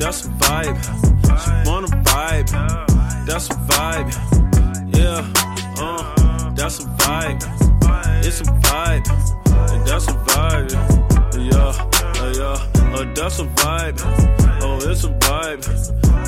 that's 0.00 0.24
a 0.24 0.28
vibe. 0.28 0.80
She 1.44 1.70
wanna 1.70 1.88
vibe, 1.88 2.48
that's 3.26 3.50
a 3.50 3.54
vibe. 3.68 4.10
Yeah, 4.96 5.20
uh, 5.78 6.50
that's 6.54 6.80
a 6.80 6.84
vibe. 6.84 7.42
It's 8.24 8.40
a 8.40 8.44
vibe, 8.44 9.06
and 9.72 9.86
that's 9.86 10.08
a 10.08 10.14
vibe. 10.32 10.72
Yeah, 11.36 11.76
uh, 12.18 12.32
yeah, 12.34 12.98
uh, 12.98 13.14
that's 13.14 13.40
a 13.40 13.44
vibe. 13.44 14.00
Oh, 14.62 14.78
it's 14.90 15.04
a 15.04 15.08
vibe, 15.08 15.68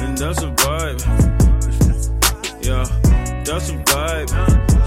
and 0.02 0.18
that's 0.18 0.42
a 0.42 0.50
vibe. 0.62 1.00
Yeah, 2.62 2.84
that's 3.42 3.70
a 3.70 3.76
vibe. 3.88 4.30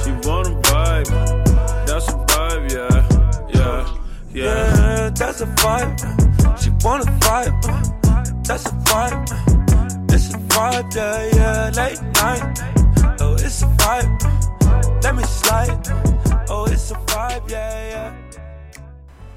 She 0.04 0.12
wanna 0.28 0.62
vibe, 0.62 1.88
that's 1.88 2.08
a 2.08 2.14
vibe. 2.14 2.72
Yeah, 2.72 3.50
yeah, 3.50 3.98
yeah. 4.32 4.46
Yeah, 4.46 5.10
that's 5.10 5.42
a 5.42 5.48
vibe. 5.48 6.62
She 6.62 6.70
wanna 6.86 7.06
vibe. 7.20 7.95
That's 8.48 8.68
a 8.68 8.70
vibe. 8.70 10.14
It's 10.14 10.32
a 10.32 10.38
vibe, 10.38 10.96
yeah, 10.96 11.30
yeah. 11.34 11.72
Late 11.76 12.00
night. 12.14 13.20
Oh, 13.20 13.34
it's 13.34 13.64
a 13.64 13.66
vibe. 13.66 15.04
Let 15.04 15.16
me 15.16 15.24
slide. 15.24 15.88
Oh, 16.48 16.68
it's 16.70 16.92
a 16.92 16.94
vibe, 16.94 17.50
yeah, 17.50 17.90
yeah. 17.90 18.84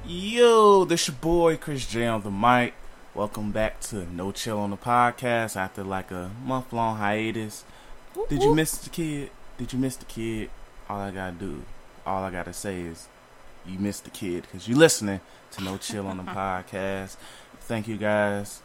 Yo, 0.05 0.85
this 0.85 1.07
your 1.07 1.15
boy 1.15 1.57
Chris 1.57 1.87
J 1.87 2.05
on 2.05 2.21
the 2.21 2.29
mic. 2.29 2.75
Welcome 3.15 3.51
back 3.51 3.81
to 3.89 4.05
No 4.13 4.31
Chill 4.31 4.59
on 4.59 4.69
the 4.69 4.77
podcast 4.77 5.55
after 5.55 5.83
like 5.83 6.11
a 6.11 6.29
month 6.45 6.71
long 6.71 6.97
hiatus. 6.97 7.65
Did 8.29 8.43
you 8.43 8.53
miss 8.53 8.77
the 8.77 8.91
kid? 8.91 9.31
Did 9.57 9.73
you 9.73 9.79
miss 9.79 9.95
the 9.95 10.05
kid? 10.05 10.51
All 10.87 10.99
I 10.99 11.09
gotta 11.09 11.31
do, 11.31 11.63
all 12.05 12.23
I 12.23 12.29
gotta 12.29 12.53
say 12.53 12.81
is 12.81 13.07
you 13.65 13.79
missed 13.79 14.03
the 14.03 14.11
kid 14.11 14.43
because 14.43 14.67
you're 14.67 14.77
listening 14.77 15.19
to 15.53 15.63
No 15.63 15.77
Chill 15.77 16.05
on 16.05 16.17
the 16.17 16.23
podcast. 16.31 17.17
Thank 17.61 17.87
you 17.87 17.97
guys 17.97 18.61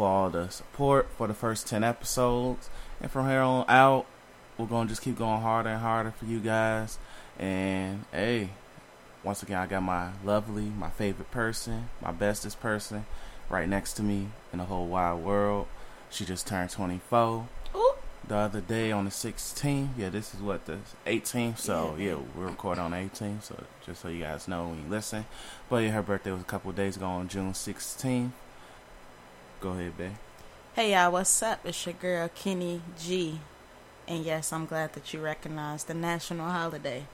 for 0.00 0.08
all 0.08 0.30
the 0.30 0.48
support 0.48 1.06
for 1.18 1.26
the 1.26 1.34
first 1.34 1.66
10 1.66 1.84
episodes. 1.84 2.70
And 3.02 3.10
from 3.10 3.28
here 3.28 3.42
on 3.42 3.66
out, 3.68 4.06
we're 4.56 4.64
gonna 4.64 4.88
just 4.88 5.02
keep 5.02 5.18
going 5.18 5.42
harder 5.42 5.68
and 5.68 5.80
harder 5.82 6.10
for 6.10 6.24
you 6.24 6.40
guys. 6.40 6.96
And 7.38 8.06
hey, 8.10 8.48
once 9.22 9.42
again, 9.42 9.58
I 9.58 9.66
got 9.66 9.82
my 9.82 10.12
lovely, 10.24 10.64
my 10.64 10.88
favorite 10.88 11.30
person, 11.30 11.90
my 12.00 12.12
bestest 12.12 12.60
person 12.60 13.04
right 13.50 13.68
next 13.68 13.92
to 13.94 14.02
me 14.02 14.28
in 14.54 14.58
the 14.60 14.64
whole 14.64 14.86
wide 14.86 15.18
world. 15.18 15.66
She 16.08 16.24
just 16.24 16.46
turned 16.46 16.70
24 16.70 17.46
Ooh. 17.76 17.92
the 18.26 18.36
other 18.36 18.62
day 18.62 18.90
on 18.92 19.04
the 19.04 19.10
16th. 19.10 19.88
Yeah, 19.98 20.08
this 20.08 20.32
is 20.32 20.40
what 20.40 20.64
the 20.64 20.78
18th. 21.06 21.58
So 21.58 21.94
Yeah. 21.98 22.12
yeah, 22.12 22.18
we're 22.34 22.46
recording 22.46 22.82
on 22.84 22.92
the 22.92 22.96
18th. 22.96 23.42
So 23.42 23.64
just 23.84 24.00
so 24.00 24.08
you 24.08 24.22
guys 24.22 24.48
know 24.48 24.68
when 24.68 24.82
you 24.82 24.88
listen. 24.88 25.26
But 25.68 25.82
yeah, 25.84 25.90
her 25.90 26.02
birthday 26.02 26.32
was 26.32 26.40
a 26.40 26.44
couple 26.44 26.70
of 26.70 26.76
days 26.76 26.96
ago 26.96 27.04
on 27.04 27.28
June 27.28 27.52
16th. 27.52 28.30
Go 29.60 29.72
ahead, 29.72 29.98
babe. 29.98 30.12
Hey 30.74 30.92
y'all, 30.92 31.12
what's 31.12 31.42
up? 31.42 31.60
It's 31.64 31.84
your 31.84 31.92
girl 31.92 32.30
Kenne 32.30 32.80
G. 32.98 33.40
And 34.08 34.24
yes, 34.24 34.54
I'm 34.54 34.64
glad 34.64 34.94
that 34.94 35.12
you 35.12 35.20
recognize 35.20 35.84
the 35.84 35.92
national 35.92 36.48
holiday. 36.48 37.04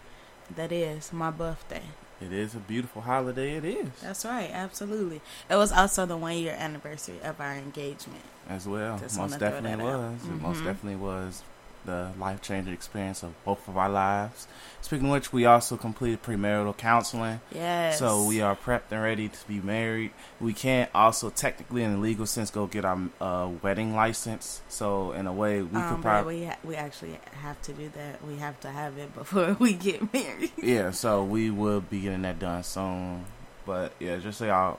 That 0.55 0.71
is 0.71 1.13
my 1.13 1.33
birthday. 1.33 1.83
It 2.21 2.33
is 2.33 2.55
a 2.55 2.59
beautiful 2.59 3.03
holiday. 3.03 3.57
It 3.57 3.65
is 3.65 3.89
That's 4.01 4.25
right, 4.25 4.49
absolutely. 4.53 5.23
It 5.51 5.57
was 5.57 5.73
also 5.73 6.07
the 6.07 6.17
one 6.17 6.37
year 6.37 6.55
anniversary 6.57 7.19
of 7.25 7.41
our 7.41 7.55
engagement. 7.55 8.23
as 8.49 8.69
well. 8.69 8.97
Just 8.97 9.19
most 9.19 9.41
definitely 9.41 9.85
that 9.85 9.93
out. 9.93 10.13
was. 10.13 10.25
It 10.25 10.41
most 10.41 10.57
mm-hmm. 10.59 10.67
definitely 10.67 11.01
was 11.01 11.43
the 11.87 12.11
life 12.19 12.43
changing 12.43 12.75
experience 12.75 13.23
of 13.23 13.33
both 13.45 13.67
of 13.69 13.77
our 13.77 13.89
lives. 13.89 14.47
Speaking 14.83 15.07
of 15.07 15.13
which, 15.13 15.33
we 15.33 15.47
also 15.47 15.77
completed 15.77 16.23
premarital 16.23 16.77
counseling. 16.77 17.41
Yes. 17.53 17.99
So 17.99 18.25
we 18.25 18.41
are 18.41 18.55
prepped 18.55 18.93
and 18.93 19.03
ready 19.03 19.29
to 19.29 19.49
be 19.49 19.61
married. 19.61 20.13
We 20.41 20.53
can't 20.53 20.91
also 20.95 21.31
technically, 21.31 21.83
in 21.83 21.93
the 21.93 21.99
legal 21.99 22.27
sense, 22.27 22.51
go 22.51 22.67
get 22.67 22.85
our 22.85 23.01
uh, 23.21 23.49
wedding 23.63 23.95
license. 23.95 24.61
So 24.69 25.13
in 25.13 25.27
a 25.27 25.33
way, 25.33 25.63
we 25.63 25.77
um, 25.79 25.95
could 25.95 26.03
probably 26.03 26.41
we 26.41 26.45
ha- 26.47 26.59
we 26.63 26.77
actually 26.77 27.19
have 27.43 27.61
to 27.63 27.73
do 27.73 27.91
that. 27.97 28.25
We 28.25 28.37
have 28.37 28.61
to 28.61 28.71
have 28.71 28.99
it 28.99 29.15
before 29.15 29.57
we 29.59 29.73
get 29.73 30.13
married. 30.13 30.53
yeah. 30.63 30.91
So 30.91 31.25
we 31.25 31.51
will 31.51 31.81
be 31.81 32.01
getting 32.01 32.23
that 32.23 32.39
done 32.39 32.63
soon. 32.63 33.25
But 33.65 33.93
yeah, 33.99 34.19
just 34.19 34.39
so 34.39 34.47
y'all 34.47 34.79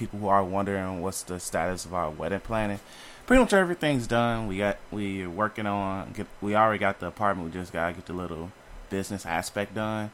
people 0.00 0.18
who 0.18 0.28
are 0.28 0.42
wondering 0.42 1.02
what's 1.02 1.22
the 1.24 1.38
status 1.38 1.84
of 1.84 1.92
our 1.92 2.10
wedding 2.10 2.40
planning. 2.40 2.80
Pretty 3.30 3.44
much 3.44 3.52
everything's 3.52 4.08
done. 4.08 4.48
We 4.48 4.58
got 4.58 4.78
we 4.90 5.22
are 5.22 5.30
working 5.30 5.64
on 5.64 6.10
get 6.14 6.26
we 6.40 6.56
already 6.56 6.80
got 6.80 6.98
the 6.98 7.06
apartment. 7.06 7.46
We 7.54 7.60
just 7.60 7.72
gotta 7.72 7.92
get 7.92 8.06
the 8.06 8.12
little 8.12 8.50
business 8.88 9.24
aspect 9.24 9.72
done. 9.72 10.10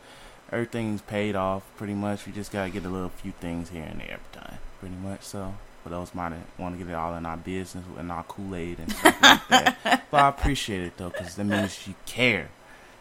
Everything's 0.53 1.01
paid 1.01 1.35
off 1.35 1.63
pretty 1.79 1.95
much. 1.95 2.27
We 2.27 2.33
just 2.33 2.53
gotta 2.53 2.69
get 2.69 2.85
a 2.85 2.91
little 2.91 3.09
few 3.09 3.33
things 3.41 3.71
here 3.71 3.85
and 3.85 4.01
there 4.01 4.19
done. 4.33 4.59
Pretty 4.81 4.97
much 4.97 5.23
so. 5.23 5.55
For 5.83 5.89
those 5.89 6.15
might 6.15 6.35
want 6.59 6.79
to 6.79 6.85
get 6.85 6.91
it 6.93 6.95
all 6.95 7.15
in 7.15 7.25
our 7.25 7.39
business 7.39 7.87
and 7.97 8.13
our 8.13 8.23
Kool 8.25 8.55
Aid 8.55 8.81
and 8.81 8.93
stuff 8.93 9.23
like 9.23 9.49
that. 9.49 10.03
But 10.11 10.21
I 10.21 10.29
appreciate 10.29 10.83
it 10.83 10.99
though, 10.99 11.09
because 11.09 11.37
that 11.37 11.45
means 11.45 11.89
you 11.89 11.95
care. 12.05 12.51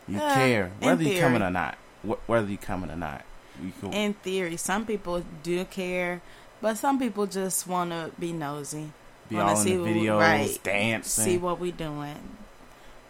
You 0.08 0.20
Uh, 0.20 0.34
care 0.34 0.72
whether 0.80 1.04
you're 1.04 1.20
coming 1.20 1.42
or 1.42 1.52
not. 1.52 1.78
Wh- 2.08 2.30
Whether 2.30 2.48
you're 2.48 2.58
coming 2.58 2.90
or 2.90 2.96
not. 2.96 3.26
You 3.62 3.90
In 3.92 4.14
theory, 4.14 4.56
some 4.56 4.86
people 4.86 5.26
do 5.44 5.66
care, 5.66 6.22
but 6.62 6.78
some 6.78 6.98
people 7.00 7.26
just 7.28 7.68
want 7.68 7.92
to 7.92 8.12
be 8.18 8.32
nosy. 8.32 8.92
Be 9.30 9.38
all 9.38 9.50
in 9.52 9.56
see 9.58 9.76
the 9.78 9.84
videos, 9.84 10.20
right. 10.20 10.60
dancing. 10.64 11.24
see 11.26 11.38
what 11.38 11.60
we 11.60 11.72
doing. 11.72 12.16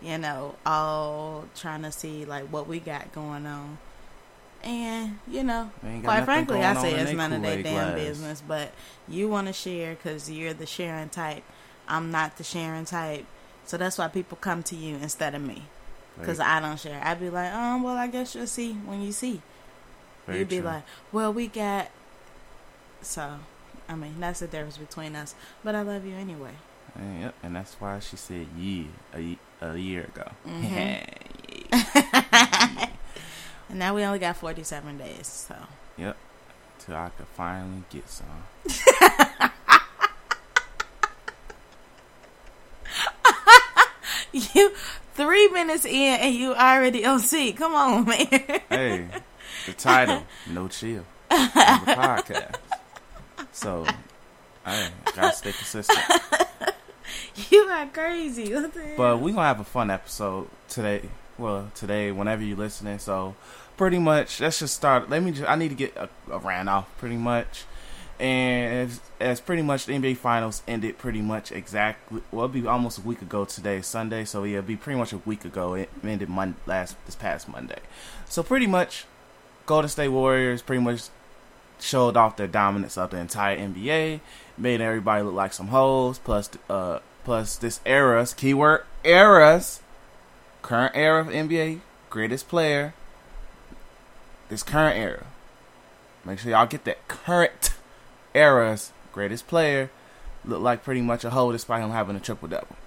You 0.02 0.18
know, 0.18 0.56
all 0.66 1.46
trying 1.56 1.82
to 1.84 1.92
see 1.92 2.26
like 2.26 2.46
what 2.46 2.68
we 2.68 2.80
got 2.80 3.12
going 3.14 3.46
on. 3.46 3.78
And 4.64 5.20
you 5.28 5.44
know, 5.44 5.72
They 5.84 5.90
ain't 5.90 6.04
got 6.04 6.10
quite 6.10 6.26
frankly, 6.26 6.64
I 6.64 6.74
say 6.82 6.94
it's 6.94 7.12
none 7.12 7.34
of 7.34 7.42
their 7.42 7.62
damn 7.62 7.94
glass. 7.94 7.96
business. 7.96 8.44
But 8.48 8.72
you 9.08 9.28
want 9.30 9.48
to 9.48 9.54
share 9.54 9.96
because 9.96 10.30
you're 10.30 10.54
the 10.54 10.66
sharing 10.66 11.10
type. 11.10 11.44
I'm 11.88 12.12
not 12.12 12.38
the 12.38 12.44
sharing 12.44 12.86
type, 12.86 13.26
so 13.66 13.78
that's 13.78 13.98
why 13.98 14.08
people 14.08 14.38
come 14.42 14.64
to 14.64 14.76
you 14.76 14.96
instead 14.96 15.36
of 15.36 15.42
me 15.42 15.64
because 16.20 16.40
I 16.40 16.60
don't 16.60 16.80
share. 16.80 17.02
I'd 17.04 17.20
be 17.20 17.30
like, 17.30 17.52
um, 17.54 17.84
well, 17.84 17.98
I 17.98 18.08
guess 18.08 18.36
you'll 18.36 18.48
see 18.48 18.74
when 18.74 19.02
you 19.02 19.12
see. 19.12 19.42
very 20.26 20.40
You'd 20.40 20.50
be 20.50 20.58
true. 20.58 20.66
like, 20.66 20.84
well, 21.12 21.32
we 21.34 21.48
got. 21.48 21.90
So, 23.02 23.40
I 23.88 23.96
mean, 23.96 24.16
that's 24.20 24.40
the 24.40 24.48
difference 24.48 24.78
between 24.78 25.16
us. 25.16 25.36
But 25.64 25.76
I 25.76 25.82
love 25.82 26.06
you 26.06 26.16
anyway. 26.16 26.52
And, 26.96 27.22
yep, 27.22 27.36
and 27.44 27.56
that's 27.56 27.74
why 27.76 28.00
she 28.00 28.16
said 28.16 28.48
yeah 28.58 28.86
a, 29.14 29.38
a 29.62 29.78
year 29.78 30.04
ago. 30.06 30.32
Mhm. 30.48 31.02
And 33.68 33.80
now 33.80 33.96
we 33.96 34.04
only 34.04 34.20
got 34.20 34.38
47 34.38 35.00
days, 35.00 35.26
so. 35.28 35.56
yep, 35.98 36.16
till 36.78 36.96
I 36.96 37.10
could 37.10 37.26
finally 37.36 37.82
get 37.90 38.08
some. 38.08 38.28
You 44.34 44.72
three 45.14 45.48
minutes 45.50 45.86
in 45.86 46.20
and 46.20 46.36
you 46.36 46.54
already 46.54 47.06
on 47.06 47.20
C. 47.20 47.54
Come 47.54 47.74
on, 47.74 48.06
man. 48.06 48.28
hey, 48.70 49.08
the 49.66 49.74
title, 49.74 50.24
No 50.52 50.68
Chill, 50.68 51.06
on 51.32 51.40
the 51.86 51.96
podcast. 51.96 52.56
So, 53.56 53.86
I 54.66 54.90
gotta 55.16 55.34
stay 55.34 55.54
consistent. 55.54 55.98
you 57.50 57.60
are 57.62 57.88
crazy. 57.88 58.54
But 58.98 59.22
we 59.22 59.32
gonna 59.32 59.48
have 59.48 59.62
a 59.62 59.64
fun 59.64 59.90
episode 59.90 60.50
today. 60.68 61.08
Well, 61.38 61.72
today, 61.74 62.12
whenever 62.12 62.44
you're 62.44 62.58
listening. 62.58 63.00
So, 63.00 63.34
pretty 63.78 63.98
much, 63.98 64.42
let's 64.42 64.60
just 64.60 64.76
start. 64.76 65.10
Let 65.10 65.24
me. 65.24 65.32
Just, 65.32 65.50
I 65.50 65.56
need 65.56 65.70
to 65.70 65.76
get 65.76 65.96
a, 65.96 66.10
a 66.30 66.38
ran 66.38 66.68
off, 66.68 66.90
pretty 66.98 67.16
much. 67.16 67.64
And 68.20 68.90
as, 68.90 69.00
as 69.22 69.40
pretty 69.40 69.62
much 69.62 69.86
the 69.86 69.94
NBA 69.94 70.18
Finals 70.18 70.62
ended, 70.68 70.98
pretty 70.98 71.22
much 71.22 71.54
exactly. 71.54 72.24
Well, 72.34 72.48
it'll 72.48 72.62
be 72.62 72.68
almost 72.68 72.98
a 72.98 73.02
week 73.02 73.22
ago 73.22 73.46
today, 73.46 73.82
Sunday. 73.82 74.26
So 74.26 74.44
yeah, 74.44 74.58
it'll 74.58 74.68
be 74.68 74.76
pretty 74.76 75.00
much 75.00 75.14
a 75.14 75.20
week 75.20 75.46
ago. 75.46 75.76
It 75.76 75.90
ended 76.04 76.28
Monday, 76.28 76.58
last 76.66 76.98
this 77.06 77.16
past 77.16 77.48
Monday. 77.48 77.80
So 78.26 78.44
pretty 78.44 78.68
much, 78.68 79.06
Golden 79.66 79.88
State 79.88 80.10
Warriors 80.10 80.62
pretty 80.62 80.84
much 80.84 81.04
showed 81.80 82.18
off 82.18 82.38
their 82.38 82.48
dominance 82.48 82.98
of 82.98 83.12
the 83.12 83.18
entire 83.18 83.58
NBA, 83.58 84.20
made 84.58 84.82
everybody 84.82 85.24
look 85.24 85.34
like 85.34 85.54
some 85.54 85.68
hoes. 85.68 86.20
Plus, 86.20 86.50
uh, 86.70 87.00
plus 87.24 87.58
this 87.58 87.80
era's 87.86 88.34
keyword 88.34 88.84
eras, 89.04 89.82
current 90.62 90.96
era 90.96 91.22
of 91.22 91.28
NBA 91.28 91.82
greatest 92.16 92.48
player. 92.48 92.94
This 94.48 94.64
current 94.64 94.98
era. 94.98 95.26
Make 96.24 96.40
sure 96.40 96.52
y'all 96.52 96.66
get 96.66 96.86
that 96.86 97.06
current 97.10 97.74
era's 98.34 98.94
greatest 99.12 99.48
player 99.48 99.90
look 100.46 100.62
like 100.62 100.82
pretty 100.82 101.02
much 101.02 101.26
a 101.26 101.32
hoe 101.32 101.52
despite 101.52 101.84
him 101.84 101.90
having 101.90 102.16
a 102.16 102.22
triple 102.22 102.48
double. 102.48 102.78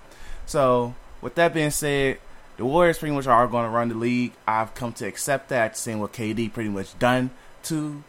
So, 0.47 0.95
with 1.21 1.35
that 1.35 1.53
being 1.53 1.71
said, 1.71 2.21
the 2.57 2.65
Warriors 2.65 2.97
pretty 2.97 3.15
much 3.15 3.27
are 3.27 3.47
going 3.47 3.67
to 3.67 3.71
run 3.71 3.91
the 3.91 3.97
league. 3.97 4.33
I've 4.47 4.75
come 4.75 4.95
to 4.95 5.07
accept 5.07 5.51
that, 5.51 5.77
seeing 5.77 6.01
what 6.01 6.15
KD 6.15 6.51
pretty 6.51 6.71
much 6.71 6.99
done 6.99 7.29
to 7.65 8.03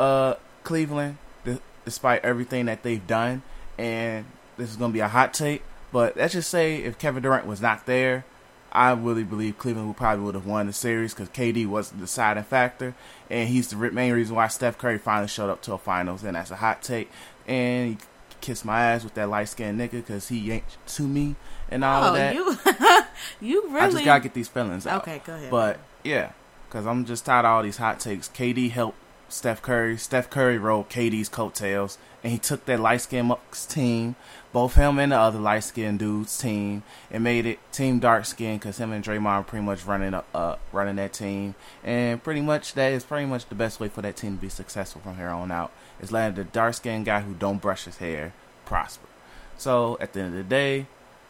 uh, 0.00 0.34
Cleveland, 0.64 1.18
despite 1.84 2.24
everything 2.24 2.66
that 2.66 2.82
they've 2.82 3.06
done. 3.06 3.42
And 3.78 4.24
this 4.56 4.70
is 4.70 4.76
going 4.76 4.90
to 4.90 4.94
be 4.94 5.00
a 5.00 5.08
hot 5.08 5.32
take, 5.32 5.62
but 5.92 6.16
let's 6.16 6.34
just 6.34 6.50
say 6.50 6.76
if 6.76 6.98
Kevin 6.98 7.22
Durant 7.22 7.46
was 7.46 7.60
not 7.60 7.86
there, 7.86 8.24
I 8.72 8.92
really 8.92 9.24
believe 9.24 9.58
Cleveland 9.58 9.88
would 9.88 9.96
probably 9.96 10.24
would 10.24 10.34
have 10.34 10.46
won 10.46 10.66
the 10.66 10.72
series 10.72 11.12
because 11.14 11.28
KD 11.30 11.66
was 11.66 11.90
the 11.90 11.98
deciding 11.98 12.44
factor, 12.44 12.94
and 13.30 13.48
he's 13.48 13.68
the 13.68 13.76
main 13.90 14.12
reason 14.12 14.36
why 14.36 14.48
Steph 14.48 14.78
Curry 14.78 14.98
finally 14.98 15.28
showed 15.28 15.50
up 15.50 15.62
to 15.62 15.72
a 15.72 15.78
finals, 15.78 16.22
and 16.24 16.36
that's 16.36 16.50
a 16.50 16.56
hot 16.56 16.82
take. 16.82 17.10
And 17.46 17.96
kiss 18.40 18.64
my 18.64 18.80
ass 18.80 19.02
with 19.04 19.14
that 19.14 19.28
light 19.28 19.48
skinned 19.48 19.80
nigga 19.80 19.90
because 19.92 20.28
he 20.28 20.50
ain't 20.52 20.64
to 20.86 21.02
me 21.02 21.36
and 21.70 21.84
all 21.84 22.04
of 22.04 22.12
Oh, 22.12 22.16
that. 22.16 22.34
you, 22.34 22.56
you 23.48 23.62
really? 23.68 23.80
I 23.80 23.90
just 23.90 24.04
gotta 24.04 24.20
get 24.22 24.34
these 24.34 24.48
feelings 24.48 24.86
out. 24.86 25.02
Okay, 25.02 25.20
go 25.26 25.34
ahead. 25.34 25.50
But 25.50 25.78
yeah, 26.04 26.32
because 26.68 26.86
I'm 26.86 27.04
just 27.06 27.24
tired 27.26 27.44
of 27.46 27.50
all 27.50 27.62
these 27.62 27.76
hot 27.78 27.98
takes. 27.98 28.28
KD 28.28 28.70
helped 28.70 28.98
Steph 29.30 29.62
Curry. 29.62 29.96
Steph 29.96 30.28
Curry 30.28 30.58
rode 30.58 30.88
KD's 30.88 31.28
coattails, 31.28 31.98
and 32.22 32.32
he 32.32 32.38
took 32.38 32.64
that 32.66 32.80
light 32.80 33.00
skinned 33.00 33.32
team, 33.68 34.16
both 34.52 34.74
him 34.74 34.98
and 34.98 35.12
the 35.12 35.16
other 35.16 35.38
light 35.38 35.64
skinned 35.64 36.00
dude's 36.00 36.36
team, 36.36 36.82
and 37.10 37.24
made 37.24 37.46
it 37.46 37.58
team 37.72 38.00
dark 38.00 38.26
skin 38.26 38.58
because 38.58 38.78
him 38.78 38.92
and 38.92 39.04
Draymond 39.04 39.46
pretty 39.46 39.64
much 39.64 39.84
running 39.86 40.14
up, 40.14 40.26
uh, 40.34 40.56
running 40.72 40.96
that 40.96 41.12
team, 41.12 41.54
and 41.84 42.22
pretty 42.22 42.40
much 42.40 42.74
that 42.74 42.92
is 42.92 43.04
pretty 43.04 43.26
much 43.26 43.48
the 43.48 43.54
best 43.54 43.80
way 43.80 43.88
for 43.88 44.02
that 44.02 44.16
team 44.16 44.36
to 44.36 44.42
be 44.42 44.48
successful 44.48 45.00
from 45.00 45.16
here 45.16 45.28
on 45.28 45.50
out. 45.50 45.70
Is 46.00 46.12
letting 46.12 46.34
the 46.34 46.44
dark 46.44 46.74
skinned 46.74 47.06
guy 47.06 47.20
who 47.20 47.34
don't 47.34 47.62
brush 47.62 47.84
his 47.84 47.98
hair 47.98 48.32
prosper. 48.64 49.06
So 49.56 49.96
at 50.00 50.12
the 50.12 50.20
end 50.20 50.28
of 50.28 50.34
the 50.34 50.44
day, 50.44 50.86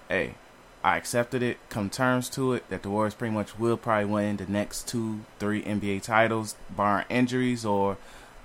hey, 0.08 0.35
I 0.82 0.96
accepted 0.96 1.42
it, 1.42 1.58
come 1.68 1.90
terms 1.90 2.30
to 2.30 2.54
it, 2.54 2.68
that 2.70 2.82
the 2.82 2.90
Warriors 2.90 3.14
pretty 3.14 3.34
much 3.34 3.58
will 3.58 3.76
probably 3.76 4.06
win 4.06 4.38
the 4.38 4.46
next 4.46 4.88
two, 4.88 5.20
three 5.38 5.62
NBA 5.62 6.02
titles, 6.02 6.54
barring 6.70 7.04
injuries 7.10 7.66
or 7.66 7.98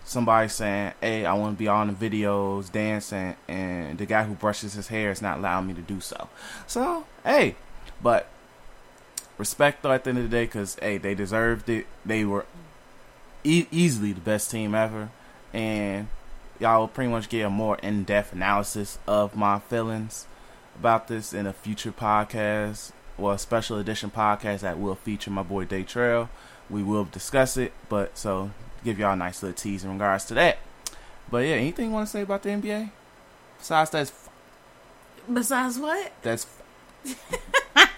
somebody 0.03 0.49
saying, 0.49 0.93
hey, 0.99 1.25
I 1.25 1.33
want 1.33 1.55
to 1.55 1.59
be 1.59 1.69
on 1.69 1.87
the 1.87 1.93
videos 1.93 2.69
dancing, 2.69 3.35
and 3.47 3.97
the 3.97 4.05
guy 4.05 4.23
who 4.23 4.33
brushes 4.33 4.73
his 4.73 4.89
hair 4.89 5.11
is 5.11 5.21
not 5.21 5.37
allowing 5.37 5.67
me 5.67 5.73
to 5.75 5.81
do 5.81 6.01
so. 6.01 6.27
So, 6.67 7.05
hey, 7.23 7.55
but 8.03 8.27
respect 9.37 9.81
though 9.81 9.91
at 9.93 10.03
the 10.03 10.09
end 10.09 10.19
of 10.19 10.25
the 10.25 10.29
day, 10.29 10.45
because, 10.45 10.75
hey, 10.81 10.97
they 10.97 11.15
deserved 11.15 11.69
it. 11.69 11.87
They 12.05 12.25
were 12.25 12.45
e- 13.45 13.67
easily 13.71 14.11
the 14.11 14.21
best 14.21 14.51
team 14.51 14.75
ever, 14.75 15.09
and 15.53 16.09
y'all 16.59 16.81
will 16.81 16.87
pretty 16.89 17.11
much 17.11 17.29
get 17.29 17.45
a 17.45 17.49
more 17.49 17.77
in-depth 17.77 18.33
analysis 18.33 18.99
of 19.07 19.37
my 19.37 19.59
feelings 19.59 20.27
about 20.79 21.07
this 21.07 21.33
in 21.33 21.45
a 21.47 21.53
future 21.53 21.91
podcast 21.91 22.91
or 23.17 23.33
a 23.33 23.37
special 23.37 23.77
edition 23.77 24.11
podcast 24.11 24.59
that 24.61 24.77
will 24.79 24.95
feature 24.95 25.31
my 25.31 25.43
boy 25.43 25.65
Day 25.65 25.83
Trail. 25.83 26.29
We 26.69 26.83
will 26.83 27.05
discuss 27.05 27.57
it, 27.57 27.73
but 27.89 28.17
so 28.17 28.51
give 28.83 28.99
y'all 28.99 29.13
a 29.13 29.15
nice 29.15 29.41
little 29.43 29.55
tease 29.55 29.83
in 29.83 29.91
regards 29.93 30.25
to 30.25 30.33
that. 30.35 30.57
But 31.29 31.39
yeah, 31.39 31.55
anything 31.55 31.87
you 31.87 31.91
want 31.91 32.07
to 32.07 32.11
say 32.11 32.21
about 32.21 32.43
the 32.43 32.49
NBA? 32.49 32.91
Besides 33.57 33.89
that's 33.91 34.09
F- 34.11 34.29
Besides 35.33 35.79
what? 35.79 36.11
that's 36.21 36.45
F- 37.05 37.21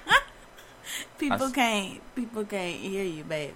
People 1.18 1.48
I- 1.48 1.52
can't. 1.52 2.16
People 2.16 2.46
can't 2.46 2.80
hear 2.80 3.04
you, 3.04 3.24
babe. 3.24 3.56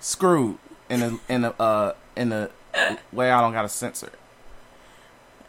screwed 0.00 0.58
in 0.88 1.02
a 1.02 1.18
in 1.28 1.44
a 1.44 1.50
uh 1.60 1.92
in 2.16 2.32
a 2.32 2.48
way 3.12 3.30
I 3.30 3.40
don't 3.40 3.52
got 3.52 3.62
to 3.62 3.68
censor. 3.68 4.06
it. 4.08 4.18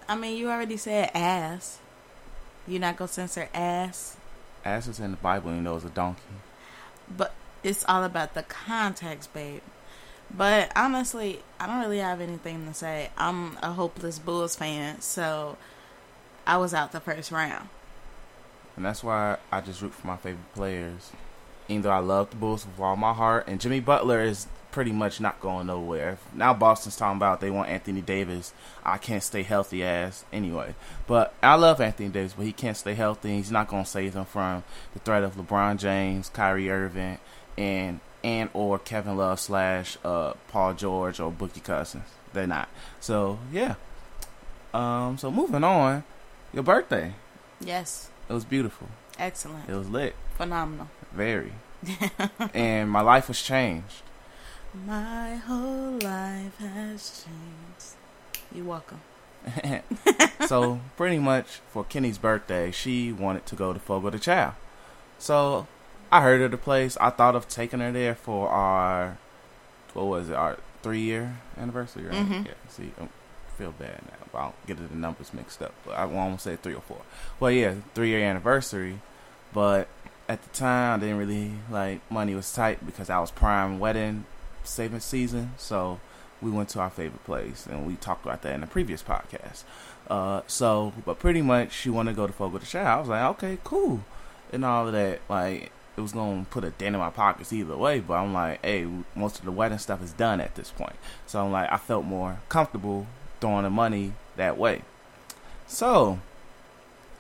I 0.10 0.16
mean, 0.16 0.38
you 0.38 0.50
already 0.50 0.78
said 0.78 1.12
ass. 1.14 1.80
You're 2.68 2.82
not 2.82 2.98
gonna 2.98 3.08
censor 3.08 3.50
ass, 3.54 4.18
Ass 4.66 4.88
is 4.88 5.00
in 5.00 5.12
the 5.12 5.18
Bible, 5.18 5.54
you 5.54 5.62
know, 5.62 5.76
it's 5.76 5.86
a 5.86 5.90
donkey. 5.90 6.22
but 7.16 7.34
it's 7.64 7.86
all 7.88 8.04
about 8.04 8.34
the 8.34 8.44
context, 8.44 9.34
babe. 9.34 9.62
But 10.30 10.72
honestly, 10.76 11.40
I 11.60 11.68
don't 11.68 11.80
really 11.80 12.00
have 12.00 12.20
anything 12.20 12.66
to 12.68 12.74
say. 12.74 13.10
I'm 13.18 13.58
a 13.62 13.72
hopeless 13.72 14.20
Bulls 14.20 14.56
fan, 14.58 15.00
so 15.00 15.58
I 16.46 16.58
was 16.58 16.74
out 16.74 16.92
the 16.92 17.00
first 17.00 17.32
round. 17.32 17.70
And 18.76 18.86
that's 18.86 19.04
why 19.04 19.38
I 19.52 19.62
just 19.62 19.82
root 19.82 19.94
for 19.94 20.06
my 20.06 20.18
favorite 20.18 20.54
players. 20.54 21.12
Even 21.70 21.82
though 21.84 21.92
I 21.92 22.00
love 22.00 22.30
the 22.30 22.36
Bulls 22.36 22.66
with 22.66 22.80
all 22.80 22.96
my 22.96 23.14
heart. 23.14 23.48
And 23.48 23.60
Jimmy 23.60 23.80
Butler 23.80 24.22
is 24.22 24.48
pretty 24.78 24.92
much 24.92 25.20
not 25.20 25.40
going 25.40 25.66
nowhere. 25.66 26.20
Now 26.36 26.54
Boston's 26.54 26.96
talking 26.96 27.18
about 27.18 27.42
they 27.42 27.50
want 27.50 27.68
Anthony 27.68 28.00
Davis. 28.00 28.54
I 28.86 29.00
can't 29.00 29.24
stay 29.24 29.42
healthy 29.42 29.84
ass 29.84 30.24
anyway. 30.32 30.76
But 31.08 31.34
I 31.42 31.56
love 31.56 31.82
Anthony 31.82 32.10
Davis, 32.10 32.34
but 32.38 32.46
he 32.46 32.52
can't 32.52 32.78
stay 32.78 32.94
healthy. 32.94 33.38
He's 33.38 33.50
not 33.50 33.68
going 33.70 33.86
to 33.86 33.90
save 33.90 34.14
them 34.14 34.26
from 34.26 34.64
the 34.94 35.00
threat 35.00 35.24
of 35.24 35.34
LeBron 35.36 35.80
James, 35.80 36.30
Kyrie 36.30 36.70
Irving, 36.70 37.18
and 37.58 38.02
and 38.24 38.52
or 38.54 38.78
Kevin 38.78 39.18
Love 39.18 39.40
slash 39.40 39.98
uh, 40.06 40.34
Paul 40.50 40.76
George 40.76 41.20
or 41.20 41.32
Boogie 41.32 41.64
Cousins. 41.64 42.06
They're 42.34 42.46
not. 42.46 42.70
So 43.00 43.40
yeah. 43.52 43.76
Um. 44.76 45.18
So 45.18 45.32
moving 45.32 45.64
on, 45.64 46.04
your 46.54 46.62
birthday. 46.62 47.14
Yes, 47.60 48.10
It 48.30 48.34
was 48.34 48.46
beautiful. 48.46 48.90
excellent, 49.18 49.68
It 49.68 49.74
was 49.74 49.90
lit. 49.90 50.14
phenomenal. 50.36 50.90
Very. 51.12 51.54
and 52.54 52.92
my 52.92 53.02
life 53.02 53.28
was 53.28 53.42
changed. 53.42 54.04
My 54.86 55.36
whole 55.36 55.98
life 56.02 56.58
has 56.60 57.24
changed. 57.26 57.96
You're 58.54 58.66
welcome. 58.66 59.02
so 60.48 60.80
pretty 60.96 61.20
much 61.20 61.60
for 61.72 61.84
Kenne's 61.84 62.18
birthday, 62.18 62.72
she 62.72 63.12
wanted 63.12 63.46
to 63.48 63.56
go 63.56 63.74
to 63.74 63.80
Fogo 63.80 64.10
de 64.10 64.20
Chao. 64.20 64.56
So 65.20 65.68
I 66.12 66.22
heard 66.22 66.42
of 66.42 66.52
the 66.52 66.58
place. 66.58 66.98
I 67.00 67.10
thought 67.10 67.36
of 67.36 67.48
taking 67.48 67.80
her 67.80 67.92
there 67.92 68.16
for 68.16 68.50
our 68.50 69.18
what 69.94 70.06
was 70.08 70.30
it? 70.30 70.36
Our 70.36 70.58
three 70.84 71.02
year 71.02 71.38
anniversary, 71.58 72.06
right? 72.06 72.16
Mhm. 72.26 72.46
Yeah. 72.46 72.54
See, 72.70 72.92
I 73.02 73.08
feel 73.58 73.72
bad 73.72 74.02
now. 74.06 74.28
But 74.32 74.38
I 74.38 74.44
don't 74.44 74.68
get 74.68 74.90
the 74.90 74.96
numbers 74.96 75.34
mixed 75.34 75.62
up. 75.62 75.74
But 75.86 75.94
I 75.98 76.06
won't 76.06 76.42
say 76.42 76.56
three 76.56 76.76
or 76.76 76.82
four. 76.82 77.02
Well, 77.40 77.52
yeah, 77.52 77.76
three 77.96 78.10
year 78.10 78.20
anniversary. 78.24 79.00
But 79.54 79.88
at 80.30 80.44
the 80.44 80.50
time, 80.50 81.00
I 81.00 81.04
didn't 81.04 81.18
really 81.18 81.52
like 81.70 82.00
money 82.12 82.36
was 82.36 82.52
tight 82.52 82.86
because 82.86 83.10
I 83.10 83.20
was 83.20 83.32
prime 83.32 83.80
wedding 83.80 84.26
saving 84.68 85.00
season. 85.00 85.54
So 85.58 86.00
we 86.42 86.52
went 86.52 86.70
to 86.70 86.80
our 86.80 86.90
favorite 86.90 87.24
place, 87.24 87.66
and 87.66 87.86
we 87.88 87.96
talked 87.96 88.26
about 88.26 88.42
that 88.44 88.54
in 88.54 88.62
the 88.62 88.68
previous 88.68 89.02
podcast. 89.02 89.64
Uh, 90.10 90.42
so, 90.48 90.94
but 91.06 91.20
pretty 91.20 91.42
much 91.42 91.74
she 91.74 91.90
wanted 91.90 92.12
to 92.12 92.16
go 92.16 92.28
to 92.28 92.34
Fogo 92.34 92.60
de 92.60 92.66
Chao. 92.66 92.98
I 92.98 93.00
was 93.00 93.10
like, 93.10 93.24
okay, 93.32 93.58
cool, 93.64 94.04
and 94.52 94.64
all 94.64 94.88
of 94.88 94.94
that. 94.94 95.20
Like, 95.30 95.72
it 95.98 96.02
was 96.02 96.12
gonna 96.12 96.46
put 96.50 96.64
a 96.64 96.70
dent 96.70 96.96
in 96.96 97.02
my 97.02 97.10
pockets 97.10 97.52
either 97.52 97.76
way. 97.76 98.00
But 98.00 98.16
I'm 98.16 98.34
like, 98.34 98.64
hey, 98.64 98.88
most 99.16 99.40
of 99.40 99.46
the 99.46 99.52
wedding 99.52 99.80
stuff 99.80 100.04
is 100.04 100.14
done 100.14 100.40
at 100.40 100.56
this 100.56 100.70
point. 100.70 100.96
So 101.26 101.44
I'm 101.44 101.52
like, 101.52 101.72
I 101.72 101.78
felt 101.78 102.06
more 102.06 102.40
comfortable 102.50 103.08
throwing 103.42 103.64
the 103.64 103.70
money 103.70 104.14
that 104.36 104.58
way. 104.58 104.84
So, 105.66 106.20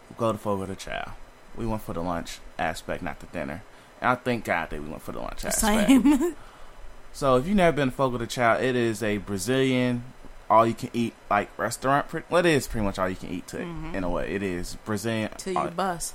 we 0.10 0.16
go 0.16 0.32
to 0.32 0.38
Fogo 0.38 0.68
de 0.68 0.76
Chao. 0.76 1.14
We 1.56 1.66
went 1.66 1.82
for 1.82 1.94
the 1.94 2.02
lunch 2.02 2.40
aspect, 2.60 3.02
not 3.02 3.20
the 3.20 3.26
dinner. 3.28 3.64
And 4.00 4.12
I 4.12 4.16
thank 4.16 4.46
God 4.46 4.70
that 4.70 4.82
we 4.82 4.88
went 4.88 5.02
for 5.02 5.12
the 5.12 5.20
lunch 5.20 5.44
aspect. 5.44 5.90
Same. 5.90 6.36
So 7.18 7.38
if 7.38 7.48
you've 7.48 7.58
never 7.58 7.76
been 7.76 7.90
to 7.90 7.96
Fogo 7.96 8.20
de 8.20 8.28
Chao, 8.28 8.58
it 8.58 8.76
is 8.76 9.02
a 9.02 9.18
Brazilian 9.18 10.04
all 10.52 10.68
you 10.68 10.76
can 10.76 10.92
eat 10.94 11.16
like 11.32 11.50
restaurant. 11.58 12.06
Well, 12.30 12.46
it 12.46 12.46
is 12.46 12.68
pretty 12.68 12.86
much 12.86 13.00
all 13.00 13.10
you 13.10 13.16
can 13.16 13.30
eat 13.32 13.48
to 13.48 13.58
Mhm. 13.58 13.96
in 13.96 14.04
a 14.04 14.10
way. 14.10 14.36
It 14.36 14.44
is 14.44 14.78
Brazilian. 14.86 15.32
Till 15.36 15.54
you 15.54 15.60
uh, 15.60 15.70
bust. 15.72 16.14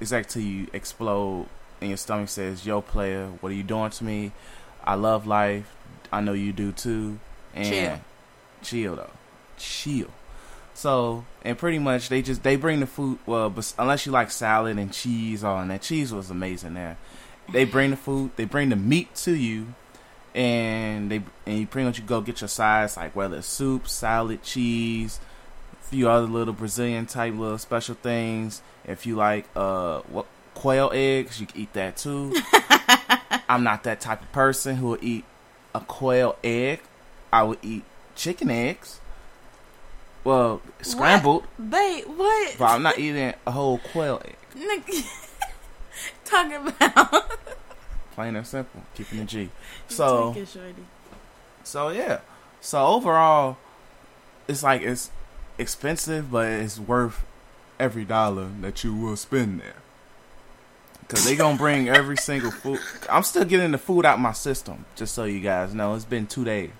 exactly 0.00 0.32
till 0.42 0.48
you 0.50 0.66
explode 0.72 1.46
and 1.80 1.90
your 1.90 1.96
stomach 1.96 2.28
says, 2.28 2.64
"Yo, 2.64 2.80
player, 2.80 3.26
what 3.40 3.50
are 3.50 3.56
you 3.56 3.64
doing 3.64 3.90
to 3.90 4.04
me? 4.04 4.30
I 4.84 4.94
love 4.94 5.26
life. 5.26 5.66
I 6.12 6.20
know 6.20 6.32
you 6.32 6.52
do 6.52 6.70
too." 6.70 7.18
And 7.52 7.66
Chill. 7.66 8.00
chill 8.62 8.96
though, 8.96 9.10
chill. 9.58 10.10
So 10.72 11.24
and 11.44 11.58
pretty 11.58 11.80
much 11.80 12.08
they 12.08 12.22
just 12.22 12.44
they 12.44 12.54
bring 12.54 12.78
the 12.78 12.86
food. 12.86 13.18
Well, 13.26 13.52
unless 13.80 14.06
you 14.06 14.12
like 14.12 14.30
salad 14.30 14.78
and 14.78 14.92
cheese, 14.92 15.42
oh, 15.42 15.56
and 15.58 15.72
that 15.72 15.82
cheese 15.82 16.12
was 16.14 16.30
amazing 16.30 16.74
there. 16.74 16.96
They 17.52 17.64
bring 17.64 17.90
the 17.90 17.96
food. 17.96 18.30
They 18.36 18.44
bring 18.44 18.68
the 18.68 18.76
meat 18.76 19.12
to 19.16 19.32
you, 19.34 19.74
and 20.34 21.10
they 21.10 21.22
and 21.46 21.58
you 21.58 21.66
pretty 21.66 21.86
much 21.86 21.98
you 21.98 22.04
go 22.04 22.20
get 22.20 22.40
your 22.40 22.48
sides 22.48 22.96
like 22.96 23.14
whether 23.16 23.38
it's 23.38 23.46
soup, 23.46 23.88
salad, 23.88 24.42
cheese, 24.42 25.20
a 25.72 25.84
few 25.86 26.08
other 26.08 26.26
little 26.26 26.54
Brazilian 26.54 27.06
type 27.06 27.34
little 27.34 27.58
special 27.58 27.94
things. 27.96 28.62
If 28.84 29.06
you 29.06 29.16
like 29.16 29.46
uh 29.56 30.00
what 30.08 30.26
quail 30.54 30.90
eggs, 30.92 31.40
you 31.40 31.46
can 31.46 31.60
eat 31.60 31.72
that 31.74 31.96
too. 31.96 32.34
I'm 33.48 33.64
not 33.64 33.84
that 33.84 34.00
type 34.00 34.22
of 34.22 34.30
person 34.32 34.76
who 34.76 34.88
will 34.88 34.98
eat 35.00 35.24
a 35.74 35.80
quail 35.80 36.36
egg. 36.44 36.80
I 37.32 37.42
would 37.42 37.58
eat 37.62 37.84
chicken 38.14 38.50
eggs. 38.50 39.00
Well, 40.22 40.60
scrambled, 40.82 41.46
Babe, 41.58 42.04
what? 42.06 42.56
but 42.58 42.66
I'm 42.66 42.82
not 42.82 42.98
eating 42.98 43.32
a 43.46 43.50
whole 43.50 43.78
quail 43.78 44.20
egg. 44.24 44.82
Talking 46.24 46.66
about. 46.68 47.32
Plain 48.12 48.36
and 48.36 48.46
simple, 48.46 48.82
keeping 48.94 49.20
the 49.20 49.24
G. 49.24 49.50
So, 49.88 50.34
it, 50.36 50.48
so 51.64 51.88
yeah. 51.90 52.20
So 52.60 52.84
overall, 52.84 53.56
it's 54.48 54.62
like 54.62 54.82
it's 54.82 55.10
expensive, 55.58 56.30
but 56.30 56.46
it's 56.46 56.78
worth 56.78 57.24
every 57.78 58.04
dollar 58.04 58.48
that 58.60 58.84
you 58.84 58.94
will 58.94 59.16
spend 59.16 59.60
there. 59.60 59.74
Cause 61.08 61.24
they 61.24 61.34
gonna 61.34 61.58
bring 61.58 61.88
every 61.88 62.16
single 62.16 62.52
food. 62.52 62.78
I'm 63.10 63.24
still 63.24 63.44
getting 63.44 63.72
the 63.72 63.78
food 63.78 64.06
out 64.06 64.20
my 64.20 64.32
system, 64.32 64.84
just 64.94 65.12
so 65.14 65.24
you 65.24 65.40
guys 65.40 65.74
know. 65.74 65.94
It's 65.94 66.04
been 66.04 66.26
two 66.26 66.44
days. 66.44 66.70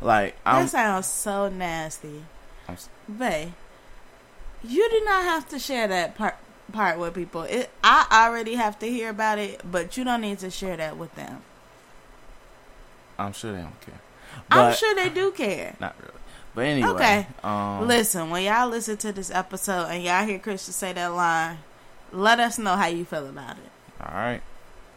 Like 0.00 0.34
I'm, 0.44 0.64
that 0.64 0.70
sounds 0.70 1.06
so 1.06 1.48
nasty. 1.48 2.24
I'm 2.66 2.76
Babe, 3.18 3.52
you 4.64 4.90
do 4.90 5.02
not 5.04 5.22
have 5.22 5.48
to 5.50 5.58
share 5.58 5.86
that 5.88 6.16
part 6.16 6.36
part 6.72 6.98
with 6.98 7.14
people. 7.14 7.42
It, 7.42 7.70
I 7.84 8.06
already 8.26 8.54
have 8.54 8.78
to 8.80 8.86
hear 8.86 9.10
about 9.10 9.38
it, 9.38 9.60
but 9.70 9.96
you 9.96 10.04
don't 10.04 10.20
need 10.22 10.38
to 10.40 10.50
share 10.50 10.76
that 10.76 10.96
with 10.96 11.14
them. 11.14 11.42
I'm 13.18 13.32
sure 13.32 13.52
they 13.52 13.62
don't 13.62 13.80
care. 13.80 14.00
I'm 14.50 14.74
sure 14.74 14.94
they 14.94 15.08
do 15.08 15.30
care. 15.30 15.76
Not 15.80 15.94
really. 16.00 16.12
But 16.54 16.60
anyway, 16.66 16.88
Okay. 16.90 17.26
Um, 17.42 17.86
Listen, 17.86 18.30
when 18.30 18.42
y'all 18.44 18.68
listen 18.68 18.96
to 18.98 19.12
this 19.12 19.30
episode 19.30 19.86
and 19.86 20.02
y'all 20.02 20.24
hear 20.26 20.38
Christian 20.38 20.74
say 20.74 20.92
that 20.92 21.06
line, 21.14 21.58
let 22.12 22.40
us 22.40 22.58
know 22.58 22.76
how 22.76 22.88
you 22.88 23.04
feel 23.04 23.26
about 23.26 23.56
it. 23.56 24.02
All 24.02 24.14
right. 24.14 24.42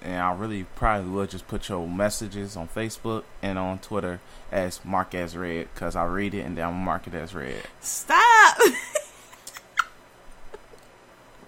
And 0.01 0.20
I 0.22 0.34
really 0.34 0.65
probably 0.75 1.10
will 1.10 1.25
just 1.25 1.48
put 1.48 1.70
your 1.70 1.88
messages 1.88 2.55
on 2.58 2.67
Facebook 2.67 3.24
and 3.41 3.58
on 3.58 3.79
Twitter 3.79 4.20
as 4.51 4.84
mark 4.84 5.15
as 5.15 5.36
read 5.38 5.70
because 5.74 5.96
I 5.96 6.03
read 6.05 6.34
it 6.34 6.41
and 6.41 6.58
then 6.58 6.67
I'm 6.67 6.75
mark 6.75 7.08
it 7.08 7.13
as 7.13 7.34
read 7.34 7.55
Stop. 7.82 8.58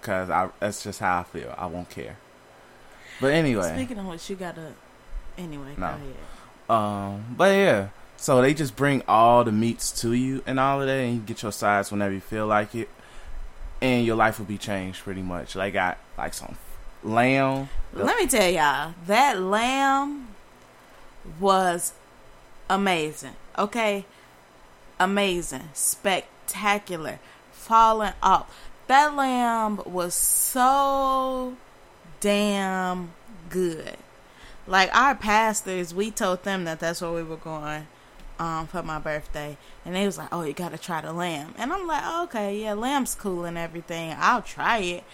because 0.00 0.30
I 0.30 0.48
that's 0.60 0.82
just 0.82 1.00
how 1.00 1.20
I 1.20 1.22
feel. 1.24 1.54
I 1.56 1.66
won't 1.66 1.90
care. 1.90 2.16
But 3.20 3.32
anyway, 3.32 3.72
Speaking 3.74 3.98
of 3.98 4.06
which, 4.06 4.28
you 4.30 4.36
gotta. 4.36 4.72
Anyway, 5.36 5.74
No. 5.76 5.86
go 5.88 5.94
ahead. 5.94 6.14
um, 6.70 7.34
but 7.36 7.54
yeah, 7.54 7.88
so 8.16 8.40
they 8.42 8.54
just 8.54 8.74
bring 8.76 9.02
all 9.08 9.44
the 9.44 9.52
meats 9.52 9.90
to 10.00 10.12
you 10.12 10.42
and 10.46 10.58
all 10.60 10.80
of 10.80 10.86
that, 10.86 10.92
and 10.98 11.14
you 11.14 11.20
get 11.20 11.42
your 11.42 11.52
sides 11.52 11.90
whenever 11.92 12.12
you 12.14 12.20
feel 12.20 12.46
like 12.46 12.74
it, 12.74 12.88
and 13.80 14.04
your 14.06 14.16
life 14.16 14.38
will 14.38 14.46
be 14.46 14.58
changed 14.58 15.02
pretty 15.02 15.22
much. 15.22 15.54
Like 15.56 15.74
I 15.76 15.96
like 16.16 16.34
some 16.34 16.56
lamb. 17.04 17.68
Let 17.92 18.16
me 18.18 18.26
tell 18.26 18.50
y'all, 18.50 18.94
that 19.06 19.40
lamb 19.40 20.28
was 21.40 21.92
amazing. 22.70 23.34
Okay? 23.56 24.04
Amazing. 25.00 25.68
Spectacular. 25.74 27.18
Falling 27.52 28.12
off. 28.22 28.67
That 28.88 29.14
lamb 29.14 29.82
was 29.84 30.14
so 30.14 31.56
damn 32.20 33.12
good. 33.50 33.96
Like 34.66 34.94
our 34.94 35.14
pastors, 35.14 35.94
we 35.94 36.10
told 36.10 36.42
them 36.44 36.64
that 36.64 36.80
that's 36.80 37.00
where 37.00 37.12
we 37.12 37.22
were 37.22 37.36
going 37.36 37.86
um, 38.38 38.66
for 38.66 38.82
my 38.82 38.98
birthday, 38.98 39.56
and 39.84 39.94
they 39.94 40.06
was 40.06 40.16
like, 40.18 40.28
"Oh, 40.32 40.42
you 40.42 40.52
gotta 40.52 40.78
try 40.78 41.00
the 41.00 41.12
lamb," 41.12 41.54
and 41.58 41.72
I'm 41.72 41.86
like, 41.86 42.02
oh, 42.04 42.24
"Okay, 42.24 42.62
yeah, 42.62 42.72
lamb's 42.74 43.14
cool 43.14 43.44
and 43.44 43.58
everything. 43.58 44.14
I'll 44.18 44.42
try 44.42 44.78
it." 44.78 45.04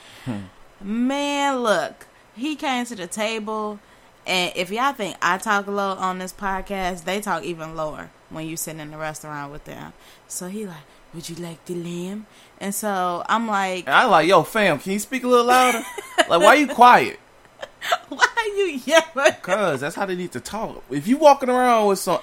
Man, 0.80 1.60
look, 1.62 2.06
he 2.36 2.56
came 2.56 2.84
to 2.86 2.94
the 2.94 3.06
table, 3.06 3.80
and 4.26 4.52
if 4.54 4.70
y'all 4.70 4.92
think 4.92 5.16
I 5.22 5.38
talk 5.38 5.66
low 5.66 5.92
on 5.92 6.18
this 6.18 6.32
podcast, 6.32 7.04
they 7.04 7.20
talk 7.20 7.42
even 7.44 7.74
lower 7.74 8.10
when 8.34 8.46
you 8.46 8.56
sit 8.56 8.76
in 8.76 8.90
the 8.90 8.96
restaurant 8.98 9.50
with 9.52 9.64
them. 9.64 9.92
So 10.28 10.48
he 10.48 10.66
like, 10.66 10.84
"Would 11.14 11.28
you 11.28 11.36
like 11.36 11.64
the 11.64 11.74
lamb?" 11.74 12.26
And 12.60 12.74
so 12.74 13.24
I'm 13.28 13.46
like, 13.46 13.86
And 13.86 13.94
I 13.94 14.04
like, 14.06 14.28
yo, 14.28 14.42
fam, 14.42 14.78
can 14.78 14.92
you 14.92 14.98
speak 14.98 15.24
a 15.24 15.28
little 15.28 15.46
louder? 15.46 15.82
like, 16.28 16.40
why 16.40 16.54
you 16.54 16.66
quiet? 16.68 17.18
"Why 18.08 18.26
are 18.36 18.48
you 18.48 18.80
yelling?" 18.84 19.32
Cause 19.42 19.80
that's 19.80 19.94
how 19.96 20.06
they 20.06 20.16
need 20.16 20.32
to 20.32 20.40
talk. 20.40 20.82
If 20.90 21.06
you 21.06 21.16
walking 21.16 21.48
around 21.48 21.86
with 21.88 21.98
some 21.98 22.20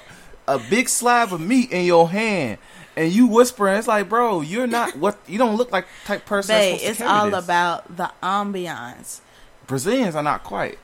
a 0.48 0.60
big 0.70 0.90
slab 0.90 1.32
of 1.34 1.40
meat 1.40 1.72
in 1.72 1.86
your 1.86 2.10
hand 2.10 2.58
and 2.96 3.12
you 3.12 3.28
whispering, 3.28 3.78
it's 3.78 3.88
like, 3.88 4.10
bro, 4.10 4.42
you're 4.42 4.68
not 4.68 4.96
what 4.98 5.18
you 5.28 5.38
don't 5.38 5.56
look 5.56 5.72
like 5.72 5.86
type 6.06 6.26
person. 6.26 6.56
that's 6.56 6.68
Babe, 6.72 6.80
to 6.80 6.86
it's 6.88 7.02
all 7.02 7.30
this. 7.30 7.44
about 7.44 7.96
the 7.96 8.12
ambiance. 8.24 9.22
Brazilians 9.68 10.16
are 10.16 10.24
not 10.24 10.44
quiet. 10.44 10.80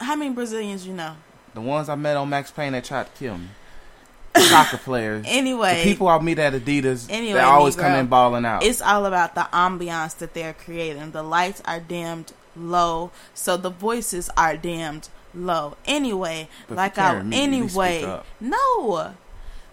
How 0.00 0.16
many 0.16 0.34
Brazilians 0.34 0.86
you 0.86 0.94
know? 0.94 1.14
The 1.54 1.60
ones 1.60 1.88
I 1.88 1.94
met 1.94 2.16
on 2.16 2.28
Max 2.30 2.50
Payne 2.50 2.72
that 2.72 2.84
tried 2.84 3.04
to 3.04 3.12
kill 3.18 3.38
me. 3.38 3.48
Soccer 4.36 4.78
players. 4.78 5.24
Anyway, 5.28 5.82
the 5.84 5.90
people 5.90 6.08
I 6.08 6.18
meet 6.20 6.38
at 6.38 6.52
Adidas 6.52 7.06
Anyway, 7.10 7.34
that 7.34 7.44
always 7.44 7.76
Negro, 7.76 7.80
come 7.80 7.92
in 8.00 8.06
balling 8.06 8.44
out. 8.44 8.62
it's 8.64 8.80
all 8.82 9.06
about 9.06 9.34
the 9.34 9.46
ambiance 9.52 10.16
that 10.18 10.34
they're 10.34 10.54
creating. 10.54 11.10
The 11.12 11.22
lights 11.22 11.62
are 11.64 11.80
dimmed 11.80 12.32
low, 12.56 13.10
so 13.34 13.56
the 13.56 13.70
voices 13.70 14.30
are 14.36 14.56
dimmed 14.56 15.08
low. 15.34 15.76
Anyway, 15.86 16.48
But 16.68 16.76
like 16.76 16.98
I 16.98 17.12
carry 17.12 17.24
me, 17.24 17.44
at 17.44 17.50
least 17.50 17.74
speak 17.74 17.82
anyway, 17.82 18.20
no. 18.40 19.14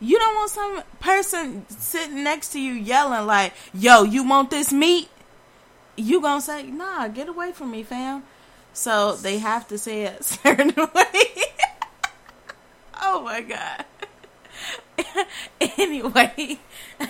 You 0.02 0.18
don't 0.18 0.36
want 0.36 0.50
some 0.52 0.84
person 1.02 1.66
sitting 1.70 2.24
next 2.24 2.54
to 2.54 2.60
you 2.60 2.72
yelling 2.74 3.26
like, 3.26 3.54
"Yo, 3.74 4.04
you 4.04 4.24
want 4.24 4.50
this 4.50 4.72
meat?" 4.72 5.10
You 5.98 6.22
gonna 6.22 6.40
say, 6.42 6.64
"Nah, 6.64 7.10
get 7.10 7.28
away 7.28 7.52
from 7.52 7.72
me, 7.72 7.84
fam." 7.84 8.24
So 8.72 9.16
they 9.16 9.40
have 9.40 9.68
to 9.68 9.78
say 9.78 10.04
it 10.04 10.24
certain 10.44 10.74
way. 10.76 11.26
oh 13.02 13.22
my 13.24 13.42
god. 13.42 13.84
anyway, 15.62 16.60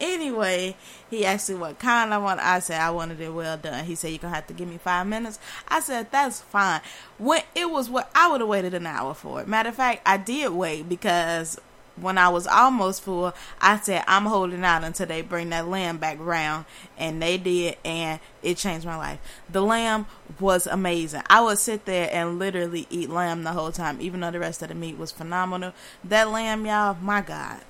anyway, 0.00 0.76
he 1.10 1.24
asked 1.24 1.50
me 1.50 1.56
what 1.56 1.78
kind 1.78 2.12
I 2.12 2.18
want. 2.18 2.40
I 2.40 2.58
said 2.58 2.80
I 2.80 2.90
wanted 2.90 3.20
it 3.20 3.32
well 3.32 3.56
done. 3.56 3.84
He 3.84 3.94
said 3.94 4.08
you're 4.08 4.18
gonna 4.18 4.34
have 4.34 4.46
to 4.48 4.54
give 4.54 4.68
me 4.68 4.78
five 4.78 5.06
minutes. 5.06 5.38
I 5.68 5.80
said 5.80 6.10
that's 6.10 6.40
fine. 6.40 6.80
When 7.18 7.42
it 7.54 7.70
was 7.70 7.90
what 7.90 8.10
I 8.14 8.30
would 8.30 8.40
have 8.40 8.48
waited 8.48 8.74
an 8.74 8.86
hour 8.86 9.14
for. 9.14 9.42
it. 9.42 9.48
Matter 9.48 9.68
of 9.70 9.74
fact, 9.76 10.02
I 10.06 10.16
did 10.16 10.52
wait 10.52 10.88
because 10.88 11.60
when 11.96 12.18
I 12.18 12.28
was 12.28 12.46
almost 12.46 13.02
full, 13.02 13.34
I 13.60 13.78
said 13.78 14.04
I'm 14.06 14.26
holding 14.26 14.64
out 14.64 14.84
until 14.84 15.06
they 15.06 15.22
bring 15.22 15.50
that 15.50 15.68
lamb 15.68 15.98
back 15.98 16.18
round, 16.20 16.64
and 16.98 17.22
they 17.22 17.38
did, 17.38 17.76
and 17.84 18.20
it 18.42 18.56
changed 18.56 18.86
my 18.86 18.96
life. 18.96 19.20
The 19.50 19.62
lamb 19.62 20.06
was 20.40 20.66
amazing. 20.66 21.22
I 21.28 21.40
would 21.40 21.58
sit 21.58 21.84
there 21.84 22.08
and 22.12 22.38
literally 22.38 22.86
eat 22.90 23.10
lamb 23.10 23.44
the 23.44 23.52
whole 23.52 23.72
time, 23.72 24.00
even 24.00 24.20
though 24.20 24.30
the 24.30 24.40
rest 24.40 24.62
of 24.62 24.68
the 24.68 24.74
meat 24.74 24.98
was 24.98 25.12
phenomenal. 25.12 25.72
That 26.02 26.30
lamb, 26.30 26.66
y'all, 26.66 26.96
my 27.00 27.20
God. 27.20 27.60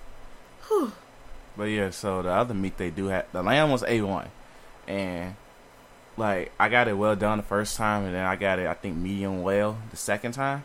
Whew. 0.69 0.93
But 1.57 1.64
yeah, 1.64 1.90
so 1.90 2.23
the 2.23 2.31
other 2.31 2.54
meat 2.54 2.78
they 2.78 2.90
do 2.90 3.07
have 3.07 3.26
the 3.33 3.43
lamb 3.43 3.71
was 3.71 3.85
A 3.87 4.00
one, 4.00 4.28
and 4.88 5.37
like 6.16 6.52
I 6.59 6.69
got 6.69 6.88
it 6.88 6.95
well 6.95 7.14
done 7.14 7.38
the 7.38 7.45
first 7.45 7.76
time, 7.76 8.04
and 8.04 8.14
then 8.14 8.25
I 8.25 8.37
got 8.37 8.59
it 8.59 8.66
I 8.66 8.75
think 8.75 8.97
medium 8.97 9.43
well 9.43 9.78
the 9.90 9.97
second 9.97 10.33
time, 10.33 10.64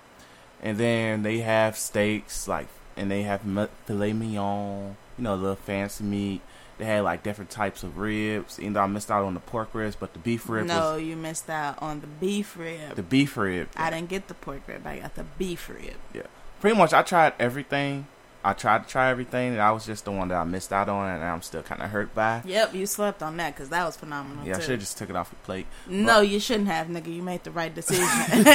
and 0.64 0.78
then 0.78 1.24
they 1.24 1.40
have 1.40 1.78
steaks 1.78 2.48
like 2.48 2.68
and 3.00 3.10
they 3.10 3.24
have 3.24 3.42
filet 3.86 4.14
mignon, 4.14 4.98
you 5.18 5.24
know, 5.24 5.38
the 5.38 5.56
fancy 5.56 6.04
meat. 6.04 6.42
They 6.78 6.86
had 6.86 7.04
like 7.04 7.24
different 7.24 7.50
types 7.50 7.84
of 7.84 7.98
ribs. 7.98 8.60
Even 8.60 8.74
though 8.74 8.82
I 8.82 8.88
missed 8.88 9.12
out 9.12 9.26
on 9.26 9.34
the 9.34 9.40
pork 9.42 9.70
ribs, 9.74 9.96
but 9.96 10.14
the 10.14 10.20
beef 10.20 10.48
rib 10.48 10.68
No, 10.68 10.94
was 10.94 11.04
you 11.04 11.16
missed 11.18 11.50
out 11.50 11.82
on 11.82 12.00
the 12.02 12.08
beef 12.08 12.56
rib. 12.58 12.96
the 12.96 13.04
beef 13.04 13.36
rib. 13.36 13.68
I 13.76 13.90
didn't 13.90 14.08
get 14.10 14.28
the 14.30 14.34
pork 14.34 14.62
rib. 14.68 14.86
I 14.88 15.00
got 15.00 15.16
the 15.16 15.26
beef 15.38 15.68
rib. 15.68 15.96
Yeah, 16.14 16.24
pretty 16.62 16.78
much. 16.78 16.94
I 16.94 17.02
tried 17.02 17.34
everything. 17.40 18.08
I 18.42 18.54
tried 18.54 18.84
to 18.86 18.90
try 18.90 19.10
everything, 19.10 19.52
and 19.52 19.62
I 19.62 19.72
was 19.72 19.86
just 19.86 20.06
the 20.06 20.12
one 20.14 20.30
that 20.30 20.36
I 20.36 20.46
missed 20.46 20.72
out 20.72 20.88
on, 20.88 21.10
and 21.10 21.22
I'm 21.22 21.42
still 21.42 21.62
kind 21.62 21.82
of 21.82 21.90
hurt 21.90 22.16
by. 22.16 22.42
Yep, 22.46 22.74
you 22.74 22.86
slept 22.86 23.22
on 23.22 23.36
that 23.36 23.54
because 23.54 23.68
that 23.68 23.84
was 23.86 23.98
phenomenal. 23.98 24.48
Yeah, 24.48 24.56
I 24.56 24.60
should 24.62 24.70
have 24.70 24.80
just 24.80 24.98
took 24.98 25.10
it 25.10 25.18
off 25.18 25.30
the 25.32 25.36
plate. 25.38 25.68
No, 25.90 26.22
you 26.22 26.40
shouldn't 26.40 26.68
have, 26.70 26.88
nigga. 26.88 27.14
You 27.14 27.22
made 27.22 27.44
the 27.44 27.52
right 27.52 27.74
decision. 27.76 28.06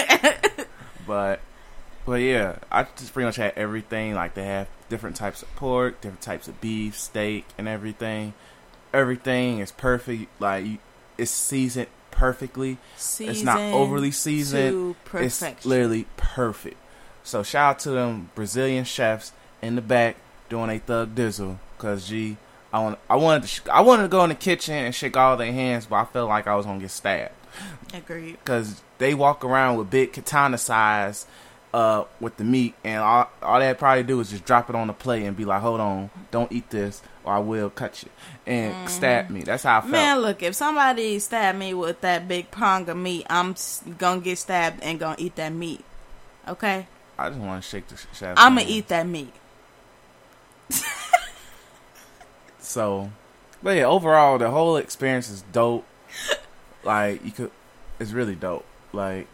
But, 1.06 1.40
but 2.06 2.20
yeah, 2.20 2.56
I 2.70 2.84
just 2.96 3.12
pretty 3.12 3.26
much 3.26 3.36
had 3.36 3.52
everything. 3.56 4.14
Like 4.14 4.34
they 4.34 4.44
have 4.44 4.68
different 4.88 5.16
types 5.16 5.42
of 5.42 5.54
pork, 5.56 6.00
different 6.00 6.20
types 6.22 6.48
of 6.48 6.60
beef, 6.60 6.98
steak, 6.98 7.46
and 7.58 7.66
everything. 7.68 8.34
Everything 8.92 9.58
is 9.60 9.72
perfect. 9.72 10.28
Like 10.40 10.64
you- 10.64 10.78
it's 11.18 11.30
seasoned 11.30 11.86
perfectly. 12.10 12.78
it's 12.96 13.18
not 13.42 13.56
Seasoned 13.56 13.74
overly 13.74 14.10
seasoned. 14.10 14.96
It's 15.14 15.40
literally 15.66 16.06
perfect. 16.16 16.76
So 17.22 17.42
shout 17.42 17.70
out 17.70 17.78
to 17.80 17.90
them 17.90 18.30
Brazilian 18.34 18.84
chefs 18.84 19.32
in 19.62 19.76
the 19.76 19.80
back 19.82 20.16
doing 20.48 20.70
a 20.70 20.78
thug 20.78 21.14
dizzle. 21.14 21.58
Cause 21.78 22.08
G, 22.08 22.36
I 22.72 22.80
want 22.80 22.98
I 23.08 23.16
wanted 23.16 23.42
to 23.42 23.48
sh- 23.48 23.60
I 23.72 23.80
wanted 23.80 24.02
to 24.04 24.08
go 24.08 24.22
in 24.24 24.28
the 24.30 24.34
kitchen 24.36 24.74
and 24.74 24.94
shake 24.94 25.16
all 25.16 25.36
their 25.36 25.52
hands, 25.52 25.86
but 25.86 25.96
I 25.96 26.04
felt 26.04 26.28
like 26.28 26.46
I 26.46 26.54
was 26.54 26.66
gonna 26.66 26.80
get 26.80 26.90
stabbed. 26.90 27.32
Agreed. 27.92 28.38
because 28.42 28.82
they 28.98 29.14
walk 29.14 29.44
around 29.44 29.76
with 29.78 29.88
big 29.90 30.12
katana 30.12 30.58
size 30.58 31.26
uh, 31.74 32.04
with 32.20 32.36
the 32.36 32.44
meat, 32.44 32.72
and 32.84 33.02
all, 33.02 33.28
all 33.42 33.58
they 33.58 33.74
probably 33.74 34.04
do 34.04 34.20
is 34.20 34.30
just 34.30 34.44
drop 34.44 34.70
it 34.70 34.76
on 34.76 34.86
the 34.86 34.92
plate 34.92 35.24
and 35.24 35.36
be 35.36 35.44
like, 35.44 35.60
"Hold 35.60 35.80
on, 35.80 36.08
don't 36.30 36.52
eat 36.52 36.70
this, 36.70 37.02
or 37.24 37.32
I 37.32 37.40
will 37.40 37.68
cut 37.68 38.00
you," 38.04 38.10
and 38.46 38.88
stab 38.88 39.28
me. 39.28 39.42
That's 39.42 39.64
how 39.64 39.78
I 39.78 39.80
felt. 39.80 39.90
Man, 39.90 40.18
look, 40.20 40.40
if 40.40 40.54
somebody 40.54 41.18
stabbed 41.18 41.58
me 41.58 41.74
with 41.74 42.00
that 42.02 42.28
big 42.28 42.52
prong 42.52 42.88
of 42.88 42.96
meat, 42.96 43.26
I'm 43.28 43.56
gonna 43.98 44.20
get 44.20 44.38
stabbed 44.38 44.84
and 44.84 45.00
gonna 45.00 45.16
eat 45.18 45.34
that 45.34 45.52
meat. 45.52 45.84
Okay? 46.46 46.86
I 47.18 47.28
just 47.28 47.40
want 47.40 47.60
to 47.60 47.68
shake 47.68 47.88
the 47.88 47.96
sh- 47.96 48.06
chef's 48.12 48.40
I'm 48.40 48.54
gonna 48.54 48.68
eat 48.68 48.86
that 48.88 49.06
meat. 49.08 49.32
So, 52.60 53.10
but 53.62 53.76
yeah, 53.76 53.84
overall, 53.84 54.38
the 54.38 54.50
whole 54.50 54.76
experience 54.76 55.28
is 55.28 55.42
dope. 55.52 55.86
like 56.84 57.24
you 57.24 57.30
could, 57.30 57.50
it's 57.98 58.12
really 58.12 58.34
dope. 58.34 58.64
Like 58.92 59.26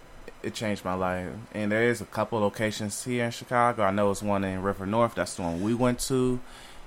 it 0.42 0.54
changed 0.54 0.84
my 0.84 0.94
life. 0.94 1.28
And 1.52 1.70
there 1.70 1.84
is 1.84 2.00
a 2.00 2.06
couple 2.06 2.40
locations 2.40 3.04
here 3.04 3.24
in 3.24 3.30
Chicago. 3.30 3.82
I 3.82 3.90
know 3.90 4.10
it's 4.10 4.22
one 4.22 4.44
in 4.44 4.62
River 4.62 4.86
North. 4.86 5.14
That's 5.14 5.34
the 5.34 5.42
one 5.42 5.62
we 5.62 5.74
went 5.74 6.00
to. 6.00 6.40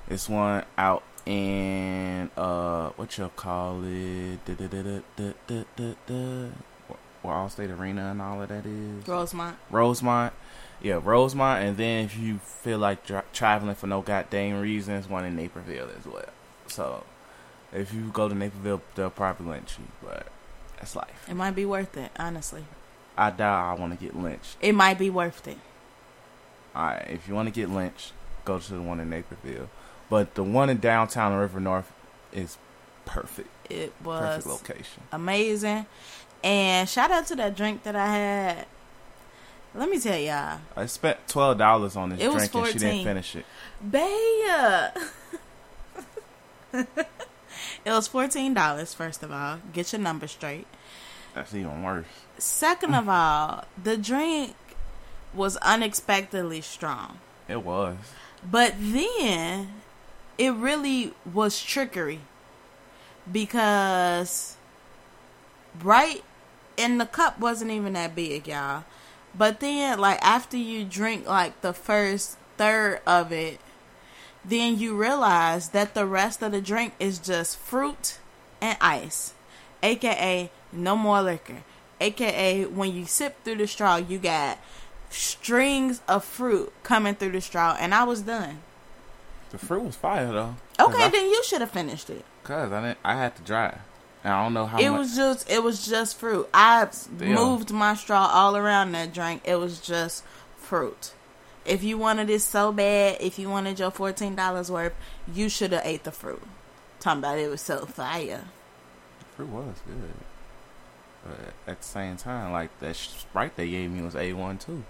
It's 0.09 0.27
one 0.27 0.65
out 0.77 1.03
in 1.25 2.29
uh, 2.35 2.89
what 2.89 3.17
you 3.17 3.29
call 3.35 3.81
it? 3.85 4.45
Da, 4.45 4.55
da. 4.55 6.49
Where 7.21 7.35
Allstate 7.35 7.77
Arena 7.77 8.11
and 8.11 8.21
all 8.21 8.41
of 8.41 8.49
that 8.49 8.65
is. 8.65 9.07
Rosemont. 9.07 9.57
Rosemont. 9.69 10.33
Yeah, 10.81 10.99
Rosemont, 11.01 11.63
and 11.63 11.77
then 11.77 12.03
if 12.03 12.17
you 12.17 12.39
feel 12.39 12.77
like 12.77 13.05
dri- 13.05 13.21
traveling 13.31 13.75
for 13.75 13.87
no 13.87 14.01
goddamn 14.01 14.59
reasons, 14.59 15.07
one 15.07 15.23
in 15.23 15.33
Naperville 15.33 15.87
as 15.97 16.05
well. 16.05 16.25
So, 16.67 17.05
if 17.71 17.93
you 17.93 18.09
go 18.11 18.27
to 18.27 18.35
Naperville, 18.35 18.81
they'll 18.95 19.09
probably 19.09 19.47
lynch 19.47 19.77
you, 19.79 19.85
but 20.05 20.27
that's 20.77 20.93
life. 20.97 21.25
It 21.29 21.35
might 21.35 21.55
be 21.55 21.65
worth 21.65 21.95
it, 21.95 22.11
honestly. 22.19 22.65
I 23.17 23.29
doubt 23.29 23.77
I 23.77 23.79
want 23.79 23.97
to 23.97 24.03
get 24.03 24.15
lynched. 24.15 24.57
It 24.61 24.73
might 24.73 24.97
be 24.97 25.09
worth 25.09 25.47
it. 25.47 25.57
Alright, 26.75 27.07
if 27.09 27.27
you 27.27 27.35
want 27.35 27.47
to 27.47 27.53
get 27.53 27.69
lynched, 27.69 28.13
go 28.45 28.57
to 28.59 28.73
the 28.73 28.81
one 28.81 28.99
in 28.99 29.09
Naperville. 29.09 29.69
But 30.09 30.35
the 30.35 30.43
one 30.43 30.69
in 30.69 30.77
downtown 30.79 31.33
River 31.33 31.59
North 31.59 31.91
is 32.31 32.57
perfect. 33.05 33.49
It 33.69 33.93
was 34.03 34.19
Perfect 34.21 34.47
location. 34.47 35.03
amazing. 35.11 35.85
And 36.43 36.89
shout 36.89 37.11
out 37.11 37.27
to 37.27 37.35
that 37.35 37.55
drink 37.55 37.83
that 37.83 37.95
I 37.95 38.07
had. 38.07 38.65
Let 39.75 39.89
me 39.89 39.99
tell 39.99 40.17
y'all, 40.19 40.59
I 40.75 40.85
spent 40.85 41.17
twelve 41.27 41.57
dollars 41.57 41.95
on 41.95 42.09
this 42.09 42.19
It 42.21 42.31
drink 42.31 42.53
and 42.53 42.67
she 42.67 42.79
didn't 42.79 43.03
finish 43.05 43.35
it. 43.35 43.45
Baya. 43.81 44.91
it 46.73 46.97
was 47.85 48.07
fourteen 48.07 48.53
dollars. 48.53 48.93
First 48.93 49.23
of 49.23 49.31
all, 49.31 49.59
get 49.71 49.91
your 49.91 50.01
number 50.01 50.27
straight. 50.27 50.67
That's 51.33 51.55
even 51.55 51.81
worse. 51.81 52.05
Second 52.37 52.93
of 52.95 53.07
all, 53.07 53.65
the 53.81 53.97
drink 53.97 54.55
was 55.33 55.57
unexpectedly 55.57 56.61
strong. 56.61 57.19
It 57.47 57.63
was. 57.63 57.97
But 58.49 58.75
then 58.77 59.69
it 60.37 60.53
really 60.53 61.13
was 61.31 61.61
trickery 61.61 62.19
because 63.31 64.57
right 65.81 66.23
and 66.77 66.99
the 66.99 67.05
cup 67.05 67.39
wasn't 67.39 67.71
even 67.71 67.93
that 67.93 68.15
big, 68.15 68.47
y'all. 68.47 68.83
But 69.35 69.59
then 69.59 69.99
like 69.99 70.21
after 70.21 70.57
you 70.57 70.83
drink 70.83 71.27
like 71.27 71.61
the 71.61 71.73
first 71.73 72.37
third 72.57 73.01
of 73.05 73.31
it, 73.31 73.59
then 74.45 74.77
you 74.77 74.95
realize 74.95 75.69
that 75.69 75.93
the 75.93 76.05
rest 76.05 76.41
of 76.41 76.51
the 76.51 76.61
drink 76.61 76.93
is 76.99 77.17
just 77.17 77.57
fruit 77.57 78.19
and 78.61 78.77
ice, 78.81 79.33
aka 79.81 80.51
no 80.71 80.95
more 80.95 81.21
liquor, 81.21 81.63
aka 82.03 82.65
when 82.65 82.93
you 82.93 83.05
sip 83.05 83.43
through 83.43 83.57
the 83.57 83.67
straw, 83.67 83.95
you 83.97 84.19
got 84.19 84.59
strings 85.09 86.01
of 86.07 86.23
fruit 86.25 86.71
coming 86.83 87.15
through 87.15 87.31
the 87.31 87.41
straw, 87.41 87.75
and 87.79 87.93
I 87.93 88.03
was 88.03 88.21
done. 88.21 88.59
The 89.51 89.57
fruit 89.57 89.83
was 89.83 89.95
fire 89.95 90.31
though. 90.31 90.55
Okay, 90.79 91.03
I, 91.03 91.09
then 91.09 91.25
you 91.29 91.43
should 91.43 91.61
have 91.61 91.71
finished 91.71 92.09
it. 92.09 92.25
Cause 92.43 92.71
I 92.71 92.81
didn't. 92.81 92.97
I 93.03 93.15
had 93.15 93.35
to 93.37 93.41
dry. 93.43 93.77
And 94.23 94.33
I 94.33 94.43
don't 94.43 94.53
know 94.53 94.65
how 94.65 94.79
it 94.79 94.89
much. 94.89 94.99
was 94.99 95.15
just 95.15 95.49
it 95.49 95.63
was 95.63 95.85
just 95.85 96.17
fruit. 96.17 96.47
I 96.53 96.87
Still. 96.91 97.27
moved 97.27 97.71
my 97.71 97.93
straw 97.93 98.29
all 98.33 98.55
around 98.57 98.93
that 98.93 99.13
drink. 99.13 99.41
It 99.45 99.55
was 99.55 99.79
just 99.79 100.23
fruit. 100.57 101.13
If 101.65 101.83
you 101.83 101.97
wanted 101.97 102.29
it 102.29 102.41
so 102.41 102.71
bad, 102.71 103.17
if 103.21 103.37
you 103.37 103.49
wanted 103.49 103.79
your 103.79 103.91
fourteen 103.91 104.35
dollars 104.35 104.71
worth, 104.71 104.93
you 105.31 105.49
should 105.49 105.71
have 105.71 105.85
ate 105.85 106.03
the 106.03 106.11
fruit. 106.11 106.41
Talking 106.99 107.19
about 107.19 107.37
it 107.37 107.49
was 107.49 107.61
so 107.61 107.85
fire. 107.85 108.45
The 109.19 109.25
fruit 109.35 109.49
was 109.49 109.75
good. 109.85 110.13
But 111.25 111.53
at 111.71 111.81
the 111.81 111.87
same 111.87 112.17
time, 112.17 112.51
like 112.51 112.77
that 112.79 112.95
Sprite 112.95 113.55
they 113.55 113.69
gave 113.69 113.89
me 113.91 114.01
was 114.01 114.15
a 114.15 114.33
one 114.33 114.57
too. 114.57 114.83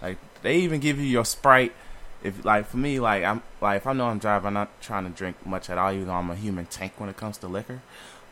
Like 0.00 0.18
they 0.42 0.58
even 0.58 0.80
give 0.80 0.98
you 0.98 1.04
your 1.06 1.24
Sprite. 1.24 1.72
If 2.22 2.44
like 2.44 2.66
for 2.66 2.76
me, 2.76 3.00
like 3.00 3.24
I'm 3.24 3.42
like 3.60 3.78
if 3.78 3.86
I 3.86 3.92
know 3.92 4.06
I'm 4.06 4.18
driving, 4.18 4.48
I'm 4.48 4.54
not 4.54 4.80
trying 4.80 5.04
to 5.04 5.10
drink 5.10 5.44
much 5.44 5.68
at 5.70 5.78
all. 5.78 5.92
Even 5.92 6.06
though 6.06 6.14
I'm 6.14 6.30
a 6.30 6.36
human 6.36 6.66
tank 6.66 6.92
when 6.98 7.08
it 7.08 7.16
comes 7.16 7.38
to 7.38 7.48
liquor. 7.48 7.80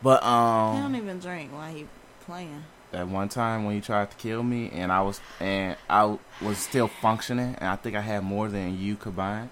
But 0.01 0.23
um, 0.23 0.75
He 0.75 0.81
don't 0.81 0.95
even 0.95 1.19
drink 1.19 1.51
while 1.51 1.73
he 1.73 1.85
playing. 2.21 2.63
at 2.93 3.07
one 3.07 3.27
time 3.27 3.65
when 3.65 3.75
you 3.75 3.81
tried 3.81 4.09
to 4.11 4.17
kill 4.17 4.41
me, 4.43 4.69
and 4.73 4.91
I 4.91 5.01
was 5.01 5.19
and 5.41 5.75
I 5.89 6.17
was 6.41 6.57
still 6.57 6.87
functioning, 6.87 7.55
and 7.59 7.67
I 7.69 7.75
think 7.75 7.95
I 7.97 8.01
had 8.01 8.23
more 8.23 8.47
than 8.47 8.79
you 8.79 8.95
combined. 8.95 9.49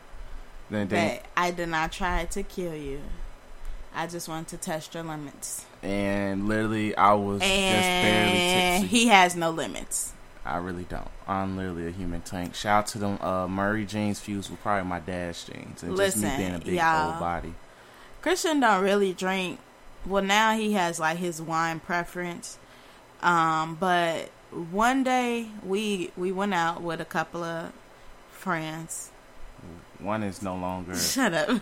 Then 0.70 0.88
they, 0.88 1.22
But 1.24 1.30
I 1.42 1.52
did 1.52 1.70
not 1.70 1.92
try 1.92 2.26
to 2.26 2.44
kill 2.44 2.76
you. 2.76 3.02
I 3.98 4.08
just 4.08 4.30
wanted 4.30 4.48
to 4.50 4.58
test 4.58 4.94
your 4.94 5.04
limits. 5.04 5.66
and 5.84 6.48
literally 6.48 6.96
I 6.96 7.14
was 7.14 7.42
just 7.42 7.50
barely 7.52 8.38
And 8.38 8.84
tipsy. 8.84 8.96
he 8.98 9.08
has 9.08 9.36
no 9.36 9.50
limits. 9.50 10.14
I 10.46 10.58
really 10.58 10.84
don't. 10.86 11.10
I'm 11.28 11.58
literally 11.58 11.88
a 11.88 11.92
human 11.92 12.22
tank. 12.22 12.56
Shout 12.56 12.80
out 12.84 12.88
to 12.88 13.00
them 13.00 13.18
uh, 13.22 13.48
Murray 13.48 13.86
jeans 13.86 14.20
fused 14.20 14.50
with 14.50 14.62
probably 14.62 14.88
my 14.88 15.00
dad's 15.02 15.44
jeans, 15.44 15.84
and 15.84 15.98
just 15.98 16.18
me 16.18 16.32
being 16.38 16.56
a 16.56 16.60
big 16.60 16.80
old 16.80 17.20
body. 17.20 17.54
Christian 18.22 18.60
don't 18.62 18.82
really 18.84 19.14
drink. 19.14 19.60
Well, 20.06 20.24
now 20.24 20.56
he 20.56 20.72
has 20.74 21.00
like 21.02 21.18
his 21.18 21.42
wine 21.42 21.80
preference. 21.82 22.58
Um, 23.22 23.76
but 23.76 24.30
one 24.72 25.04
day 25.04 25.50
we 25.66 26.12
we 26.16 26.32
went 26.32 26.54
out 26.54 26.82
with 26.82 27.02
a 27.02 27.06
couple 27.06 27.44
of 27.44 27.74
friends. 28.32 29.12
One 30.00 30.24
is 30.24 30.42
no 30.42 30.56
longer. 30.56 30.96
Shut 31.16 31.34
up. 31.34 31.60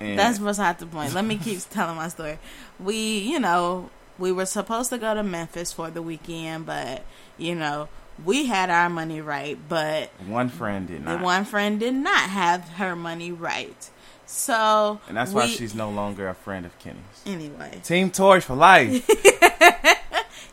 And 0.00 0.18
That's 0.18 0.38
beside 0.38 0.78
the 0.78 0.86
point. 0.86 1.14
Let 1.14 1.24
me 1.24 1.36
keep 1.36 1.60
telling 1.70 1.96
my 1.96 2.08
story. 2.08 2.38
We, 2.78 3.18
you 3.18 3.38
know, 3.38 3.90
we 4.18 4.32
were 4.32 4.46
supposed 4.46 4.90
to 4.90 4.98
go 4.98 5.14
to 5.14 5.22
Memphis 5.22 5.72
for 5.72 5.90
the 5.90 6.02
weekend, 6.02 6.66
but 6.66 7.04
you 7.38 7.54
know, 7.54 7.88
we 8.24 8.46
had 8.46 8.70
our 8.70 8.88
money 8.88 9.20
right, 9.20 9.58
but 9.68 10.10
one 10.26 10.48
friend 10.48 10.86
did 10.86 11.00
the 11.04 11.16
not, 11.16 11.20
one 11.20 11.44
friend 11.44 11.80
did 11.80 11.94
not 11.94 12.30
have 12.30 12.68
her 12.70 12.94
money 12.94 13.32
right. 13.32 13.90
So 14.26 15.00
and 15.08 15.16
that's 15.16 15.32
why 15.32 15.46
she's 15.46 15.74
no 15.74 15.90
longer 15.90 16.28
a 16.28 16.34
friend 16.34 16.64
of 16.64 16.78
Kenne's. 16.78 17.22
anyway. 17.26 17.80
Team 17.82 18.10
Tory 18.10 18.40
for 18.40 18.54
life. 18.54 19.04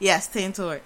Yes, 0.02 0.28
Team 0.28 0.52
Tory. 0.52 0.82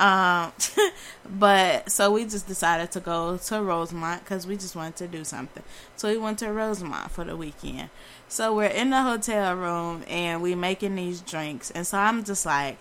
Um, 0.00 0.52
but 1.38 1.90
so 1.92 2.10
we 2.10 2.24
just 2.24 2.48
decided 2.48 2.90
to 2.92 3.00
go 3.00 3.36
to 3.36 3.62
Rosemont 3.62 4.24
because 4.24 4.46
we 4.46 4.56
just 4.56 4.74
wanted 4.74 4.96
to 4.96 5.06
do 5.06 5.24
something. 5.24 5.62
So 5.96 6.08
we 6.08 6.16
went 6.16 6.38
to 6.38 6.50
Rosemont 6.50 7.10
for 7.10 7.22
the 7.22 7.36
weekend. 7.36 7.90
So 8.26 8.54
we're 8.54 8.64
in 8.64 8.88
the 8.90 9.02
hotel 9.02 9.54
room 9.54 10.02
and 10.08 10.42
we 10.42 10.54
making 10.54 10.96
these 10.96 11.20
drinks, 11.20 11.70
and 11.70 11.86
so 11.86 11.98
I'm 11.98 12.24
just 12.24 12.46
like, 12.46 12.78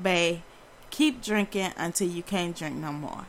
"Babe, 0.00 0.40
keep 0.90 1.22
drinking 1.22 1.72
until 1.76 2.08
you 2.08 2.22
can't 2.22 2.56
drink 2.56 2.76
no 2.76 2.92
more," 2.92 3.26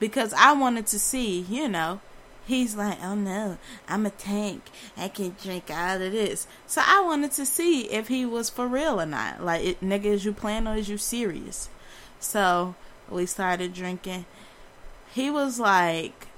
because 0.00 0.32
I 0.32 0.52
wanted 0.54 0.86
to 0.88 0.98
see, 0.98 1.40
you 1.40 1.68
know. 1.68 2.00
He's 2.46 2.76
like, 2.76 2.98
oh 3.02 3.16
no, 3.16 3.58
I'm 3.88 4.06
a 4.06 4.10
tank. 4.10 4.70
I 4.96 5.08
can 5.08 5.34
drink 5.42 5.64
all 5.68 6.00
of 6.00 6.12
this. 6.12 6.46
So 6.68 6.80
I 6.86 7.02
wanted 7.04 7.32
to 7.32 7.44
see 7.44 7.90
if 7.90 8.06
he 8.06 8.24
was 8.24 8.48
for 8.50 8.68
real 8.68 9.00
or 9.00 9.06
not. 9.06 9.42
Like, 9.42 9.64
it, 9.64 9.80
nigga, 9.80 10.04
is 10.04 10.24
you 10.24 10.32
playing 10.32 10.68
or 10.68 10.76
is 10.76 10.88
you 10.88 10.96
serious? 10.96 11.68
So 12.20 12.76
we 13.10 13.26
started 13.26 13.72
drinking. 13.72 14.26
He 15.12 15.30
was 15.30 15.58
like 15.58 16.28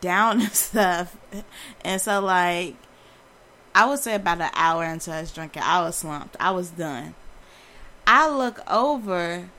down 0.00 0.40
and 0.42 0.52
stuff. 0.52 1.16
And 1.82 2.00
so, 2.00 2.20
like, 2.20 2.76
I 3.74 3.86
would 3.86 3.98
say 3.98 4.14
about 4.14 4.40
an 4.40 4.50
hour 4.54 4.84
into 4.84 5.12
us 5.12 5.32
drinking, 5.32 5.62
I 5.64 5.82
was 5.82 5.96
slumped. 5.96 6.36
I 6.40 6.50
was 6.50 6.70
done. 6.70 7.14
I 8.06 8.28
look 8.28 8.60
over 8.70 9.50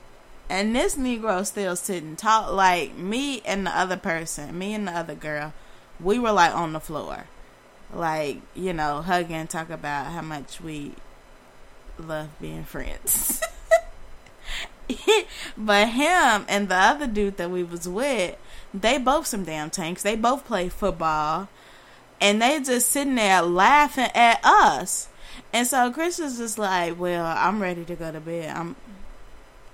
and 0.50 0.74
this 0.74 0.96
Negro 0.96 1.46
still 1.46 1.76
sitting 1.76 2.16
talk 2.16 2.50
like 2.50 2.96
me 2.96 3.40
and 3.42 3.64
the 3.64 3.70
other 3.70 3.96
person, 3.96 4.58
me 4.58 4.74
and 4.74 4.88
the 4.88 4.92
other 4.92 5.14
girl, 5.14 5.54
we 6.00 6.18
were 6.18 6.32
like 6.32 6.52
on 6.52 6.72
the 6.72 6.80
floor. 6.80 7.26
Like, 7.94 8.40
you 8.54 8.72
know, 8.72 9.00
hugging, 9.00 9.46
talk 9.46 9.70
about 9.70 10.06
how 10.06 10.22
much 10.22 10.60
we 10.60 10.94
love 11.98 12.28
being 12.40 12.64
friends. 12.64 13.40
but 15.56 15.88
him 15.88 16.44
and 16.48 16.68
the 16.68 16.76
other 16.76 17.06
dude 17.06 17.36
that 17.36 17.50
we 17.50 17.62
was 17.62 17.88
with, 17.88 18.36
they 18.72 18.98
both 18.98 19.26
some 19.26 19.44
damn 19.44 19.70
tanks. 19.70 20.02
They 20.02 20.16
both 20.16 20.44
play 20.44 20.68
football. 20.68 21.48
And 22.20 22.40
they 22.40 22.60
just 22.60 22.90
sitting 22.90 23.14
there 23.14 23.42
laughing 23.42 24.10
at 24.14 24.40
us. 24.44 25.08
And 25.52 25.66
so 25.66 25.90
Chris 25.90 26.18
was 26.18 26.38
just 26.38 26.58
like, 26.58 26.98
Well, 26.98 27.24
I'm 27.24 27.60
ready 27.60 27.84
to 27.84 27.94
go 27.94 28.12
to 28.12 28.20
bed. 28.20 28.54
I'm 28.54 28.76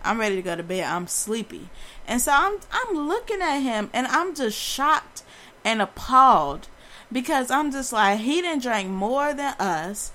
I'm 0.05 0.21
ready 0.21 0.37
to 0.37 0.43
go 0.43 0.55
to 0.55 0.63
bed. 0.63 0.85
I'm 0.85 1.09
sleepy. 1.09 1.69
And 2.07 2.21
so 2.21 2.33
I'm 2.33 2.59
I'm 2.73 3.09
looking 3.09 3.43
at 3.43 3.59
him 3.59 3.91
and 3.93 4.07
I'm 4.07 4.35
just 4.35 4.57
shocked 4.57 5.23
and 5.65 5.83
appalled 5.83 6.69
because 7.11 7.51
I'm 7.51 7.73
just 7.73 7.93
like 7.93 8.21
he 8.21 8.41
didn't 8.41 8.63
drink 8.63 8.89
more 8.89 9.35
than 9.35 9.55
us. 9.59 10.13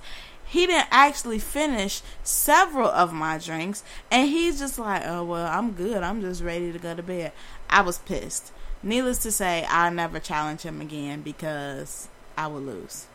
He 0.52 0.66
didn't 0.66 0.88
actually 0.90 1.38
finish 1.38 2.02
several 2.22 2.88
of 2.88 3.10
my 3.10 3.38
drinks 3.38 3.82
and 4.10 4.28
he's 4.28 4.58
just 4.58 4.78
like, 4.78 5.02
"Oh, 5.02 5.24
well, 5.24 5.46
I'm 5.46 5.72
good. 5.72 6.02
I'm 6.02 6.20
just 6.20 6.42
ready 6.42 6.70
to 6.70 6.78
go 6.78 6.94
to 6.94 7.02
bed." 7.02 7.32
I 7.70 7.80
was 7.80 7.96
pissed. 8.00 8.52
Needless 8.82 9.16
to 9.22 9.32
say, 9.32 9.64
I'll 9.70 9.90
never 9.90 10.20
challenge 10.20 10.60
him 10.60 10.82
again 10.82 11.22
because 11.22 12.08
I 12.36 12.48
would 12.48 12.64
lose. 12.64 13.06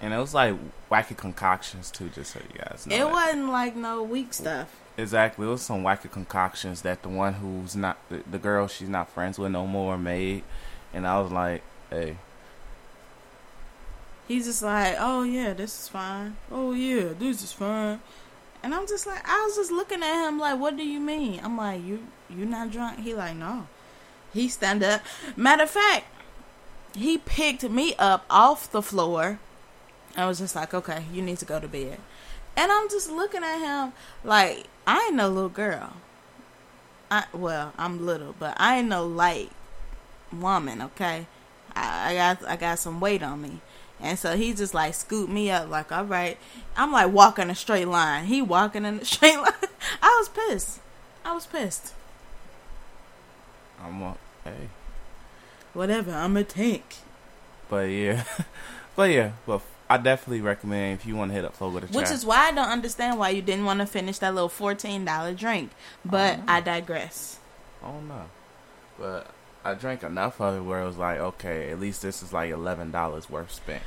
And 0.00 0.12
it 0.12 0.18
was 0.18 0.34
like 0.34 0.56
wacky 0.90 1.16
concoctions 1.16 1.92
too, 1.92 2.08
just 2.08 2.32
so 2.32 2.40
you 2.40 2.58
guys 2.58 2.88
know. 2.88 2.96
It 2.96 2.98
that. 2.98 3.12
wasn't 3.12 3.48
like 3.50 3.76
no 3.76 4.02
weak 4.02 4.34
stuff. 4.34 4.74
Exactly. 4.96 5.46
It 5.46 5.50
was 5.50 5.62
some 5.62 5.84
wacky 5.84 6.10
concoctions 6.10 6.82
that 6.82 7.02
the 7.02 7.08
one 7.08 7.34
who's 7.34 7.76
not 7.76 7.98
the, 8.08 8.24
the 8.28 8.38
girl 8.38 8.66
she's 8.66 8.88
not 8.88 9.08
friends 9.10 9.38
with 9.38 9.52
no 9.52 9.64
more 9.64 9.96
made, 9.96 10.42
and 10.92 11.06
I 11.06 11.20
was 11.20 11.30
like, 11.30 11.62
hey, 11.88 12.16
He's 14.26 14.46
just 14.46 14.62
like, 14.62 14.96
oh 14.98 15.22
yeah, 15.22 15.52
this 15.52 15.82
is 15.82 15.88
fine. 15.88 16.36
Oh 16.50 16.72
yeah, 16.72 17.12
this 17.18 17.42
is 17.42 17.52
fine. 17.52 18.00
And 18.62 18.74
I'm 18.74 18.86
just 18.86 19.06
like, 19.06 19.20
I 19.28 19.44
was 19.44 19.56
just 19.56 19.70
looking 19.70 20.02
at 20.02 20.26
him 20.26 20.38
like, 20.38 20.58
what 20.58 20.76
do 20.76 20.82
you 20.82 20.98
mean? 20.98 21.40
I'm 21.42 21.56
like, 21.56 21.84
you 21.84 22.06
you 22.30 22.46
not 22.46 22.70
drunk? 22.70 23.00
He 23.00 23.14
like, 23.14 23.36
no. 23.36 23.66
He 24.32 24.48
stand 24.48 24.82
up. 24.82 25.02
Matter 25.36 25.64
of 25.64 25.70
fact, 25.70 26.06
he 26.96 27.18
picked 27.18 27.68
me 27.68 27.94
up 27.98 28.24
off 28.30 28.70
the 28.70 28.82
floor. 28.82 29.38
I 30.16 30.26
was 30.26 30.38
just 30.38 30.56
like, 30.56 30.72
okay, 30.72 31.04
you 31.12 31.22
need 31.22 31.38
to 31.38 31.44
go 31.44 31.60
to 31.60 31.68
bed. 31.68 31.98
And 32.56 32.70
I'm 32.72 32.88
just 32.88 33.10
looking 33.10 33.42
at 33.42 33.58
him 33.58 33.92
like, 34.22 34.66
I 34.86 35.06
ain't 35.06 35.16
no 35.16 35.28
little 35.28 35.48
girl. 35.48 35.92
I 37.10 37.24
well, 37.32 37.72
I'm 37.76 38.06
little, 38.06 38.34
but 38.38 38.56
I 38.58 38.78
ain't 38.78 38.88
no 38.88 39.06
light 39.06 39.50
woman, 40.32 40.80
okay? 40.82 41.26
I, 41.76 42.10
I 42.10 42.14
got 42.14 42.48
I 42.48 42.56
got 42.56 42.78
some 42.78 43.00
weight 43.00 43.22
on 43.22 43.42
me. 43.42 43.60
And 44.04 44.18
so 44.18 44.36
he 44.36 44.52
just 44.54 44.74
like 44.74 44.94
scooped 44.94 45.32
me 45.32 45.50
up, 45.50 45.68
like, 45.70 45.90
all 45.90 46.04
right. 46.04 46.36
I'm 46.76 46.92
like 46.92 47.10
walking 47.12 47.48
a 47.50 47.54
straight 47.54 47.88
line. 47.88 48.26
He 48.26 48.42
walking 48.42 48.84
in 48.84 49.00
a 49.00 49.04
straight 49.14 49.36
line. 49.38 49.52
I 50.02 50.16
was 50.18 50.28
pissed. 50.28 50.80
I 51.24 51.32
was 51.34 51.46
pissed. 51.46 51.94
I'm 53.82 54.00
a, 54.02 54.16
hey, 54.44 54.68
Whatever. 55.72 56.12
I'm 56.12 56.36
a 56.36 56.44
tank. 56.44 56.96
but 57.68 57.84
yeah, 57.90 58.24
but 58.96 59.10
yeah, 59.10 59.32
but 59.46 59.60
I 59.90 59.96
definitely 59.98 60.40
recommend 60.40 61.00
if 61.00 61.06
you 61.06 61.16
want 61.16 61.30
to 61.30 61.34
hit 61.34 61.44
up 61.44 61.54
Fogo 61.56 61.80
de 61.80 61.86
Chao 61.88 61.98
Which 61.98 62.10
is 62.10 62.24
why 62.24 62.48
I 62.48 62.52
don't 62.52 62.68
understand 62.68 63.18
why 63.18 63.30
you 63.30 63.42
didn't 63.42 63.64
want 63.64 63.80
to 63.80 63.86
finish 63.86 64.18
that 64.18 64.34
little 64.34 64.48
fourteen 64.48 65.04
dollar 65.04 65.32
drink. 65.34 65.70
But 66.04 66.38
Oh. 66.40 66.44
I 66.48 66.60
digress. 66.60 67.38
Oh, 67.82 67.88
I 67.88 67.92
don't 67.92 68.08
know, 68.08 68.24
but 68.98 69.26
I 69.64 69.74
drank 69.74 70.02
enough 70.02 70.40
of 70.40 70.56
it 70.56 70.60
where 70.60 70.82
it 70.82 70.86
was 70.86 70.98
like, 70.98 71.18
okay, 71.18 71.70
at 71.70 71.80
least 71.80 72.02
this 72.02 72.22
is 72.22 72.32
like 72.32 72.50
eleven 72.50 72.90
dollars 72.90 73.30
worth 73.30 73.52
spent. 73.52 73.82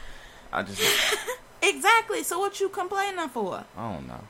I 0.51 0.63
just, 0.63 0.81
Exactly. 1.61 2.23
So 2.23 2.39
what 2.39 2.59
you 2.59 2.69
complaining 2.69 3.29
for? 3.29 3.63
I 3.77 3.93
don't 3.93 4.07
know, 4.07 4.21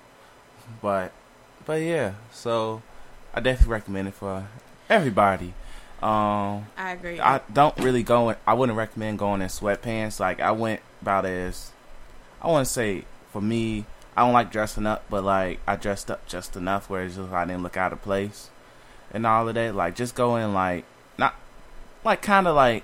but, 0.81 1.12
but 1.65 1.81
yeah. 1.81 2.13
So 2.31 2.81
I 3.33 3.39
definitely 3.39 3.71
recommend 3.71 4.07
it 4.10 4.13
for 4.13 4.47
everybody. 4.89 5.53
Um, 6.01 6.67
I 6.77 6.91
agree. 6.91 7.19
I 7.19 7.41
don't 7.51 7.77
really 7.79 8.03
go 8.03 8.29
in. 8.29 8.36
I 8.45 8.53
wouldn't 8.53 8.77
recommend 8.77 9.17
going 9.17 9.41
in 9.41 9.47
sweatpants. 9.47 10.19
Like 10.19 10.39
I 10.39 10.51
went 10.51 10.81
about 11.01 11.25
as 11.25 11.71
I 12.41 12.47
want 12.47 12.67
to 12.67 12.73
say 12.73 13.05
for 13.31 13.41
me, 13.41 13.86
I 14.15 14.21
don't 14.21 14.33
like 14.33 14.51
dressing 14.51 14.86
up, 14.86 15.05
but 15.10 15.23
like 15.23 15.60
I 15.67 15.75
dressed 15.75 16.12
up 16.12 16.27
just 16.27 16.55
enough 16.55 16.89
where 16.89 17.03
it's 17.03 17.15
just 17.15 17.31
I 17.31 17.45
didn't 17.45 17.63
look 17.63 17.77
out 17.77 17.93
of 17.93 18.01
place 18.01 18.49
and 19.12 19.25
all 19.25 19.47
of 19.47 19.55
that. 19.55 19.75
Like 19.75 19.95
just 19.95 20.13
go 20.13 20.36
in 20.36 20.53
like 20.53 20.86
like 22.08 22.22
kind 22.22 22.48
of 22.48 22.56
like 22.56 22.84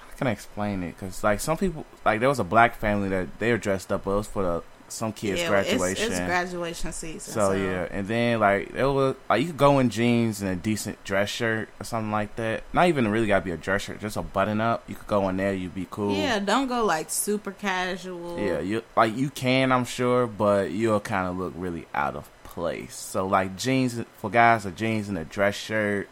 how 0.00 0.16
can 0.16 0.26
I 0.26 0.32
explain 0.32 0.82
it? 0.82 0.94
Because 0.98 1.24
like 1.24 1.40
some 1.40 1.56
people 1.56 1.86
like 2.04 2.20
there 2.20 2.28
was 2.28 2.38
a 2.38 2.44
black 2.44 2.76
family 2.76 3.08
that 3.08 3.38
they 3.38 3.50
were 3.50 3.58
dressed 3.58 3.90
up, 3.90 4.04
but 4.04 4.10
it 4.12 4.16
was 4.16 4.26
for 4.26 4.42
the 4.42 4.62
some 4.88 5.12
kids 5.12 5.40
yeah, 5.40 5.48
graduation. 5.48 6.06
It's, 6.06 6.18
it's 6.18 6.26
graduation 6.26 6.92
season. 6.92 7.32
So, 7.32 7.52
yeah, 7.52 7.88
and 7.90 8.06
then 8.06 8.40
like 8.40 8.72
it 8.74 8.84
was 8.84 9.16
like 9.28 9.40
you 9.40 9.48
could 9.48 9.56
go 9.56 9.78
in 9.78 9.90
jeans 9.90 10.40
and 10.40 10.50
a 10.50 10.56
decent 10.56 11.02
dress 11.04 11.28
shirt 11.28 11.68
or 11.80 11.84
something 11.84 12.12
like 12.12 12.36
that. 12.36 12.64
Not 12.72 12.88
even 12.88 13.08
really 13.08 13.26
gotta 13.26 13.44
be 13.44 13.50
a 13.50 13.56
dress 13.56 13.82
shirt, 13.82 14.00
just 14.00 14.16
a 14.16 14.22
button 14.22 14.60
up. 14.60 14.84
You 14.88 14.94
could 14.94 15.06
go 15.06 15.28
in 15.28 15.36
there, 15.36 15.52
you'd 15.52 15.74
be 15.74 15.86
cool. 15.90 16.14
Yeah, 16.14 16.38
don't 16.38 16.68
go 16.68 16.84
like 16.84 17.10
super 17.10 17.52
casual. 17.52 18.38
yeah. 18.38 18.60
You 18.60 18.82
like 18.96 19.16
you 19.16 19.30
can, 19.30 19.72
I'm 19.72 19.84
sure, 19.84 20.26
but 20.26 20.70
you'll 20.70 21.00
kind 21.00 21.28
of 21.28 21.36
look 21.36 21.54
really 21.56 21.86
out 21.94 22.16
of 22.16 22.30
place. 22.44 22.94
So 22.94 23.26
like 23.26 23.56
jeans 23.56 24.00
for 24.18 24.30
guys, 24.30 24.64
a 24.64 24.70
jeans 24.70 25.08
and 25.08 25.18
a 25.18 25.24
dress 25.24 25.56
shirt, 25.56 26.08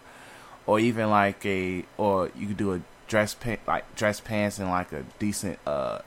or 0.67 0.79
even 0.79 1.11
like 1.11 1.45
a 1.45 1.85
or 1.97 2.31
you 2.37 2.49
could 2.49 2.57
do 2.57 2.73
a 2.75 2.81
dress 3.09 3.35
pant 3.35 3.61
like 3.67 3.95
dress 3.97 4.21
pants 4.21 4.59
and 4.59 4.71
like 4.71 4.93
a 4.93 5.05
decent 5.19 5.59
uh 5.67 5.99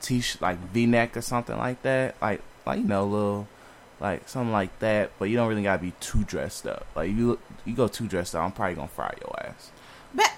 t-shirt 0.00 0.42
like 0.42 0.58
v-neck 0.58 1.16
or 1.16 1.22
something 1.22 1.56
like 1.56 1.82
that. 1.82 2.16
Like 2.20 2.42
like 2.66 2.78
you 2.78 2.84
know 2.84 3.06
little 3.06 3.48
like 4.00 4.28
something 4.28 4.52
like 4.52 4.76
that. 4.80 5.10
But 5.18 5.26
you 5.26 5.36
don't 5.36 5.48
really 5.48 5.62
gotta 5.62 5.82
be 5.82 5.92
too 6.00 6.24
dressed 6.24 6.66
up. 6.66 6.86
Like 6.94 7.10
you 7.10 7.38
you 7.64 7.74
go 7.74 7.88
too 7.88 8.06
dressed 8.06 8.34
up 8.34 8.44
i'm 8.44 8.52
probably 8.52 8.74
gonna 8.74 8.88
fry 8.88 9.14
your 9.20 9.46
ass. 9.46 9.70
But 10.14 10.32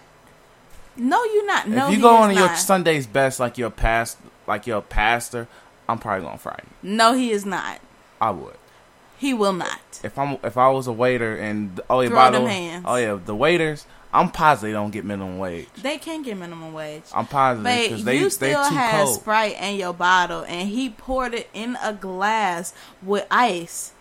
no, 0.96 1.24
you're 1.24 1.46
not. 1.46 1.68
No, 1.68 1.88
if 1.88 1.94
you 1.94 2.00
go 2.00 2.16
on 2.16 2.34
your 2.34 2.54
sunday's 2.56 3.06
best 3.06 3.40
like 3.40 3.56
your 3.58 3.70
past 3.70 4.18
like 4.46 4.66
your 4.66 4.82
pastor 4.82 5.48
i'm 5.88 5.98
probably 5.98 6.24
gonna 6.24 6.38
fry 6.38 6.58
you. 6.62 6.90
No, 6.90 7.14
he 7.14 7.30
is 7.30 7.46
not. 7.46 7.80
i 8.20 8.30
would 8.30 8.56
He 9.22 9.32
will 9.32 9.52
not. 9.52 9.80
if 10.02 10.18
i'm 10.18 10.36
if 10.42 10.56
i 10.56 10.68
was 10.68 10.86
a 10.88 10.92
waiter 11.04 11.32
and 11.36 11.80
oh 11.88 12.00
yeah 12.00 12.08
Throw 12.08 12.16
by 12.16 12.30
them 12.30 12.44
the 12.44 12.50
hands. 12.50 12.84
oh 12.88 12.96
yeah 12.96 13.18
the 13.24 13.36
waiters 13.44 13.86
i'm 14.12 14.28
positive 14.30 14.70
they 14.70 14.72
don't 14.72 14.90
get 14.90 15.04
minimum 15.04 15.38
wage 15.38 15.68
They 15.80 15.96
can't 15.98 16.24
get 16.24 16.36
minimum 16.36 16.72
wage. 16.72 17.04
i'm 17.14 17.26
positive 17.26 17.64
because 17.82 18.04
they 18.04 18.18
you 18.18 18.30
still 18.30 18.68
too 18.68 18.74
had 18.74 19.04
cold 19.04 19.14
Sprite 19.20 19.56
in 19.60 19.76
your 19.76 19.94
bottle, 19.94 20.42
and 20.48 20.68
he 20.68 20.90
poured 20.90 21.34
it 21.34 21.48
in 21.54 21.78
a 21.82 21.92
glass 21.92 22.74
with 23.00 23.24
ice. 23.30 23.92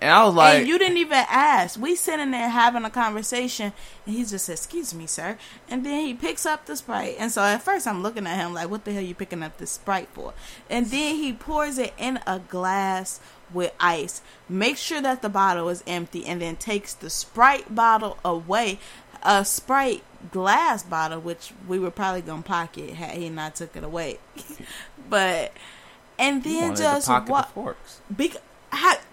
and 0.00 0.10
i 0.10 0.24
was 0.24 0.34
like 0.34 0.60
and 0.60 0.68
you 0.68 0.78
didn't 0.78 0.96
even 1.06 1.24
ask. 1.28 1.78
We 1.78 1.94
sitting 1.94 2.30
there 2.32 2.48
having 2.48 2.84
a 2.84 2.90
conversation, 2.90 3.72
and 4.06 4.16
he 4.16 4.24
just 4.24 4.46
said, 4.46 4.54
"Excuse 4.54 4.92
me, 4.94 5.06
sir." 5.06 5.36
And 5.70 5.84
then 5.86 6.04
he 6.06 6.12
picks 6.14 6.44
up 6.46 6.64
the 6.66 6.74
Sprite. 6.76 7.16
And 7.20 7.30
so 7.30 7.40
at 7.42 7.62
first, 7.62 7.86
I'm 7.86 8.02
looking 8.02 8.26
at 8.26 8.36
him 8.36 8.52
like, 8.54 8.68
"What 8.70 8.84
the 8.84 8.92
hell 8.92 9.02
you 9.10 9.14
picking 9.14 9.42
up 9.44 9.58
this 9.58 9.70
Sprite 9.72 10.08
for?" 10.12 10.32
And 10.68 10.86
then 10.86 11.16
he 11.22 11.32
pours 11.32 11.78
it 11.78 11.92
in 11.98 12.18
a 12.26 12.40
glass 12.40 13.20
with 13.52 13.72
ice. 13.80 14.22
Make 14.48 14.76
sure 14.76 15.00
that 15.00 15.22
the 15.22 15.28
bottle 15.28 15.68
is 15.68 15.82
empty, 15.86 16.26
and 16.26 16.40
then 16.40 16.56
takes 16.56 16.94
the 16.94 17.10
Sprite 17.10 17.74
bottle 17.74 18.18
away. 18.24 18.78
A 19.22 19.44
Sprite 19.44 20.02
glass 20.30 20.82
bottle, 20.82 21.20
which 21.20 21.52
we 21.66 21.78
were 21.78 21.90
probably 21.90 22.22
gonna 22.22 22.42
pocket 22.42 22.90
had 22.90 23.16
he 23.16 23.28
not 23.28 23.54
took 23.54 23.76
it 23.76 23.84
away. 23.84 24.18
but 25.08 25.52
and 26.18 26.42
then 26.44 26.76
just 26.76 27.08
what? 27.08 27.50
forks 27.50 28.00
Big, 28.14 28.36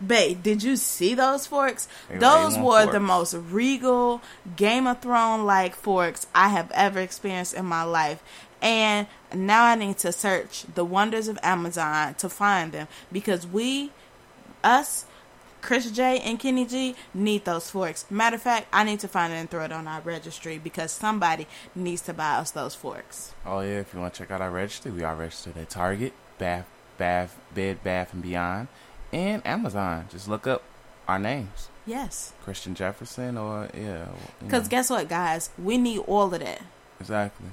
babe, 0.05 0.41
did 0.43 0.63
you 0.63 0.75
see 0.75 1.13
those 1.13 1.47
forks? 1.47 1.87
They 2.09 2.17
those 2.17 2.55
A1 2.55 2.63
were 2.63 2.91
the 2.91 2.99
most 2.99 3.33
regal 3.33 4.21
Game 4.55 4.87
of 4.87 5.01
Thrones 5.01 5.43
like 5.43 5.75
forks 5.75 6.27
I 6.33 6.49
have 6.49 6.71
ever 6.71 6.99
experienced 6.99 7.53
in 7.53 7.65
my 7.65 7.83
life. 7.83 8.23
And 8.61 9.07
now 9.33 9.65
I 9.65 9.75
need 9.75 9.97
to 9.99 10.11
search 10.11 10.65
the 10.75 10.83
wonders 10.83 11.27
of 11.27 11.39
Amazon 11.41 12.15
to 12.15 12.29
find 12.29 12.71
them 12.71 12.87
because 13.11 13.47
we, 13.47 13.91
us, 14.63 15.05
Chris 15.61 15.91
J 15.91 16.19
and 16.19 16.39
Kenne 16.39 16.67
G 16.69 16.95
need 17.13 17.43
those 17.45 17.69
forks. 17.69 18.05
Matter 18.09 18.37
of 18.37 18.41
fact, 18.41 18.67
I 18.71 18.83
need 18.85 18.99
to 19.01 19.07
find 19.09 19.33
it 19.33 19.35
and 19.35 19.49
throw 19.49 19.65
it 19.65 19.71
on 19.73 19.87
our 19.87 19.99
registry 20.01 20.57
because 20.57 20.91
somebody 20.91 21.47
needs 21.75 22.01
to 22.03 22.13
buy 22.13 22.35
us 22.35 22.51
those 22.51 22.75
forks. 22.75 23.33
Oh 23.45 23.59
yeah, 23.61 23.79
if 23.79 23.93
you 23.93 23.99
want 23.99 24.13
to 24.13 24.19
check 24.19 24.31
out 24.31 24.41
our 24.41 24.51
registry, 24.51 24.91
we 24.91 25.03
are 25.03 25.15
registered 25.15 25.57
at 25.57 25.69
Target, 25.69 26.13
Bath, 26.37 26.67
Bath, 26.97 27.37
Bed, 27.53 27.83
Bath 27.83 28.13
and 28.13 28.21
Beyond, 28.21 28.67
and 29.11 29.45
Amazon. 29.45 30.07
Just 30.09 30.29
look 30.29 30.47
up 30.47 30.63
our 31.09 31.19
names, 31.19 31.69
Yes. 31.85 32.33
Christian 32.43 32.73
Jefferson, 32.75 33.37
or 33.37 33.67
yeah. 33.75 34.05
Because 34.39 34.67
guess 34.69 34.89
what, 34.89 35.09
guys? 35.09 35.49
We 35.57 35.77
need 35.77 35.99
all 36.07 36.33
of 36.33 36.39
that. 36.39 36.61
exactly. 37.01 37.47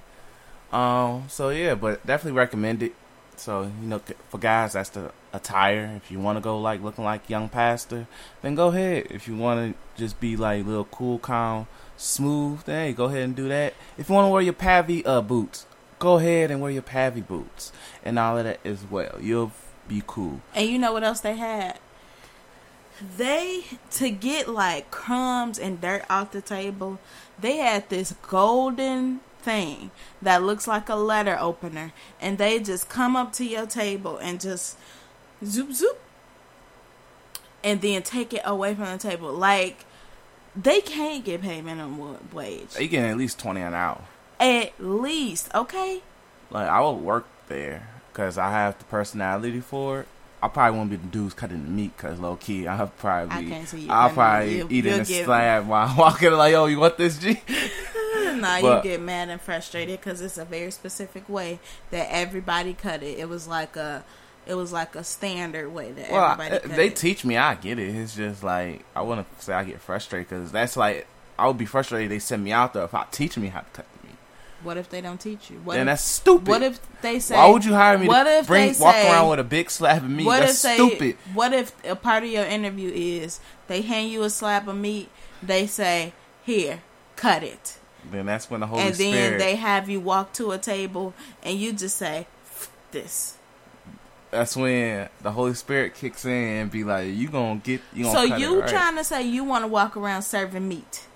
Um. 0.72 1.24
So 1.28 1.48
yeah, 1.50 1.74
but 1.74 2.04
definitely 2.06 2.36
recommend 2.38 2.82
it. 2.82 2.94
So 3.36 3.62
you 3.62 3.88
know, 3.88 4.00
for 4.28 4.38
guys, 4.38 4.74
that's 4.74 4.90
the 4.90 5.10
attire. 5.36 5.92
If 5.96 6.10
you 6.10 6.18
want 6.18 6.36
to 6.36 6.40
go 6.40 6.58
like 6.58 6.82
looking 6.82 7.04
like 7.04 7.30
young 7.30 7.48
pastor, 7.48 8.06
then 8.42 8.54
go 8.54 8.68
ahead. 8.68 9.06
If 9.10 9.28
you 9.28 9.36
want 9.36 9.74
to 9.74 10.00
just 10.00 10.18
be 10.20 10.36
like 10.36 10.66
little 10.66 10.84
cool, 10.84 11.18
calm, 11.18 11.66
smooth, 11.96 12.64
then 12.64 12.88
hey, 12.88 12.92
go 12.92 13.04
ahead 13.04 13.22
and 13.22 13.36
do 13.36 13.48
that. 13.48 13.74
If 13.96 14.08
you 14.08 14.14
want 14.14 14.26
to 14.26 14.30
wear 14.30 14.42
your 14.42 14.52
pavy 14.52 15.04
uh 15.04 15.20
boots, 15.20 15.66
go 15.98 16.18
ahead 16.18 16.50
and 16.50 16.60
wear 16.60 16.70
your 16.70 16.82
pavy 16.82 17.20
boots 17.20 17.72
and 18.04 18.18
all 18.18 18.38
of 18.38 18.44
that 18.44 18.60
as 18.64 18.84
well. 18.90 19.18
You'll 19.20 19.52
be 19.88 20.02
cool. 20.06 20.40
And 20.54 20.68
you 20.68 20.78
know 20.78 20.92
what 20.92 21.04
else 21.04 21.20
they 21.20 21.36
had? 21.36 21.78
They 23.16 23.64
to 23.92 24.10
get 24.10 24.48
like 24.48 24.90
crumbs 24.90 25.58
and 25.58 25.80
dirt 25.80 26.04
off 26.08 26.32
the 26.32 26.40
table, 26.40 26.98
they 27.38 27.58
had 27.58 27.88
this 27.90 28.14
golden 28.28 29.20
thing 29.46 29.92
that 30.20 30.42
looks 30.42 30.66
like 30.66 30.88
a 30.88 30.96
letter 30.96 31.36
opener 31.38 31.92
and 32.20 32.36
they 32.36 32.58
just 32.58 32.88
come 32.88 33.14
up 33.14 33.32
to 33.32 33.44
your 33.44 33.64
table 33.64 34.18
and 34.18 34.40
just 34.40 34.76
zoop 35.44 35.72
zoop 35.72 35.98
and 37.64 37.80
then 37.80 38.02
take 38.02 38.32
it 38.32 38.42
away 38.44 38.74
from 38.74 38.84
the 38.86 38.98
table 38.98 39.32
like 39.32 39.84
they 40.54 40.80
can't 40.80 41.24
get 41.24 41.42
paid 41.42 41.64
minimum 41.64 42.18
wage 42.32 42.68
You 42.78 42.88
get 42.88 43.04
at 43.10 43.16
least 43.16 43.38
twenty 43.38 43.60
an 43.60 43.74
hour. 43.74 44.02
at 44.40 44.72
least 44.78 45.54
okay 45.54 46.00
Like 46.50 46.68
I 46.68 46.80
would 46.80 46.92
work 47.00 47.26
there 47.48 47.88
because 48.12 48.38
I 48.38 48.50
have 48.50 48.78
the 48.78 48.84
personality 48.84 49.60
for 49.60 50.00
it. 50.00 50.08
I 50.42 50.48
probably 50.48 50.78
won't 50.78 50.90
be 50.90 50.96
the 50.96 51.06
dudes 51.06 51.34
cutting 51.34 51.64
the 51.64 51.70
meat 51.70 51.96
because 51.96 52.18
low 52.18 52.36
key 52.36 52.66
I'll 52.68 52.86
probably 52.86 53.36
I 53.36 53.44
can't 53.48 53.68
see 53.68 53.80
you. 53.80 53.90
I'll 53.90 54.10
probably 54.10 54.52
it. 54.52 54.56
You- 54.58 54.78
eating 54.78 54.92
you'll 54.92 55.00
a 55.02 55.04
slab 55.24 55.68
while 55.68 55.88
I'm 55.88 55.96
walking 55.96 56.32
like 56.32 56.52
yo 56.52 56.66
you 56.66 56.78
want 56.80 56.96
this 56.96 57.18
G? 57.18 57.40
nah, 58.36 58.60
But- 58.60 58.84
you 58.84 58.90
get 58.92 59.00
mad 59.02 59.28
and 59.28 59.40
frustrated 59.40 60.00
because 60.00 60.20
it's 60.20 60.38
a 60.38 60.44
very 60.44 60.70
specific 60.70 61.28
way 61.28 61.58
that 61.90 62.08
everybody 62.10 62.72
cut 62.74 63.02
it. 63.02 63.18
It 63.18 63.28
was 63.28 63.46
like 63.48 63.76
a, 63.76 64.04
it 64.46 64.54
was 64.54 64.72
like 64.72 64.94
a 64.94 65.02
standard 65.04 65.72
way 65.72 65.92
that 65.92 66.10
Well, 66.10 66.24
everybody 66.32 66.50
uh, 66.50 66.56
I- 66.56 66.58
cut 66.60 66.76
they 66.76 66.86
it. 66.88 66.96
teach 66.96 67.24
me 67.24 67.36
I 67.36 67.54
get 67.56 67.78
it. 67.78 67.94
It's 67.94 68.14
just 68.16 68.42
like 68.44 68.84
I 68.94 69.02
wouldn't 69.02 69.26
say 69.42 69.52
I 69.52 69.64
get 69.64 69.80
frustrated 69.80 70.28
because 70.28 70.52
that's 70.52 70.76
like 70.76 71.06
I 71.38 71.46
would 71.46 71.58
be 71.58 71.66
frustrated 71.66 72.10
they 72.10 72.18
send 72.18 72.42
me 72.44 72.52
out 72.52 72.72
there 72.74 72.84
if 72.84 72.94
I 72.94 73.04
teach 73.10 73.36
me 73.36 73.48
how 73.48 73.60
to 73.60 73.66
cut 73.72 73.86
the 74.00 74.08
meat. 74.08 74.16
what 74.62 74.76
if 74.78 74.88
they 74.88 75.00
don't 75.00 75.20
teach 75.20 75.50
you? 75.50 75.58
What 75.64 75.74
then 75.74 75.82
if, 75.88 75.92
that's 75.92 76.02
stupid. 76.04 76.48
what 76.48 76.62
if 76.62 76.80
they 77.02 77.18
say? 77.18 77.34
Why 77.36 77.48
would 77.50 77.64
you 77.64 77.74
hire 77.74 77.98
me 77.98 78.08
what 78.08 78.24
to 78.24 78.38
if 78.38 78.46
bring 78.46 78.72
they 78.72 78.78
walk 78.78 78.94
say- 78.94 79.10
around 79.10 79.28
with 79.30 79.40
a 79.40 79.44
big 79.44 79.70
slab 79.70 80.02
of 80.04 80.10
meat? 80.10 80.24
What 80.26 80.40
That's 80.40 80.64
if 80.64 80.70
they? 80.70 80.76
stupid. 80.76 81.16
What 81.34 81.52
if 81.52 81.72
a 81.84 81.94
part 81.96 82.22
of 82.24 82.30
your 82.30 82.44
interview 82.44 82.90
is 82.94 83.40
they 83.66 83.82
hand 83.82 84.10
you 84.10 84.22
a 84.22 84.30
slab 84.30 84.68
of 84.68 84.76
meat? 84.76 85.10
They 85.42 85.66
say, 85.66 86.14
"Here, 86.44 86.80
cut 87.16 87.42
it," 87.42 87.78
Then 88.10 88.24
that's 88.26 88.48
when 88.50 88.60
the 88.60 88.66
Holy 88.68 88.82
and 88.82 88.94
then 88.94 89.38
they 89.38 89.56
have 89.56 89.88
you 89.90 90.00
walk 90.00 90.32
to 90.34 90.52
a 90.52 90.58
table 90.58 91.12
and 91.42 91.58
you 91.58 91.72
just 91.74 91.98
say, 91.98 92.26
"F- 92.46 92.70
"This." 92.92 93.35
That's 94.30 94.56
when 94.56 95.08
the 95.22 95.30
Holy 95.32 95.54
Spirit 95.54 95.94
kicks 95.94 96.24
in 96.24 96.32
and 96.32 96.70
be 96.70 96.84
like, 96.84 97.08
"You 97.14 97.28
gonna 97.28 97.60
get 97.60 97.80
you 97.94 98.04
gonna 98.04 98.16
So 98.28 98.36
you 98.36 98.60
right. 98.60 98.68
trying 98.68 98.96
to 98.96 99.04
say 99.04 99.22
you 99.22 99.44
want 99.44 99.62
to 99.64 99.68
walk 99.68 99.96
around 99.96 100.22
serving 100.22 100.66
meat? 100.68 101.06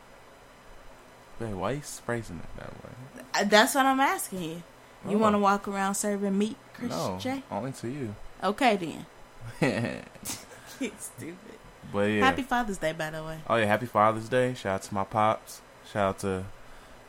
Wait, 1.40 1.52
why 1.54 1.72
you 1.72 1.80
phrasing 1.80 2.38
it 2.42 2.60
that 2.60 2.72
way? 2.72 3.22
Uh, 3.34 3.44
That's 3.44 3.74
what 3.74 3.86
I'm 3.86 4.00
asking 4.00 4.42
you. 4.42 4.62
You 5.08 5.16
Oh. 5.16 5.18
want 5.18 5.34
to 5.34 5.38
walk 5.38 5.66
around 5.66 5.94
serving 5.94 6.36
meat, 6.36 6.56
Chris 6.74 6.90
No, 6.90 7.18
J? 7.20 7.42
only 7.50 7.72
to 7.72 7.88
you. 7.88 8.14
Okay 8.44 8.76
then. 8.76 9.06
but 10.78 11.00
Stupid. 11.00 11.36
yeah. 11.94 12.24
Happy 12.24 12.42
Father's 12.42 12.78
Day, 12.78 12.92
by 12.92 13.10
the 13.10 13.24
way. 13.24 13.38
Oh 13.48 13.56
yeah, 13.56 13.64
happy 13.66 13.86
Father's 13.86 14.28
Day. 14.28 14.54
Shout 14.54 14.74
out 14.74 14.82
to 14.82 14.94
my 14.94 15.04
pops. 15.04 15.60
Shout 15.90 16.08
out 16.08 16.18
to 16.20 16.44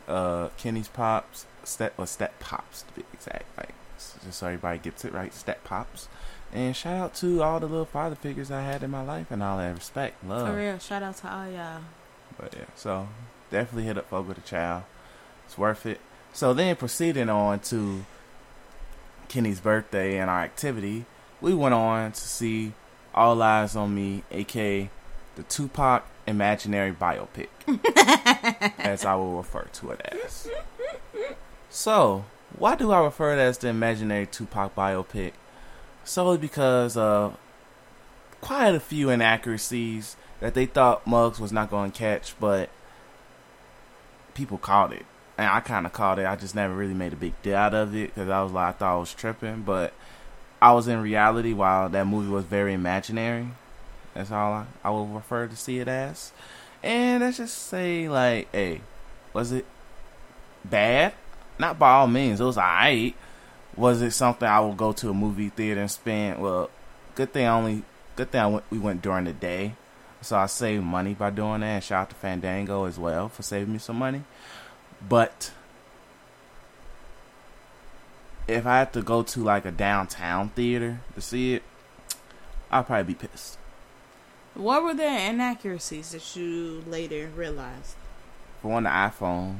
uh 0.07 0.49
Kenne's 0.57 0.87
pops. 0.87 1.45
Step 1.63 1.93
or 1.97 2.07
step 2.07 2.39
pops 2.39 2.81
to 2.83 2.93
be 2.93 3.03
exact. 3.13 3.45
Like 3.57 3.73
just 4.23 4.39
so 4.39 4.47
everybody 4.47 4.79
gets 4.79 5.05
it 5.05 5.13
right, 5.13 5.33
step 5.33 5.63
pops. 5.63 6.07
And 6.53 6.75
shout 6.75 6.97
out 6.97 7.13
to 7.15 7.41
all 7.41 7.59
the 7.59 7.67
little 7.67 7.85
father 7.85 8.15
figures 8.15 8.51
I 8.51 8.61
had 8.61 8.83
in 8.83 8.91
my 8.91 9.03
life 9.03 9.31
and 9.31 9.41
all 9.41 9.57
that 9.57 9.73
respect, 9.73 10.23
love. 10.27 10.47
For 10.47 10.55
real, 10.55 10.79
shout 10.79 11.01
out 11.01 11.17
to 11.17 11.33
all 11.33 11.49
y'all. 11.49 11.81
But 12.37 12.53
yeah, 12.57 12.65
so 12.75 13.07
definitely 13.49 13.83
hit 13.83 13.97
up 13.97 14.09
Fogo 14.09 14.33
de 14.33 14.41
Chao. 14.41 14.83
It's 15.45 15.57
worth 15.57 15.85
it. 15.85 16.01
So 16.33 16.53
then 16.53 16.75
proceeding 16.75 17.29
on 17.29 17.59
to 17.61 18.05
Kenne's 19.27 19.59
birthday 19.59 20.17
and 20.17 20.29
our 20.29 20.41
activity, 20.41 21.05
we 21.39 21.53
went 21.53 21.73
on 21.73 22.11
to 22.11 22.21
see 22.21 22.73
All 23.15 23.37
Eyez 23.37 23.75
on 23.75 23.95
Me, 23.95 24.23
aka 24.31 24.89
the 25.35 25.43
Tupac 25.43 26.05
Imaginary 26.27 26.91
Biopic, 26.91 27.47
as 28.79 29.05
I 29.05 29.15
will 29.15 29.37
refer 29.37 29.63
to 29.73 29.91
it 29.91 30.01
as. 30.11 30.49
So, 31.69 32.25
why 32.57 32.75
do 32.75 32.91
I 32.91 33.03
refer 33.03 33.35
to 33.35 33.41
it 33.41 33.45
as 33.45 33.57
the 33.57 33.69
Imaginary 33.69 34.27
Tupac 34.27 34.75
Biopic? 34.75 35.33
Solely 36.03 36.37
because 36.37 36.97
of 36.97 37.37
quite 38.41 38.75
a 38.75 38.79
few 38.79 39.09
inaccuracies 39.09 40.15
that 40.39 40.53
they 40.53 40.65
thought 40.65 41.05
Muggs 41.05 41.39
was 41.39 41.51
not 41.51 41.69
going 41.69 41.91
to 41.91 41.97
catch, 41.97 42.33
but 42.39 42.69
people 44.33 44.57
caught 44.57 44.91
it. 44.91 45.05
And 45.37 45.47
I 45.47 45.59
kind 45.59 45.85
of 45.85 45.93
caught 45.93 46.19
it. 46.19 46.25
I 46.25 46.35
just 46.35 46.55
never 46.55 46.73
really 46.73 46.93
made 46.93 47.13
a 47.13 47.17
big 47.17 47.39
deal 47.41 47.55
out 47.55 47.73
of 47.73 47.95
it 47.95 48.13
because 48.13 48.29
I 48.29 48.41
was 48.43 48.51
like, 48.51 48.75
I 48.75 48.77
thought 48.77 48.95
I 48.95 48.99
was 48.99 49.13
tripping. 49.13 49.61
But 49.61 49.93
I 50.61 50.73
was 50.73 50.87
in 50.87 51.01
reality 51.01 51.53
while 51.53 51.89
that 51.89 52.07
movie 52.07 52.29
was 52.29 52.45
very 52.45 52.73
imaginary. 52.73 53.49
That's 54.13 54.31
all 54.31 54.53
I, 54.53 54.65
I 54.83 54.89
will 54.89 55.07
refer 55.07 55.47
to 55.47 55.55
see 55.55 55.79
it 55.79 55.87
as. 55.87 56.31
And 56.83 57.23
let's 57.23 57.37
just 57.37 57.57
say, 57.57 58.09
like, 58.09 58.49
hey, 58.51 58.81
was 59.33 59.51
it 59.51 59.65
bad? 60.65 61.13
Not 61.61 61.77
by 61.77 61.91
all 61.91 62.07
means. 62.07 62.41
It 62.41 62.43
was 62.43 62.57
alright. 62.57 63.15
Was 63.77 64.01
it 64.01 64.11
something 64.11 64.47
I 64.47 64.59
would 64.59 64.77
go 64.77 64.93
to 64.93 65.11
a 65.11 65.13
movie 65.13 65.49
theater 65.49 65.79
and 65.79 65.91
spend? 65.91 66.41
Well, 66.41 66.71
good 67.13 67.31
thing 67.31 67.45
I 67.45 67.55
only, 67.55 67.83
good 68.15 68.31
thing 68.31 68.41
I 68.41 68.47
went, 68.47 68.63
we 68.71 68.79
went 68.79 69.03
during 69.03 69.25
the 69.25 69.33
day. 69.33 69.75
So 70.21 70.37
I 70.37 70.47
saved 70.47 70.83
money 70.83 71.13
by 71.13 71.29
doing 71.29 71.61
that. 71.61 71.67
And 71.67 71.83
shout 71.83 72.01
out 72.01 72.09
to 72.09 72.15
Fandango 72.15 72.85
as 72.85 72.97
well 72.97 73.29
for 73.29 73.43
saving 73.43 73.73
me 73.73 73.77
some 73.77 73.97
money. 73.97 74.23
But 75.07 75.51
if 78.47 78.65
I 78.65 78.79
had 78.79 78.93
to 78.93 79.03
go 79.03 79.21
to 79.21 79.43
like 79.43 79.65
a 79.65 79.71
downtown 79.71 80.49
theater 80.49 81.01
to 81.13 81.21
see 81.21 81.53
it, 81.53 81.63
I'd 82.71 82.87
probably 82.87 83.13
be 83.13 83.27
pissed. 83.27 83.59
What 84.55 84.81
were 84.81 84.95
the 84.95 85.29
inaccuracies 85.29 86.09
that 86.13 86.35
you 86.35 86.83
later 86.87 87.29
realized? 87.35 87.97
For 88.63 88.69
one, 88.69 88.85
the 88.85 88.89
iPhones. 88.89 89.59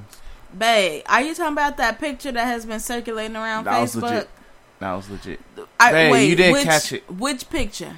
Babe, 0.58 1.04
are 1.08 1.22
you 1.22 1.34
talking 1.34 1.54
about 1.54 1.78
that 1.78 2.00
picture 2.00 2.32
that 2.32 2.46
has 2.46 2.66
been 2.66 2.80
circulating 2.80 3.36
around 3.36 3.66
That 3.66 3.82
was 3.82 3.96
Facebook? 3.96 4.02
legit. 4.02 4.30
That 4.80 4.94
was 4.94 5.10
legit. 5.10 5.40
I, 5.80 5.92
Babe, 5.92 6.12
wait, 6.12 6.30
you 6.30 6.36
didn't 6.36 6.54
which, 6.54 6.64
catch 6.64 6.94
it. 6.94 7.10
Which 7.12 7.50
picture? 7.50 7.96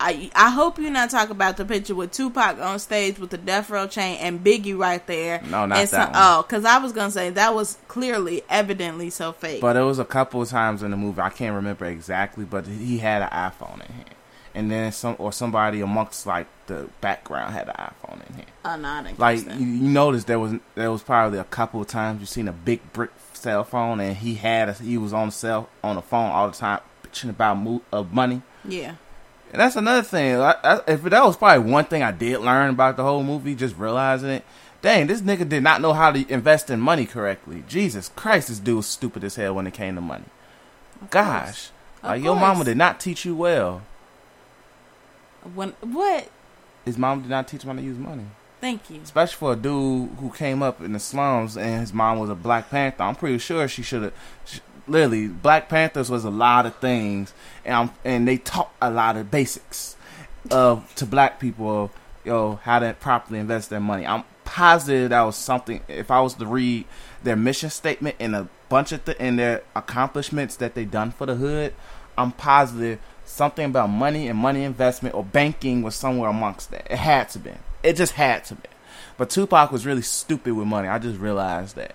I 0.00 0.30
I 0.34 0.50
hope 0.50 0.78
you're 0.78 0.90
not 0.90 1.10
talking 1.10 1.30
about 1.30 1.56
the 1.56 1.64
picture 1.64 1.94
with 1.94 2.10
Tupac 2.12 2.58
on 2.58 2.78
stage 2.78 3.18
with 3.18 3.30
the 3.30 3.38
death 3.38 3.70
row 3.70 3.86
chain 3.86 4.18
and 4.18 4.44
Biggie 4.44 4.76
right 4.76 5.04
there. 5.06 5.40
No, 5.42 5.66
not 5.66 5.78
and 5.78 5.88
that 5.88 6.12
one. 6.12 6.16
Oh, 6.16 6.42
because 6.42 6.64
I 6.64 6.78
was 6.78 6.92
gonna 6.92 7.12
say 7.12 7.30
that 7.30 7.54
was 7.54 7.78
clearly, 7.86 8.42
evidently 8.50 9.10
so 9.10 9.32
fake. 9.32 9.60
But 9.60 9.76
it 9.76 9.82
was 9.82 9.98
a 10.00 10.04
couple 10.04 10.42
of 10.42 10.48
times 10.48 10.82
in 10.82 10.90
the 10.90 10.96
movie. 10.96 11.20
I 11.20 11.30
can't 11.30 11.54
remember 11.54 11.84
exactly, 11.84 12.44
but 12.44 12.66
he 12.66 12.98
had 12.98 13.22
an 13.22 13.28
iPhone 13.30 13.74
in 13.86 13.94
hand. 13.94 14.14
And 14.54 14.70
then 14.70 14.92
some 14.92 15.16
or 15.18 15.32
somebody 15.32 15.80
amongst 15.80 16.26
like 16.26 16.46
the 16.66 16.88
background 17.00 17.54
had 17.54 17.68
an 17.68 17.74
iPhone 17.74 18.28
in 18.28 18.34
here. 18.36 18.44
oh 18.64 18.76
no, 18.76 18.88
I 18.88 19.02
didn't 19.02 19.18
Like 19.18 19.44
you, 19.44 19.66
you 19.66 19.88
noticed 19.88 20.26
there 20.28 20.38
was 20.38 20.54
there 20.76 20.92
was 20.92 21.02
probably 21.02 21.38
a 21.38 21.44
couple 21.44 21.80
of 21.80 21.88
times 21.88 22.20
you 22.20 22.26
seen 22.26 22.46
a 22.46 22.52
big 22.52 22.80
brick 22.92 23.10
cell 23.32 23.64
phone 23.64 23.98
and 24.00 24.16
he 24.16 24.36
had 24.36 24.68
a, 24.68 24.72
he 24.74 24.96
was 24.96 25.12
on 25.12 25.28
the 25.28 25.32
cell 25.32 25.68
on 25.82 25.96
the 25.96 26.02
phone 26.02 26.30
all 26.30 26.48
the 26.48 26.56
time 26.56 26.80
bitching 27.02 27.30
about 27.30 27.54
mo- 27.58 27.82
uh, 27.92 28.02
money. 28.04 28.42
yeah. 28.64 28.94
And 29.52 29.60
that's 29.60 29.76
another 29.76 30.02
thing. 30.02 30.36
I, 30.36 30.56
I, 30.64 30.80
if 30.88 31.02
that 31.02 31.24
was 31.24 31.36
probably 31.36 31.70
one 31.70 31.84
thing 31.84 32.02
I 32.02 32.10
did 32.10 32.38
learn 32.40 32.70
about 32.70 32.96
the 32.96 33.04
whole 33.04 33.22
movie, 33.22 33.54
just 33.54 33.76
realizing 33.76 34.30
it. 34.30 34.44
Dang, 34.82 35.06
this 35.06 35.20
nigga 35.20 35.48
did 35.48 35.62
not 35.62 35.80
know 35.80 35.92
how 35.92 36.10
to 36.10 36.28
invest 36.32 36.70
in 36.70 36.80
money 36.80 37.06
correctly. 37.06 37.62
Jesus 37.68 38.08
Christ, 38.16 38.48
this 38.48 38.58
dude 38.58 38.76
was 38.76 38.86
stupid 38.86 39.22
as 39.22 39.36
hell 39.36 39.54
when 39.54 39.66
it 39.68 39.72
came 39.72 39.94
to 39.94 40.00
money. 40.00 40.24
Gosh, 41.10 41.70
like 42.02 42.22
your 42.22 42.34
mama 42.34 42.64
did 42.64 42.76
not 42.76 42.98
teach 43.00 43.24
you 43.24 43.34
well. 43.36 43.82
When 45.54 45.70
what? 45.80 46.28
His 46.84 46.98
mom 46.98 47.22
did 47.22 47.30
not 47.30 47.48
teach 47.48 47.62
him 47.62 47.70
how 47.70 47.76
to 47.76 47.82
use 47.82 47.98
money. 47.98 48.26
Thank 48.60 48.88
you. 48.88 49.00
Especially 49.02 49.36
for 49.36 49.52
a 49.52 49.56
dude 49.56 50.10
who 50.18 50.30
came 50.30 50.62
up 50.62 50.80
in 50.80 50.92
the 50.92 50.98
slums 50.98 51.56
and 51.56 51.80
his 51.80 51.92
mom 51.92 52.18
was 52.18 52.30
a 52.30 52.34
Black 52.34 52.70
Panther. 52.70 53.02
I'm 53.02 53.14
pretty 53.14 53.38
sure 53.38 53.68
she 53.68 53.82
should 53.82 54.02
have. 54.02 54.14
Literally, 54.86 55.28
Black 55.28 55.68
Panthers 55.68 56.10
was 56.10 56.24
a 56.24 56.30
lot 56.30 56.66
of 56.66 56.76
things, 56.76 57.32
and 57.64 57.74
I'm, 57.74 57.90
and 58.04 58.28
they 58.28 58.36
taught 58.36 58.72
a 58.82 58.90
lot 58.90 59.16
of 59.16 59.30
basics 59.30 59.96
of 60.50 60.94
to 60.96 61.06
Black 61.06 61.40
people 61.40 61.84
of 61.84 61.90
yo 62.24 62.56
how 62.62 62.78
to 62.78 62.94
properly 62.94 63.38
invest 63.38 63.70
their 63.70 63.80
money. 63.80 64.06
I'm 64.06 64.24
positive 64.44 65.10
that 65.10 65.22
was 65.22 65.36
something. 65.36 65.82
If 65.88 66.10
I 66.10 66.20
was 66.20 66.34
to 66.34 66.46
read 66.46 66.86
their 67.22 67.36
mission 67.36 67.70
statement 67.70 68.16
and 68.20 68.34
a 68.34 68.48
bunch 68.68 68.92
of 68.92 69.04
th- 69.04 69.16
and 69.20 69.38
their 69.38 69.62
accomplishments 69.74 70.56
that 70.56 70.74
they 70.74 70.84
done 70.84 71.12
for 71.12 71.26
the 71.26 71.36
hood, 71.36 71.74
I'm 72.16 72.32
positive 72.32 72.98
something 73.24 73.64
about 73.66 73.90
money 73.90 74.28
and 74.28 74.38
money 74.38 74.62
investment 74.62 75.14
or 75.14 75.24
banking 75.24 75.82
was 75.82 75.94
somewhere 75.94 76.30
amongst 76.30 76.70
that. 76.70 76.86
It 76.90 76.98
had 76.98 77.28
to 77.30 77.38
be. 77.38 77.52
It 77.82 77.94
just 77.96 78.12
had 78.12 78.44
to 78.46 78.54
be. 78.54 78.68
But 79.16 79.30
Tupac 79.30 79.70
was 79.72 79.86
really 79.86 80.02
stupid 80.02 80.54
with 80.54 80.66
money. 80.66 80.88
I 80.88 80.98
just 80.98 81.18
realized 81.18 81.76
that. 81.76 81.94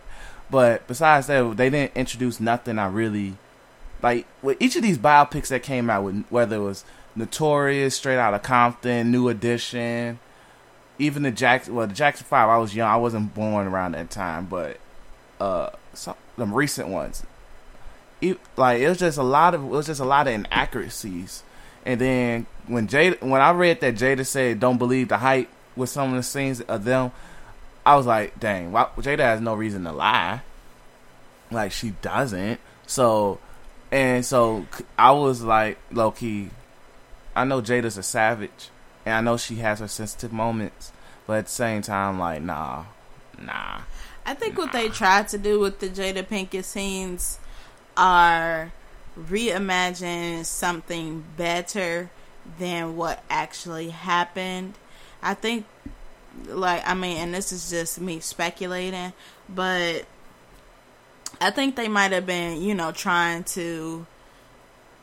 But 0.50 0.88
besides 0.88 1.28
that, 1.28 1.58
they 1.58 1.70
didn't 1.70 1.96
introduce 1.96 2.40
nothing 2.40 2.80
I 2.80 2.88
really 2.88 3.36
like. 4.02 4.26
With 4.42 4.58
each 4.60 4.76
of 4.76 4.82
these 4.82 4.98
biopics 4.98 5.48
that 5.48 5.64
came 5.64 5.90
out, 5.90 6.04
with 6.04 6.26
whether 6.30 6.58
it 6.58 6.64
was 6.64 6.84
Notorious, 7.16 7.96
Straight 7.96 8.18
Outta 8.18 8.40
Compton, 8.40 9.12
New 9.12 9.30
Edition, 9.30 10.20
even 10.98 11.24
the 11.24 11.32
Jackson. 11.32 11.76
Well, 11.76 11.88
the 11.88 11.94
Jackson 11.94 12.26
Five. 12.26 12.50
I 12.50 12.58
was 12.58 12.76
young. 12.76 12.90
I 12.90 12.98
wasn't 12.98 13.34
born 13.34 13.68
around 13.68 13.94
that 13.94 14.10
time, 14.10 14.46
but 14.46 14.78
uh, 15.40 15.70
some 15.94 16.16
them 16.38 16.54
recent 16.54 16.88
ones. 16.88 17.24
It, 18.22 18.38
like 18.58 18.82
it 18.82 18.90
was 18.90 19.00
just 19.00 19.18
a 19.18 19.24
lot 19.24 19.56
of 19.56 19.64
it 19.64 19.68
was 19.68 19.86
just 19.86 20.02
a 20.02 20.06
lot 20.06 20.28
of 20.28 20.34
inaccuracies. 20.34 21.44
And 21.86 22.00
then 22.02 22.46
when 22.68 22.88
Jada, 22.88 23.22
when 23.22 23.42
I 23.42 23.52
read 23.52 23.82
that 23.82 23.96
Jada 23.96 24.26
said, 24.26 24.60
"Don't 24.60 24.78
believe 24.78 25.08
the 25.08 25.18
hype," 25.18 25.50
with 25.76 25.90
some 25.90 26.10
of 26.10 26.16
the 26.16 26.24
scenes 26.24 26.62
of 26.62 26.84
them, 26.84 27.12
I 27.86 27.96
was 27.96 28.06
like, 28.06 28.40
"Dang, 28.40 28.72
why, 28.72 28.88
Jada 28.98 29.20
has 29.20 29.42
no 29.42 29.56
reason 29.56 29.84
to 29.86 29.92
lie." 29.92 30.42
Like 31.52 31.72
she 31.72 31.92
doesn't. 32.02 32.60
So, 32.86 33.40
and 33.92 34.26
so 34.26 34.66
I 34.98 35.12
was 35.12 35.44
like, 35.44 35.78
low 35.92 36.12
key. 36.12 36.50
I 37.36 37.46
know 37.46 37.62
Jada's 37.62 37.98
a 37.98 38.04
savage, 38.04 38.70
and 39.06 39.16
I 39.16 39.22
know 39.22 39.38
she 39.38 39.56
has 39.58 39.80
her 39.80 39.88
sensitive 39.88 40.34
moments, 40.34 40.92
but 41.26 41.38
at 41.38 41.46
the 41.46 41.52
same 41.52 41.82
time, 41.82 42.20
like, 42.20 42.42
nah, 42.42 42.86
nah. 43.40 43.82
I 44.26 44.34
think 44.34 44.58
what 44.58 44.72
they 44.72 44.90
tried 44.90 45.28
to 45.30 45.38
do 45.38 45.60
with 45.60 45.80
the 45.80 45.88
Jada 45.90 46.28
Pinkett 46.28 46.64
scenes 46.64 47.40
are 48.00 48.72
reimagine 49.20 50.46
something 50.46 51.26
better 51.36 52.10
than 52.58 52.96
what 52.96 53.22
actually 53.30 53.90
happened. 53.90 54.74
I 55.22 55.34
think, 55.34 55.66
like, 56.48 56.82
I 56.88 56.94
mean, 56.94 57.18
and 57.18 57.34
this 57.34 57.52
is 57.52 57.70
just 57.70 58.00
me 58.00 58.22
speculating, 58.22 59.12
but 59.50 60.06
I 61.42 61.52
think 61.52 61.76
they 61.76 61.90
might 61.90 62.14
have 62.14 62.26
been, 62.26 62.62
you 62.62 62.74
know, 62.74 62.94
trying 62.94 63.44
to, 63.44 64.06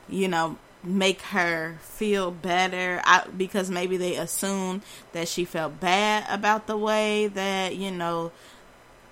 you 0.09 0.29
know, 0.29 0.57
make 0.83 1.21
her 1.21 1.79
feel 1.83 2.31
better 2.31 3.03
I, 3.05 3.27
because 3.37 3.69
maybe 3.69 3.97
they 3.97 4.17
assumed 4.17 4.83
that 5.13 5.29
she 5.29 5.45
felt 5.45 5.81
bad 5.81 6.25
about 6.31 6.67
the 6.67 6.77
way 6.77 7.27
that, 7.27 7.77
you 7.77 7.91
know, 7.91 8.33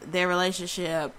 their 0.00 0.28
relationship 0.28 1.12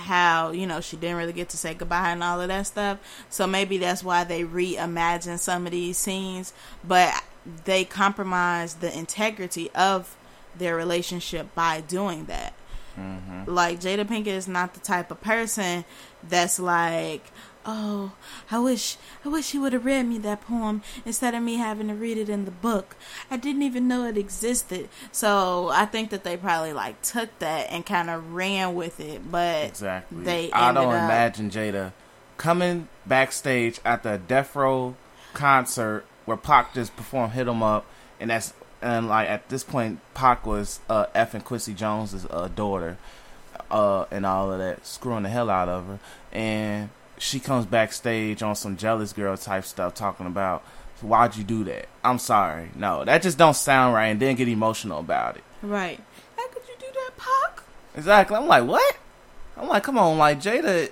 how 0.00 0.50
you 0.50 0.66
know 0.66 0.80
she 0.80 0.96
didn't 0.96 1.16
really 1.16 1.32
get 1.32 1.48
to 1.50 1.56
say 1.56 1.74
goodbye 1.74 2.10
and 2.10 2.22
all 2.22 2.40
of 2.40 2.48
that 2.48 2.66
stuff. 2.66 2.98
So 3.30 3.46
maybe 3.46 3.78
that's 3.78 4.02
why 4.02 4.24
they 4.24 4.44
reimagine 4.44 5.38
some 5.38 5.66
of 5.66 5.72
these 5.72 5.98
scenes. 5.98 6.52
But 6.86 7.22
they 7.64 7.84
compromise 7.84 8.74
the 8.74 8.96
integrity 8.96 9.70
of 9.74 10.16
their 10.56 10.76
relationship 10.76 11.54
by 11.54 11.80
doing 11.80 12.26
that. 12.26 12.52
Mm-hmm. 12.98 13.50
Like 13.50 13.80
Jada 13.80 14.04
Pinkett 14.04 14.26
is 14.26 14.48
not 14.48 14.74
the 14.74 14.80
type 14.80 15.10
of 15.10 15.20
person 15.20 15.84
that's 16.28 16.58
like, 16.58 17.30
"Oh, 17.70 18.12
I 18.50 18.58
wish, 18.60 18.96
I 19.24 19.28
wish 19.28 19.50
he 19.50 19.58
would 19.58 19.74
have 19.74 19.84
read 19.84 20.04
me 20.06 20.16
that 20.18 20.40
poem 20.40 20.80
instead 21.04 21.34
of 21.34 21.42
me 21.42 21.56
having 21.56 21.88
to 21.88 21.94
read 21.94 22.16
it 22.16 22.30
in 22.30 22.46
the 22.46 22.50
book. 22.50 22.96
I 23.30 23.36
didn't 23.36 23.62
even 23.62 23.86
know 23.86 24.04
it 24.06 24.16
existed." 24.16 24.88
So 25.12 25.68
I 25.68 25.84
think 25.84 26.08
that 26.10 26.24
they 26.24 26.36
probably 26.38 26.72
like 26.72 27.02
took 27.02 27.38
that 27.40 27.66
and 27.70 27.84
kind 27.84 28.08
of 28.08 28.32
ran 28.32 28.74
with 28.74 29.00
it, 29.00 29.30
but 29.30 29.66
Exactly. 29.66 30.24
They 30.24 30.50
I 30.52 30.72
don't 30.72 30.86
up- 30.88 31.04
imagine 31.04 31.50
Jada 31.50 31.92
coming 32.38 32.88
backstage 33.04 33.80
at 33.84 34.02
the 34.02 34.16
Death 34.18 34.56
Row 34.56 34.94
concert 35.34 36.04
where 36.24 36.36
Pac 36.36 36.72
just 36.74 36.96
performed 36.96 37.32
"Hit 37.34 37.48
'Em 37.48 37.62
Up," 37.62 37.84
and 38.20 38.30
that's 38.30 38.54
and 38.80 39.08
like 39.08 39.28
at 39.28 39.48
this 39.48 39.64
point, 39.64 40.00
Pac 40.14 40.46
was 40.46 40.80
uh, 40.88 41.06
F 41.14 41.34
and 41.34 41.44
Quincy 41.44 41.74
Jones's 41.74 42.26
uh, 42.30 42.48
daughter, 42.54 42.96
uh, 43.70 44.04
and 44.10 44.24
all 44.24 44.52
of 44.52 44.58
that, 44.58 44.86
screwing 44.86 45.24
the 45.24 45.28
hell 45.28 45.50
out 45.50 45.68
of 45.68 45.86
her, 45.86 45.98
and 46.32 46.90
she 47.18 47.40
comes 47.40 47.66
backstage 47.66 48.42
on 48.42 48.54
some 48.54 48.76
jealous 48.76 49.12
girl 49.12 49.36
type 49.36 49.64
stuff, 49.64 49.94
talking 49.94 50.26
about 50.26 50.62
why'd 51.00 51.36
you 51.36 51.44
do 51.44 51.64
that? 51.64 51.86
I'm 52.04 52.18
sorry, 52.18 52.70
no, 52.74 53.04
that 53.04 53.22
just 53.22 53.38
don't 53.38 53.54
sound 53.56 53.94
right, 53.94 54.06
and 54.06 54.20
then 54.20 54.34
get 54.36 54.48
emotional 54.48 54.98
about 55.00 55.36
it. 55.36 55.44
right. 55.62 56.00
How 56.36 56.48
could 56.48 56.62
you 56.68 56.74
do 56.78 56.86
that, 56.92 57.10
Pac? 57.16 57.62
Exactly. 57.96 58.36
I'm 58.36 58.46
like, 58.46 58.64
what? 58.64 58.96
I'm 59.56 59.68
like, 59.68 59.82
come 59.82 59.98
on, 59.98 60.18
like 60.18 60.40
Jada 60.40 60.90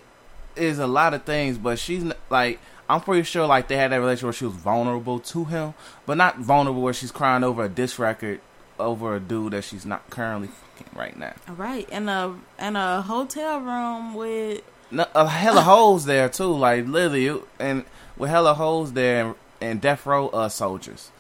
is 0.57 0.79
a 0.79 0.87
lot 0.87 1.15
of 1.15 1.23
things, 1.25 1.59
but 1.59 1.79
she's 1.79 2.05
like, 2.31 2.59
I'm 2.89 3.01
pretty 3.01 3.23
sure 3.25 3.47
like 3.47 3.69
they 3.69 3.77
had 3.77 3.91
that 3.93 3.99
relationship 3.99 4.25
where 4.25 4.33
she 4.33 4.45
was 4.47 4.55
vulnerable 4.55 5.19
to 5.21 5.45
him, 5.45 5.75
but 6.05 6.17
not 6.17 6.39
vulnerable 6.39 6.83
where 6.83 6.93
she's 6.95 7.11
crying 7.13 7.45
over 7.45 7.65
a 7.65 7.69
diss 7.69 7.99
record 7.99 8.41
over 8.79 9.17
a 9.17 9.21
dude 9.21 9.53
that 9.55 9.65
she's 9.65 9.87
not 9.87 10.09
currently 10.11 10.49
fucking 10.49 10.99
right 10.99 11.17
now. 11.19 11.33
Right 11.49 11.89
in 11.89 12.09
a 12.09 12.37
in 12.59 12.77
a 12.77 13.03
hotel 13.03 13.61
room 13.61 14.15
with 14.15 14.63
No, 14.91 15.07
a 15.15 15.27
hella 15.29 15.63
hoes 15.63 16.05
there 16.05 16.29
too, 16.29 16.53
like 16.53 16.87
literally, 16.87 17.41
and 17.59 17.85
with 18.17 18.31
hella 18.31 18.55
hoes 18.55 18.93
there 18.93 19.27
and, 19.27 19.35
and 19.61 19.81
death 19.81 20.07
row 20.07 20.29
uh, 20.29 20.49
soldiers 20.49 21.11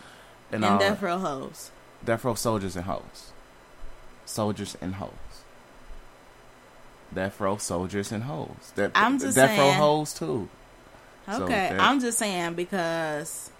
and, 0.52 0.64
and 0.64 0.74
all 0.74 0.79
death 0.79 1.02
row 1.02 1.18
hoes. 1.18 1.70
death 2.05 2.24
row 2.24 2.35
soldiers 2.35 2.76
and 2.76 2.85
hoes, 2.85 3.33
soldiers 4.24 4.76
and 4.81 4.94
hoes. 4.96 5.11
Death 7.14 7.40
row 7.40 7.57
soldiers 7.57 8.12
and 8.12 8.24
hoes. 8.24 8.72
Death, 8.74 8.90
I'm 8.94 9.18
just 9.18 9.37
death 9.37 9.59
row 9.59 9.70
hoes 9.72 10.12
too. 10.14 10.48
So 11.26 11.44
Okay, 11.44 11.70
that- 11.70 11.81
I'm 11.81 12.00
just 12.00 12.18
saying 12.18 12.55
because. 12.55 13.50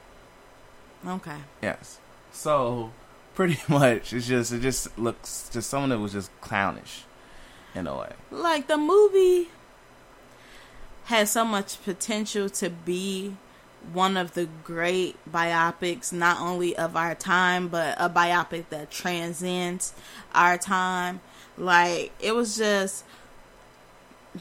Okay. 1.07 1.37
Yes. 1.63 1.99
So 2.33 2.93
pretty 3.35 3.59
much, 3.69 4.13
it's 4.13 4.27
just 4.27 4.53
it 4.53 4.61
just 4.61 4.97
looks 4.99 5.49
just 5.53 5.71
someone 5.71 5.91
that 5.91 5.99
was 5.99 6.13
just 6.13 6.31
clownish 6.41 7.05
in 7.75 7.87
a 7.87 7.97
way. 7.99 8.13
like 8.31 8.67
the 8.69 8.77
movie 8.77 9.49
has 11.07 11.31
so 11.31 11.45
much 11.45 11.83
potential 11.85 12.49
to 12.49 12.71
be 12.71 13.37
one 13.93 14.17
of 14.17 14.35
the 14.35 14.49
great 14.65 15.17
biopics 15.31 16.13
not 16.13 16.41
only 16.41 16.77
of 16.77 16.97
our 16.97 17.15
time 17.15 17.69
but 17.69 17.95
a 17.99 18.11
biopic 18.11 18.65
that 18.71 18.91
transcends 18.91 19.95
our 20.35 20.59
time 20.59 21.21
like 21.57 22.13
it 22.21 22.35
was 22.35 22.57
just 22.57 23.05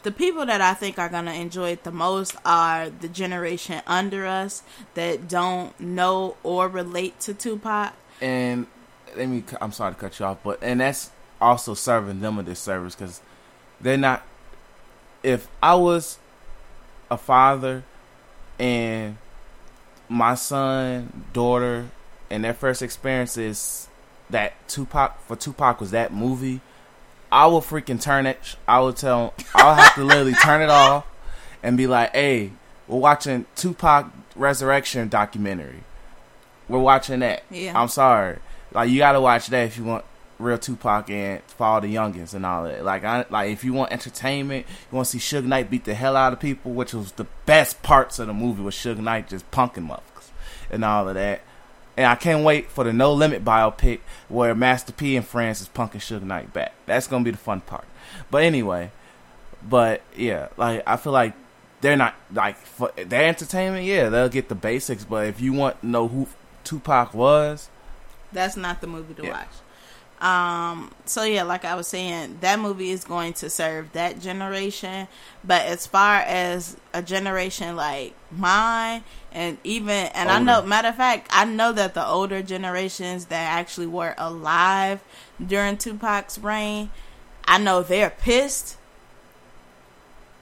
the 0.04 0.12
people 0.12 0.46
that 0.46 0.62
I 0.62 0.74
think 0.74 1.00
are 1.00 1.10
going 1.10 1.26
to 1.26 1.34
enjoy 1.34 1.72
it 1.72 1.84
the 1.84 1.92
most 1.92 2.36
are 2.46 2.90
the 2.90 3.08
generation 3.08 3.82
under 3.88 4.26
us 4.26 4.64
that 4.94 5.28
don't 5.28 5.78
know 5.80 6.38
or 6.44 6.68
relate 6.68 7.20
to 7.22 7.34
Tupac. 7.34 7.94
And 8.22 8.68
let 9.16 9.30
me, 9.30 9.44
I'm 9.62 9.72
sorry 9.72 9.94
to 9.94 10.00
cut 10.00 10.20
you 10.20 10.26
off, 10.26 10.40
but 10.44 10.60
and 10.62 10.82
that's 10.82 11.12
also 11.40 11.74
serving 11.74 12.22
them 12.22 12.40
a 12.40 12.44
disservice 12.44 12.96
because 12.96 13.22
they're 13.80 13.98
not. 13.98 14.24
If 15.24 15.48
I 15.62 15.76
was 15.76 16.20
a 17.16 17.18
father 17.18 17.84
and 18.60 19.18
my 20.08 20.36
son, 20.36 21.26
daughter, 21.34 21.90
and 22.30 22.44
their 22.44 22.54
first 22.54 22.82
experience 22.82 23.38
is 23.38 23.88
that 24.30 24.54
Tupac 24.68 25.22
for 25.22 25.36
Tupac 25.36 25.80
was 25.80 25.92
that 25.92 26.14
movie, 26.14 26.62
I 27.32 27.48
will 27.48 27.62
freaking 27.62 28.02
turn 28.02 28.26
it. 28.26 28.56
I 28.68 28.80
will 28.80 28.94
tell. 28.94 29.34
I'll 29.56 29.76
have 29.76 29.96
to 29.96 30.04
literally 30.04 30.34
turn 30.34 30.62
it 30.62 30.70
off 30.70 31.06
and 31.64 31.76
be 31.76 31.88
like, 31.88 32.14
"Hey, 32.14 32.52
we're 32.88 33.00
watching 33.00 33.46
Tupac 33.56 34.08
Resurrection 34.36 35.10
documentary. 35.10 35.84
We're 36.68 36.80
watching 36.80 37.20
that. 37.22 37.44
Yeah. 37.50 37.80
I'm 37.80 37.88
sorry. 37.88 38.40
Like 38.72 38.90
you 38.90 38.98
got 38.98 39.14
to 39.14 39.22
watch 39.22 39.48
that 39.48 39.66
if 39.66 39.78
you 39.78 39.84
want 39.84 40.06
real 40.38 40.58
Tupac 40.58 41.10
and 41.10 41.42
for 41.48 41.66
all 41.66 41.82
the 41.82 41.94
youngins 41.94 42.34
and 42.34 42.46
all 42.46 42.64
that. 42.66 42.84
Like 42.84 43.04
I 43.04 43.26
like 43.30 43.52
if 43.52 43.64
you 43.64 43.74
want 43.74 43.92
entertainment, 43.92 44.66
you 44.92 44.96
want 44.96 45.08
to 45.10 45.20
see 45.20 45.38
Suge 45.38 45.46
Knight 45.46 45.70
beat 45.70 45.86
the 45.86 45.94
hell 45.94 46.16
out 46.16 46.34
of 46.34 46.40
people, 46.40 46.74
which 46.74 46.94
was 46.94 47.14
the 47.14 47.28
best 47.46 47.82
parts 47.84 48.20
of 48.20 48.28
the 48.28 48.34
movie 48.34 48.62
was 48.62 48.76
Suge 48.76 48.98
Knight 48.98 49.30
just 49.30 49.50
punking 49.52 49.88
motherfuckers 49.88 50.30
and 50.70 50.84
all 50.84 51.08
of 51.08 51.16
that. 51.16 51.42
And 51.98 52.06
I 52.08 52.16
can't 52.16 52.44
wait 52.44 52.70
for 52.70 52.84
the 52.84 52.92
No 52.92 53.14
Limit 53.14 53.46
biopic 53.46 54.00
where 54.28 54.54
Master 54.54 54.92
P 54.92 55.16
and 55.16 55.26
friends 55.26 55.62
is 55.62 55.70
punking 55.70 56.02
Suge 56.02 56.24
Knight 56.24 56.52
back. 56.52 56.74
That's 56.86 57.08
gonna 57.08 57.24
be 57.24 57.32
the 57.32 57.38
fun 57.38 57.62
part. 57.62 57.86
But 58.30 58.44
anyway, 58.44 58.92
but 59.68 60.02
yeah, 60.16 60.50
like 60.58 60.84
I 60.86 60.98
feel 60.98 61.14
like 61.14 61.34
they're 61.82 61.96
not 61.96 62.16
like 62.34 62.58
for 62.58 62.92
their 62.98 63.28
entertainment. 63.30 63.86
Yeah, 63.86 64.10
they'll 64.10 64.28
get 64.30 64.50
the 64.50 64.56
basics. 64.56 65.06
But 65.06 65.28
if 65.28 65.40
you 65.40 65.54
want 65.54 65.80
to 65.82 65.88
know 65.88 66.08
who 66.10 66.28
Tupac 66.66 67.14
was, 67.14 67.70
That's 68.34 68.58
not 68.58 68.82
the 68.82 68.88
movie 68.88 69.14
to 69.14 69.24
Yeah. 69.24 69.32
watch. 69.32 69.48
Um, 70.22 70.92
so 71.06 71.24
yeah, 71.24 71.44
like 71.44 71.66
I 71.66 71.76
was 71.76 71.88
saying, 71.88 72.38
that 72.42 72.60
movie 72.60 72.92
is 72.92 73.04
going 73.04 73.34
to 73.34 73.50
serve 73.50 73.92
that 73.94 74.20
generation. 74.22 75.08
But 75.44 75.64
as 75.64 75.86
far 75.86 76.20
as 76.20 76.78
a 76.94 77.02
generation 77.02 77.76
like 77.76 78.16
mine, 78.32 79.04
and 79.32 79.58
even 79.64 80.08
and 80.08 80.30
I 80.30 80.40
know, 80.40 80.62
matter 80.62 80.88
of 80.88 80.96
fact, 80.96 81.28
I 81.32 81.46
know 81.46 81.72
that 81.74 81.94
the 81.94 82.06
older 82.06 82.42
generations 82.42 83.26
that 83.26 83.60
actually 83.60 83.88
were 83.88 84.16
alive 84.18 85.04
during 85.46 85.78
Tupac's 85.78 86.40
reign, 86.40 86.90
I 87.46 87.58
know 87.58 87.84
they're 87.84 88.10
pissed. 88.10 88.78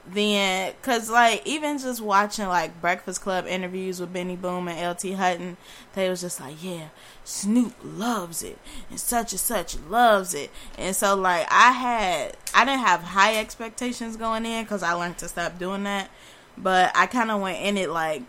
Then, 0.06 0.74
cause 0.82 1.08
like 1.08 1.46
even 1.46 1.78
just 1.78 2.02
watching 2.02 2.46
like 2.46 2.78
Breakfast 2.82 3.22
Club 3.22 3.46
interviews 3.46 4.00
with 4.00 4.12
Benny 4.12 4.36
Boom 4.36 4.68
and 4.68 4.78
LT 4.78 5.14
Hutton, 5.14 5.56
they 5.94 6.10
was 6.10 6.20
just 6.20 6.40
like, 6.40 6.62
yeah, 6.62 6.88
Snoop 7.24 7.74
loves 7.82 8.42
it 8.42 8.58
and 8.90 9.00
such 9.00 9.32
and 9.32 9.40
such 9.40 9.78
loves 9.88 10.34
it, 10.34 10.50
and 10.76 10.94
so 10.94 11.16
like 11.16 11.46
I 11.50 11.72
had 11.72 12.36
I 12.54 12.66
didn't 12.66 12.80
have 12.80 13.00
high 13.00 13.38
expectations 13.38 14.18
going 14.18 14.44
in 14.44 14.64
because 14.64 14.82
I 14.82 14.92
learned 14.92 15.16
to 15.18 15.28
stop 15.28 15.58
doing 15.58 15.84
that, 15.84 16.10
but 16.58 16.92
I 16.94 17.06
kind 17.06 17.30
of 17.30 17.40
went 17.40 17.62
in 17.62 17.78
it 17.78 17.88
like, 17.88 18.22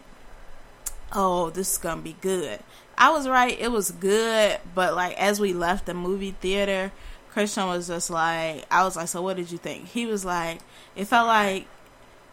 oh, 1.12 1.50
this 1.50 1.74
is 1.74 1.78
gonna 1.78 2.02
be 2.02 2.16
good. 2.22 2.60
I 2.98 3.12
was 3.12 3.28
right, 3.28 3.60
it 3.60 3.74
was 3.74 3.92
good, 3.92 4.60
but 4.74 4.96
like 4.96 5.18
as 5.20 5.42
we 5.42 5.52
left 5.52 5.88
the 5.88 5.94
movie 5.94 6.36
theater, 6.40 6.94
Christian 7.36 7.68
was 7.68 7.88
just 7.88 8.10
like, 8.10 8.66
I 8.72 8.86
was 8.86 8.96
like, 8.96 9.10
so 9.10 9.22
what 9.22 9.36
did 9.36 9.52
you 9.52 9.58
think? 9.58 9.90
He 9.90 10.06
was 10.06 10.24
like, 10.24 10.60
it 10.96 11.04
felt 11.04 11.28
like. 11.28 11.68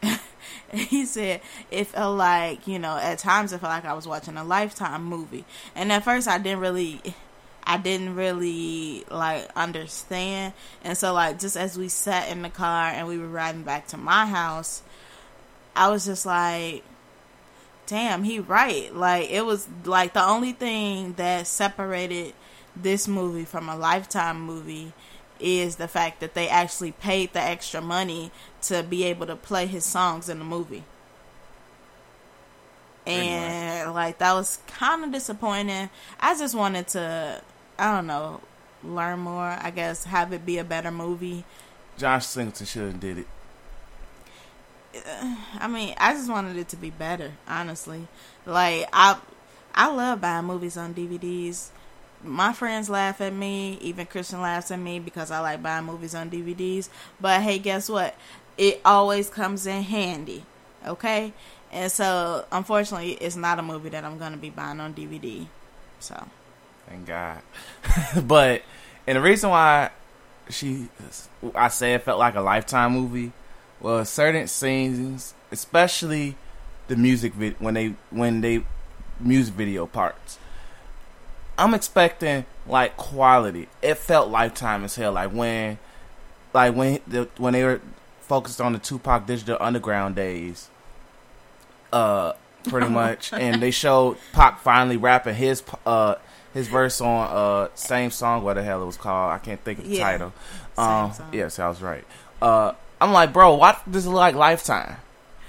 he 0.73 1.05
said 1.07 1.41
it 1.71 1.87
felt 1.89 2.17
like 2.17 2.67
you 2.67 2.79
know 2.79 2.97
at 2.97 3.19
times 3.19 3.53
it 3.53 3.61
felt 3.61 3.73
like 3.73 3.85
I 3.85 3.93
was 3.95 4.07
watching 4.07 4.37
a 4.37 4.45
lifetime 4.45 5.05
movie, 5.05 5.45
and 5.75 5.91
at 5.91 6.05
first 6.05 6.29
I 6.29 6.39
didn't 6.39 6.61
really, 6.61 7.01
I 7.65 7.79
didn't 7.79 8.15
really 8.15 9.05
like 9.11 9.49
understand, 9.57 10.53
and 10.85 10.97
so 10.97 11.13
like 11.13 11.41
just 11.41 11.57
as 11.57 11.77
we 11.77 11.89
sat 11.89 12.29
in 12.29 12.43
the 12.43 12.49
car 12.49 12.87
and 12.87 13.09
we 13.09 13.19
were 13.19 13.27
riding 13.27 13.63
back 13.63 13.89
to 13.89 13.97
my 13.97 14.27
house, 14.27 14.83
I 15.75 15.89
was 15.89 16.05
just 16.05 16.27
like, 16.27 16.85
damn, 17.87 18.23
he 18.23 18.39
right. 18.39 18.95
Like 18.95 19.31
it 19.31 19.45
was 19.45 19.69
like 19.85 20.13
the 20.13 20.25
only 20.25 20.53
thing 20.53 21.15
that 21.15 21.49
separated 21.49 22.35
this 22.75 23.07
movie 23.07 23.45
from 23.45 23.69
a 23.69 23.77
lifetime 23.77 24.41
movie 24.41 24.93
is 25.41 25.77
the 25.77 25.89
fact 25.89 26.21
that 26.21 26.35
they 26.35 26.49
actually 26.49 26.93
paid 26.93 27.33
the 27.33 27.41
extra 27.41 27.81
money 27.81 28.31
to 28.63 28.83
be 28.83 29.05
able 29.05 29.27
to 29.27 29.37
play 29.37 29.67
his 29.67 29.85
songs 29.85 30.29
in 30.29 30.39
the 30.39 30.45
movie. 30.45 30.85
And 33.05 33.93
like 33.95 34.19
that 34.19 34.33
was 34.35 34.61
kind 34.69 35.05
of 35.05 35.13
disappointing. 35.13 35.91
I 36.21 36.39
just 36.39 36.55
wanted 36.55 36.87
to 36.89 37.43
I 37.79 37.95
don't 37.95 38.07
know, 38.07 38.41
learn 38.85 39.19
more, 39.21 39.59
I 39.61 39.71
guess 39.71 40.05
have 40.05 40.33
it 40.33 40.47
be 40.47 40.59
a 40.59 40.65
better 40.65 40.93
movie. 40.93 41.45
John 41.99 42.21
Singleton 42.21 42.67
should 42.67 42.83
have 42.83 43.01
did 43.01 43.19
it. 43.19 43.27
I 45.59 45.67
mean, 45.69 45.95
I 45.99 46.13
just 46.13 46.31
wanted 46.31 46.57
it 46.57 46.69
to 46.69 46.77
be 46.77 46.91
better, 46.91 47.33
honestly. 47.49 48.07
Like 48.47 48.89
I 48.93 49.19
I 49.75 49.93
love 49.93 50.21
buying 50.21 50.45
movies 50.45 50.77
on 50.77 50.95
DVDs. 50.95 51.71
My 52.25 52.53
friends 52.53 52.89
laugh 52.89 53.21
at 53.21 53.35
me, 53.35 53.79
even 53.81 54.07
Christian 54.07 54.41
laughs 54.41 54.71
at 54.71 54.79
me 54.79 54.99
because 54.99 55.31
I 55.31 55.41
like 55.41 55.63
buying 55.63 55.85
movies 55.85 56.15
on 56.15 56.31
DVDs. 56.31 56.89
But 57.21 57.43
hey, 57.43 57.59
guess 57.59 57.89
what? 57.89 58.15
It 58.57 58.81
always 58.85 59.29
comes 59.29 59.67
in 59.67 59.83
handy. 59.83 60.45
Okay? 60.87 61.33
And 61.73 61.91
so, 61.91 62.45
unfortunately, 62.53 63.13
it's 63.13 63.37
not 63.37 63.59
a 63.59 63.63
movie 63.63 63.89
that 63.89 64.05
I'm 64.05 64.19
going 64.19 64.33
to 64.33 64.39
be 64.39 64.51
buying 64.51 64.79
on 64.79 64.95
DVD. 64.95 65.47
So, 66.01 66.27
Thank 66.89 67.07
God. 67.07 67.41
but 68.25 68.63
and 69.07 69.17
the 69.17 69.23
reason 69.23 69.51
why 69.51 69.91
she 70.51 70.89
I 71.55 71.69
say 71.69 71.95
it 71.95 72.03
felt 72.03 72.19
like 72.19 72.35
a 72.35 72.41
lifetime 72.41 72.93
movie 72.93 73.33
was 73.81 74.09
certain 74.09 74.47
scenes, 74.47 75.35
especially 75.51 76.37
the 76.89 76.97
music 76.97 77.33
vid- 77.35 77.61
when 77.61 77.75
they 77.75 77.95
when 78.11 78.41
they 78.41 78.65
music 79.21 79.55
video 79.55 79.87
parts. 79.87 80.39
I'm 81.63 81.75
expecting 81.75 82.45
like 82.67 82.97
quality. 82.97 83.69
It 83.83 83.95
felt 83.99 84.31
lifetime 84.31 84.85
as 84.85 84.97
hell. 84.97 85.13
Like 85.13 85.31
when, 85.33 85.79
like 86.53 86.75
when 86.75 87.01
the 87.07 87.29
when 87.39 87.53
they 87.53 87.63
were 87.65 87.81
focused 88.21 88.61
on 88.61 88.73
the 88.73 88.79
Tupac 88.79 89.27
Digital 89.27 89.57
Underground 89.61 90.17
days. 90.17 90.69
Uh, 91.93 92.33
pretty 92.65 92.89
much, 93.03 93.33
and 93.33 93.63
they 93.63 93.71
showed 93.71 94.17
Pac 94.33 94.61
finally 94.61 94.97
rapping 94.97 95.35
his 95.35 95.63
uh 95.87 96.15
his 96.55 96.69
verse 96.69 97.01
on 97.01 97.29
uh 97.31 97.69
same 97.75 98.11
song. 98.11 98.43
What 98.43 98.55
the 98.55 98.63
hell 98.63 98.83
it 98.83 98.87
was 98.87 98.97
called? 98.97 99.33
I 99.33 99.39
can't 99.39 99.63
think 99.63 99.79
of 99.81 99.85
the 99.89 99.97
Yeah. 99.97 100.11
title. 100.11 100.33
Um, 100.79 101.13
yes, 101.33 101.59
I 101.59 101.69
was 101.69 101.83
right. 101.83 102.05
Uh, 102.41 102.73
I'm 103.01 103.13
like, 103.13 103.33
bro, 103.33 103.55
why 103.57 103.77
does 103.91 104.07
it 104.07 104.09
look 104.11 104.17
like 104.19 104.35
Lifetime? 104.35 104.97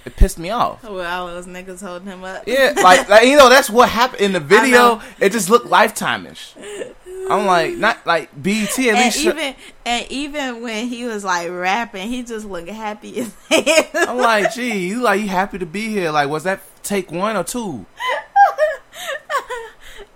It 0.05 0.15
pissed 0.17 0.37
me 0.37 0.49
off. 0.49 0.83
Oh, 0.83 0.95
With 0.95 1.05
all 1.05 1.27
those 1.27 1.45
niggas 1.47 1.81
holding 1.81 2.07
him 2.07 2.23
up. 2.23 2.43
Yeah, 2.45 2.73
like, 2.83 3.07
like 3.09 3.25
you 3.25 3.37
know, 3.37 3.49
that's 3.49 3.69
what 3.69 3.87
happened 3.89 4.21
in 4.21 4.33
the 4.33 4.39
video. 4.39 5.01
It 5.19 5.31
just 5.31 5.49
looked 5.49 5.67
lifetime-ish. 5.67 6.55
I'm 7.29 7.45
like, 7.45 7.75
not 7.75 8.05
like 8.05 8.29
BT 8.41 8.89
at 8.89 8.95
and 8.95 9.05
least. 9.05 9.19
even 9.19 9.55
and 9.85 10.05
even 10.11 10.61
when 10.61 10.87
he 10.87 11.05
was 11.05 11.23
like 11.23 11.49
rapping, 11.49 12.09
he 12.09 12.21
just 12.23 12.45
looked 12.45 12.67
happy 12.67 13.19
as 13.21 13.33
hell. 13.49 14.09
I'm 14.09 14.17
like, 14.17 14.53
gee, 14.53 14.87
you 14.87 15.01
like 15.01 15.21
you 15.21 15.29
happy 15.29 15.57
to 15.57 15.65
be 15.65 15.87
here? 15.87 16.11
Like, 16.11 16.27
was 16.27 16.43
that 16.43 16.61
take 16.83 17.11
one 17.11 17.37
or 17.37 17.43
two? 17.43 17.85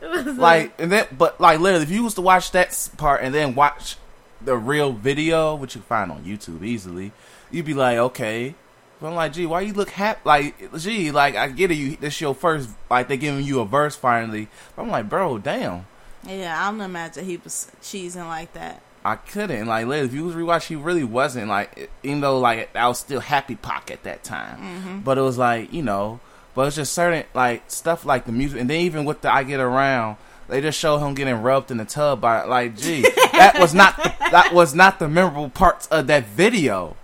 Like, 0.02 0.80
and 0.80 0.92
then, 0.92 1.08
but 1.18 1.40
like, 1.42 1.60
literally, 1.60 1.84
if 1.84 1.92
you 1.92 2.04
was 2.04 2.14
to 2.16 2.22
watch 2.22 2.52
that 2.52 2.90
part 2.98 3.22
and 3.24 3.34
then 3.34 3.56
watch 3.56 3.98
the 4.42 4.56
real 4.56 4.94
video, 4.94 5.56
which 5.56 5.76
you 5.76 5.82
find 5.82 6.12
on 6.12 6.24
YouTube 6.24 6.64
easily, 6.64 7.12
you'd 7.52 7.66
be 7.66 7.74
like, 7.74 7.98
okay. 7.98 8.56
But 9.00 9.10
I'm 9.10 9.16
like, 9.16 9.34
gee, 9.34 9.46
why 9.46 9.62
you 9.62 9.74
look 9.74 9.92
happy? 9.92 10.22
Like, 10.24 10.76
gee, 10.78 11.12
like 11.12 11.36
I 11.36 11.50
get 11.50 11.72
it. 11.72 11.76
You 11.76 11.96
this 11.98 12.20
your 12.20 12.34
first, 12.34 12.70
like 12.90 13.08
they 13.08 13.18
giving 13.18 13.46
you 13.46 13.60
a 13.60 13.66
verse 13.66 13.96
finally. 13.96 14.48
But 14.76 14.84
I'm 14.84 14.90
like, 14.90 15.08
bro, 15.08 15.38
damn. 15.38 15.86
yeah, 16.28 16.56
I 16.60 16.72
don't 16.72 16.82
imagine 16.82 17.26
he 17.26 17.38
was 17.38 17.72
cheesing 17.82 18.28
like 18.28 18.54
that. 18.54 18.82
I 19.06 19.16
couldn't 19.16 19.68
like 19.68 19.86
literally, 19.86 20.08
if 20.08 20.14
you 20.14 20.26
was 20.26 20.36
rewatch, 20.36 20.68
he 20.68 20.76
really 20.76 21.04
wasn't 21.04 21.48
like 21.48 21.90
even 22.04 22.22
though 22.22 22.40
like 22.40 22.76
I 22.76 22.88
was 22.88 23.00
still 23.00 23.22
happy 23.22 23.56
Pac 23.56 23.92
at 23.92 24.04
that 24.04 24.24
time, 24.24 24.60
mm-hmm. 24.60 25.00
but 25.00 25.18
it 25.18 25.22
was 25.22 25.38
like 25.38 25.72
you 25.72 25.84
know, 25.84 26.20
but 26.56 26.68
it's 26.68 26.76
just 26.76 26.92
certain 26.92 27.24
like 27.34 27.70
stuff 27.70 28.04
like 28.04 28.26
the 28.26 28.32
music, 28.32 28.60
and 28.60 28.70
then 28.70 28.82
even 28.82 29.06
with 29.06 29.22
the 29.22 29.32
I 29.32 29.44
get 29.44 29.60
around, 29.60 30.18
they 30.50 30.60
just 30.60 30.80
show 30.80 30.98
him 30.98 31.14
getting 31.14 31.42
rubbed 31.42 31.72
in 31.72 31.78
the 31.78 31.86
tub 31.86 32.20
by 32.20 32.44
like, 32.44 32.76
gee, 32.76 33.02
that 33.32 33.58
was 33.60 33.74
not 33.74 33.96
the, 33.96 34.14
that 34.32 34.54
was 34.54 34.74
not 34.74 35.00
the 35.00 35.08
memorable 35.08 35.50
parts 35.52 35.88
of 35.88 36.08
that 36.08 36.26
video, 36.26 36.98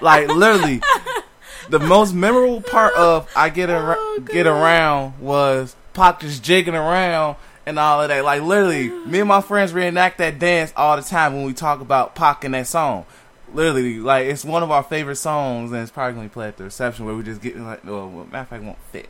like 0.00 0.28
literally. 0.28 0.82
The 1.70 1.78
most 1.78 2.14
memorable 2.14 2.60
part 2.60 2.94
of 2.96 3.30
I 3.34 3.48
get 3.48 3.70
ar- 3.70 3.96
Oh, 3.98 4.20
get 4.20 4.46
around 4.46 5.18
was 5.20 5.76
Pac 5.94 6.20
just 6.20 6.42
jigging 6.42 6.74
around 6.74 7.36
and 7.66 7.78
all 7.78 8.02
of 8.02 8.08
that. 8.08 8.24
Like 8.24 8.42
literally, 8.42 8.88
me 8.88 9.20
and 9.20 9.28
my 9.28 9.40
friends 9.40 9.72
reenact 9.72 10.18
that 10.18 10.38
dance 10.38 10.72
all 10.76 10.96
the 10.96 11.02
time 11.02 11.34
when 11.34 11.44
we 11.44 11.52
talk 11.52 11.80
about 11.80 12.14
Pac 12.14 12.44
and 12.44 12.54
that 12.54 12.66
song. 12.66 13.06
Literally, 13.52 13.98
like 13.98 14.26
it's 14.26 14.44
one 14.44 14.62
of 14.62 14.70
our 14.70 14.82
favorite 14.82 15.16
songs, 15.16 15.72
and 15.72 15.80
it's 15.80 15.90
probably 15.90 16.14
gonna 16.14 16.28
play 16.28 16.48
at 16.48 16.56
the 16.56 16.64
reception 16.64 17.04
where 17.04 17.14
we 17.14 17.22
just 17.22 17.40
get 17.40 17.56
like, 17.56 17.84
well, 17.84 18.08
well, 18.08 18.24
matter 18.26 18.38
of 18.38 18.48
fact, 18.48 18.62
it 18.62 18.66
won't 18.66 18.78
fit. 18.92 19.08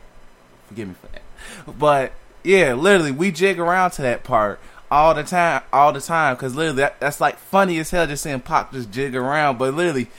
Forgive 0.67 0.87
me 0.87 0.95
for 0.95 1.07
that. 1.07 1.77
But 1.79 2.13
yeah, 2.43 2.73
literally, 2.73 3.11
we 3.11 3.31
jig 3.31 3.59
around 3.59 3.91
to 3.91 4.01
that 4.03 4.23
part 4.23 4.59
all 4.89 5.13
the 5.13 5.23
time, 5.23 5.61
all 5.71 5.93
the 5.93 6.01
time, 6.01 6.35
because 6.35 6.55
literally 6.55 6.77
that, 6.77 6.99
that's 6.99 7.21
like 7.21 7.37
funny 7.37 7.79
as 7.79 7.91
hell 7.91 8.07
just 8.07 8.23
seeing 8.23 8.39
Pac 8.41 8.71
just 8.71 8.91
jig 8.91 9.15
around. 9.15 9.57
But 9.57 9.73
literally, 9.73 10.09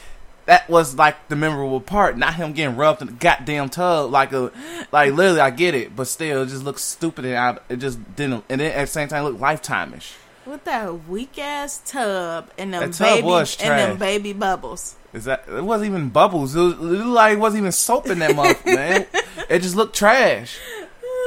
that 0.53 0.69
was 0.69 0.97
like 0.97 1.31
the 1.31 1.37
memorable 1.37 1.81
part, 1.81 2.19
not 2.19 2.35
him 2.35 2.53
getting 2.53 2.77
rubbed 2.77 3.01
in 3.01 3.07
the 3.07 3.15
goddamn 3.15 3.71
tub 3.71 4.11
like 4.11 4.35
a 4.35 4.53
like 4.93 5.15
literally 5.15 5.41
I 5.41 5.49
get 5.49 5.75
it, 5.75 5.97
but 5.97 6.07
still 6.07 6.43
it 6.43 6.49
just 6.49 6.63
looks 6.63 6.85
stupid 6.85 7.25
and 7.25 7.37
I, 7.39 7.59
it 7.71 7.77
just 7.77 7.99
didn't 8.17 8.45
and 8.51 8.61
then 8.61 8.71
at 8.71 8.83
the 8.83 8.87
same 8.87 9.09
time 9.09 9.25
looked 9.25 9.41
lifetime 9.41 9.95
ish. 9.95 10.13
With 10.45 10.65
that 10.65 11.09
weak 11.09 11.39
ass 11.39 11.81
tub 11.87 12.51
and 12.59 12.75
them 12.75 12.91
tub 12.91 13.23
baby 13.23 13.29
and 13.63 13.93
them 13.93 13.97
baby 13.97 14.35
bubbles. 14.35 14.97
Is 15.15 15.25
that 15.25 15.45
it 15.49 15.65
wasn't 15.65 15.89
even 15.89 16.11
bubbles. 16.11 16.55
It, 16.55 16.61
was, 16.61 16.75
it 16.75 16.81
looked 16.81 17.07
like 17.07 17.33
it 17.33 17.39
wasn't 17.39 17.61
even 17.63 17.73
soap 17.73 18.09
in 18.09 18.19
that 18.19 18.37
month, 18.37 18.67
man. 18.67 19.07
It 19.49 19.61
just 19.61 19.75
looked 19.75 19.97
trash. 19.97 20.59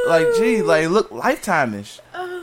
Like 0.07 0.28
gee, 0.38 0.61
like 0.61 0.84
it 0.84 0.89
looked 0.89 1.11
lifetime 1.11 1.73
ish. 1.73 1.99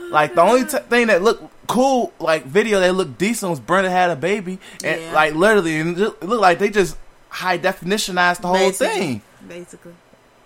Like 0.09 0.35
the 0.35 0.41
only 0.41 0.65
t- 0.65 0.79
thing 0.89 1.07
that 1.07 1.21
looked 1.21 1.52
cool, 1.67 2.13
like 2.19 2.45
video 2.45 2.79
that 2.79 2.93
looked 2.93 3.17
decent 3.17 3.49
was 3.49 3.59
Brenda 3.59 3.89
had 3.89 4.09
a 4.09 4.15
baby, 4.15 4.59
and 4.83 5.01
Yeah. 5.01 5.11
like 5.13 5.33
literally, 5.35 5.79
and 5.79 5.97
it 5.99 6.23
looked 6.23 6.41
like 6.41 6.59
they 6.59 6.69
just 6.69 6.97
high 7.29 7.57
definitionized 7.57 8.41
the 8.41 8.47
whole 8.47 8.57
Basically. 8.57 8.87
thing. 8.95 9.21
Basically. 9.47 9.93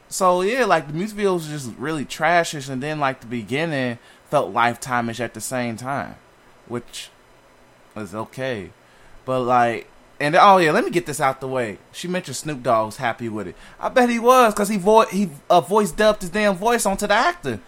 So 0.10 0.42
yeah, 0.42 0.66
like 0.66 0.88
the 0.88 0.94
music 0.94 1.18
video 1.18 1.34
was 1.34 1.48
just 1.48 1.72
really 1.78 2.06
trashish, 2.06 2.70
and 2.70 2.82
then 2.82 3.00
like 3.00 3.20
the 3.22 3.28
beginning 3.28 4.00
felt 4.30 4.54
lifetime-ish 4.54 5.20
at 5.20 5.34
the 5.34 5.42
same 5.42 5.76
time, 5.78 6.16
which 6.68 7.10
was 7.96 8.14
okay. 8.16 8.70
But 9.26 9.42
like, 9.42 9.88
and 10.20 10.36
oh 10.36 10.58
yeah, 10.58 10.72
let 10.72 10.84
me 10.86 10.90
get 10.92 11.06
this 11.06 11.20
out 11.20 11.42
the 11.42 11.48
way. 11.48 11.78
She 11.92 12.08
mentioned 12.08 12.38
Snoop 12.38 12.64
Dogg 12.64 12.86
was 12.88 12.98
happy 12.98 13.28
with 13.30 13.48
it. 13.48 13.56
I 13.80 13.90
bet 13.90 14.10
he 14.10 14.20
was, 14.20 14.54
cause 14.54 14.70
he 14.70 14.78
vo- 14.78 15.06
he 15.06 15.30
uh, 15.50 15.62
voice 15.62 15.92
dubbed 15.92 16.22
his 16.22 16.30
damn 16.32 16.56
voice 16.56 16.86
onto 16.86 17.06
the 17.08 17.14
actor. 17.14 17.60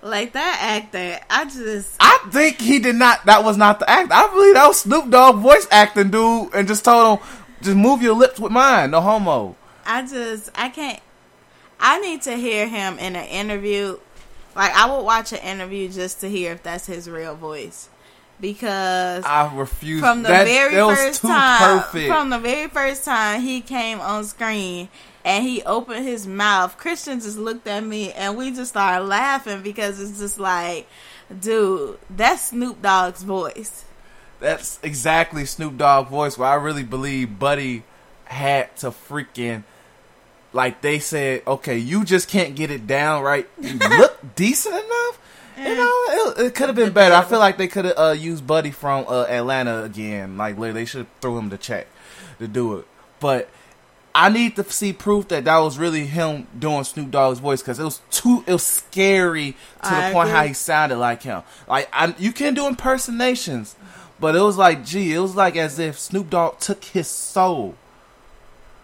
Like 0.00 0.32
that 0.34 0.58
actor, 0.60 1.18
I 1.28 1.44
just 1.44 1.96
I 1.98 2.28
think 2.30 2.60
he 2.60 2.78
did 2.78 2.94
not. 2.94 3.26
That 3.26 3.44
was 3.44 3.56
not 3.56 3.80
the 3.80 3.90
actor. 3.90 4.14
I 4.14 4.28
believe 4.32 4.54
that 4.54 4.68
was 4.68 4.80
Snoop 4.80 5.10
Dogg 5.10 5.40
voice 5.40 5.66
acting 5.72 6.10
dude, 6.10 6.54
and 6.54 6.68
just 6.68 6.84
told 6.84 7.18
him, 7.18 7.26
just 7.62 7.76
move 7.76 8.00
your 8.00 8.14
lips 8.14 8.38
with 8.38 8.52
mine, 8.52 8.92
no 8.92 9.00
homo. 9.00 9.56
I 9.84 10.06
just 10.06 10.50
I 10.54 10.68
can't 10.68 11.00
I 11.80 12.00
need 12.00 12.22
to 12.22 12.34
hear 12.36 12.68
him 12.68 12.98
in 12.98 13.16
an 13.16 13.26
interview. 13.26 13.98
Like 14.54 14.72
I 14.72 14.94
would 14.94 15.04
watch 15.04 15.32
an 15.32 15.38
interview 15.38 15.88
just 15.88 16.20
to 16.20 16.28
hear 16.28 16.52
if 16.52 16.62
that's 16.62 16.86
his 16.86 17.08
real 17.08 17.34
voice. 17.34 17.88
Because 18.40 19.24
I 19.24 19.52
refuse. 19.52 20.00
from 20.00 20.22
the 20.22 20.28
that, 20.28 20.44
very 20.46 20.74
that 20.76 20.96
first 20.96 21.22
time 21.22 21.80
perfect. 21.80 22.06
from 22.08 22.30
the 22.30 22.38
very 22.38 22.68
first 22.68 23.04
time 23.04 23.40
he 23.40 23.60
came 23.60 24.00
on 24.00 24.22
screen 24.24 24.88
and 25.24 25.44
he 25.44 25.62
opened 25.62 26.04
his 26.06 26.26
mouth, 26.26 26.78
Christian 26.78 27.20
just 27.20 27.38
looked 27.38 27.66
at 27.66 27.84
me 27.84 28.12
and 28.12 28.36
we 28.36 28.50
just 28.50 28.70
started 28.70 29.04
laughing 29.04 29.62
because 29.62 30.00
it's 30.00 30.18
just 30.18 30.38
like, 30.38 30.86
dude, 31.40 31.98
that's 32.08 32.46
Snoop 32.46 32.80
Dogg's 32.80 33.22
voice. 33.22 33.84
That's 34.40 34.78
exactly 34.82 35.44
Snoop 35.44 35.76
Dogg 35.76 36.08
voice. 36.08 36.38
Where 36.38 36.48
I 36.48 36.54
really 36.54 36.84
believe 36.84 37.38
Buddy 37.38 37.82
had 38.24 38.74
to 38.76 38.90
freaking 38.90 39.64
like 40.52 40.80
they 40.80 40.98
said, 40.98 41.42
okay, 41.46 41.78
you 41.78 42.04
just 42.04 42.28
can't 42.28 42.54
get 42.54 42.70
it 42.70 42.86
down 42.86 43.22
right. 43.22 43.48
You 43.60 43.78
look 43.98 44.34
decent 44.34 44.74
enough. 44.74 45.20
You 45.58 45.74
know, 45.74 46.04
it, 46.08 46.46
it 46.46 46.54
could 46.54 46.68
have 46.68 46.76
been 46.76 46.92
better. 46.92 47.14
I 47.14 47.24
feel 47.24 47.40
like 47.40 47.58
they 47.58 47.66
could 47.66 47.84
have 47.84 47.98
uh, 47.98 48.14
used 48.16 48.46
Buddy 48.46 48.70
from 48.70 49.06
uh, 49.08 49.24
Atlanta 49.24 49.82
again. 49.82 50.36
Like, 50.36 50.56
they 50.56 50.84
should 50.84 51.00
have 51.00 51.08
threw 51.20 51.36
him 51.36 51.48
the 51.48 51.58
check 51.58 51.88
to 52.38 52.46
do 52.46 52.76
it. 52.78 52.86
But 53.18 53.48
I 54.14 54.28
need 54.30 54.56
to 54.56 54.64
see 54.64 54.92
proof 54.92 55.28
that 55.28 55.44
that 55.44 55.58
was 55.58 55.78
really 55.78 56.06
him 56.06 56.46
doing 56.58 56.84
Snoop 56.84 57.10
Dogg's 57.10 57.38
voice 57.38 57.62
because 57.62 57.78
it 57.78 57.84
was 57.84 58.00
too, 58.10 58.42
it 58.46 58.52
was 58.52 58.66
scary 58.66 59.52
to 59.82 59.88
I 59.88 60.08
the 60.08 60.12
point 60.12 60.30
how 60.30 60.44
he 60.44 60.54
sounded 60.54 60.96
like 60.98 61.22
him. 61.22 61.42
Like, 61.68 61.88
I, 61.92 62.14
you 62.18 62.32
can 62.32 62.54
do 62.54 62.66
impersonations, 62.66 63.76
but 64.18 64.34
it 64.34 64.40
was 64.40 64.56
like, 64.56 64.84
gee, 64.84 65.14
it 65.14 65.20
was 65.20 65.36
like 65.36 65.56
as 65.56 65.78
if 65.78 65.98
Snoop 65.98 66.30
Dogg 66.30 66.58
took 66.58 66.82
his 66.84 67.06
soul 67.06 67.76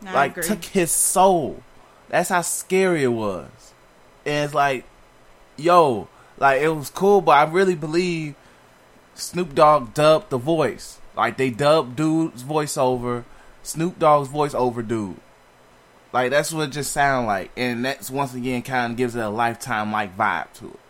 I 0.06 0.12
like 0.12 0.32
agree. 0.32 0.44
took 0.44 0.64
his 0.64 0.90
soul. 0.90 1.62
That's 2.08 2.28
how 2.28 2.42
scary 2.42 3.04
it 3.04 3.08
was. 3.08 3.48
And 4.26 4.44
it's 4.44 4.54
like, 4.54 4.84
yo, 5.56 6.08
like 6.38 6.62
it 6.62 6.68
was 6.68 6.90
cool, 6.90 7.20
but 7.20 7.32
I 7.32 7.50
really 7.50 7.74
believe 7.74 8.34
Snoop 9.14 9.54
Dogg 9.54 9.94
dubbed 9.94 10.30
the 10.30 10.38
voice. 10.38 11.00
Like 11.16 11.36
they 11.36 11.50
dubbed 11.50 11.96
dude's 11.96 12.42
voice 12.42 12.76
over 12.76 13.24
Snoop 13.64 13.98
Dogg's 13.98 14.28
voice 14.28 14.54
over 14.54 14.82
dude. 14.82 15.16
Like 16.12 16.30
that's 16.30 16.52
what 16.52 16.68
it 16.68 16.72
just 16.72 16.92
sound 16.92 17.26
like, 17.26 17.50
and 17.56 17.84
that's 17.84 18.08
once 18.08 18.34
again 18.34 18.62
kind 18.62 18.92
of 18.92 18.96
gives 18.96 19.16
it 19.16 19.20
a 19.20 19.28
lifetime 19.28 19.90
like 19.90 20.16
vibe 20.16 20.52
to 20.54 20.66
it. 20.68 20.80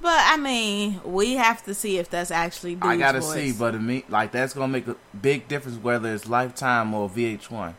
But 0.00 0.18
I 0.24 0.36
mean, 0.36 1.00
we 1.04 1.34
have 1.34 1.64
to 1.66 1.74
see 1.74 1.98
if 1.98 2.10
that's 2.10 2.30
actually 2.32 2.74
dude's 2.74 2.86
I 2.86 2.96
gotta 2.96 3.20
voice. 3.20 3.32
see, 3.34 3.52
but 3.52 3.72
to 3.72 3.78
me, 3.78 4.04
like 4.08 4.32
that's 4.32 4.54
gonna 4.54 4.68
make 4.72 4.88
a 4.88 4.96
big 5.20 5.46
difference 5.46 5.78
whether 5.78 6.12
it's 6.12 6.28
Lifetime 6.28 6.92
or 6.94 7.08
VH1. 7.08 7.74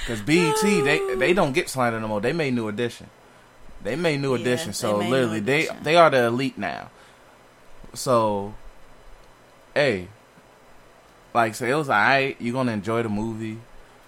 Because 0.00 0.20
BET, 0.26 0.60
they 0.62 1.14
they 1.18 1.34
don't 1.34 1.52
get 1.52 1.68
slander 1.68 2.00
no 2.00 2.08
more. 2.08 2.20
They 2.20 2.32
made 2.32 2.54
New 2.54 2.68
Edition. 2.68 3.08
They 3.82 3.96
made 3.96 4.20
New 4.20 4.34
Yeah, 4.34 4.40
Edition, 4.40 4.72
so 4.72 4.98
made 4.98 5.04
New 5.06 5.10
literally 5.10 5.40
they 5.40 5.68
they 5.82 5.96
are 5.96 6.10
the 6.10 6.24
elite 6.24 6.56
now. 6.58 6.90
So, 7.94 8.54
hey, 9.74 10.08
like 11.32 11.54
say 11.54 11.70
it 11.70 11.74
was 11.74 11.88
alright. 11.88 12.36
You're 12.40 12.52
gonna 12.52 12.72
enjoy 12.72 13.02
the 13.02 13.08
movie. 13.08 13.58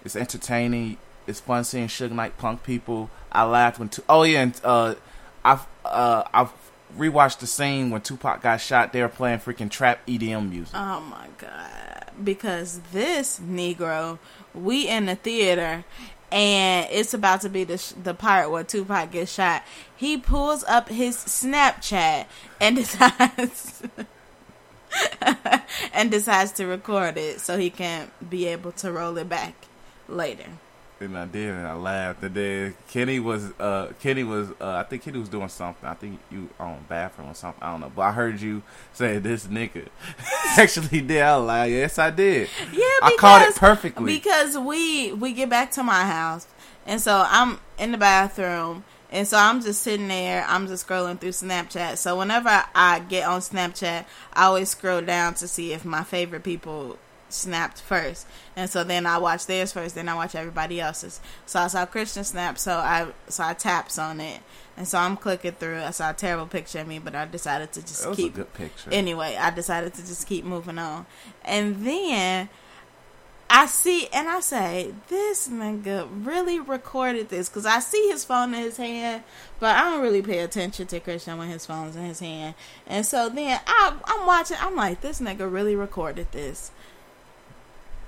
It's 0.03 0.15
entertaining. 0.15 0.97
It's 1.27 1.39
fun 1.39 1.63
seeing 1.63 1.87
Suge 1.87 2.11
Knight 2.11 2.37
punk 2.37 2.63
people. 2.63 3.09
I 3.31 3.43
laughed 3.43 3.79
when. 3.79 3.89
oh 4.07 4.23
yeah, 4.23 4.43
and 4.43 4.61
uh, 4.63 4.95
I've 5.43 5.67
uh 5.83 6.23
I've 6.33 6.51
rewatch 6.97 7.39
the 7.39 7.47
scene 7.47 7.89
when 7.89 8.01
Tupac 8.01 8.41
got 8.41 8.61
shot. 8.61 8.93
They 8.93 9.01
were 9.01 9.09
playing 9.09 9.39
freaking 9.39 9.69
trap 9.69 10.05
EDM 10.07 10.49
music. 10.49 10.73
Oh 10.75 11.01
my 11.01 11.27
god! 11.37 12.11
Because 12.23 12.79
this 12.93 13.39
Negro, 13.39 14.19
we 14.53 14.87
in 14.87 15.05
the 15.05 15.15
theater, 15.15 15.83
and 16.31 16.87
it's 16.91 17.13
about 17.13 17.41
to 17.41 17.49
be 17.49 17.63
the 17.63 17.77
sh- 17.77 17.93
the 18.01 18.13
part 18.13 18.51
where 18.51 18.63
Tupac 18.63 19.11
gets 19.11 19.31
shot. 19.33 19.63
He 19.95 20.17
pulls 20.17 20.63
up 20.65 20.89
his 20.89 21.15
Snapchat 21.15 22.25
and 22.59 22.75
decides 22.75 23.83
and 25.93 26.11
decides 26.11 26.51
to 26.53 26.65
record 26.65 27.17
it 27.17 27.39
so 27.39 27.57
he 27.57 27.69
can 27.69 28.11
be 28.27 28.45
able 28.47 28.71
to 28.73 28.91
roll 28.91 29.17
it 29.17 29.29
back 29.29 29.53
later. 30.07 30.49
And 30.99 31.17
I 31.17 31.25
did, 31.25 31.49
and 31.49 31.67
I 31.67 31.73
laughed. 31.73 32.23
And 32.23 32.33
then 32.33 32.75
Kenny 32.89 33.19
was, 33.19 33.51
uh, 33.59 33.91
Kenny 33.99 34.23
was, 34.23 34.49
uh, 34.59 34.75
I 34.77 34.83
think 34.83 35.03
Kenny 35.03 35.19
was 35.19 35.29
doing 35.29 35.47
something. 35.49 35.87
I 35.87 35.93
think 35.93 36.19
you 36.31 36.49
on 36.59 36.83
bathroom 36.89 37.29
or 37.29 37.35
something. 37.35 37.61
I 37.61 37.71
don't 37.71 37.81
know, 37.81 37.91
but 37.95 38.01
I 38.01 38.11
heard 38.11 38.41
you 38.41 38.63
say 38.93 39.19
this 39.19 39.45
nigga 39.47 39.87
actually 40.57 41.01
did. 41.01 41.21
I 41.21 41.35
like, 41.35 41.71
yes, 41.71 41.99
I 41.99 42.09
did. 42.09 42.49
Yeah, 42.73 42.81
I 43.01 43.15
caught 43.19 43.43
it 43.43 43.55
perfectly. 43.55 44.13
Because 44.15 44.57
we 44.57 45.13
we 45.13 45.33
get 45.33 45.49
back 45.49 45.71
to 45.71 45.83
my 45.83 46.05
house, 46.05 46.47
and 46.85 46.99
so 46.99 47.25
I'm 47.27 47.59
in 47.77 47.91
the 47.91 47.97
bathroom, 47.99 48.83
and 49.11 49.27
so 49.27 49.37
I'm 49.37 49.61
just 49.61 49.83
sitting 49.83 50.07
there. 50.07 50.45
I'm 50.47 50.67
just 50.67 50.87
scrolling 50.87 51.19
through 51.19 51.29
Snapchat. 51.29 51.97
So 51.97 52.17
whenever 52.17 52.65
I 52.73 52.99
get 53.07 53.27
on 53.27 53.41
Snapchat, 53.41 54.05
I 54.33 54.45
always 54.45 54.69
scroll 54.69 55.01
down 55.01 55.35
to 55.35 55.47
see 55.47 55.73
if 55.73 55.85
my 55.85 56.03
favorite 56.03 56.43
people 56.43 56.97
snapped 57.29 57.81
first, 57.81 58.27
and 58.55 58.69
so 58.69 58.83
then 58.83 59.05
I 59.05 59.17
watch 59.17 59.45
theirs 59.45 59.71
first. 59.71 59.95
Then 59.95 60.09
I 60.09 60.15
watch 60.15 60.35
everybody 60.35 60.79
else's. 60.79 61.19
So 61.45 61.59
I 61.59 61.67
saw 61.67 61.85
Christian 61.85 62.23
snap. 62.23 62.57
So 62.57 62.73
I 62.77 63.07
so 63.27 63.43
I 63.43 63.53
taps 63.53 63.97
on 63.97 64.19
it. 64.21 64.41
And 64.75 64.87
so 64.87 64.99
I'm 64.99 65.17
clicking 65.17 65.53
through. 65.53 65.81
I 65.81 65.89
saw 65.89 66.11
a 66.11 66.13
terrible 66.13 66.45
picture 66.45 66.79
of 66.79 66.87
me, 66.87 66.99
but 66.99 67.15
I 67.15 67.25
decided 67.25 67.71
to 67.73 67.81
just 67.81 68.03
That 68.03 68.09
was 68.09 68.17
keep 68.17 68.33
a 68.35 68.37
good 68.37 68.53
picture. 68.53 68.91
anyway, 68.93 69.35
I 69.35 69.49
decided 69.49 69.95
to 69.95 70.01
just 70.05 70.27
keep 70.27 70.45
moving 70.45 70.77
on. 70.77 71.07
And 71.43 71.83
then 71.83 72.49
I 73.49 73.65
see, 73.65 74.07
and 74.13 74.27
I 74.27 74.41
say, 74.41 74.93
this 75.07 75.47
nigga 75.47 76.07
really 76.23 76.59
recorded 76.59 77.29
this 77.29 77.47
because 77.47 77.65
I 77.65 77.79
see 77.79 78.09
his 78.09 78.25
phone 78.25 78.53
in 78.53 78.59
his 78.61 78.77
hand, 78.77 79.23
but 79.59 79.75
I 79.75 79.89
don't 79.89 80.01
really 80.01 80.21
pay 80.21 80.39
attention 80.39 80.85
to 80.87 80.99
Christian 80.99 81.37
when 81.37 81.47
his 81.47 81.65
phone's 81.65 81.95
in 81.95 82.03
his 82.03 82.19
hand. 82.19 82.55
And 82.85 83.05
so 83.05 83.29
then 83.29 83.59
I, 83.65 83.95
I'm 84.03 84.27
watching, 84.27 84.57
I'm 84.59 84.75
like, 84.75 84.99
this 85.01 85.21
nigga 85.21 85.51
really 85.51 85.75
recorded 85.75 86.31
this. 86.33 86.71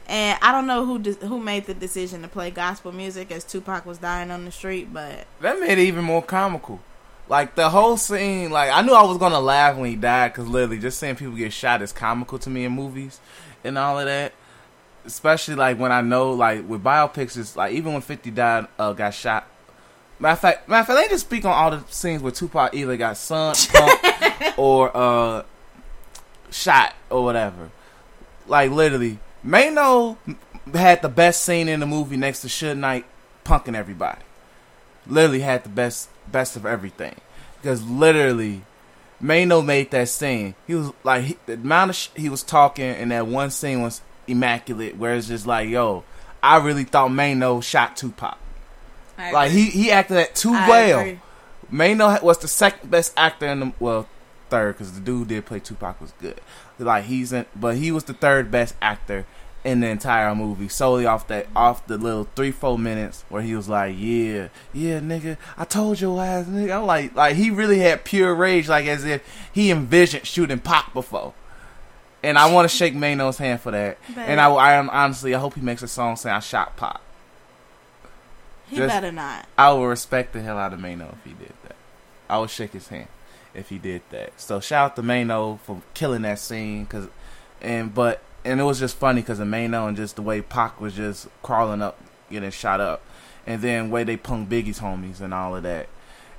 And 0.09 0.39
I 0.41 0.51
don't 0.51 0.65
know 0.65 0.85
who 0.85 0.97
de- 0.97 1.27
who 1.27 1.39
made 1.39 1.67
the 1.67 1.75
decision 1.75 2.23
to 2.23 2.27
play 2.27 2.49
gospel 2.49 2.91
music 2.91 3.31
as 3.31 3.43
Tupac 3.43 3.85
was 3.85 3.99
dying 3.99 4.31
on 4.31 4.43
the 4.43 4.51
street, 4.51 4.91
but 4.91 5.27
that 5.39 5.59
made 5.59 5.77
it 5.77 5.83
even 5.83 6.03
more 6.03 6.23
comical. 6.23 6.79
Like 7.27 7.53
the 7.53 7.69
whole 7.69 7.95
scene, 7.95 8.49
like 8.49 8.71
I 8.71 8.81
knew 8.81 8.93
I 8.93 9.03
was 9.03 9.19
gonna 9.19 9.39
laugh 9.39 9.77
when 9.77 9.87
he 9.87 9.95
died 9.95 10.33
because 10.33 10.47
literally 10.47 10.79
just 10.79 10.99
seeing 10.99 11.15
people 11.15 11.35
get 11.35 11.53
shot 11.53 11.83
is 11.83 11.91
comical 11.91 12.39
to 12.39 12.49
me 12.49 12.65
in 12.65 12.71
movies 12.71 13.19
and 13.63 13.77
all 13.77 13.99
of 13.99 14.07
that. 14.07 14.33
Especially 15.05 15.53
like 15.53 15.77
when 15.77 15.91
I 15.91 16.01
know, 16.01 16.31
like 16.31 16.67
with 16.67 16.83
biopics, 16.83 17.37
it's 17.37 17.55
like 17.55 17.73
even 17.73 17.93
when 17.93 18.01
Fifty 18.01 18.31
died, 18.31 18.65
uh, 18.79 18.93
got 18.93 19.13
shot. 19.13 19.47
Matter 20.17 20.33
of 20.33 20.39
fact, 20.39 20.67
matter 20.67 20.81
of 20.81 20.87
fact, 20.87 20.99
they 21.03 21.07
just 21.13 21.27
speak 21.27 21.45
on 21.45 21.51
all 21.51 21.69
the 21.69 21.83
scenes 21.91 22.23
where 22.23 22.31
Tupac 22.31 22.73
either 22.73 22.97
got 22.97 23.13
punked, 23.13 24.53
or 24.57 24.89
uh, 24.97 25.43
shot 26.49 26.95
or 27.11 27.23
whatever. 27.23 27.69
Like 28.47 28.71
literally, 28.71 29.19
Mano 29.43 30.17
had 30.73 31.01
the 31.01 31.09
best 31.09 31.43
scene 31.43 31.67
in 31.67 31.79
the 31.79 31.85
movie 31.85 32.17
next 32.17 32.41
to 32.41 32.47
Suge 32.47 32.77
Knight 32.77 33.05
punking 33.43 33.75
everybody. 33.75 34.21
Literally 35.07 35.39
had 35.41 35.63
the 35.63 35.69
best 35.69 36.09
best 36.31 36.55
of 36.55 36.65
everything 36.65 37.15
because 37.61 37.83
literally, 37.83 38.63
Mano 39.19 39.61
made 39.61 39.91
that 39.91 40.09
scene. 40.09 40.55
He 40.67 40.75
was 40.75 40.91
like 41.03 41.23
he, 41.23 41.37
the 41.45 41.53
amount 41.53 41.89
of 41.91 41.95
sh- 41.95 42.09
he 42.15 42.29
was 42.29 42.43
talking, 42.43 42.85
and 42.85 43.11
that 43.11 43.25
one 43.27 43.49
scene 43.49 43.81
was 43.81 44.01
immaculate. 44.27 44.97
Where 44.97 45.15
it's 45.15 45.27
just 45.27 45.47
like, 45.47 45.69
yo, 45.69 46.03
I 46.43 46.57
really 46.57 46.83
thought 46.83 47.11
Mano 47.11 47.61
shot 47.61 47.97
Tupac. 47.97 48.37
I 49.17 49.31
Like 49.31 49.49
agree. 49.51 49.61
he 49.63 49.69
he 49.83 49.91
acted 49.91 50.17
that 50.17 50.35
too 50.35 50.53
I 50.53 50.69
well. 50.69 50.99
agree. 50.99 51.19
Mano 51.71 52.19
was 52.21 52.37
the 52.39 52.47
second 52.47 52.89
best 52.91 53.13
actor 53.17 53.47
in 53.47 53.59
the 53.59 53.73
well 53.79 54.07
third 54.49 54.73
because 54.75 54.93
the 54.93 54.99
dude 55.01 55.27
did 55.29 55.45
play 55.45 55.59
Tupac 55.59 55.99
was 56.01 56.11
good. 56.19 56.39
Like 56.79 57.05
he's 57.05 57.33
in, 57.33 57.45
but 57.55 57.75
he 57.77 57.91
was 57.91 58.05
the 58.05 58.13
third 58.13 58.49
best 58.49 58.75
actor 58.81 59.25
in 59.65 59.81
the 59.81 59.87
entire 59.87 60.33
movie 60.33 60.69
solely 60.69 61.05
off 61.05 61.27
that 61.27 61.45
off 61.53 61.85
the 61.85 61.97
little 61.97 62.23
three 62.35 62.51
four 62.51 62.79
minutes 62.79 63.25
where 63.27 63.41
he 63.41 63.53
was 63.55 63.67
like, 63.67 63.93
yeah, 63.97 64.47
yeah, 64.71 64.99
nigga, 65.01 65.35
I 65.57 65.65
told 65.65 65.99
your 65.99 66.21
ass, 66.23 66.45
nigga. 66.45 66.77
I'm 66.79 66.85
like, 66.85 67.13
like 67.15 67.35
he 67.35 67.49
really 67.51 67.79
had 67.79 68.05
pure 68.05 68.33
rage, 68.33 68.69
like 68.69 68.85
as 68.85 69.03
if 69.03 69.21
he 69.51 69.69
envisioned 69.71 70.25
shooting 70.25 70.59
Pac 70.59 70.93
before. 70.93 71.33
And 72.23 72.37
I 72.37 72.51
want 72.51 72.69
to 72.69 72.75
shake 72.75 72.95
Mano's 72.95 73.37
hand 73.37 73.59
for 73.61 73.71
that. 73.71 73.97
But- 74.15 74.21
and 74.29 74.39
I, 74.41 74.49
I 74.49 74.73
am 74.73 74.89
honestly, 74.89 75.35
I 75.35 75.39
hope 75.39 75.55
he 75.55 75.61
makes 75.61 75.81
a 75.83 75.87
song 75.87 76.15
saying 76.15 76.35
I 76.35 76.39
shot 76.39 76.77
Pac. 76.77 77.01
he 78.69 78.77
just- 78.77 78.87
better 78.87 79.11
not. 79.11 79.45
I 79.57 79.71
would 79.73 79.85
respect 79.85 80.33
the 80.33 80.41
hell 80.41 80.57
out 80.57 80.71
of 80.73 80.79
Mano 80.79 81.15
if 81.19 81.23
he 81.25 81.31
did 81.37 81.53
that. 81.63 81.75
I 82.29 82.37
would 82.39 82.49
shake 82.49 82.71
his 82.73 82.87
hand 82.87 83.07
if 83.59 83.69
he 83.69 83.77
did 83.77 84.01
that. 84.09 84.39
So 84.39 84.59
shout 84.59 84.91
out 84.91 84.95
to 84.95 85.03
Mano 85.03 85.59
for 85.63 85.81
killing 85.93 86.23
that 86.23 86.39
scene, 86.39 86.85
cause 86.85 87.07
and 87.61 87.93
but 87.93 88.21
and 88.43 88.59
it 88.59 88.63
was 88.63 88.79
just 88.79 88.95
funny 88.95 89.21
because 89.21 89.39
of 89.39 89.47
Mano 89.47 89.87
and 89.87 89.95
just 89.95 90.15
the 90.15 90.21
way 90.21 90.41
Pac 90.41 90.79
was 90.81 90.95
just 90.95 91.27
crawling 91.43 91.81
up, 91.81 91.99
getting 92.31 92.49
shot 92.51 92.79
up, 92.79 93.03
and 93.45 93.61
then 93.61 93.89
way 93.89 94.03
they 94.03 94.17
punk 94.17 94.49
Biggie's 94.49 94.79
homies 94.79 95.21
and 95.21 95.33
all 95.33 95.55
of 95.55 95.63
that, 95.63 95.87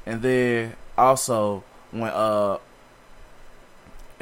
and 0.06 0.22
then 0.22 0.74
also 0.96 1.62
when 1.90 2.10
uh. 2.10 2.58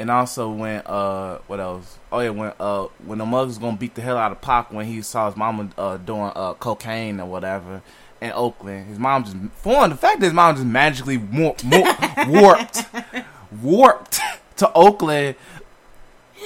And 0.01 0.13
also 0.13 0.49
when 0.49 0.81
uh 0.87 1.39
what 1.49 1.59
else? 1.59 1.99
Oh 2.13 2.21
yeah, 2.21 2.31
when 2.31 2.53
uh 2.61 2.85
when 3.05 3.19
the 3.19 3.27
mug 3.27 3.49
was 3.49 3.59
gonna 3.59 3.77
beat 3.77 3.97
the 3.97 4.01
hell 4.01 4.17
out 4.17 4.31
of 4.31 4.41
Pac 4.41 4.73
when 4.73 4.87
he 4.87 5.03
saw 5.03 5.27
his 5.27 5.37
mama 5.37 5.71
uh 5.77 5.97
doing 5.97 6.31
uh 6.37 6.55
cocaine 6.55 7.19
or 7.19 7.27
whatever 7.27 7.83
in 8.21 8.33
Oakland. 8.33 8.89
His 8.89 8.99
mom 8.99 9.25
just 9.25 9.37
for 9.57 9.89
the 9.89 9.97
fact 9.97 10.21
that 10.21 10.27
his 10.27 10.33
mom 10.33 10.57
just 10.57 10.67
magically 10.67 11.19
more, 11.19 11.55
more 11.65 11.85
warped 12.29 12.85
warped 13.63 14.21
to 14.57 14.73
Oakland 14.73 15.37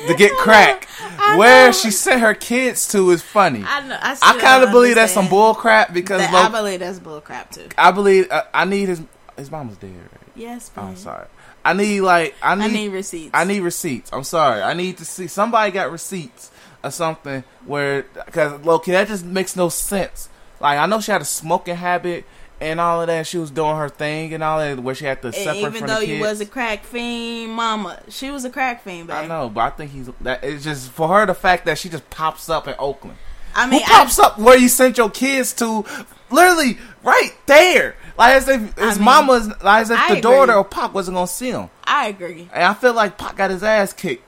to 0.07 0.15
get 0.15 0.33
crack. 0.33 0.89
Where 1.37 1.73
she 1.73 1.91
sent 1.91 2.21
her 2.21 2.35
kids 2.35 2.89
to 2.89 3.11
is 3.11 3.23
funny. 3.23 3.65
I 3.67 3.87
know. 3.87 3.99
I, 4.01 4.17
I 4.23 4.39
kind 4.39 4.65
of 4.65 4.71
believe 4.71 4.97
that's 4.97 5.13
some 5.13 5.29
bull 5.29 5.55
crap 5.55 5.93
because 5.93 6.21
That- 6.21 6.35
I 6.35 6.49
believe 6.49 6.81
that's 6.81 6.99
bull 6.99 7.21
crap 7.21 7.51
too. 7.51 7.69
I 7.79 7.91
believe 7.91 8.31
uh, 8.31 8.45
I 8.53 8.65
need 8.65 8.89
his 8.89 9.03
his 9.37 9.51
mom 9.51 9.69
was 9.69 9.79
dead. 9.79 9.95
Right? 9.95 10.09
Yes, 10.35 10.71
I'm 10.77 10.97
sorry. 10.97 11.27
I 11.65 11.73
need 11.75 12.01
like 12.01 12.35
I 12.43 12.55
need 12.55 12.65
I 12.65 12.69
need 12.69 12.89
receipts. 12.89 13.31
I 13.35 13.45
need 13.45 13.61
receipts. 13.61 14.11
I'm 14.13 14.25
sorry. 14.25 14.63
I 14.63 14.75
need 14.75 14.99
to 14.99 15.05
see 15.05 15.27
somebody 15.27 15.71
got 15.71 15.91
receipts 15.93 16.51
or 16.83 16.91
something 16.91 17.45
where 17.65 18.03
because 18.27 18.61
Loki 18.65 18.91
that 18.93 19.09
just 19.09 19.25
makes 19.25 19.57
no 19.57 19.69
sense. 19.69 20.29
Like 20.63 20.79
I 20.79 20.87
know 20.87 21.01
she 21.01 21.13
had 21.13 21.21
a 21.21 21.25
smoking 21.27 21.77
habit 21.77 22.25
and 22.61 22.81
all 22.81 23.01
of 23.03 23.09
that. 23.09 23.27
She 23.27 23.37
was 23.37 23.51
doing 23.51 23.77
her 23.77 23.89
thing 23.89 24.33
and 24.33 24.43
all 24.43 24.59
that 24.61 24.79
where 24.79 24.95
she 24.95 25.05
had 25.05 25.21
to 25.23 25.33
separate 25.33 25.59
even 25.59 25.73
from 25.73 25.89
though 25.89 25.97
the 26.01 26.07
you 26.07 26.15
kids. 26.19 26.27
was 26.29 26.41
a 26.41 26.47
crack 26.47 26.85
fiend, 26.85 27.53
mama, 27.53 28.01
she 28.09 28.31
was 28.31 28.45
a 28.45 28.51
crack 28.51 28.83
fiend, 28.85 29.09
babe. 29.09 29.17
I 29.17 29.27
know, 29.27 29.49
but 29.49 29.61
I 29.61 29.71
think 29.71 29.91
he's 29.91 30.09
that. 30.23 30.43
It's 30.45 30.65
just 30.65 30.91
for 30.93 31.09
her 31.09 31.27
the 31.27 31.35
fact 31.35 31.67
that 31.67 31.77
she 31.79 31.89
just 31.89 32.09
pops 32.09 32.49
up 32.49 32.69
in 32.69 32.75
Oakland. 32.79 33.19
I 33.55 33.69
mean, 33.69 33.81
Who 33.83 33.87
pops 33.93 34.19
up 34.19 34.39
where 34.39 34.57
you 34.57 34.69
sent 34.69 34.97
your 34.97 35.11
kids 35.11 35.53
to? 35.55 35.85
Literally 36.31 36.79
right 37.03 37.33
there, 37.47 37.97
like 38.17 38.37
as 38.37 38.49
if 38.49 38.75
his 38.79 38.97
mean, 38.97 39.05
mama's, 39.05 39.49
like 39.63 39.83
as 39.83 39.91
if 39.91 39.99
I 39.99 40.15
the 40.15 40.21
daughter 40.23 40.53
agree. 40.53 40.55
or 40.61 40.65
Pop 40.65 40.95
wasn't 40.95 41.17
gonna 41.17 41.27
see 41.27 41.51
him. 41.51 41.69
I, 41.85 42.05
I 42.05 42.09
agree. 42.09 42.49
And 42.55 42.63
I 42.65 42.73
feel 42.73 42.95
like 42.95 43.19
Pop 43.19 43.37
got 43.37 43.51
his 43.51 43.63
ass 43.63 43.93
kicked. 43.93 44.23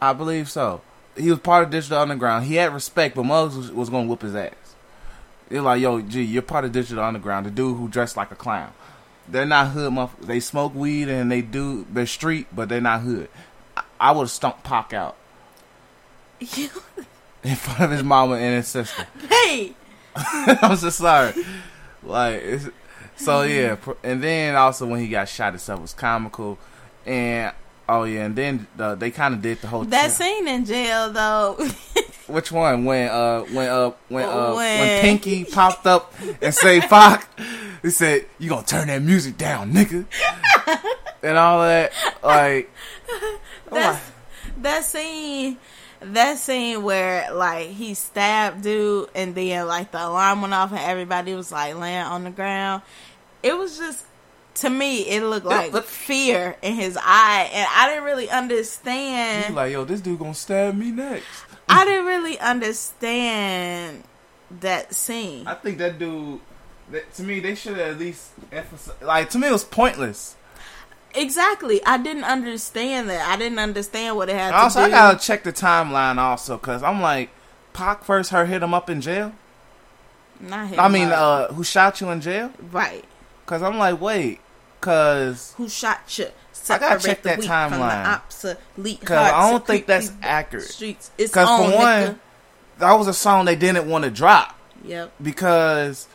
I 0.00 0.12
believe 0.14 0.48
so. 0.50 0.80
He 1.16 1.30
was 1.30 1.40
part 1.40 1.64
of 1.64 1.70
Digital 1.70 1.98
Underground. 1.98 2.46
He 2.46 2.54
had 2.54 2.72
respect, 2.72 3.14
but 3.14 3.24
Muggs 3.24 3.56
was, 3.56 3.72
was 3.72 3.90
going 3.90 4.04
to 4.04 4.08
whoop 4.08 4.22
his 4.22 4.34
ass. 4.34 4.54
They're 5.48 5.62
like, 5.62 5.80
yo, 5.80 6.00
G, 6.00 6.22
you're 6.22 6.42
part 6.42 6.64
of 6.64 6.72
Digital 6.72 7.02
Underground. 7.02 7.46
The 7.46 7.50
dude 7.50 7.76
who 7.76 7.88
dressed 7.88 8.16
like 8.16 8.30
a 8.30 8.36
clown. 8.36 8.72
They're 9.28 9.46
not 9.46 9.68
hood, 9.68 9.92
motherfuckers. 9.92 10.26
They 10.26 10.40
smoke 10.40 10.74
weed 10.74 11.08
and 11.08 11.30
they 11.30 11.42
do, 11.42 11.86
they're 11.90 12.06
street, 12.06 12.46
but 12.54 12.68
they're 12.68 12.80
not 12.80 13.02
hood. 13.02 13.28
I, 13.76 13.82
I 13.98 14.12
would 14.12 14.22
have 14.22 14.30
stumped 14.30 14.64
Pac 14.64 14.92
out 14.92 15.16
in 16.40 17.56
front 17.56 17.80
of 17.80 17.90
his 17.90 18.02
mama 18.02 18.34
and 18.34 18.56
his 18.56 18.68
sister. 18.68 19.06
hey, 19.28 19.74
I'm 20.16 20.76
just 20.76 20.98
sorry. 20.98 21.34
Like, 22.02 22.60
so 23.16 23.42
yeah, 23.42 23.76
and 24.02 24.22
then 24.22 24.56
also 24.56 24.86
when 24.86 25.00
he 25.00 25.08
got 25.08 25.28
shot 25.28 25.54
itself 25.54 25.80
was 25.80 25.94
comical, 25.94 26.58
and 27.04 27.52
oh 27.90 28.04
yeah, 28.04 28.24
and 28.24 28.36
then 28.36 28.66
uh, 28.78 28.94
they 28.94 29.10
kind 29.10 29.34
of 29.34 29.42
did 29.42 29.60
the 29.60 29.66
whole 29.66 29.84
that 29.84 30.12
scene 30.12 30.46
in 30.48 30.64
jail 30.64 31.10
though. 31.12 31.56
Which 32.26 32.52
one? 32.52 32.84
When 32.84 33.08
uh 33.08 33.40
when 33.42 33.68
uh 33.68 33.90
when 34.08 34.24
uh 34.24 34.54
when, 34.54 34.80
When- 34.80 35.00
Pinky 35.02 35.44
popped 35.44 35.86
up 35.86 36.14
and 36.40 36.54
say 36.54 36.80
"fuck," 36.80 37.28
he 37.82 37.90
said, 37.90 38.26
"You 38.38 38.50
gonna 38.50 38.66
turn 38.66 38.86
that 38.86 39.02
music 39.02 39.36
down, 39.36 39.72
nigga," 39.72 40.06
and 41.22 41.36
all 41.36 41.60
that. 41.62 41.92
Like, 42.22 42.70
That's, 43.70 44.10
that 44.58 44.84
scene, 44.84 45.58
that 46.00 46.38
scene 46.38 46.82
where 46.84 47.32
like 47.34 47.68
he 47.70 47.94
stabbed 47.94 48.62
dude, 48.62 49.08
and 49.14 49.34
then 49.34 49.66
like 49.66 49.90
the 49.90 50.06
alarm 50.06 50.42
went 50.42 50.54
off, 50.54 50.70
and 50.70 50.80
everybody 50.80 51.34
was 51.34 51.50
like 51.50 51.74
laying 51.74 52.04
on 52.04 52.22
the 52.24 52.30
ground. 52.30 52.82
It 53.42 53.56
was 53.56 53.78
just, 53.78 54.04
to 54.56 54.70
me, 54.70 55.08
it 55.08 55.22
looked 55.22 55.46
like 55.46 55.72
look- 55.72 55.84
fear 55.86 56.56
in 56.62 56.74
his 56.74 56.98
eye, 57.00 57.50
and 57.52 57.68
I 57.70 57.88
didn't 57.88 58.04
really 58.04 58.28
understand. 58.28 59.46
He's 59.46 59.54
like, 59.54 59.72
yo, 59.72 59.84
this 59.84 60.00
dude 60.00 60.18
gonna 60.18 60.34
stab 60.34 60.74
me 60.76 60.90
next. 60.90 61.26
I 61.68 61.84
didn't 61.84 62.06
really 62.06 62.38
understand 62.38 64.02
that 64.60 64.94
scene. 64.94 65.46
I 65.46 65.54
think 65.54 65.78
that 65.78 65.98
dude. 65.98 66.40
That, 66.90 67.14
to 67.14 67.22
me, 67.22 67.38
they 67.38 67.54
should 67.54 67.76
have 67.76 67.92
at 67.92 67.98
least 67.98 68.30
emphasized. 68.50 69.00
Like 69.02 69.30
to 69.30 69.38
me, 69.38 69.46
it 69.46 69.52
was 69.52 69.64
pointless. 69.64 70.34
Exactly, 71.14 71.84
I 71.84 71.98
didn't 71.98 72.24
understand 72.24 73.08
that. 73.10 73.28
I 73.28 73.36
didn't 73.36 73.58
understand 73.58 74.16
what 74.16 74.28
it 74.28 74.36
had 74.36 74.52
Also, 74.52 74.80
to 74.80 74.86
I 74.86 74.90
gotta 74.90 75.18
check 75.18 75.42
the 75.44 75.52
timeline 75.52 76.18
also 76.18 76.56
because 76.56 76.82
I'm 76.82 77.00
like, 77.00 77.30
Pac 77.72 78.04
first 78.04 78.30
her 78.30 78.46
hit 78.46 78.62
him 78.62 78.74
up 78.74 78.90
in 78.90 79.00
jail. 79.00 79.32
Not 80.40 80.68
him, 80.68 80.80
I 80.80 80.88
mean, 80.88 81.08
but- 81.08 81.18
uh, 81.18 81.52
who 81.52 81.62
shot 81.64 82.00
you 82.00 82.10
in 82.10 82.20
jail? 82.20 82.52
right? 82.72 83.04
Because 83.50 83.64
I'm 83.64 83.78
like, 83.78 84.00
wait, 84.00 84.38
because 84.80 85.54
Who 85.56 85.68
shot 85.68 86.16
you? 86.16 86.28
I 86.68 86.78
gotta 86.78 87.00
check 87.04 87.22
the 87.22 87.30
that 87.30 87.40
timeline. 87.40 88.04
The 88.04 88.10
obsolete 88.10 89.00
because 89.00 89.18
I 89.32 89.50
don't 89.50 89.66
think 89.66 89.86
that's 89.86 90.12
accurate. 90.22 90.66
Streets. 90.66 91.10
It's 91.18 91.32
Because 91.32 91.48
on, 91.48 91.70
for 91.72 91.76
one, 91.76 91.84
nigga. 92.02 92.18
that 92.78 92.92
was 92.92 93.08
a 93.08 93.12
song 93.12 93.46
they 93.46 93.56
didn't 93.56 93.88
want 93.88 94.04
to 94.04 94.10
drop 94.10 94.56
Yep. 94.84 95.12
because 95.20 96.06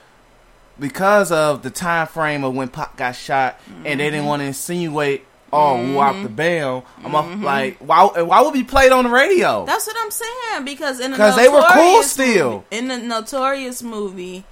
because 0.80 1.30
of 1.34 1.62
the 1.62 1.70
time 1.70 2.08
frame 2.08 2.46
of 2.46 2.54
when 2.56 2.70
Pop 2.70 2.96
got 2.96 3.16
shot, 3.18 3.60
and 3.68 3.84
they 3.84 3.90
Mm-hmm. 3.92 3.98
didn't 3.98 4.26
want 4.26 4.42
to 4.42 4.46
insinuate. 4.46 5.26
Oh, 5.52 5.78
who 5.84 6.00
out 6.00 6.22
the 6.24 6.30
band? 6.30 6.84
I'm 7.04 7.16
up, 7.16 7.26
like, 7.42 7.78
why? 7.80 8.06
Why 8.22 8.42
would 8.42 8.54
be 8.54 8.64
played 8.64 8.92
on 8.94 9.04
the 9.06 9.10
radio? 9.10 9.60
Mm-hmm. 9.60 9.66
That's 9.68 9.88
what 9.88 9.96
I'm 10.00 10.12
saying 10.12 10.64
because 10.66 11.00
in 11.02 11.12
the 11.12 11.18
'Cause 11.18 11.36
they 11.36 11.50
were 11.50 11.66
cool 11.74 12.02
still. 12.04 12.52
movie- 12.52 12.66
in 12.72 12.88
the 12.88 12.98
Notorious 12.98 13.82
movie, 13.84 14.46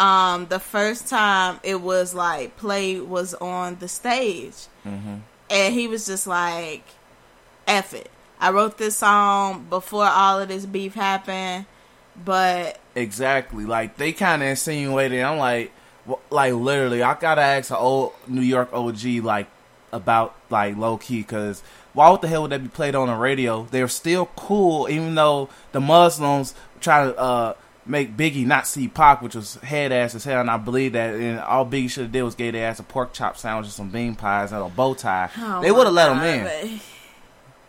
um, 0.00 0.46
the 0.46 0.58
first 0.58 1.08
time 1.08 1.60
it 1.62 1.80
was 1.80 2.14
like 2.14 2.56
play 2.56 2.98
was 3.00 3.34
on 3.34 3.76
the 3.78 3.86
stage, 3.88 4.54
Mm-hmm. 4.86 5.16
and 5.50 5.74
he 5.74 5.86
was 5.86 6.06
just 6.06 6.26
like, 6.26 6.82
"F 7.66 7.94
it." 7.94 8.10
I 8.40 8.50
wrote 8.50 8.78
this 8.78 8.96
song 8.96 9.66
before 9.68 10.06
all 10.06 10.40
of 10.40 10.48
this 10.48 10.64
beef 10.64 10.94
happened, 10.94 11.66
but 12.24 12.80
Exactly. 12.94 13.64
Like 13.66 13.96
they 13.98 14.12
kind 14.12 14.42
of 14.42 14.48
insinuated. 14.48 15.22
I'm 15.22 15.38
like, 15.38 15.72
like 16.30 16.54
literally, 16.54 17.02
I 17.02 17.14
gotta 17.14 17.42
ask 17.42 17.70
an 17.70 17.76
old 17.76 18.12
New 18.26 18.40
York 18.40 18.70
OG 18.72 19.04
like 19.22 19.46
about 19.92 20.34
like 20.48 20.76
low 20.76 20.96
key 20.96 21.18
because 21.18 21.62
why 21.92 22.08
what 22.08 22.22
the 22.22 22.28
hell 22.28 22.42
would 22.42 22.52
that 22.52 22.62
be 22.62 22.68
played 22.68 22.94
on 22.94 23.08
the 23.08 23.14
radio? 23.14 23.66
They're 23.70 23.88
still 23.88 24.26
cool, 24.36 24.88
even 24.88 25.14
though 25.14 25.48
the 25.72 25.80
Muslims 25.80 26.54
try 26.80 27.04
to 27.04 27.18
uh, 27.18 27.54
make 27.90 28.16
Biggie 28.16 28.46
not 28.46 28.66
see 28.66 28.88
Pac, 28.88 29.22
which 29.22 29.34
was 29.34 29.56
head 29.56 29.92
ass 29.92 30.14
as 30.14 30.24
hell, 30.24 30.40
and 30.40 30.50
I 30.50 30.56
believe 30.56 30.92
that. 30.92 31.14
And 31.14 31.40
all 31.40 31.66
Biggie 31.66 31.90
should 31.90 32.04
have 32.04 32.12
did 32.12 32.22
was 32.22 32.34
gave 32.34 32.52
their 32.52 32.68
ass 32.68 32.78
a 32.78 32.82
pork 32.82 33.12
chop 33.12 33.36
sandwich 33.36 33.66
and 33.66 33.72
some 33.72 33.90
bean 33.90 34.14
pies 34.14 34.52
and 34.52 34.62
a 34.62 34.68
bow 34.68 34.94
tie. 34.94 35.30
oh 35.36 35.60
they 35.60 35.70
would 35.70 35.86
have 35.86 35.94
let 35.94 36.12
him 36.12 36.22
in. 36.22 36.80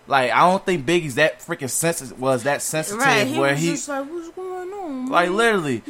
Like 0.08 0.32
I 0.32 0.40
don't 0.42 0.66
think 0.66 0.86
Biggie's 0.86 1.16
that 1.16 1.40
freaking 1.40 1.70
sensitive 1.70 2.20
was 2.20 2.44
that 2.44 2.62
sensitive 2.62 3.02
Right, 3.02 3.28
he 3.28 3.40
where 3.40 3.52
was 3.52 3.62
he 3.62 3.70
just 3.70 3.88
like, 3.88 4.10
"What's 4.10 4.30
going 4.30 4.70
on?" 4.74 5.10
like 5.10 5.30
literally 5.30 5.84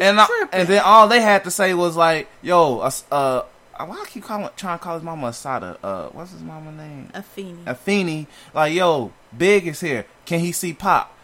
and 0.00 0.20
I, 0.20 0.26
and 0.52 0.68
then 0.68 0.82
all 0.84 1.08
they 1.08 1.20
had 1.20 1.44
to 1.44 1.50
say 1.50 1.74
was 1.74 1.96
like, 1.96 2.28
"Yo, 2.40 2.78
uh, 2.78 2.90
uh 3.10 3.42
why 3.86 4.00
I 4.00 4.04
keep 4.08 4.24
calling 4.24 4.48
trying 4.56 4.78
to 4.78 4.82
call 4.82 4.94
his 4.94 5.02
mama 5.02 5.28
Asada? 5.28 5.76
Uh, 5.82 6.08
what's 6.08 6.32
his 6.32 6.42
mama 6.42 6.72
name? 6.72 7.10
Afeni. 7.14 7.64
Afeni. 7.64 8.26
Like, 8.54 8.72
yo, 8.74 9.12
Big 9.36 9.66
is 9.66 9.80
here. 9.80 10.06
Can 10.24 10.40
he 10.40 10.52
see 10.52 10.72
Pop? 10.72 11.14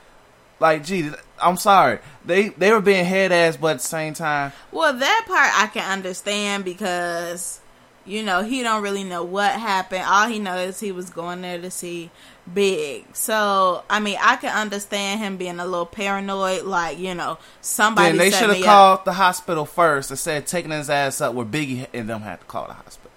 Like, 0.64 0.82
gee, 0.82 1.10
I'm 1.38 1.58
sorry. 1.58 1.98
They 2.24 2.48
they 2.48 2.72
were 2.72 2.80
being 2.80 3.04
head 3.04 3.32
ass, 3.32 3.58
but 3.58 3.72
at 3.72 3.76
the 3.80 3.86
same 3.86 4.14
time, 4.14 4.50
Well, 4.72 4.94
that 4.94 5.24
part 5.28 5.62
I 5.62 5.66
can 5.66 5.92
understand 5.92 6.64
because 6.64 7.60
you 8.06 8.22
know 8.22 8.42
he 8.42 8.62
don't 8.62 8.82
really 8.82 9.04
know 9.04 9.22
what 9.22 9.52
happened. 9.52 10.04
All 10.06 10.26
he 10.26 10.38
knows 10.38 10.76
is 10.76 10.80
he 10.80 10.90
was 10.90 11.10
going 11.10 11.42
there 11.42 11.60
to 11.60 11.70
see 11.70 12.10
Big. 12.54 13.04
So 13.14 13.84
I 13.90 14.00
mean, 14.00 14.16
I 14.18 14.36
can 14.36 14.56
understand 14.56 15.20
him 15.20 15.36
being 15.36 15.60
a 15.60 15.66
little 15.66 15.84
paranoid. 15.84 16.62
Like 16.62 16.98
you 16.98 17.14
know, 17.14 17.36
somebody 17.60 18.08
then 18.08 18.16
they 18.16 18.30
should 18.30 18.48
have 18.48 18.64
called 18.64 19.00
up. 19.00 19.04
the 19.04 19.12
hospital 19.12 19.66
first 19.66 20.08
and 20.10 20.18
said 20.18 20.46
taking 20.46 20.70
his 20.70 20.88
ass 20.88 21.20
up 21.20 21.34
where 21.34 21.44
Biggie 21.44 21.88
and 21.92 22.08
them 22.08 22.22
had 22.22 22.40
to 22.40 22.46
call 22.46 22.68
the 22.68 22.72
hospital. 22.72 23.10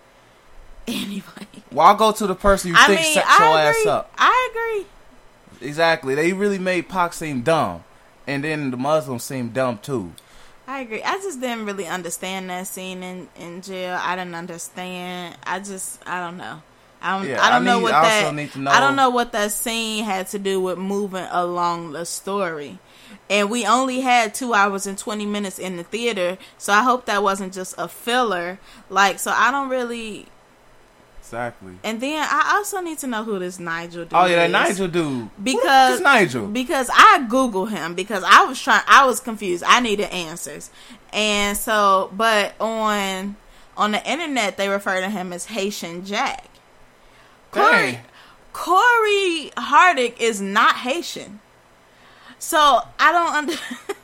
anyway. 0.88 1.22
Why 1.68 1.94
go 1.98 2.12
to 2.12 2.26
the 2.26 2.34
person 2.34 2.70
you 2.70 2.76
I 2.78 2.86
think 2.86 3.02
mean, 3.02 3.12
set 3.12 3.24
your 3.24 3.46
I 3.46 3.64
ass 3.64 3.86
up? 3.86 4.14
I 4.16 4.48
agree. 4.50 4.86
Exactly. 5.60 6.14
They 6.14 6.32
really 6.32 6.58
made 6.58 6.88
Pac 6.88 7.12
seem 7.12 7.42
dumb, 7.42 7.84
and 8.26 8.44
then 8.44 8.70
the 8.70 8.76
Muslims 8.76 9.24
seem 9.24 9.48
dumb 9.50 9.78
too. 9.78 10.12
I 10.66 10.80
agree. 10.80 11.02
I 11.02 11.14
just 11.18 11.40
didn't 11.40 11.64
really 11.66 11.86
understand 11.86 12.50
that 12.50 12.66
scene 12.66 13.02
in 13.02 13.28
in 13.38 13.62
jail. 13.62 13.98
I 14.00 14.16
didn't 14.16 14.34
understand. 14.34 15.36
I 15.44 15.58
just 15.60 16.00
I 16.06 16.20
don't 16.20 16.36
know. 16.36 16.62
I 17.00 17.16
don't 17.18 17.28
Yeah, 17.28 17.42
I 17.44 17.50
don't 17.50 17.62
I 17.62 17.64
know 17.64 17.76
need- 17.78 17.82
what 17.84 17.94
I 17.94 18.02
that 18.02 18.24
also 18.24 18.34
need 18.36 18.52
to 18.52 18.58
know- 18.58 18.70
I 18.72 18.80
don't 18.80 18.96
know 18.96 19.08
what 19.10 19.30
that 19.32 19.52
scene 19.52 20.04
had 20.04 20.26
to 20.30 20.38
do 20.38 20.60
with 20.60 20.78
moving 20.78 21.26
along 21.30 21.92
the 21.92 22.04
story. 22.04 22.78
And 23.30 23.48
we 23.50 23.64
only 23.66 24.00
had 24.00 24.34
two 24.34 24.52
hours 24.52 24.86
and 24.86 24.98
twenty 24.98 25.24
minutes 25.24 25.58
in 25.58 25.76
the 25.76 25.84
theater, 25.84 26.38
so 26.58 26.72
I 26.72 26.82
hope 26.82 27.06
that 27.06 27.22
wasn't 27.22 27.54
just 27.54 27.74
a 27.78 27.88
filler. 27.88 28.58
Like, 28.90 29.18
so 29.18 29.32
I 29.34 29.50
don't 29.50 29.68
really. 29.70 30.26
Exactly. 31.28 31.74
And 31.84 32.00
then 32.00 32.26
I 32.26 32.54
also 32.54 32.80
need 32.80 32.96
to 33.00 33.06
know 33.06 33.22
who 33.22 33.38
this 33.38 33.58
Nigel 33.58 34.04
dude 34.04 34.14
Oh 34.14 34.24
yeah, 34.24 34.48
that. 34.48 34.50
Nigel 34.50 34.88
dude. 34.88 35.28
Because 35.42 36.00
Nigel. 36.00 36.46
because 36.46 36.88
I 36.90 37.26
Google 37.28 37.66
him 37.66 37.94
because 37.94 38.24
I 38.26 38.44
was 38.44 38.58
trying 38.58 38.82
I 38.86 39.04
was 39.04 39.20
confused. 39.20 39.62
I 39.66 39.80
needed 39.80 40.08
answers. 40.10 40.70
And 41.12 41.54
so 41.54 42.10
but 42.16 42.54
on 42.58 43.36
on 43.76 43.92
the 43.92 44.10
internet 44.10 44.56
they 44.56 44.70
refer 44.70 45.02
to 45.02 45.10
him 45.10 45.34
as 45.34 45.44
Haitian 45.44 46.06
Jack. 46.06 46.46
Corey 47.50 47.92
Dang. 47.92 47.98
Cory 48.54 49.50
Hardrict 49.58 50.18
is 50.20 50.40
not 50.40 50.76
Haitian. 50.76 51.40
So 52.38 52.80
I 52.98 53.12
don't 53.12 53.34
under 53.34 53.52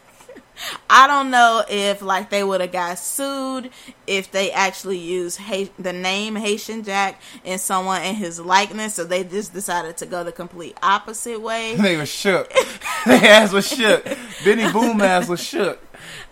I 0.88 1.06
don't 1.06 1.30
know 1.30 1.64
if 1.68 2.00
like 2.02 2.30
they 2.30 2.44
would 2.44 2.60
have 2.60 2.70
got 2.72 2.98
sued 2.98 3.70
if 4.06 4.30
they 4.30 4.52
actually 4.52 4.98
used 4.98 5.38
ha- 5.40 5.68
the 5.78 5.92
name 5.92 6.36
Haitian 6.36 6.84
Jack 6.84 7.20
and 7.44 7.60
someone 7.60 8.02
in 8.02 8.14
his 8.14 8.38
likeness, 8.38 8.94
so 8.94 9.04
they 9.04 9.24
just 9.24 9.52
decided 9.52 9.96
to 9.98 10.06
go 10.06 10.22
the 10.24 10.32
complete 10.32 10.76
opposite 10.82 11.40
way. 11.40 11.74
They 11.84 11.96
was 11.96 12.08
shook. 12.08 12.52
Their 13.06 13.24
ass 13.24 13.52
was 13.52 13.66
shook. 13.68 14.04
Benny 14.44 14.70
Boom 14.72 15.00
ass 15.00 15.28
was 15.28 15.42
shook. 15.42 15.80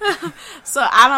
So 0.64 0.81
I 0.89 1.09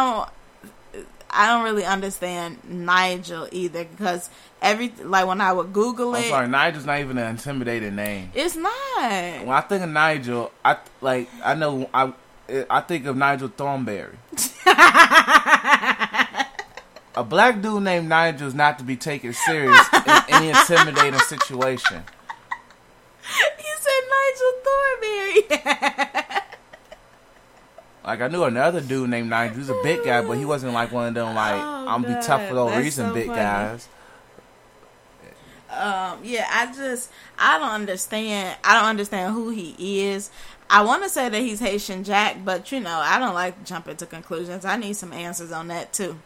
don't, 0.92 1.04
I 1.30 1.46
don't 1.48 1.64
really 1.64 1.84
understand 1.84 2.58
Nigel 2.64 3.48
either 3.52 3.84
because 3.84 4.30
every 4.62 4.92
like 5.02 5.26
when 5.26 5.40
I 5.40 5.52
would 5.52 5.72
Google 5.72 6.14
I'm 6.14 6.22
it, 6.22 6.28
sorry, 6.28 6.48
Nigel's 6.48 6.86
not 6.86 7.00
even 7.00 7.18
an 7.18 7.28
intimidating 7.30 7.96
name. 7.96 8.30
it's 8.34 8.56
not. 8.56 8.72
When 9.00 9.48
I 9.50 9.60
think 9.62 9.82
of 9.82 9.90
Nigel, 9.90 10.52
I 10.64 10.76
like 11.00 11.28
I 11.44 11.54
know 11.54 11.88
I 11.92 12.12
I 12.48 12.80
think 12.80 13.06
of 13.06 13.16
Nigel 13.16 13.48
Thornberry. 13.48 14.16
A 17.16 17.22
black 17.22 17.62
dude 17.62 17.82
named 17.84 18.08
Nigel 18.08 18.48
is 18.48 18.54
not 18.54 18.78
to 18.78 18.84
be 18.84 18.96
taken 18.96 19.32
serious 19.32 19.86
in 19.94 20.02
any 20.30 20.48
intimidating 20.48 21.20
situation. 21.20 22.02
You 23.38 23.76
said 23.80 24.02
Nigel 24.10 24.52
Thornberry. 24.64 26.42
Like 28.04 28.20
I 28.20 28.28
knew 28.28 28.44
another 28.44 28.80
dude 28.82 29.08
named 29.08 29.30
Nigel. 29.30 29.54
He 29.54 29.60
was 29.60 29.70
a 29.70 29.80
big 29.82 30.04
guy, 30.04 30.20
but 30.22 30.36
he 30.36 30.44
wasn't 30.44 30.74
like 30.74 30.92
one 30.92 31.08
of 31.08 31.14
them 31.14 31.34
like 31.34 31.54
Oh, 31.54 31.86
I'm 31.88 32.02
be 32.02 32.14
tough 32.22 32.48
for 32.48 32.54
no 32.54 32.66
that's 32.68 32.82
reason 32.84 33.08
so 33.08 33.14
big 33.14 33.26
funny. 33.28 33.38
guys. 33.38 33.88
um, 35.70 36.18
yeah, 36.22 36.46
I 36.50 36.66
just 36.74 37.10
I 37.38 37.58
don't 37.58 37.70
understand. 37.70 38.58
I 38.62 38.74
don't 38.74 38.84
understand 38.90 39.32
who 39.34 39.48
he 39.50 40.02
is. 40.06 40.30
I 40.70 40.82
want 40.82 41.02
to 41.04 41.08
say 41.08 41.28
that 41.28 41.40
he's 41.40 41.60
Haitian 41.60 42.04
Jack, 42.04 42.38
but 42.44 42.72
you 42.72 42.80
know 42.80 42.98
I 42.98 43.18
don't 43.18 43.34
like 43.34 43.64
jumping 43.64 43.96
to 43.96 44.06
conclusions. 44.06 44.64
I 44.64 44.76
need 44.76 44.94
some 44.94 45.12
answers 45.12 45.52
on 45.52 45.68
that 45.68 45.92
too. 45.92 46.18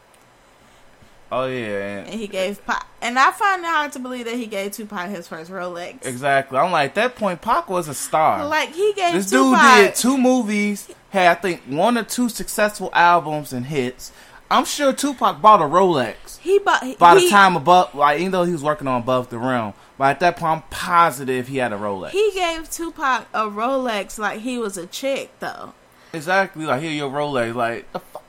Oh 1.30 1.44
yeah, 1.46 1.98
And 1.98 2.08
and 2.08 2.20
he 2.20 2.26
gave 2.26 2.64
Pac, 2.66 2.86
and 3.02 3.18
I 3.18 3.30
find 3.32 3.62
it 3.62 3.66
hard 3.66 3.92
to 3.92 3.98
believe 3.98 4.24
that 4.24 4.36
he 4.36 4.46
gave 4.46 4.72
Tupac 4.72 5.10
his 5.10 5.28
first 5.28 5.50
Rolex. 5.50 6.06
exactly. 6.06 6.56
I'm 6.58 6.72
like 6.72 6.90
at 6.90 6.94
that 6.94 7.16
point, 7.16 7.42
Pac 7.42 7.68
was 7.68 7.86
a 7.88 7.94
star. 7.94 8.46
Like 8.46 8.74
he 8.74 8.94
gave 8.94 9.12
This 9.12 9.28
dude 9.30 9.58
did 9.58 9.94
two 9.94 10.16
movies, 10.16 10.88
had 11.10 11.36
I 11.36 11.40
think 11.40 11.62
one 11.64 11.98
or 11.98 12.04
two 12.04 12.30
successful 12.30 12.90
albums 12.94 13.52
and 13.52 13.66
hits. 13.66 14.10
I'm 14.50 14.64
sure 14.64 14.92
Tupac 14.94 15.42
bought 15.42 15.60
a 15.60 15.64
Rolex 15.64 16.38
He 16.38 16.58
bought 16.58 16.82
by 16.98 17.16
he, 17.18 17.24
the 17.26 17.30
time 17.30 17.54
above, 17.56 17.94
like 17.94 18.18
even 18.20 18.32
though 18.32 18.44
he 18.44 18.52
was 18.52 18.62
working 18.62 18.88
on 18.88 19.02
Above 19.02 19.28
the 19.30 19.38
Rim, 19.38 19.74
but 19.98 20.04
at 20.10 20.20
that 20.20 20.36
point, 20.38 20.52
I'm 20.58 20.62
positive 20.70 21.48
he 21.48 21.58
had 21.58 21.72
a 21.72 21.76
Rolex. 21.76 22.10
he 22.10 22.30
gave 22.34 22.70
Tupac 22.70 23.26
a 23.34 23.42
Rolex 23.42 24.18
like 24.18 24.40
he 24.40 24.56
was 24.58 24.76
a 24.78 24.86
chick 24.86 25.30
though. 25.40 25.74
exactly, 26.12 26.64
like 26.64 26.80
here 26.80 26.92
your 26.92 27.10
Rolex, 27.10 27.54
like 27.54 27.92
the 27.92 28.00
fu- 28.00 28.20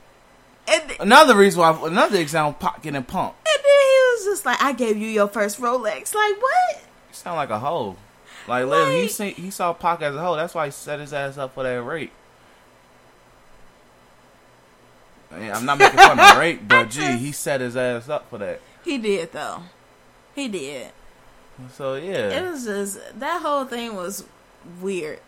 And, 0.68 0.92
and 0.92 1.00
another 1.00 1.36
reason 1.38 1.62
why, 1.62 1.80
another 1.88 2.20
example, 2.20 2.54
Pac 2.60 2.82
getting 2.82 3.04
pumped. 3.04 3.38
And 3.48 3.64
then 3.64 3.64
he 3.64 4.00
was 4.14 4.26
just 4.26 4.46
like, 4.46 4.62
"I 4.62 4.74
gave 4.74 4.98
you 4.98 5.08
your 5.08 5.28
first 5.30 5.60
Rolex." 5.62 6.14
Like 6.14 6.42
what? 6.42 6.76
You 6.82 7.14
sound 7.14 7.38
like 7.38 7.50
a 7.50 7.60
hoe. 7.60 7.96
Like 8.48 8.66
literally, 8.66 8.96
he 8.98 9.02
Like- 9.04 9.12
see, 9.12 9.30
he 9.32 9.52
saw 9.52 9.72
Pac 9.74 10.02
as 10.02 10.16
a 10.16 10.20
hoe. 10.20 10.36
That's 10.36 10.54
why 10.54 10.66
he 10.66 10.72
set 10.72 11.00
his 11.00 11.14
ass 11.14 11.38
up 11.38 11.54
for 11.54 11.64
that 11.64 11.82
rape. 11.82 12.12
Yeah, 15.18 15.19
I'm 15.32 15.66
not 15.66 15.78
making 15.78 15.98
fun 15.98 16.20
of 16.20 16.38
rape, 16.40 16.68
but 16.68 16.90
gee, 16.90 17.18
he 17.18 17.32
set 17.32 17.62
his 17.62 17.78
ass 17.78 18.10
up 18.10 18.30
for 18.30 18.38
that. 18.40 18.62
He 18.84 18.98
did 18.98 19.32
though. 19.32 19.64
He 20.36 20.48
did. 20.48 20.92
So 21.74 21.96
yeah, 21.96 22.30
It 22.40 22.50
was 22.52 22.64
just 22.66 23.00
that 23.20 23.42
whole 23.42 23.66
thing 23.66 23.96
was 23.96 24.26
weird. 24.82 25.20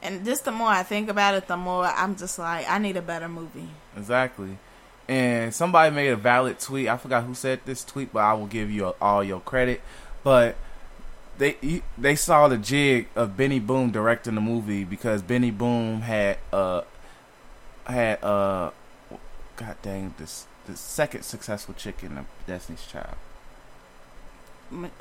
And 0.00 0.24
just 0.24 0.44
the 0.44 0.52
more 0.52 0.68
I 0.68 0.84
think 0.84 1.08
about 1.08 1.34
it, 1.34 1.48
the 1.48 1.56
more 1.56 1.84
I'm 1.84 2.14
just 2.16 2.38
like, 2.38 2.70
I 2.70 2.78
need 2.78 2.96
a 2.96 3.02
better 3.02 3.28
movie. 3.28 3.68
exactly. 3.96 4.58
And 5.08 5.52
somebody 5.54 5.94
made 5.94 6.08
a 6.10 6.16
valid 6.16 6.60
tweet. 6.60 6.86
I 6.86 6.96
forgot 6.98 7.24
who 7.24 7.34
said 7.34 7.60
this 7.64 7.82
tweet, 7.82 8.12
but 8.12 8.20
I 8.20 8.34
will 8.34 8.46
give 8.46 8.70
you 8.70 8.94
all 9.00 9.24
your 9.24 9.40
credit. 9.40 9.80
But 10.22 10.54
they 11.38 11.82
they 11.96 12.14
saw 12.14 12.46
the 12.48 12.58
jig 12.58 13.08
of 13.16 13.36
Benny 13.36 13.58
Boom 13.58 13.90
directing 13.90 14.34
the 14.34 14.40
movie 14.40 14.84
because 14.84 15.22
Benny 15.22 15.50
Boom 15.50 16.02
had 16.02 16.38
uh 16.52 16.82
had 17.86 18.22
uh 18.22 18.70
god 19.58 19.76
dang 19.82 20.14
this 20.18 20.46
the 20.66 20.76
second 20.76 21.22
successful 21.22 21.74
chick 21.74 22.02
in 22.02 22.14
the 22.14 22.24
Destiny's 22.46 22.86
Child. 22.86 23.16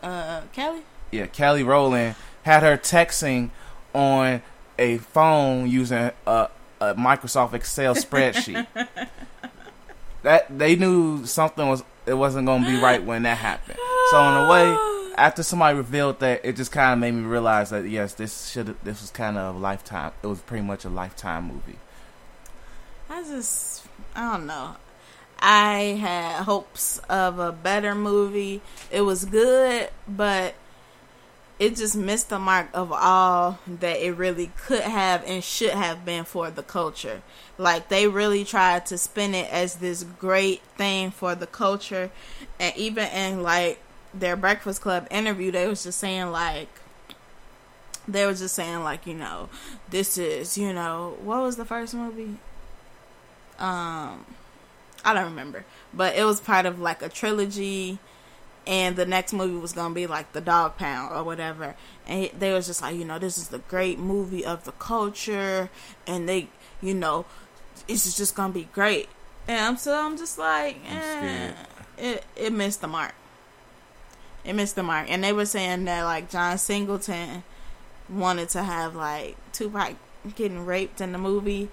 Uh, 0.02 0.42
Kelly? 0.54 0.82
yeah, 1.12 1.28
Kelly 1.28 1.62
Rowland 1.62 2.16
had 2.44 2.64
her 2.64 2.78
texting 2.78 3.50
on 3.94 4.42
a 4.80 4.98
phone 4.98 5.70
using 5.70 6.12
a, 6.26 6.50
a 6.80 6.96
Microsoft 6.96 7.54
Excel 7.54 7.96
spreadsheet. 7.96 8.66
that 10.24 10.58
they 10.58 10.76
knew 10.76 11.26
something 11.26 11.68
was 11.68 11.84
it 12.06 12.14
wasn't 12.14 12.46
going 12.46 12.64
to 12.64 12.70
be 12.70 12.80
right 12.80 13.04
when 13.04 13.24
that 13.24 13.38
happened. 13.38 13.78
So 14.12 14.22
in 14.22 14.46
a 14.46 14.50
way, 14.50 15.14
after 15.18 15.44
somebody 15.44 15.78
revealed 15.78 16.20
that, 16.22 16.46
it 16.46 16.56
just 16.56 16.72
kind 16.72 16.94
of 16.94 17.00
made 17.00 17.12
me 17.12 17.24
realize 17.24 17.72
that 17.72 17.88
yes, 17.88 18.14
this 18.14 18.50
should 18.50 18.76
this 18.84 19.02
was 19.02 19.12
kind 19.12 19.38
of 19.38 19.56
a 19.56 19.60
lifetime. 19.60 20.14
It 20.24 20.28
was 20.28 20.40
pretty 20.40 20.64
much 20.64 20.86
a 20.86 20.90
lifetime 20.90 21.46
movie. 21.46 21.78
I 23.10 23.24
just, 23.24 23.86
I 24.16 24.32
don't 24.32 24.48
know. 24.48 24.76
I 25.40 25.98
had 26.00 26.44
hopes 26.44 27.00
of 27.10 27.40
a 27.40 27.52
better 27.52 27.96
movie. 27.96 28.62
It 28.92 29.02
was 29.02 29.26
good, 29.26 29.90
but 30.08 30.56
it 31.60 31.76
just 31.76 31.96
missed 31.96 32.30
the 32.30 32.40
mark 32.40 32.70
of 32.74 32.92
all 32.92 33.60
that 33.68 34.06
it 34.06 34.12
really 34.12 34.52
could 34.58 34.82
have 34.82 35.24
and 35.26 35.44
should 35.44 35.72
have 35.72 36.06
been 36.06 36.24
for 36.24 36.52
the 36.52 36.64
culture. 36.64 37.22
Like 37.58 37.90
they 37.90 38.08
really 38.08 38.44
tried 38.44 38.86
to 38.88 38.98
spin 38.98 39.34
it 39.34 39.52
as 39.52 39.76
this 39.76 40.04
great 40.04 40.62
thing 40.78 41.12
for 41.12 41.34
the 41.34 41.48
culture, 41.48 42.12
and 42.60 42.76
even 42.76 43.08
in 43.08 43.44
like 43.44 43.80
their 44.14 44.36
Breakfast 44.36 44.82
Club 44.82 45.08
interview, 45.10 45.52
they 45.52 45.68
was 45.68 45.84
just 45.84 46.00
saying 46.00 46.32
like 46.32 46.70
they 48.08 48.26
were 48.26 48.34
just 48.34 48.56
saying 48.56 48.84
like 48.84 49.06
you 49.06 49.14
know 49.14 49.50
this 49.90 50.18
is 50.18 50.58
you 50.58 50.72
know 50.72 51.18
what 51.22 51.42
was 51.42 51.58
the 51.58 51.66
first 51.66 51.94
movie 51.94 52.38
um 53.60 54.26
I 55.06 55.14
don't 55.14 55.26
remember, 55.26 55.64
but 55.94 56.16
it 56.16 56.26
was 56.26 56.42
part 56.42 56.66
of 56.66 56.80
like 56.80 57.02
a 57.02 57.10
trilogy, 57.10 58.00
and 58.66 58.96
the 58.96 59.06
next 59.06 59.32
movie 59.32 59.56
was 59.58 59.72
gonna 59.74 59.94
be 59.94 60.08
like 60.08 60.34
the 60.34 60.42
Dog 60.42 60.78
Pound 60.78 61.16
or 61.16 61.24
whatever. 61.24 61.76
And 62.06 62.30
they 62.38 62.52
was 62.52 62.68
just 62.68 62.82
like, 62.82 62.96
you 62.96 63.06
know, 63.06 63.20
this 63.20 63.38
is 63.38 63.48
the 63.48 63.60
great 63.60 64.00
movie 64.00 64.46
of 64.46 64.66
the 64.66 64.74
culture, 64.74 65.70
and 66.06 66.28
they, 66.28 66.50
you 66.82 66.94
know, 66.94 67.26
it's 67.88 68.18
just 68.18 68.36
gonna 68.36 68.54
be 68.54 68.68
great. 68.74 69.08
And 69.48 69.60
I'm 69.60 69.78
so 69.78 69.98
I'm 69.98 70.18
just 70.18 70.38
like, 70.38 70.78
I'm 70.90 70.98
eh, 70.98 71.54
it 71.98 72.26
it 72.36 72.54
missed 72.54 72.82
the 72.82 72.88
mark. 72.88 73.14
It 74.44 74.54
missed 74.54 74.76
the 74.76 74.84
mark, 74.84 75.08
and 75.10 75.24
they 75.24 75.34
were 75.34 75.46
saying 75.46 75.86
that 75.86 76.04
like 76.04 76.30
John 76.30 76.58
Singleton 76.58 77.44
wanted 78.10 78.50
to 78.50 78.64
have 78.64 78.96
like 78.96 79.38
Tupac 79.54 79.96
getting 80.36 80.66
raped 80.66 81.02
in 81.02 81.12
the 81.12 81.18
movie. 81.18 81.70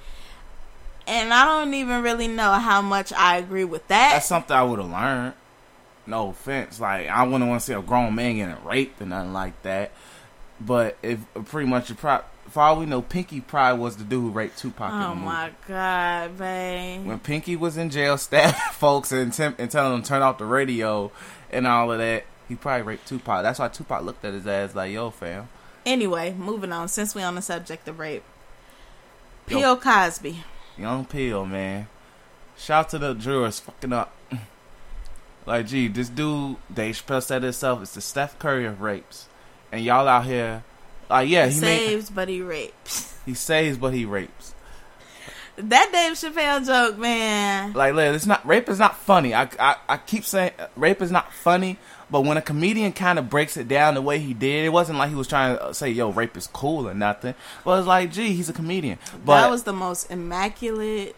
And 1.06 1.32
I 1.34 1.44
don't 1.44 1.74
even 1.74 2.02
really 2.02 2.28
know 2.28 2.52
how 2.52 2.80
much 2.80 3.12
I 3.12 3.36
agree 3.36 3.64
with 3.64 3.86
that. 3.88 4.12
That's 4.12 4.26
something 4.26 4.56
I 4.56 4.62
would 4.62 4.78
have 4.78 4.90
learned. 4.90 5.34
No 6.06 6.28
offense, 6.30 6.80
like 6.80 7.08
I 7.08 7.22
wouldn't 7.24 7.48
want 7.48 7.60
to 7.60 7.66
see 7.66 7.72
a 7.72 7.80
grown 7.80 8.14
man 8.14 8.36
getting 8.36 8.62
raped 8.64 9.00
or 9.00 9.06
nothing 9.06 9.32
like 9.32 9.60
that. 9.62 9.90
But 10.60 10.96
if 11.02 11.20
pretty 11.46 11.68
much, 11.68 11.88
you 11.88 11.94
pro- 11.94 12.20
for 12.48 12.62
all 12.62 12.78
we 12.78 12.86
know, 12.86 13.00
Pinky 13.02 13.40
probably 13.40 13.80
was 13.80 13.96
the 13.96 14.04
dude 14.04 14.20
who 14.22 14.30
raped 14.30 14.58
Tupac. 14.58 14.92
oh 14.92 15.14
my 15.14 15.50
god, 15.66 16.36
babe. 16.38 17.06
when 17.06 17.18
Pinky 17.20 17.56
was 17.56 17.76
in 17.78 17.88
jail, 17.90 18.18
stabbing 18.18 18.54
folks 18.72 19.12
and, 19.12 19.32
temp- 19.32 19.58
and 19.58 19.70
telling 19.70 19.92
them 19.92 20.02
to 20.02 20.08
turn 20.08 20.20
off 20.22 20.36
the 20.38 20.44
radio 20.44 21.10
and 21.50 21.66
all 21.66 21.90
of 21.90 21.98
that, 21.98 22.24
he 22.48 22.54
probably 22.54 22.82
raped 22.82 23.08
Tupac. 23.08 23.42
That's 23.42 23.58
why 23.58 23.68
Tupac 23.68 24.02
looked 24.04 24.24
at 24.26 24.34
his 24.34 24.46
ass 24.46 24.74
like, 24.74 24.92
"Yo, 24.92 25.08
fam." 25.10 25.48
Anyway, 25.86 26.34
moving 26.34 26.70
on. 26.72 26.88
Since 26.88 27.14
we 27.14 27.22
on 27.22 27.34
the 27.34 27.42
subject 27.42 27.88
of 27.88 27.98
rape. 27.98 28.24
Bill 29.46 29.76
Cosby. 29.76 30.44
Young 30.76 31.04
Peel, 31.04 31.46
man. 31.46 31.88
Shout 32.56 32.88
to 32.90 32.98
the 32.98 33.14
jurors 33.14 33.60
fucking 33.60 33.92
up. 33.92 34.12
Like, 35.46 35.66
gee, 35.66 35.88
this 35.88 36.08
dude, 36.08 36.56
Dave 36.72 36.94
Chappelle 36.94 37.22
said 37.22 37.42
himself, 37.42 37.82
it's 37.82 37.92
the 37.92 38.00
Steph 38.00 38.38
Curry 38.38 38.64
of 38.64 38.80
rapes. 38.80 39.28
And 39.70 39.84
y'all 39.84 40.08
out 40.08 40.24
here, 40.24 40.64
like, 41.10 41.28
yeah, 41.28 41.48
he 41.48 41.60
made, 41.60 41.86
saves, 41.86 42.08
but 42.08 42.28
he 42.28 42.40
rapes. 42.40 43.18
he 43.26 43.34
saves, 43.34 43.76
but 43.76 43.92
he 43.92 44.06
rapes. 44.06 44.54
that 45.56 45.90
Dave 45.92 46.12
Chappelle 46.12 46.64
joke, 46.64 46.96
man. 46.96 47.74
Like, 47.74 47.92
look, 47.92 48.14
it's 48.14 48.24
not 48.24 48.46
rape 48.46 48.70
is 48.70 48.78
not 48.78 48.96
funny. 48.96 49.34
I, 49.34 49.50
I 49.60 49.76
I 49.86 49.96
keep 49.98 50.24
saying 50.24 50.52
rape 50.76 51.02
is 51.02 51.10
not 51.10 51.30
funny, 51.30 51.78
but 52.10 52.22
when 52.22 52.36
a 52.36 52.42
comedian 52.42 52.92
kind 52.92 53.18
of 53.18 53.30
breaks 53.30 53.56
it 53.56 53.68
down 53.68 53.94
the 53.94 54.02
way 54.02 54.18
he 54.18 54.34
did, 54.34 54.64
it 54.64 54.68
wasn't 54.70 54.98
like 54.98 55.08
he 55.08 55.14
was 55.14 55.28
trying 55.28 55.56
to 55.56 55.64
uh, 55.64 55.72
say, 55.72 55.90
"Yo, 55.90 56.10
rape 56.10 56.36
is 56.36 56.46
cool" 56.46 56.88
or 56.88 56.94
nothing. 56.94 57.34
But 57.64 57.78
it's 57.78 57.88
like, 57.88 58.12
gee, 58.12 58.34
he's 58.34 58.48
a 58.48 58.52
comedian. 58.52 58.98
But 59.24 59.42
that 59.42 59.50
was 59.50 59.64
the 59.64 59.72
most 59.72 60.10
immaculate 60.10 61.16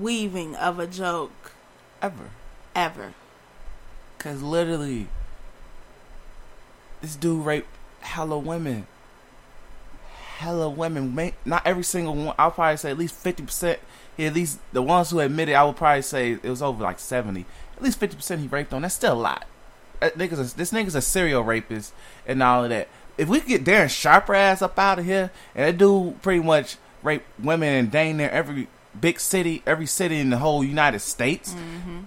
weaving 0.00 0.56
of 0.56 0.78
a 0.78 0.86
joke 0.86 1.52
ever. 2.02 2.30
ever. 2.74 3.14
Cause 4.18 4.42
literally, 4.42 5.08
this 7.02 7.14
dude 7.16 7.44
raped 7.44 7.68
hella 8.00 8.38
women. 8.38 8.86
Hella 10.36 10.68
women. 10.68 11.32
Not 11.44 11.66
every 11.66 11.84
single 11.84 12.14
one. 12.14 12.34
I'll 12.38 12.50
probably 12.50 12.76
say 12.78 12.90
at 12.90 12.98
least 12.98 13.14
fifty 13.14 13.42
percent. 13.42 13.80
At 14.18 14.34
least 14.34 14.60
the 14.72 14.80
ones 14.82 15.10
who 15.10 15.20
admitted, 15.20 15.54
I 15.54 15.64
would 15.64 15.76
probably 15.76 16.02
say 16.02 16.32
it 16.32 16.44
was 16.44 16.62
over 16.62 16.82
like 16.82 16.98
seventy. 16.98 17.44
At 17.76 17.82
least 17.82 17.98
fifty 17.98 18.16
percent 18.16 18.40
he 18.40 18.46
raped 18.46 18.72
on. 18.72 18.82
That's 18.82 18.94
still 18.94 19.14
a 19.14 19.20
lot. 19.20 19.46
That 20.00 20.18
nigga's 20.18 20.52
a, 20.52 20.56
this 20.56 20.72
nigga's 20.72 20.94
a 20.94 21.00
serial 21.00 21.42
rapist 21.42 21.92
and 22.26 22.42
all 22.42 22.64
of 22.64 22.70
that. 22.70 22.88
If 23.16 23.28
we 23.28 23.40
could 23.40 23.48
get 23.48 23.64
Darren 23.64 23.88
Sharper 23.88 24.34
ass 24.34 24.60
up 24.60 24.78
out 24.78 24.98
of 24.98 25.04
here, 25.04 25.30
and 25.54 25.66
that 25.66 25.78
dude 25.78 26.20
pretty 26.20 26.42
much 26.42 26.76
raped 27.02 27.26
women 27.38 27.72
in 27.74 27.90
dang 27.90 28.16
near 28.16 28.28
every 28.30 28.68
big 29.00 29.20
city, 29.20 29.62
every 29.66 29.86
city 29.86 30.18
in 30.18 30.30
the 30.30 30.38
whole 30.38 30.64
United 30.64 31.00
States 31.00 31.52
mm-hmm. 31.54 32.00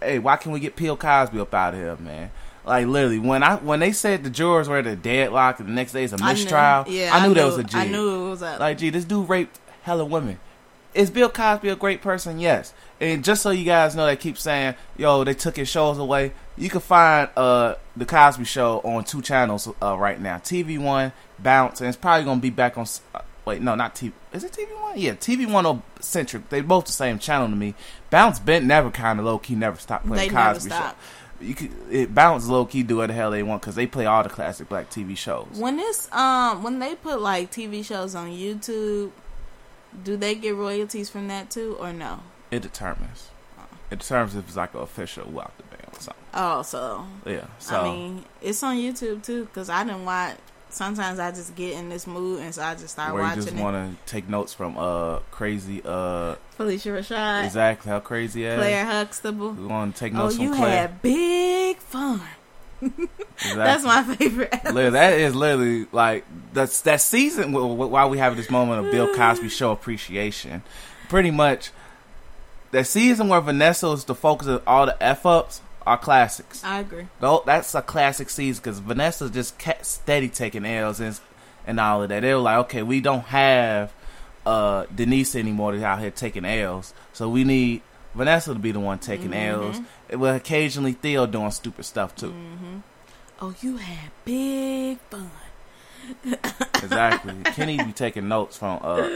hey, 0.00 0.18
why 0.18 0.36
can't 0.36 0.52
we 0.52 0.60
get 0.60 0.76
Bill 0.76 0.96
Cosby 0.96 1.38
up 1.40 1.52
out 1.54 1.74
of 1.74 1.80
here, 1.80 1.96
man? 1.96 2.30
Like 2.64 2.86
literally, 2.86 3.20
when 3.20 3.42
I 3.42 3.56
when 3.56 3.80
they 3.80 3.92
said 3.92 4.24
the 4.24 4.30
jurors 4.30 4.68
were 4.68 4.78
at 4.78 4.86
a 4.86 4.96
deadlock 4.96 5.60
and 5.60 5.68
the 5.68 5.72
next 5.72 5.92
day 5.92 6.02
is 6.02 6.12
a 6.12 6.16
I 6.16 6.18
knew- 6.18 6.24
mistrial, 6.40 6.84
yeah, 6.88 7.10
I 7.12 7.26
knew 7.26 7.34
that 7.34 7.44
was 7.44 7.58
a 7.58 7.62
jig. 7.64 7.74
I 7.76 7.86
knew 7.86 8.26
it 8.26 8.30
was 8.30 8.42
up. 8.42 8.58
Like, 8.58 8.78
gee, 8.78 8.90
this 8.90 9.04
dude 9.04 9.28
raped 9.28 9.60
hella 9.82 10.04
women. 10.04 10.40
Is 10.96 11.10
Bill 11.10 11.28
Cosby 11.28 11.68
a 11.68 11.76
great 11.76 12.00
person? 12.00 12.40
Yes. 12.40 12.72
And 13.00 13.22
just 13.22 13.42
so 13.42 13.50
you 13.50 13.64
guys 13.64 13.94
know, 13.94 14.06
they 14.06 14.16
keep 14.16 14.38
saying, 14.38 14.74
"Yo, 14.96 15.22
they 15.24 15.34
took 15.34 15.56
his 15.56 15.68
shows 15.68 15.98
away." 15.98 16.32
You 16.56 16.70
can 16.70 16.80
find 16.80 17.28
uh 17.36 17.74
the 17.96 18.06
Cosby 18.06 18.44
Show 18.44 18.80
on 18.82 19.04
two 19.04 19.20
channels 19.20 19.68
uh, 19.82 19.96
right 19.98 20.18
now: 20.20 20.38
TV 20.38 20.78
One, 20.78 21.12
Bounce, 21.38 21.80
and 21.80 21.88
it's 21.88 21.98
probably 21.98 22.24
gonna 22.24 22.40
be 22.40 22.48
back 22.50 22.78
on. 22.78 22.86
Uh, 23.14 23.20
wait, 23.44 23.60
no, 23.60 23.74
not 23.74 23.94
TV. 23.94 24.12
Is 24.32 24.42
it 24.44 24.52
TV 24.52 24.80
One? 24.80 24.98
Yeah, 24.98 25.12
TV 25.12 25.50
One 25.50 25.66
or 25.66 25.82
Centric. 26.00 26.48
They 26.48 26.62
both 26.62 26.86
the 26.86 26.92
same 26.92 27.18
channel 27.18 27.48
to 27.48 27.56
me. 27.56 27.74
Bounce 28.08 28.38
bent 28.38 28.64
never 28.64 28.90
kind 28.90 29.18
of 29.18 29.26
low 29.26 29.38
key, 29.38 29.54
never 29.54 29.76
stopped 29.78 30.06
playing 30.06 30.30
They 30.30 30.34
Cosby. 30.34 30.70
Show. 30.70 30.92
You 31.38 31.54
could 31.54 31.70
it, 31.90 32.14
Bounce 32.14 32.46
low 32.48 32.64
key 32.64 32.82
do 32.82 32.96
what 32.96 33.08
the 33.08 33.12
hell 33.12 33.30
they 33.30 33.42
want 33.42 33.60
because 33.60 33.74
they 33.74 33.86
play 33.86 34.06
all 34.06 34.22
the 34.22 34.30
classic 34.30 34.70
black 34.70 34.88
TV 34.88 35.14
shows. 35.14 35.48
when 35.52 35.76
this 35.76 36.10
um 36.12 36.62
when 36.62 36.78
they 36.78 36.94
put 36.94 37.20
like 37.20 37.52
TV 37.52 37.84
shows 37.84 38.14
on 38.14 38.30
YouTube, 38.30 39.10
do 40.04 40.16
they 40.16 40.34
get 40.34 40.54
royalties 40.54 41.08
from 41.10 41.28
that 41.28 41.50
too 41.50 41.76
or 41.80 41.92
no? 41.92 42.20
It 42.50 42.62
determines. 42.62 43.28
It 43.90 44.00
determines 44.00 44.34
if 44.34 44.46
it's 44.48 44.56
like 44.56 44.74
an 44.74 44.80
official 44.80 45.28
walk 45.30 45.56
the 45.58 45.62
band 45.64 45.82
or 45.92 46.00
something. 46.00 46.24
Oh, 46.34 46.62
so 46.62 47.06
Yeah. 47.24 47.46
So 47.58 47.80
I 47.80 47.84
mean, 47.84 48.24
it's 48.42 48.62
on 48.62 48.76
YouTube 48.76 49.22
too 49.24 49.44
because 49.44 49.68
I 49.70 49.84
didn't 49.84 50.04
watch. 50.04 50.36
Sometimes 50.68 51.18
I 51.20 51.30
just 51.30 51.54
get 51.54 51.74
in 51.74 51.88
this 51.88 52.06
mood 52.06 52.40
and 52.40 52.52
so 52.54 52.62
I 52.62 52.74
just 52.74 52.90
start 52.90 53.14
where 53.14 53.22
you 53.22 53.28
watching 53.28 53.44
just 53.44 53.56
want 53.56 53.96
to 53.96 54.12
take 54.12 54.28
notes 54.28 54.52
from 54.52 54.76
uh 54.76 55.20
crazy 55.30 55.80
uh 55.84 56.34
Phylicia 56.58 56.98
Rashad, 56.98 57.44
exactly 57.46 57.88
how 57.90 58.00
crazy 58.00 58.44
is. 58.44 58.58
Claire 58.58 58.84
Huxtable. 58.84 59.52
We 59.52 59.66
want 59.66 59.94
to 59.94 60.00
take 60.00 60.12
Oh, 60.14 60.18
notes 60.18 60.38
you 60.38 60.48
from 60.48 60.58
Claire. 60.58 60.76
had 60.88 61.00
big 61.02 61.78
fun. 61.78 62.20
Exactly. 62.82 63.54
That's 63.54 63.84
my 63.84 64.02
favorite. 64.16 64.52
Literally, 64.64 64.90
that 64.90 65.12
is 65.18 65.34
literally 65.34 65.86
like 65.92 66.24
that's 66.52 66.80
that 66.82 67.00
season. 67.00 67.52
wh- 67.52 67.74
wh- 67.76 67.90
Why 67.90 68.06
we 68.06 68.18
have 68.18 68.36
this 68.36 68.50
moment 68.50 68.84
of 68.86 68.92
Bill 68.92 69.14
Cosby 69.14 69.48
show 69.48 69.72
appreciation, 69.72 70.62
pretty 71.08 71.30
much. 71.30 71.70
That 72.72 72.86
season 72.86 73.28
where 73.28 73.40
Vanessa 73.40 73.88
is 73.92 74.04
the 74.04 74.14
focus 74.14 74.48
of 74.48 74.62
all 74.66 74.86
the 74.86 75.00
f 75.02 75.24
ups 75.24 75.60
are 75.86 75.96
classics. 75.96 76.64
I 76.64 76.80
agree. 76.80 77.06
Though 77.20 77.42
that's 77.46 77.74
a 77.74 77.82
classic 77.82 78.28
season 78.28 78.60
because 78.62 78.80
Vanessa 78.80 79.30
just 79.30 79.56
kept 79.58 79.86
steady 79.86 80.28
taking 80.28 80.64
L's 80.66 81.00
and 81.00 81.18
and 81.66 81.78
all 81.80 82.02
of 82.02 82.08
that. 82.08 82.20
They 82.20 82.34
were 82.34 82.40
like, 82.40 82.58
okay, 82.66 82.82
we 82.82 83.00
don't 83.00 83.24
have 83.26 83.92
uh 84.44 84.86
Denise 84.94 85.34
anymore 85.36 85.72
that's 85.72 85.84
out 85.84 86.00
here 86.00 86.10
taking 86.10 86.44
L's. 86.44 86.92
So 87.12 87.28
we 87.28 87.44
need 87.44 87.82
Vanessa 88.16 88.52
to 88.54 88.58
be 88.58 88.72
the 88.72 88.80
one 88.80 88.98
taking 88.98 89.30
Mm-hmm. 89.30 89.78
L's. 90.10 90.18
With 90.20 90.34
occasionally 90.36 90.92
Theo 90.92 91.26
doing 91.26 91.50
stupid 91.50 91.84
stuff 91.84 92.14
too. 92.16 92.30
Mm. 92.32 92.82
Oh, 93.40 93.54
you 93.60 93.76
had 93.76 94.10
big 94.24 94.98
fun. 95.10 95.30
Exactly. 96.82 97.34
Kenny 97.52 97.82
be 97.82 97.92
taking 97.92 98.28
notes 98.28 98.56
from 98.56 98.78
uh 98.82 99.08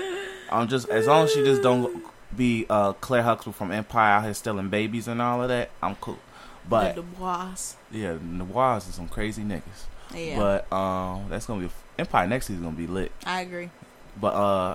I'm 0.51 0.67
just 0.69 0.89
as 0.89 1.07
long 1.07 1.25
as 1.25 1.33
she 1.33 1.45
just 1.45 1.63
don't 1.63 2.05
be 2.37 2.67
uh 2.69 2.93
Claire 2.95 3.23
Huxtable 3.23 3.53
from 3.53 3.71
Empire 3.71 4.13
out 4.19 4.25
here 4.25 4.35
stealing 4.35 4.69
babies 4.69 5.07
and 5.09 5.23
all 5.23 5.43
of 5.43 5.49
that, 5.49 5.71
I'm 5.83 5.95
cool. 5.97 6.19
But 6.69 6.97
the 6.97 7.03
Dubois. 7.03 7.75
yeah, 7.93 8.15
the 8.15 8.19
Noirs 8.21 8.89
is 8.89 8.95
some 8.97 9.09
crazy 9.09 9.43
niggas. 9.43 9.87
Yeah, 10.15 10.37
But 10.37 10.73
um 10.73 11.27
that's 11.29 11.47
gonna 11.47 11.63
be 11.67 11.71
Empire 11.99 12.27
next 12.27 12.47
season 12.47 12.65
gonna 12.65 12.77
be 12.77 12.87
lit. 12.89 13.13
I 13.25 13.43
agree. 13.43 13.71
But 14.21 14.35
uh 14.35 14.75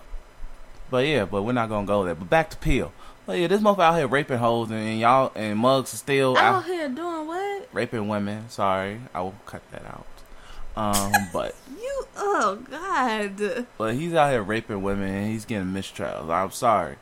but 0.90 1.06
yeah, 1.06 1.26
but 1.26 1.44
we're 1.44 1.52
not 1.52 1.68
gonna 1.70 1.88
go 1.88 2.04
there. 2.06 2.16
But 2.16 2.30
back 2.30 2.50
to 2.52 2.58
Peel. 2.58 2.94
But 3.26 3.40
yeah, 3.40 3.48
this 3.48 3.62
motherfucker 3.62 3.80
out 3.80 3.98
here 3.98 4.08
raping 4.08 4.38
hoes 4.38 4.70
and, 4.70 5.00
y'all 5.00 5.32
and 5.36 5.58
mugs 5.58 5.94
are 5.94 5.98
still 5.98 6.38
Out 6.38 6.56
out 6.56 6.66
here 6.66 6.88
doing 6.90 7.28
what? 7.28 7.68
raping 7.74 8.08
women. 8.08 8.50
Sorry, 8.50 9.02
I 9.14 9.22
will 9.22 9.36
cut 9.46 9.62
that 9.72 9.84
out. 9.86 10.06
Um, 10.78 11.12
but 11.34 11.56
You? 11.80 12.08
Oh 12.18 12.60
God! 12.70 13.66
but 13.78 13.96
he's 13.96 14.14
out 14.14 14.32
here 14.32 14.44
raping 14.44 14.82
women 14.84 15.10
and 15.10 15.32
he's 15.32 15.46
getting 15.46 15.70
mistrials. 15.70 16.30
I'm 16.30 16.52
sorry. 16.52 16.98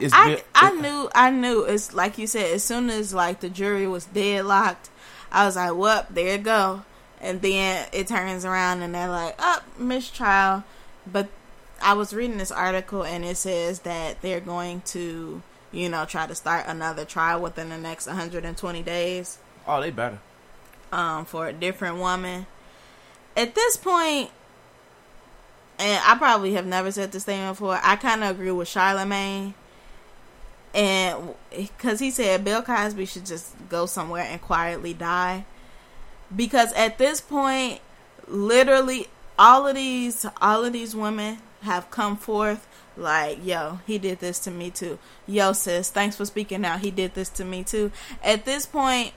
It's 0.00 0.14
I 0.14 0.36
bi- 0.36 0.42
I 0.54 0.70
knew 0.74 1.10
I 1.14 1.30
knew. 1.30 1.64
It's 1.64 1.92
like 1.92 2.18
you 2.18 2.26
said. 2.28 2.52
As 2.52 2.62
soon 2.62 2.88
as 2.88 3.12
like 3.12 3.40
the 3.40 3.48
jury 3.48 3.86
was 3.88 4.04
deadlocked, 4.04 4.90
I 5.32 5.44
was 5.44 5.56
like, 5.56 5.74
"Well, 5.74 6.06
there 6.08 6.36
you 6.36 6.42
go." 6.42 6.84
And 7.20 7.42
then 7.42 7.88
it 7.92 8.06
turns 8.06 8.44
around 8.44 8.82
and 8.82 8.94
they're 8.94 9.08
like, 9.08 9.34
"Up, 9.42 9.64
oh, 9.66 9.82
mistrial." 9.82 10.62
But 11.10 11.28
I 11.82 11.94
was 11.94 12.12
reading 12.14 12.38
this 12.38 12.52
article 12.52 13.02
and 13.04 13.24
it 13.24 13.36
says 13.36 13.80
that 13.80 14.20
they're 14.22 14.40
going 14.40 14.82
to, 14.86 15.42
you 15.72 15.88
know, 15.88 16.04
try 16.04 16.26
to 16.26 16.34
start 16.34 16.66
another 16.66 17.04
trial 17.04 17.40
within 17.40 17.68
the 17.68 17.78
next 17.78 18.06
120 18.06 18.82
days. 18.82 19.38
Oh, 19.66 19.80
they 19.80 19.90
better. 19.90 20.18
um, 20.92 21.24
for 21.26 21.46
a 21.48 21.52
different 21.52 21.98
woman. 21.98 22.46
At 23.36 23.54
this 23.54 23.76
point, 23.76 24.30
and 25.78 26.02
I 26.04 26.16
probably 26.16 26.54
have 26.54 26.66
never 26.66 26.90
said 26.90 27.12
this 27.12 27.24
thing 27.24 27.46
before, 27.48 27.78
I 27.82 27.96
kind 27.96 28.24
of 28.24 28.30
agree 28.30 28.50
with 28.50 28.68
Charlemagne. 28.68 29.54
And 30.74 31.34
because 31.54 32.00
he 32.00 32.10
said 32.10 32.44
Bill 32.44 32.62
Cosby 32.62 33.06
should 33.06 33.26
just 33.26 33.54
go 33.68 33.86
somewhere 33.86 34.24
and 34.24 34.40
quietly 34.40 34.94
die. 34.94 35.44
Because 36.34 36.72
at 36.74 36.98
this 36.98 37.20
point, 37.20 37.80
literally, 38.26 39.06
all 39.38 39.66
of 39.66 39.76
these, 39.76 40.26
all 40.40 40.64
of 40.64 40.72
these 40.72 40.94
women 40.96 41.38
have 41.62 41.90
come 41.90 42.16
forth 42.16 42.66
like, 42.98 43.44
yo, 43.44 43.80
he 43.86 43.98
did 43.98 44.20
this 44.20 44.38
to 44.40 44.50
me 44.50 44.70
too. 44.70 44.98
Yo, 45.26 45.52
sis, 45.52 45.90
thanks 45.90 46.16
for 46.16 46.24
speaking 46.24 46.64
out. 46.64 46.80
He 46.80 46.90
did 46.90 47.14
this 47.14 47.28
to 47.30 47.44
me 47.44 47.62
too. 47.64 47.90
At 48.22 48.44
this 48.44 48.66
point, 48.66 49.12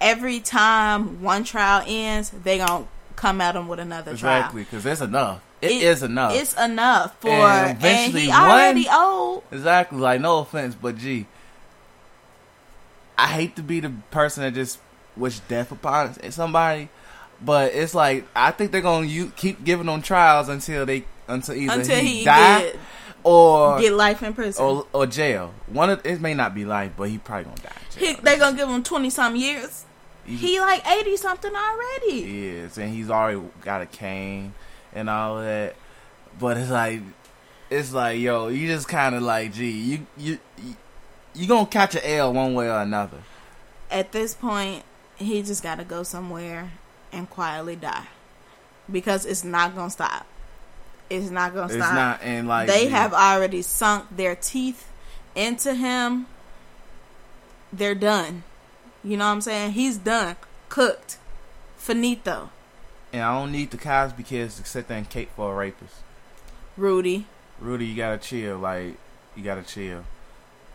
every 0.00 0.40
time 0.40 1.22
one 1.22 1.44
trial 1.44 1.82
ends, 1.86 2.30
they 2.30 2.58
gonna 2.58 2.86
come 3.16 3.40
at 3.40 3.56
him 3.56 3.68
with 3.68 3.80
another 3.80 4.14
trial. 4.16 4.38
Exactly, 4.40 4.62
because 4.64 4.84
there's 4.84 5.00
enough. 5.00 5.40
trial. 5.60 5.72
it 5.72 5.82
is 5.82 6.02
enough. 6.02 6.34
It's 6.34 6.52
enough 6.54 7.18
for, 7.20 7.30
And 7.30 7.70
and, 7.70 7.78
eventually 7.78 8.22
he 8.22 8.28
one- 8.28 8.40
already 8.42 8.86
old. 8.92 9.42
Exactly. 9.50 9.98
Like, 9.98 10.20
no 10.20 10.38
offense, 10.40 10.74
but 10.74 10.98
gee, 10.98 11.26
I 13.18 13.28
hate 13.28 13.56
to 13.56 13.62
be 13.62 13.80
the 13.80 13.92
person 14.10 14.42
that 14.42 14.52
just 14.54 14.78
wish 15.16 15.40
death 15.40 15.72
upon 15.72 16.30
somebody, 16.30 16.90
but 17.42 17.72
it's 17.72 17.94
like 17.94 18.26
I 18.36 18.50
think 18.50 18.72
they're 18.72 18.82
gonna 18.82 19.06
you 19.06 19.32
keep 19.36 19.64
giving 19.64 19.86
them 19.86 20.02
trials 20.02 20.50
until 20.50 20.84
they 20.84 21.04
until 21.26 21.54
either 21.54 21.72
Until 21.72 21.98
he, 22.00 22.18
he 22.18 22.24
die 22.24 22.60
get, 22.60 22.76
or 23.26 23.80
get 23.80 23.92
life 23.92 24.22
in 24.22 24.32
prison. 24.34 24.64
or 24.64 24.86
or 24.92 25.06
jail. 25.06 25.52
One 25.66 25.90
of 25.90 26.04
it 26.06 26.20
may 26.20 26.34
not 26.34 26.54
be 26.54 26.64
life, 26.64 26.92
but 26.96 27.08
he 27.10 27.18
probably 27.18 27.44
gonna 27.44 27.56
die. 27.56 27.72
he, 27.98 28.14
they 28.14 28.38
gonna 28.38 28.56
give 28.56 28.68
him 28.68 28.82
twenty 28.82 29.10
some 29.10 29.34
years. 29.36 29.84
He- 30.24 30.36
He 30.36 30.60
like 30.60 30.86
eighty 30.88 31.16
something 31.16 31.52
already. 31.54 32.20
Yes, 32.20 32.76
and 32.78 32.92
he's 32.94 33.10
already 33.10 33.40
got 33.62 33.82
a 33.82 33.86
cane 33.86 34.54
and 34.94 35.08
all 35.10 35.40
that. 35.40 35.76
But 36.38 36.56
it's 36.56 36.70
like, 36.70 37.00
it's 37.70 37.92
like, 37.92 38.20
yo, 38.20 38.48
you 38.48 38.66
just 38.68 38.88
kind 38.88 39.14
of 39.14 39.22
like, 39.22 39.52
gee, 39.52 39.70
you 39.70 40.06
you 40.16 40.38
you, 40.62 40.76
you 41.34 41.46
gonna 41.46 41.66
catch 41.66 41.94
an 41.94 42.02
L 42.04 42.32
one 42.32 42.54
way 42.54 42.68
or 42.68 42.80
another. 42.80 43.18
At 43.90 44.12
this 44.12 44.34
point, 44.34 44.82
he 45.16 45.42
just 45.42 45.62
gotta 45.62 45.84
go 45.84 46.02
somewhere 46.02 46.72
and 47.12 47.28
quietly 47.30 47.76
die 47.76 48.06
because 48.90 49.24
it's 49.24 49.44
not 49.44 49.74
gonna 49.74 49.90
stop. 49.90 50.26
It's 51.08 51.30
not 51.30 51.54
gonna 51.54 51.66
It's 51.72 51.74
stop. 51.74 51.94
not, 51.94 52.22
and 52.22 52.48
like 52.48 52.66
they 52.68 52.88
have 52.88 53.12
already 53.14 53.62
sunk 53.62 54.04
their 54.16 54.34
teeth 54.34 54.90
into 55.34 55.74
him. 55.74 56.26
They're 57.72 57.94
done. 57.94 58.42
You 59.04 59.16
know 59.16 59.26
what 59.26 59.32
I'm 59.32 59.40
saying? 59.40 59.72
He's 59.72 59.98
done. 59.98 60.36
Cooked. 60.68 61.18
Finito. 61.76 62.50
and 63.12 63.22
I 63.22 63.38
don't 63.38 63.52
need 63.52 63.70
the 63.70 63.76
Cosby 63.76 64.24
kids 64.24 64.56
to 64.60 64.64
sit 64.66 64.88
there 64.88 64.98
and 64.98 65.08
cake 65.08 65.30
for 65.36 65.52
a 65.52 65.56
rapist. 65.56 65.94
Rudy. 66.76 67.26
Rudy, 67.60 67.86
you 67.86 67.94
gotta 67.96 68.18
chill. 68.18 68.58
Like, 68.58 68.96
you 69.36 69.44
gotta 69.44 69.62
chill. 69.62 70.04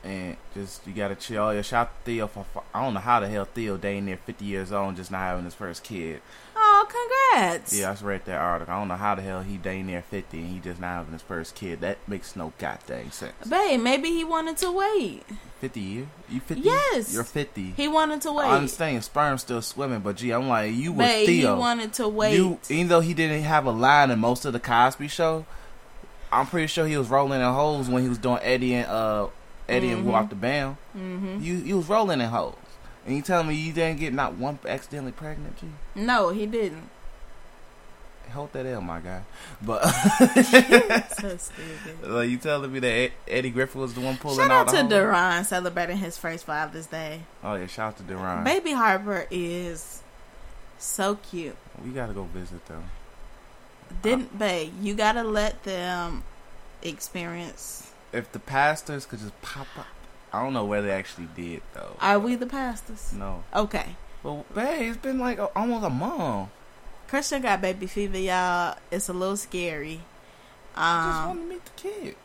And 0.04 0.36
just, 0.56 0.86
you 0.88 0.93
gotta 0.93 1.14
chill. 1.14 1.43
Oh, 1.43 1.52
yeah, 1.52 1.62
shout 1.62 1.88
out 1.88 1.99
to 1.99 2.12
Theo 2.12 2.28
for, 2.28 2.43
for- 2.54 2.64
I 2.74 2.84
don't 2.84 2.95
know 2.95 2.99
how 2.99 3.20
the 3.20 3.28
hell 3.28 3.45
Theo 3.45 3.78
dang 3.78 4.06
near 4.06 4.18
50 4.18 4.43
years 4.45 4.72
old 4.72 4.88
and 4.89 4.97
just 4.97 5.12
not 5.12 5.20
having 5.20 5.45
his 5.45 5.54
first 5.54 5.84
kid. 5.84 6.22
Oh, 6.56 6.88
congrats. 7.32 7.78
Yeah, 7.78 7.89
I 7.89 7.93
just 7.93 8.04
read 8.04 8.26
that 8.26 8.39
article. 8.39 8.74
I 8.74 8.80
don't 8.80 8.88
know 8.88 8.95
how 8.95 9.14
the 9.14 9.22
hell 9.22 9.41
he 9.41 9.58
dang 9.58 9.86
near 9.86 10.02
50 10.02 10.39
and 10.39 10.49
he 10.49 10.60
just 10.60 10.82
not 10.82 10.88
having 10.95 11.14
his 11.14 11.22
first 11.22 11.54
kid. 11.54 11.82
That 11.82 11.99
makes 12.08 12.36
no 12.36 12.52
goddamn 12.58 13.12
sense. 13.12 13.34
Babe, 13.47 13.80
maybe 13.80 14.10
he 14.10 14.24
wanted 14.24 14.58
to 14.58 14.72
wait. 14.72 15.24
50 15.60 15.80
years? 15.80 16.08
You 16.30 16.39
50? 16.39 16.64
Yes. 16.64 17.14
You're 17.14 17.24
50. 17.24 17.74
He 17.78 17.88
wanted 17.88 18.22
to 18.22 18.32
wait. 18.32 18.45
I 18.45 18.56
understand 18.56 19.04
sperm 19.04 19.38
still 19.38 19.62
swimming, 19.62 19.99
but 19.99 20.16
gee, 20.18 20.32
I'm 20.32 20.47
like, 20.47 20.74
you 20.74 20.93
with 20.93 21.06
Babe, 21.06 21.30
he 21.30 21.45
wanted 21.45 21.93
to 21.93 22.08
wait. 22.08 22.36
You, 22.36 22.58
even 22.70 22.88
though 22.88 23.02
he 23.02 23.14
didn't 23.14 23.43
have 23.43 23.68
a 23.68 23.72
line 23.72 24.10
in 24.10 24.18
most 24.18 24.45
of 24.45 24.54
the 24.54 24.60
Cosby 24.60 25.08
show, 25.10 25.45
I'm 26.32 26.47
pretty 26.47 26.68
sure 26.68 26.88
he 26.88 26.97
was 26.97 27.10
rolling 27.10 27.39
in 27.39 27.45
holes 27.54 27.88
when 27.88 28.02
he 28.02 28.10
was 28.10 28.18
doing 28.18 28.39
Eddie 28.41 28.74
and 28.76 28.88
uh 28.89 29.28
Eddie 29.72 29.90
and 29.92 30.06
Walk 30.06 30.30
the 30.30 30.36
Bam. 30.36 30.78
mm-hmm. 30.96 31.42
You 31.42 31.56
you 31.56 31.78
was 31.78 31.88
rolling 31.90 32.22
in 32.22 32.30
holes, 32.30 32.56
and 33.06 33.16
you 33.16 33.22
telling 33.22 33.48
me 33.48 33.56
you 33.56 33.74
didn't 33.74 34.00
get 34.00 34.14
not 34.14 34.36
one 34.36 34.60
accidentally 34.68 35.12
pregnant? 35.12 35.58
Gee, 35.58 35.68
No, 35.96 36.30
he 36.30 36.46
didn't. 36.46 36.90
hold 38.32 38.54
that 38.54 38.66
L, 38.66 38.80
my 38.82 39.00
guy. 39.00 39.24
But 39.62 39.82
so 41.20 41.38
stupid. 41.38 42.04
like 42.08 42.30
you 42.30 42.38
telling 42.38 42.72
me 42.72 42.80
that 42.80 43.12
Eddie 43.28 43.50
Griffin 43.50 43.82
was 43.82 43.94
the 43.94 44.02
one 44.02 44.18
pulling 44.18 44.38
Shout 44.38 44.52
out 44.52 44.68
the 44.68 44.82
to? 44.84 44.88
Duran 44.88 45.44
celebrating 45.44 45.98
his 45.98 46.18
first 46.18 46.46
Father's 46.46 46.88
Day. 46.88 47.22
Oh 47.44 47.56
yeah, 47.56 47.68
shout 47.68 47.88
out 47.94 47.98
to 47.98 48.04
Duran. 48.04 48.44
Baby 48.44 48.72
Harper 48.72 49.28
is 49.32 50.02
so 50.78 51.16
cute. 51.16 51.58
We 51.84 51.92
gotta 51.92 52.14
go 52.14 52.24
visit 52.24 52.66
them. 52.68 52.84
Didn't 54.02 54.40
babe, 54.40 54.72
you 54.82 54.94
gotta 54.94 55.24
let 55.24 55.64
them 55.64 56.24
experience. 56.82 57.91
If 58.14 58.32
the 58.32 58.39
pastors 58.39 59.05
could 59.05 59.20
just 59.20 59.39
pop 59.41 59.68
up, 59.78 59.86
I 60.34 60.41
don't 60.43 60.53
know 60.53 60.66
where 60.66 60.82
they 60.82 60.91
actually 60.91 61.28
did 61.36 61.62
though. 61.74 61.95
Are 62.01 62.20
we 62.20 62.36
the 62.36 62.45
pastors? 62.47 63.14
No, 63.14 63.43
Okay. 63.53 63.95
Well, 64.24 64.45
hey, 64.53 64.88
it's 64.88 64.97
been 64.97 65.18
like 65.18 65.39
a, 65.39 65.45
almost 65.57 65.84
a 65.86 65.89
month. 65.89 66.49
Christian 67.07 67.41
got 67.41 67.59
baby 67.62 67.88
fever, 67.88 68.20
y'all. 68.20 68.78
It's 68.91 69.09
a 69.09 69.14
little 69.14 69.36
scary. 69.38 70.01
I 70.76 71.07
just 71.09 71.20
Um, 71.22 71.28
want 71.28 71.39
to 71.41 71.45
meet 71.55 71.66
the 71.66 71.72
kid. 71.76 72.16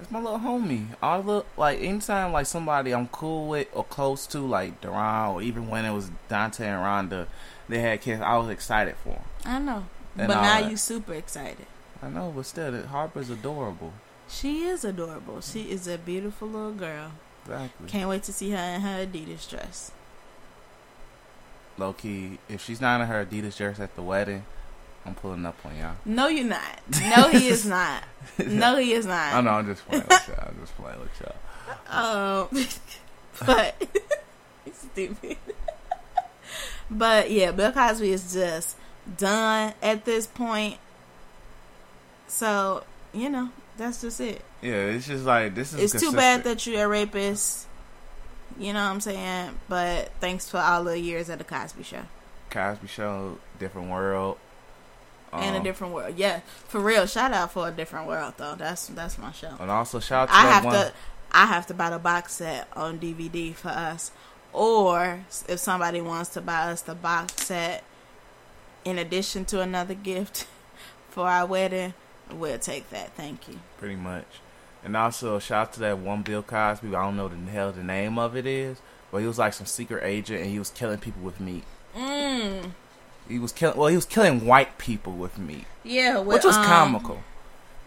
It's 0.00 0.10
my 0.10 0.18
little 0.20 0.40
homie. 0.40 0.88
All 1.00 1.22
the 1.22 1.44
like 1.56 1.80
anytime 1.80 2.32
like 2.32 2.46
somebody 2.46 2.92
I'm 2.92 3.06
cool 3.08 3.46
with 3.48 3.68
or 3.72 3.84
close 3.84 4.26
to, 4.28 4.40
like 4.40 4.80
Duran, 4.80 5.30
or 5.34 5.40
even 5.42 5.68
when 5.68 5.84
it 5.84 5.92
was 5.92 6.10
Dante 6.28 6.66
and 6.66 6.82
Rhonda, 6.82 7.28
they 7.68 7.78
had 7.80 8.00
kids. 8.00 8.20
I 8.20 8.36
was 8.36 8.48
excited 8.48 8.96
for 9.04 9.10
them. 9.10 9.22
I 9.44 9.58
know, 9.60 9.86
And 10.18 10.26
but 10.28 10.34
now 10.42 10.60
that. 10.60 10.70
you 10.70 10.76
super 10.76 11.14
excited. 11.14 11.66
I 12.02 12.08
know, 12.08 12.32
but 12.34 12.44
still, 12.44 12.82
Harper's 12.88 13.30
adorable. 13.30 13.92
She 14.28 14.64
is 14.64 14.84
adorable. 14.84 15.40
She 15.40 15.70
is 15.70 15.86
a 15.86 15.98
beautiful 15.98 16.48
little 16.48 16.72
girl. 16.72 17.12
Exactly. 17.44 17.88
Can't 17.88 18.08
wait 18.08 18.22
to 18.24 18.32
see 18.32 18.50
her 18.50 18.56
in 18.56 18.80
her 18.80 19.06
Adidas 19.06 19.48
dress. 19.48 19.92
Low 21.76 21.92
key, 21.92 22.38
if 22.48 22.64
she's 22.64 22.80
not 22.80 23.00
in 23.00 23.06
her 23.06 23.24
Adidas 23.24 23.56
dress 23.56 23.80
at 23.80 23.94
the 23.96 24.02
wedding, 24.02 24.44
I'm 25.04 25.14
pulling 25.14 25.44
up 25.44 25.56
on 25.64 25.76
y'all. 25.76 25.96
No, 26.04 26.28
you're 26.28 26.44
not. 26.44 26.80
No, 27.16 27.28
he 27.28 27.48
is 27.48 27.66
not. 27.66 28.04
No, 28.44 28.76
he 28.76 28.92
is 28.92 29.06
not. 29.06 29.34
I 29.34 29.40
know, 29.40 29.50
I'm 29.50 29.66
just 29.66 29.86
playing 29.86 30.04
with 30.08 30.28
y'all. 30.28 30.48
I'm 30.48 30.58
just 30.60 30.76
playing 30.76 31.00
with 31.00 31.20
y'all. 31.20 32.40
Um, 32.40 32.66
but 33.46 33.88
stupid. 34.72 35.36
but 36.90 37.30
yeah, 37.30 37.50
Bill 37.50 37.72
Cosby 37.72 38.10
is 38.12 38.32
just 38.32 38.76
done 39.18 39.74
at 39.82 40.04
this 40.04 40.26
point. 40.26 40.78
So 42.26 42.84
you 43.12 43.28
know 43.28 43.50
that's 43.76 44.00
just 44.00 44.20
it. 44.20 44.42
Yeah, 44.62 44.72
it's 44.86 45.06
just 45.06 45.24
like 45.24 45.54
this 45.54 45.72
is. 45.72 45.94
It's 45.94 46.02
too 46.02 46.12
bad 46.12 46.44
that 46.44 46.66
you're 46.66 46.84
a 46.84 46.88
rapist. 46.88 47.66
You 48.58 48.72
know 48.72 48.84
what 48.84 48.90
I'm 48.90 49.00
saying? 49.00 49.58
But 49.68 50.10
thanks 50.20 50.48
for 50.48 50.58
all 50.58 50.84
the 50.84 50.98
years 50.98 51.28
at 51.28 51.38
the 51.38 51.44
Cosby 51.44 51.82
Show. 51.82 52.02
Cosby 52.50 52.86
Show, 52.86 53.38
different 53.58 53.90
world. 53.90 54.38
and 55.32 55.56
a 55.56 55.58
Um, 55.58 55.64
different 55.64 55.92
world. 55.92 56.14
Yeah, 56.16 56.40
for 56.68 56.80
real. 56.80 57.06
Shout 57.06 57.32
out 57.32 57.50
for 57.50 57.66
a 57.68 57.72
different 57.72 58.06
world 58.06 58.34
though. 58.36 58.54
That's 58.54 58.86
that's 58.88 59.18
my 59.18 59.32
show. 59.32 59.54
And 59.58 59.70
also 59.70 59.98
shout 59.98 60.28
out 60.28 60.32
to 60.32 60.38
I 60.38 60.50
have 60.52 60.64
one. 60.64 60.74
to 60.74 60.92
I 61.32 61.46
have 61.46 61.66
to 61.66 61.74
buy 61.74 61.90
the 61.90 61.98
box 61.98 62.34
set 62.34 62.68
on 62.76 62.98
DVD 63.00 63.54
for 63.54 63.68
us. 63.70 64.12
Or 64.52 65.24
if 65.48 65.58
somebody 65.58 66.00
wants 66.00 66.30
to 66.30 66.40
buy 66.40 66.70
us 66.70 66.80
the 66.82 66.94
box 66.94 67.46
set 67.46 67.82
in 68.84 68.98
addition 68.98 69.44
to 69.46 69.60
another 69.60 69.94
gift 69.94 70.46
for 71.10 71.26
our 71.28 71.44
wedding, 71.44 71.94
we'll 72.32 72.58
take 72.58 72.90
that. 72.90 73.12
Thank 73.14 73.48
you. 73.48 73.58
pretty 73.78 73.96
much. 73.96 74.26
And 74.84 74.96
also 74.96 75.38
shout 75.38 75.68
out 75.68 75.72
to 75.74 75.80
that 75.80 75.98
one 75.98 76.22
Bill 76.22 76.42
Cosby. 76.42 76.88
I 76.94 77.04
don't 77.04 77.16
know 77.16 77.28
the 77.28 77.36
hell 77.50 77.72
the 77.72 77.82
name 77.82 78.18
of 78.18 78.36
it 78.36 78.46
is, 78.46 78.78
but 79.10 79.18
he 79.18 79.26
was 79.26 79.38
like 79.38 79.52
some 79.54 79.66
secret 79.66 80.04
agent 80.04 80.42
and 80.42 80.50
he 80.50 80.58
was 80.58 80.70
killing 80.70 80.98
people 80.98 81.22
with 81.22 81.40
meat. 81.40 81.64
Mm. 81.96 82.72
He 83.28 83.38
was 83.38 83.52
killing. 83.52 83.78
Well, 83.78 83.88
he 83.88 83.96
was 83.96 84.04
killing 84.04 84.44
white 84.44 84.76
people 84.76 85.12
with 85.14 85.38
meat, 85.38 85.64
Yeah, 85.84 86.18
with, 86.18 86.34
which 86.36 86.44
was 86.44 86.56
um, 86.56 86.64
comical. 86.64 87.22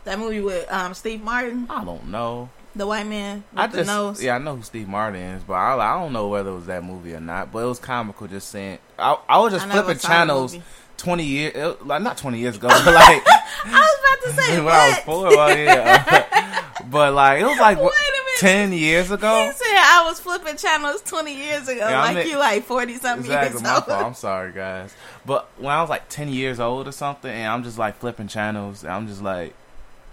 That 0.06 0.18
movie 0.18 0.42
with 0.42 0.72
um, 0.72 0.94
Steve 0.96 1.22
Martin, 1.22 1.68
I 1.70 1.84
don't 1.84 2.08
know. 2.10 2.50
the 2.76 2.88
white 2.88 3.06
man 3.06 3.44
with 3.52 3.60
I 3.60 3.68
the 3.68 3.78
just 3.80 3.88
nose. 3.88 4.24
yeah, 4.24 4.36
I 4.36 4.38
know 4.40 4.56
who 4.56 4.64
Steve 4.64 4.88
Martin 4.88 5.22
is, 5.22 5.44
but 5.44 5.54
I, 5.54 5.76
I 5.78 6.00
don't 6.02 6.14
know 6.14 6.30
whether 6.30 6.50
it 6.50 6.56
was 6.56 6.66
that 6.68 6.84
movie 6.84 7.14
or 7.14 7.20
not. 7.20 7.52
But 7.52 7.60
it 7.60 7.66
was 7.68 7.78
comical. 7.78 8.26
Just 8.28 8.50
saying, 8.50 8.80
I, 8.98 9.20
I 9.30 9.38
was 9.40 9.54
just 9.54 9.68
flipping 9.68 10.00
channels 10.00 10.58
movie. 10.98 11.04
twenty 11.04 11.24
years, 11.26 11.56
uh, 11.56 11.76
like 11.86 12.02
not 12.02 12.18
twenty 12.18 12.40
years 12.40 12.56
ago, 12.58 12.68
but 12.86 12.86
like 12.94 13.24
I 13.26 13.64
was 13.66 14.00
about 14.00 14.36
to 14.38 14.42
say 14.42 14.60
when 14.64 14.74
I 14.74 14.88
was 14.90 14.98
four. 15.00 15.24
Well, 15.30 15.58
yeah. 15.58 16.64
but 16.92 17.14
like 17.14 17.42
it 17.42 17.46
was 17.46 17.60
like 17.60 17.78
what, 17.80 17.92
Wait 17.94 18.20
a 18.20 18.24
minute. 18.24 18.40
ten 18.40 18.72
years 18.74 19.12
ago. 19.12 19.46
He 19.46 19.52
said 19.52 19.68
I 19.76 20.04
was 20.08 20.20
flipping 20.20 20.56
channels 20.58 21.02
20 21.02 21.34
years 21.36 21.68
ago, 21.68 21.88
Yeah, 21.90 22.02
I 22.02 22.14
like 22.14 22.28
you 22.28 22.38
like 22.38 22.64
40 22.64 22.94
something 22.96 23.26
Exactly, 23.26 23.62
years 23.62 23.72
old. 23.72 23.90
I'm 23.90 24.14
sorry, 24.14 24.52
guys. 24.54 24.94
But 25.26 25.50
when 25.58 25.72
I 25.72 25.82
was 25.82 25.90
like 25.90 26.08
ten 26.10 26.30
years 26.30 26.60
old 26.60 26.88
or 26.88 26.92
something, 26.92 27.32
and 27.32 27.48
I'm 27.52 27.64
just 27.64 27.78
like 27.78 27.98
flipping 27.98 28.28
channels, 28.28 28.84
and 28.84 28.92
I'm 28.94 29.08
just 29.08 29.22
like, 29.22 29.54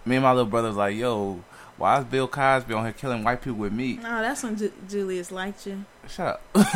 me 0.05 0.17
and 0.17 0.23
my 0.23 0.33
little 0.33 0.51
brother 0.51 0.69
was 0.69 0.77
like, 0.77 0.97
"Yo, 0.97 1.43
why 1.77 1.99
is 1.99 2.05
Bill 2.05 2.27
Cosby 2.29 2.75
on 2.75 2.85
here 2.85 2.93
killing 2.93 3.23
white 3.25 3.41
people 3.43 3.59
with 3.59 3.73
meat?" 3.73 4.03
No, 4.03 4.19
oh, 4.19 4.23
that's 4.23 4.43
when 4.43 4.57
Ju- 4.57 4.73
Julius 4.89 5.31
liked 5.31 5.67
you. 5.67 5.85
Shut 6.09 6.41
up. 6.55 6.67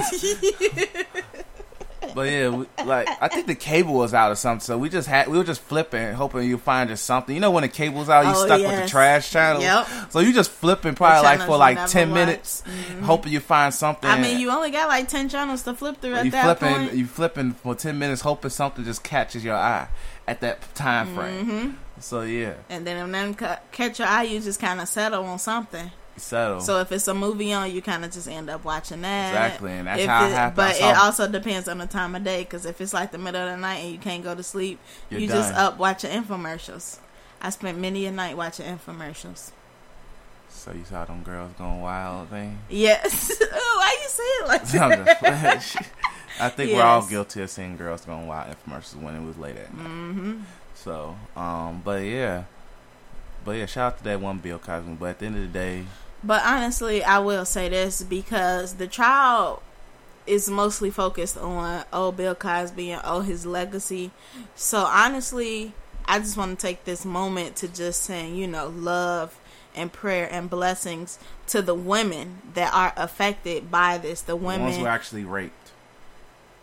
But 2.15 2.23
yeah, 2.29 2.49
we, 2.49 2.67
like 2.85 3.09
I 3.21 3.29
think 3.29 3.47
the 3.47 3.55
cable 3.55 3.95
was 3.95 4.15
out 4.15 4.31
or 4.31 4.35
something, 4.35 4.61
so 4.61 4.79
we 4.79 4.89
just 4.89 5.09
had 5.09 5.29
we 5.29 5.37
were 5.39 5.45
just 5.45 5.61
flipping, 5.61 6.13
hoping 6.15 6.49
you 6.49 6.59
find 6.59 6.89
just 6.91 7.05
something. 7.05 7.35
You 7.35 7.41
know 7.41 7.51
when 7.51 7.63
the 7.63 7.69
cable's 7.69 8.09
out, 8.09 8.25
you 8.25 8.33
Oh, 8.35 8.45
stuck 8.47 8.61
with 8.61 8.83
the 8.83 8.89
trash 8.89 9.31
channel. 9.31 9.63
Yep. 9.63 9.87
So 10.11 10.21
you 10.21 10.33
just 10.33 10.51
flipping 10.51 10.95
probably 10.95 11.23
like 11.25 11.41
for 11.43 11.57
like 11.57 11.87
ten 11.89 12.11
watched. 12.11 12.15
minutes, 12.27 12.63
hoping 13.03 13.33
you 13.33 13.41
find 13.41 13.73
something. 13.75 14.09
I 14.09 14.21
mean, 14.21 14.39
you 14.41 14.51
only 14.51 14.71
got 14.71 14.89
like 14.89 15.09
10 15.09 15.29
channels 15.29 15.63
to 15.65 15.75
flip 15.75 16.01
through 16.01 16.15
at 16.15 16.25
you 16.25 16.31
that 16.33 16.59
flipping 16.59 16.77
point. 16.77 16.95
you 16.95 17.07
flipping 17.07 17.53
for 17.53 17.75
10 17.75 17.99
minutes 17.99 18.21
hoping 18.23 18.51
something 18.51 18.85
just 18.85 19.03
catches 19.03 19.45
your 19.45 19.57
eye 19.57 19.89
at 20.27 20.41
that 20.41 20.59
time 20.75 21.15
frame 21.15 21.47
Mm-hmm. 21.47 21.71
so 22.01 22.21
yeah 22.23 22.55
and 22.69 22.87
then 22.87 22.97
if 23.05 23.11
none 23.11 23.35
ca- 23.35 23.61
catch 23.73 23.99
your 23.99 24.09
eye, 24.09 24.25
you 24.25 24.41
just 24.41 24.61
kind 24.61 24.81
of 24.81 24.89
settle 24.89 25.25
on 25.25 25.39
something. 25.39 25.91
Settle 26.19 26.61
So 26.61 26.81
if 26.81 26.93
it's 26.93 27.09
a 27.09 27.15
movie 27.15 27.53
on, 27.53 27.71
you 27.71 27.81
kind 27.83 28.05
of 28.05 28.11
just 28.13 28.29
end 28.29 28.51
up 28.51 28.65
watching 28.65 29.03
that. 29.03 29.29
Exactly, 29.31 29.73
and 29.73 29.87
that's 29.87 30.01
If 30.03 30.09
how 30.09 30.25
it 30.25 30.29
it- 30.29 30.33
happened. 30.35 30.57
But 30.57 30.77
it 30.77 30.97
also 30.97 31.27
depends 31.29 31.69
on 31.69 31.79
the 31.79 31.87
time 31.87 32.15
of 32.15 32.25
day. 32.25 32.41
Because 32.45 32.67
if 32.67 32.81
it's 32.81 32.93
like 32.95 33.11
the 33.13 33.19
middle 33.19 33.41
of 33.43 33.51
the 33.51 33.57
night 33.57 33.79
and 33.79 33.93
you 33.93 33.99
can't 33.99 34.23
go 34.23 34.35
to 34.35 34.43
sleep, 34.43 34.79
You're 35.11 35.21
you 35.21 35.29
just 35.29 35.55
up 35.55 35.79
watching 35.79 36.11
infomercials. 36.11 36.99
I 37.41 37.51
spent 37.51 37.79
many 37.79 38.05
a 38.07 38.11
night 38.13 38.37
watching 38.37 38.67
infomercials. 38.67 39.53
so 40.49 40.73
you 40.73 40.85
saw 40.85 41.05
them 41.05 41.23
girls 41.23 41.53
going 41.59 41.81
wild 41.81 42.29
thing 42.31 42.59
Yes. 42.69 43.31
oh, 43.41 43.77
why 43.79 43.97
you 44.03 44.09
say 44.09 44.23
it 44.23 44.49
like 44.49 44.65
that? 45.21 45.93
I 46.41 46.49
think 46.51 46.73
we're 46.73 46.83
all 46.83 47.07
guilty 47.07 47.43
of 47.43 47.51
seeing 47.51 47.77
girls 47.77 48.05
going 48.05 48.27
wild 48.27 48.55
infomercials 48.55 48.97
when 49.03 49.15
it 49.15 49.25
was 49.25 49.37
late 49.39 49.57
at 49.57 49.73
night 49.75 49.87
hmm 49.87 50.41
so 50.75 51.17
um 51.37 51.83
but 51.85 52.03
yeah 52.03 52.45
but 53.45 53.53
yeah 53.53 53.67
shout 53.67 53.93
out 53.95 53.99
to 53.99 54.05
that 54.05 54.21
one 54.21 54.39
bill 54.39 54.59
cosby 54.59 54.93
but 54.99 55.07
at 55.07 55.19
the 55.19 55.27
end 55.27 55.37
of 55.37 55.43
the 55.43 55.49
day 55.49 55.85
But 56.23 56.43
honestly, 56.45 57.03
I 57.05 57.19
will 57.19 57.45
say 57.45 57.69
this 57.69 58.03
because 58.03 58.75
the 58.75 58.87
trial 58.87 59.63
is 60.27 60.51
mostly 60.51 60.91
focused 60.91 61.39
on 61.39 61.85
oh 61.93 62.13
Bill 62.13 62.35
Cosby 62.35 62.91
and 62.91 63.03
oh 63.05 63.21
his 63.21 63.47
legacy. 63.47 64.11
So 64.55 64.81
honestly, 64.81 65.73
I 66.07 66.19
just 66.19 66.37
want 66.37 66.59
to 66.59 66.67
take 66.67 66.85
this 66.85 67.05
moment 67.05 67.57
to 67.57 67.69
just 67.69 68.03
send, 68.03 68.37
you 68.37 68.47
know, 68.47 68.69
love 68.69 69.39
and 69.75 69.93
prayer 69.93 70.29
and 70.31 70.51
blessings 70.51 71.19
to 71.47 71.63
the 71.63 71.75
women 71.75 72.43
that 72.55 72.75
are 72.75 72.93
affected 72.97 73.71
by 73.71 73.99
this. 73.99 74.21
The 74.21 74.33
the 74.33 74.37
ones 74.37 74.63
women 74.63 74.81
who 74.81 74.87
actually 74.87 75.25
raped 75.25 75.55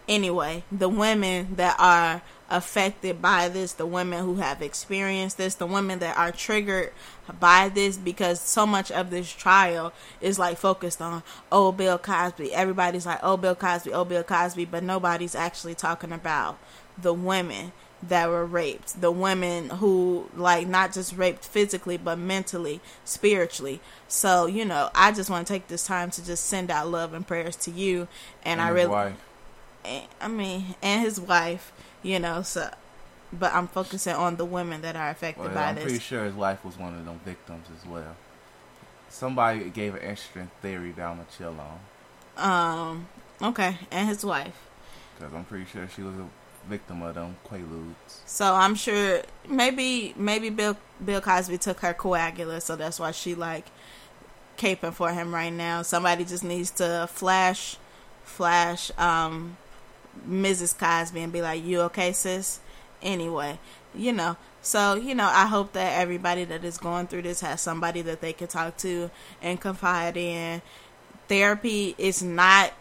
anyway, 0.07 0.63
the 0.71 0.89
women 0.89 1.55
that 1.55 1.75
are 1.79 2.21
affected 2.49 3.21
by 3.21 3.49
this, 3.49 3.73
the 3.73 3.85
women 3.85 4.23
who 4.23 4.35
have 4.35 4.61
experienced 4.61 5.37
this, 5.37 5.55
the 5.55 5.65
women 5.65 5.99
that 5.99 6.17
are 6.17 6.31
triggered 6.31 6.91
by 7.39 7.69
this 7.69 7.97
because 7.97 8.39
so 8.39 8.65
much 8.65 8.91
of 8.91 9.09
this 9.09 9.31
trial 9.31 9.91
is 10.21 10.37
like 10.37 10.57
focused 10.57 11.01
on 11.01 11.23
oh 11.51 11.71
Bill 11.71 11.97
Cosby. 11.97 12.53
Everybody's 12.53 13.05
like 13.05 13.19
oh 13.23 13.37
Bill 13.37 13.55
Cosby, 13.55 13.93
oh 13.93 14.05
Bill 14.05 14.23
Cosby, 14.23 14.65
but 14.65 14.83
nobody's 14.83 15.35
actually 15.35 15.75
talking 15.75 16.11
about 16.11 16.59
the 16.97 17.13
women 17.13 17.71
that 18.03 18.29
were 18.29 18.45
raped, 18.45 19.01
the 19.01 19.11
women 19.11 19.69
who 19.69 20.29
like 20.35 20.67
not 20.67 20.93
just 20.93 21.17
raped 21.17 21.45
physically 21.45 21.97
but 21.97 22.17
mentally, 22.19 22.79
spiritually. 23.03 23.81
So, 24.07 24.45
you 24.45 24.65
know, 24.65 24.89
I 24.93 25.11
just 25.11 25.29
want 25.29 25.47
to 25.47 25.53
take 25.53 25.67
this 25.67 25.87
time 25.87 26.11
to 26.11 26.23
just 26.23 26.45
send 26.45 26.69
out 26.69 26.89
love 26.89 27.13
and 27.13 27.25
prayers 27.25 27.55
to 27.57 27.71
you 27.71 28.07
and, 28.43 28.61
I 28.61 28.67
his 28.67 28.75
really 28.75 28.89
wife. 28.89 29.25
I 30.21 30.27
mean, 30.27 30.75
and 30.81 31.01
his 31.01 31.19
wife, 31.19 31.71
you 32.05 32.19
know, 32.19 32.41
so 32.43 32.69
but 33.33 33.53
I'm 33.53 33.67
focusing 33.67 34.13
on 34.15 34.35
the 34.37 34.45
women 34.45 34.81
that 34.81 34.95
are 34.95 35.09
affected 35.09 35.43
Well, 35.45 35.53
by 35.53 35.63
I'm 35.69 35.75
this. 35.75 35.83
pretty 35.85 35.99
sure 35.99 36.23
his 36.25 36.35
wife 36.35 36.63
was 36.63 36.77
one 36.77 36.93
of 36.97 37.03
them 37.05 37.19
victims 37.25 37.67
as 37.77 37.85
well. 37.85 38.15
Somebody 39.09 39.69
gave 39.69 39.95
an 39.95 40.01
interesting 40.01 40.49
theory 40.61 40.91
that 40.91 41.01
I'm 41.03 41.17
gonna 41.17 41.27
chill 41.37 41.55
on 41.59 41.79
Um, 42.49 43.07
okay, 43.41 43.77
and 43.91 44.07
his 44.07 44.23
wife. 44.25 44.55
because 45.17 45.33
I'm 45.33 45.45
pretty 45.45 45.65
sure 45.65 45.87
she 45.93 46.01
was 46.03 46.15
a 46.15 46.27
victim 46.69 47.01
of 47.01 47.15
them 47.15 47.35
quaaludes. 47.47 48.19
So 48.25 48.53
I'm 48.53 48.75
sure 48.75 49.21
maybe 49.47 50.13
maybe 50.17 50.49
Bill 50.49 50.77
Bill 51.03 51.21
Cosby 51.21 51.57
took 51.57 51.79
her 51.81 51.93
coagula, 51.93 52.61
so 52.61 52.75
that's 52.75 52.99
why 52.99 53.11
she 53.11 53.35
like 53.35 53.65
caping 54.57 54.93
for 54.93 55.11
him 55.11 55.33
right 55.33 55.53
now. 55.53 55.81
Somebody 55.81 56.25
just 56.25 56.43
needs 56.43 56.71
to 56.71 57.07
flash 57.11 57.77
flash 58.23 58.91
um 58.97 59.55
Mrs. 60.27 60.77
Cosby 60.77 61.21
and 61.21 61.33
be 61.33 61.41
like, 61.41 61.63
"You 61.63 61.81
okay, 61.81 62.11
sis?" 62.11 62.59
Anyway, 63.01 63.59
you 63.93 64.13
know. 64.13 64.37
So, 64.61 64.95
you 64.95 65.13
know, 65.13 65.29
I 65.31 65.45
hope 65.45 65.73
that 65.73 65.99
everybody 65.99 66.43
that 66.45 66.63
is 66.63 66.79
going 66.79 67.05
through 67.07 67.21
this 67.21 67.41
has 67.41 67.61
somebody 67.61 68.01
that 68.01 68.21
they 68.21 68.33
can 68.33 68.47
talk 68.47 68.77
to 68.77 69.11
and 69.41 69.61
confide 69.61 70.17
in. 70.17 70.61
Therapy 71.27 71.93
is 71.99 72.23
not 72.23 72.73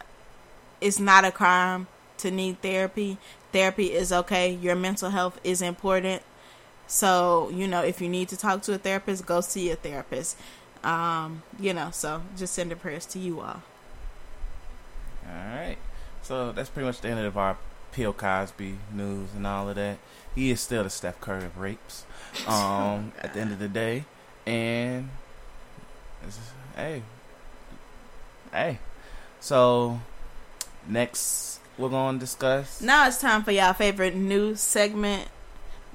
it's 0.80 0.98
not 0.98 1.24
a 1.24 1.32
crime 1.32 1.86
to 2.18 2.30
need 2.30 2.60
therapy. 2.60 3.18
Therapy 3.52 3.92
is 3.92 4.12
okay. 4.12 4.52
Your 4.52 4.74
mental 4.74 5.10
health 5.10 5.40
is 5.44 5.62
important. 5.62 6.22
So, 6.86 7.50
you 7.54 7.66
know, 7.66 7.82
if 7.82 8.00
you 8.00 8.08
need 8.08 8.28
to 8.28 8.36
talk 8.36 8.62
to 8.62 8.74
a 8.74 8.78
therapist, 8.78 9.24
go 9.24 9.40
see 9.40 9.70
a 9.70 9.76
therapist. 9.76 10.36
Um, 10.82 11.42
you 11.58 11.72
know, 11.72 11.90
so 11.90 12.22
just 12.36 12.54
send 12.54 12.78
prayers 12.80 13.06
to 13.06 13.18
you 13.18 13.40
all. 13.40 13.62
All 15.26 15.46
right. 15.54 15.78
So 16.24 16.52
that's 16.52 16.70
pretty 16.70 16.86
much 16.86 17.00
the 17.00 17.08
end 17.08 17.20
of 17.20 17.36
our 17.36 17.58
Bill 17.94 18.12
Cosby 18.12 18.76
news 18.92 19.28
and 19.36 19.46
all 19.46 19.68
of 19.68 19.76
that. 19.76 19.98
He 20.34 20.50
is 20.50 20.60
still 20.60 20.82
the 20.82 20.90
Steph 20.90 21.20
Curry 21.20 21.44
of 21.44 21.58
rapes. 21.58 22.04
Um, 22.48 23.12
at 23.22 23.32
the 23.32 23.38
end 23.38 23.52
of 23.52 23.60
the 23.60 23.68
day, 23.68 24.06
and 24.44 25.08
it's, 26.26 26.36
hey, 26.74 27.02
hey. 28.50 28.80
So 29.38 30.00
next, 30.88 31.60
we're 31.78 31.90
gonna 31.90 32.18
discuss. 32.18 32.80
Now 32.80 33.06
it's 33.06 33.20
time 33.20 33.44
for 33.44 33.52
y'all 33.52 33.72
favorite 33.72 34.16
news 34.16 34.60
segment. 34.60 35.28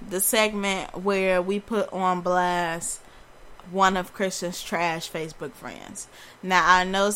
The 0.09 0.21
segment 0.21 1.03
where 1.03 1.41
we 1.41 1.59
put 1.59 1.91
on 1.91 2.21
blast 2.21 3.01
one 3.69 3.97
of 3.97 4.13
Christian's 4.13 4.63
trash 4.63 5.11
Facebook 5.11 5.51
friends. 5.51 6.07
Now 6.41 6.63
I 6.65 6.85
know 6.85 7.11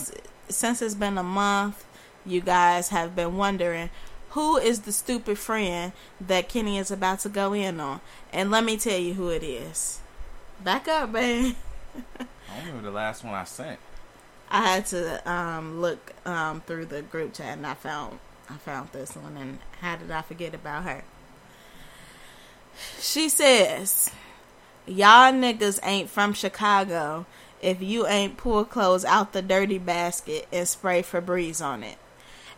since 0.50 0.82
it's 0.82 0.96
been 0.96 1.18
a 1.18 1.24
month, 1.24 1.86
you 2.26 2.42
guys 2.42 2.90
have 2.90 3.16
been 3.16 3.38
wondering 3.38 3.90
who 4.34 4.58
is 4.58 4.82
the 4.82 4.92
stupid 4.92 5.38
friend 5.38 5.92
that 6.20 6.50
Kenne 6.50 6.80
is 6.80 6.90
about 6.90 7.20
to 7.20 7.30
go 7.30 7.54
in 7.54 7.80
on. 7.80 8.02
And 8.32 8.50
let 8.50 8.64
me 8.64 8.78
tell 8.78 8.98
you 8.98 9.14
who 9.14 9.30
it 9.30 9.44
is. 9.44 10.00
Back 10.64 10.88
up, 10.88 11.12
babe. 11.12 11.56
I 12.20 12.58
don't 12.58 12.68
remember 12.68 12.90
the 12.90 12.96
last 12.96 13.24
one 13.24 13.34
I 13.36 13.44
sent. 13.44 13.80
I 14.50 14.62
had 14.62 14.86
to 14.88 15.32
um, 15.32 15.82
look 15.82 16.14
um, 16.26 16.62
through 16.62 16.86
the 16.86 17.02
group 17.02 17.34
chat 17.34 17.58
and 17.58 17.66
I 17.66 17.74
found 17.74 18.20
I 18.50 18.58
found 18.58 18.90
this 18.92 19.16
one 19.16 19.38
and 19.38 19.60
how 19.82 19.96
did 19.96 20.12
I 20.12 20.22
forget 20.22 20.54
about 20.54 20.84
her? 20.84 21.04
She 23.00 23.30
says, 23.30 24.12
"Y'all 24.86 25.32
niggas 25.32 25.80
ain't 25.84 26.10
from 26.10 26.34
Chicago 26.34 27.26
if 27.62 27.82
you 27.82 28.06
ain't 28.08 28.38
pull 28.38 28.66
clothes 28.66 29.06
out 29.06 29.34
the 29.34 29.42
dirty 29.42 29.78
basket 29.78 30.48
and 30.52 30.68
spray 30.68 31.02
Febreze 31.02 31.64
on 31.64 31.84
it." 31.84 31.98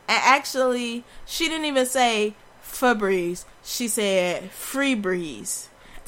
And 0.08 0.22
actually, 0.24 1.04
she 1.26 1.48
didn't 1.50 1.66
even 1.66 1.86
say 1.86 2.36
Febreze. 2.64 3.46
She 3.64 3.88
said, 3.88 4.52
"Free 4.52 4.96
breeze." 4.96 5.70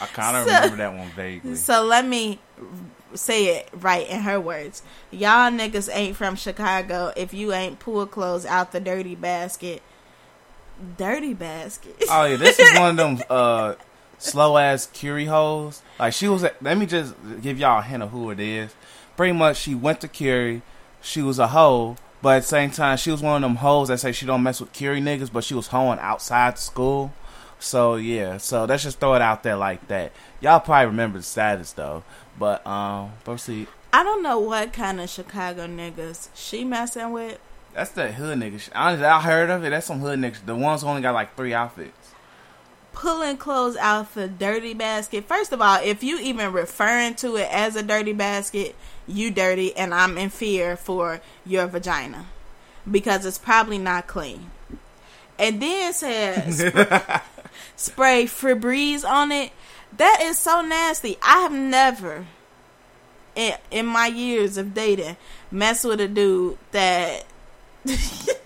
I 0.00 0.06
kind 0.12 0.36
of 0.36 0.46
So- 0.46 0.54
remember 0.54 0.76
that 0.76 0.94
one 0.94 1.08
vaguely. 1.10 1.54
So 1.56 1.84
let 1.84 2.04
me 2.06 2.38
say 3.14 3.56
it 3.56 3.68
right 3.72 4.06
in 4.08 4.20
her 4.20 4.38
words. 4.40 4.82
Y'all 5.10 5.50
niggas 5.50 5.88
ain't 5.92 6.16
from 6.16 6.36
Chicago 6.36 7.12
if 7.16 7.32
you 7.32 7.52
ain't 7.52 7.78
pull 7.78 8.06
clothes 8.06 8.44
out 8.44 8.72
the 8.72 8.80
dirty 8.80 9.14
basket. 9.14 9.82
Dirty 10.98 11.32
basket. 11.32 11.96
Oh 12.10 12.24
yeah, 12.24 12.36
this 12.36 12.58
is 12.58 12.78
one 12.78 12.90
of 12.90 12.96
them 12.96 13.18
uh, 13.30 13.74
slow 14.18 14.58
ass 14.58 14.86
Curie 14.92 15.24
hoes. 15.24 15.82
Like 15.98 16.12
she 16.12 16.28
was. 16.28 16.44
At, 16.44 16.62
let 16.62 16.76
me 16.76 16.84
just 16.84 17.14
give 17.40 17.58
y'all 17.58 17.78
a 17.78 17.82
hint 17.82 18.02
of 18.02 18.10
who 18.10 18.30
it 18.30 18.40
is. 18.40 18.74
Pretty 19.16 19.32
much, 19.32 19.56
she 19.56 19.74
went 19.74 20.02
to 20.02 20.08
Curie. 20.08 20.60
She 21.00 21.22
was 21.22 21.38
a 21.38 21.48
hoe, 21.48 21.96
but 22.26 22.38
at 22.38 22.42
the 22.42 22.48
same 22.48 22.72
time, 22.72 22.96
she 22.96 23.12
was 23.12 23.22
one 23.22 23.36
of 23.36 23.48
them 23.48 23.54
hoes 23.54 23.86
that 23.86 23.98
say 23.98 24.10
she 24.10 24.26
don't 24.26 24.42
mess 24.42 24.60
with 24.60 24.72
Curie 24.72 25.00
niggas, 25.00 25.32
but 25.32 25.44
she 25.44 25.54
was 25.54 25.68
hoeing 25.68 26.00
outside 26.00 26.58
school. 26.58 27.12
So 27.60 27.94
yeah, 27.94 28.38
so 28.38 28.64
let's 28.64 28.82
just 28.82 28.98
throw 28.98 29.14
it 29.14 29.22
out 29.22 29.44
there 29.44 29.54
like 29.54 29.86
that. 29.86 30.10
Y'all 30.40 30.58
probably 30.58 30.86
remember 30.86 31.18
the 31.18 31.22
status 31.22 31.70
though. 31.70 32.02
But 32.36 32.66
um, 32.66 33.12
proceed. 33.22 33.68
I 33.92 34.02
don't 34.02 34.24
know 34.24 34.40
what 34.40 34.72
kind 34.72 35.00
of 35.00 35.08
Chicago 35.08 35.68
niggas 35.68 36.30
she 36.34 36.64
messing 36.64 37.12
with. 37.12 37.38
That's 37.72 37.92
the 37.92 38.10
hood 38.10 38.40
niggas. 38.40 38.70
Honestly, 38.74 39.06
I 39.06 39.20
heard 39.20 39.48
of 39.48 39.62
it. 39.62 39.70
That's 39.70 39.86
some 39.86 40.00
hood 40.00 40.18
niggas. 40.18 40.44
The 40.44 40.56
ones 40.56 40.82
who 40.82 40.88
only 40.88 41.02
got 41.02 41.14
like 41.14 41.36
three 41.36 41.54
outfits. 41.54 42.05
Pulling 42.96 43.36
clothes 43.36 43.76
out 43.76 44.14
the 44.14 44.26
dirty 44.26 44.72
basket. 44.72 45.26
First 45.26 45.52
of 45.52 45.60
all, 45.60 45.78
if 45.84 46.02
you 46.02 46.18
even 46.18 46.50
referring 46.50 47.14
to 47.16 47.36
it 47.36 47.46
as 47.52 47.76
a 47.76 47.82
dirty 47.82 48.14
basket, 48.14 48.74
you 49.06 49.30
dirty, 49.30 49.76
and 49.76 49.92
I'm 49.92 50.16
in 50.16 50.30
fear 50.30 50.78
for 50.78 51.20
your 51.44 51.66
vagina 51.66 52.24
because 52.90 53.26
it's 53.26 53.36
probably 53.36 53.76
not 53.76 54.06
clean. 54.06 54.50
And 55.38 55.60
then 55.60 55.92
says 55.92 56.58
spray 57.76 58.24
Febreze 58.24 59.04
on 59.04 59.30
it. 59.30 59.52
That 59.96 60.20
is 60.22 60.38
so 60.38 60.62
nasty. 60.62 61.18
I 61.22 61.40
have 61.40 61.52
never, 61.52 62.26
in, 63.34 63.54
in 63.70 63.84
my 63.84 64.06
years 64.06 64.56
of 64.56 64.72
dating, 64.72 65.18
messed 65.50 65.84
with 65.84 66.00
a 66.00 66.08
dude 66.08 66.56
that. 66.72 67.26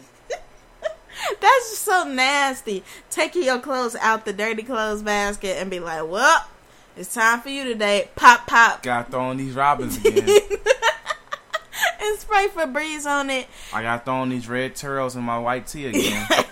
That's 1.41 1.71
just 1.71 1.83
so 1.83 2.05
nasty. 2.05 2.83
Taking 3.11 3.45
your 3.45 3.59
clothes 3.59 3.97
out 3.97 4.25
the 4.25 4.33
dirty 4.33 4.63
clothes 4.63 5.03
basket 5.03 5.57
and 5.59 5.71
be 5.71 5.81
like, 5.81 6.09
well, 6.09 6.47
it's 6.97 7.15
time 7.15 7.41
for 7.41 7.49
you 7.49 7.65
today. 7.65 8.09
Pop, 8.17 8.47
pop. 8.47 8.83
Got 8.83 9.11
throwing 9.11 9.39
these 9.39 9.55
robins 9.55 9.97
again. 10.05 10.41
And 12.03 12.19
spray 12.19 12.49
Febreze 12.49 13.07
on 13.07 13.31
it. 13.31 13.47
I 13.73 13.83
got 13.83 14.05
throwing 14.05 14.31
these 14.31 14.49
red 14.49 14.75
turtles 14.75 15.17
in 15.17 15.23
my 15.23 15.39
white 15.39 15.67
tee 15.67 15.87
again. 15.87 16.27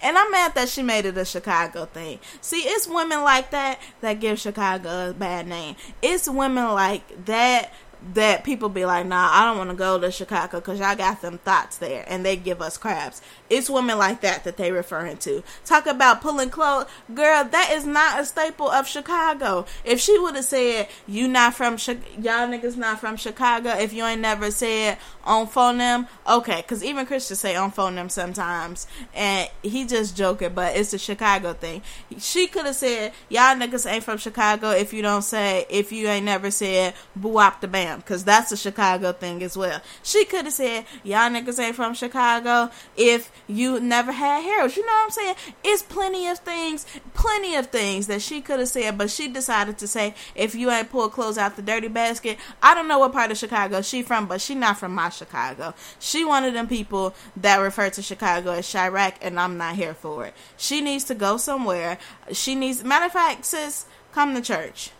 And 0.00 0.16
I'm 0.16 0.30
mad 0.30 0.54
that 0.54 0.68
she 0.68 0.82
made 0.82 1.06
it 1.06 1.18
a 1.18 1.24
Chicago 1.24 1.86
thing. 1.86 2.20
See, 2.40 2.60
it's 2.60 2.86
women 2.86 3.22
like 3.22 3.50
that 3.50 3.80
that 4.00 4.20
give 4.20 4.38
Chicago 4.38 5.10
a 5.10 5.12
bad 5.12 5.46
name. 5.46 5.76
It's 6.02 6.28
women 6.28 6.64
like 6.66 7.26
that 7.26 7.72
that 8.14 8.44
people 8.44 8.68
be 8.68 8.84
like, 8.84 9.06
nah, 9.06 9.30
I 9.32 9.44
don't 9.44 9.58
want 9.58 9.70
to 9.70 9.76
go 9.76 9.98
to 9.98 10.10
Chicago 10.10 10.58
because 10.58 10.78
y'all 10.78 10.96
got 10.96 11.20
them 11.20 11.38
thoughts 11.38 11.78
there 11.78 12.04
and 12.06 12.24
they 12.24 12.36
give 12.36 12.62
us 12.62 12.76
crabs. 12.78 13.20
It's 13.50 13.70
women 13.70 13.98
like 13.98 14.20
that 14.20 14.44
that 14.44 14.56
they 14.56 14.72
referring 14.72 15.16
to. 15.18 15.42
Talk 15.64 15.86
about 15.86 16.20
pulling 16.20 16.50
clothes. 16.50 16.86
Girl, 17.14 17.44
that 17.44 17.70
is 17.72 17.86
not 17.86 18.20
a 18.20 18.24
staple 18.24 18.68
of 18.70 18.86
Chicago. 18.86 19.66
If 19.84 20.00
she 20.00 20.18
would 20.18 20.36
have 20.36 20.44
said, 20.44 20.88
you 21.06 21.28
not 21.28 21.54
from, 21.54 21.76
Chi- 21.76 21.98
y'all 22.20 22.48
niggas 22.48 22.76
not 22.76 23.00
from 23.00 23.16
Chicago, 23.16 23.70
if 23.70 23.92
you 23.92 24.04
ain't 24.04 24.20
never 24.20 24.50
said 24.50 24.98
on 25.24 25.46
phone 25.46 25.78
them, 25.78 26.06
okay, 26.28 26.56
because 26.56 26.84
even 26.84 27.06
Christians 27.06 27.40
say 27.40 27.56
on 27.56 27.70
phone 27.70 27.94
them 27.94 28.08
sometimes. 28.08 28.86
And 29.14 29.48
he 29.62 29.84
just 29.84 30.16
joking, 30.16 30.52
but 30.54 30.76
it's 30.76 30.92
a 30.92 30.98
Chicago 30.98 31.52
thing. 31.52 31.82
She 32.18 32.46
could 32.46 32.66
have 32.66 32.76
said, 32.76 33.12
y'all 33.28 33.56
niggas 33.56 33.90
ain't 33.90 34.04
from 34.04 34.18
Chicago 34.18 34.70
if 34.70 34.92
you 34.92 35.02
don't 35.02 35.22
say, 35.22 35.66
if 35.68 35.92
you 35.92 36.08
ain't 36.08 36.24
never 36.24 36.50
said 36.50 36.94
boo 37.14 37.38
the 37.60 37.68
bam, 37.68 37.97
because 37.98 38.24
that's 38.24 38.52
a 38.52 38.56
Chicago 38.56 39.12
thing 39.12 39.42
as 39.42 39.56
well. 39.56 39.80
She 40.02 40.24
could 40.24 40.46
have 40.46 40.54
said, 40.54 40.86
y'all 41.04 41.30
niggas 41.30 41.58
ain't 41.58 41.76
from 41.76 41.94
Chicago 41.94 42.70
if 42.96 43.30
you 43.46 43.80
never 43.80 44.12
had 44.12 44.42
heroes. 44.42 44.76
You 44.76 44.84
know 44.86 44.92
what 44.92 45.04
I'm 45.04 45.10
saying? 45.10 45.34
It's 45.64 45.82
plenty 45.82 46.28
of 46.28 46.38
things, 46.38 46.86
plenty 47.14 47.54
of 47.56 47.66
things 47.66 48.06
that 48.06 48.22
she 48.22 48.40
could 48.40 48.58
have 48.60 48.68
said, 48.68 48.98
but 48.98 49.10
she 49.10 49.28
decided 49.28 49.78
to 49.78 49.86
say, 49.86 50.14
if 50.34 50.54
you 50.54 50.70
ain't 50.70 50.90
pull 50.90 51.08
clothes 51.08 51.38
out 51.38 51.56
the 51.56 51.62
dirty 51.62 51.88
basket, 51.88 52.38
I 52.62 52.74
don't 52.74 52.88
know 52.88 52.98
what 52.98 53.12
part 53.12 53.30
of 53.30 53.38
Chicago 53.38 53.82
she 53.82 54.02
from, 54.02 54.26
but 54.26 54.40
she 54.40 54.54
not 54.54 54.78
from 54.78 54.94
my 54.94 55.08
Chicago. 55.08 55.74
She 55.98 56.24
one 56.24 56.44
of 56.44 56.54
them 56.54 56.68
people 56.68 57.14
that 57.36 57.58
refer 57.58 57.90
to 57.90 58.02
Chicago 58.02 58.52
as 58.52 58.66
Chiraq, 58.66 59.14
and 59.20 59.38
I'm 59.38 59.56
not 59.58 59.76
here 59.76 59.94
for 59.94 60.26
it. 60.26 60.34
She 60.56 60.80
needs 60.80 61.04
to 61.04 61.14
go 61.14 61.36
somewhere. 61.36 61.98
She 62.32 62.54
needs, 62.54 62.84
matter 62.84 63.06
of 63.06 63.12
fact, 63.12 63.44
sis, 63.44 63.86
come 64.12 64.34
to 64.34 64.40
church. 64.40 64.90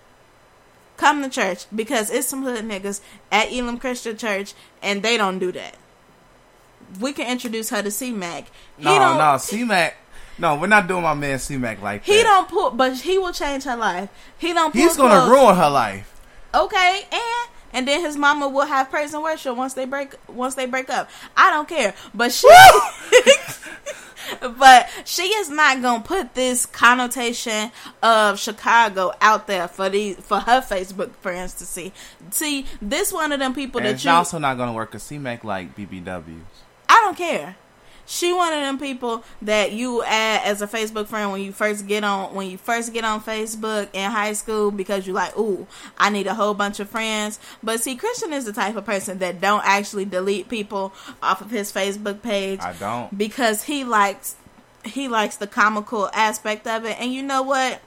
Come 0.99 1.23
to 1.23 1.31
church 1.31 1.65
because 1.75 2.11
it's 2.11 2.27
some 2.27 2.43
hood 2.43 2.65
niggas 2.65 3.01
at 3.31 3.53
Elam 3.53 3.79
Christian 3.79 4.17
Church, 4.17 4.53
and 4.83 5.03
they 5.03 5.17
don't 5.17 5.39
do 5.39 5.53
that. 5.53 5.77
We 7.01 7.13
can 7.13 7.31
introduce 7.31 7.71
her 7.71 7.83
to 7.83 7.91
C 7.91 8.11
Mac. 8.13 8.49
No, 8.79 9.17
no, 9.17 9.39
C 9.39 9.63
Mac. 9.65 9.97
No, 10.39 10.57
we're 10.57 10.67
not 10.67 10.89
doing 10.89 11.05
my 11.05 11.15
man 11.15 11.39
C 11.39 11.57
Mac 11.57 11.81
like 11.81 12.05
that. 12.05 12.13
He 12.13 12.23
don't 12.23 12.49
pull, 12.49 12.71
but 12.71 12.97
he 12.99 13.17
will 13.17 13.33
change 13.33 13.63
her 13.65 13.77
life. 13.77 14.09
He 14.39 14.53
don't. 14.53 14.73
Pull 14.73 14.83
He's 14.83 14.97
gonna 14.97 15.21
clothes. 15.25 15.31
ruin 15.31 15.57
her 15.57 15.71
life. 15.71 16.21
Okay, 16.53 17.03
and 17.13 17.51
and 17.73 17.87
then 17.87 18.01
his 18.01 18.17
mama 18.17 18.49
will 18.49 18.67
have 18.67 18.91
praise 18.91 19.15
and 19.15 19.23
worship 19.23 19.57
once 19.57 19.75
they 19.75 19.85
break 19.85 20.15
once 20.29 20.57
they 20.57 20.67
break 20.67 20.91
up. 20.91 21.09
I 21.37 21.51
don't 21.51 21.69
care, 21.69 21.95
but 22.13 22.33
she. 22.33 22.49
But 24.41 24.89
she 25.05 25.23
is 25.23 25.51
not 25.51 25.83
gonna 25.83 26.03
put 26.03 26.35
this 26.35 26.67
connotation 26.67 27.71
of 28.03 28.39
Chicago 28.39 29.13
out 29.21 29.47
there 29.47 29.69
for 29.69 29.89
these 29.89 30.17
for 30.17 30.41
her 30.41 30.61
Facebook 30.61 31.15
friends 31.17 31.55
to 31.55 31.67
see. 31.67 31.93
See, 32.31 32.67
this 32.81 33.13
one 33.13 33.33
of 33.33 33.39
them 33.39 33.55
people 33.55 33.79
And 33.79 33.87
that 33.87 33.95
it's 33.95 34.05
you 34.05 34.11
also 34.11 34.39
not 34.39 34.57
gonna 34.57 34.73
work 34.73 34.91
because 34.91 35.03
C 35.03 35.19
Mac 35.19 35.45
like 35.45 35.77
BBWs. 35.77 36.43
I 36.89 37.01
don't 37.05 37.17
care. 37.17 37.57
She 38.11 38.33
one 38.33 38.55
of 38.55 38.61
them 38.61 38.79
people 38.79 39.23
that 39.43 39.73
you 39.73 40.03
add 40.03 40.41
as 40.47 40.63
a 40.63 40.67
Facebook 40.67 41.09
friend 41.09 41.31
when 41.31 41.43
you 41.43 41.53
first 41.53 41.87
get 41.87 42.05
on 42.05 42.35
when 42.35 42.49
you 42.51 42.57
first 42.57 42.95
get 42.95 43.05
on 43.05 43.21
Facebook 43.21 43.89
in 43.93 44.11
high 44.11 44.33
school 44.33 44.71
because 44.71 45.07
you 45.07 45.13
like, 45.13 45.37
ooh, 45.37 45.67
I 45.99 46.09
need 46.09 46.27
a 46.27 46.33
whole 46.33 46.55
bunch 46.55 46.81
of 46.81 46.89
friends. 46.89 47.39
But 47.63 47.81
see, 47.81 47.97
Christian 47.97 48.33
is 48.33 48.47
the 48.47 48.53
type 48.55 48.77
of 48.77 48.87
person 48.87 49.19
that 49.19 49.43
don't 49.43 49.63
actually 49.63 50.07
delete 50.07 50.49
people 50.49 50.95
off 51.23 51.43
of 51.43 51.51
his 51.51 51.71
Facebook 51.71 52.23
page 52.23 52.61
I 52.61 52.73
don't. 52.73 53.17
because 53.17 53.65
he 53.65 53.85
likes 53.85 54.37
he 54.85 55.07
likes 55.07 55.37
the 55.37 55.47
comical 55.47 56.09
aspect 56.15 56.67
of 56.67 56.87
it. 56.87 56.99
And 56.99 57.13
you 57.13 57.23
know 57.23 57.43
what? 57.43 57.81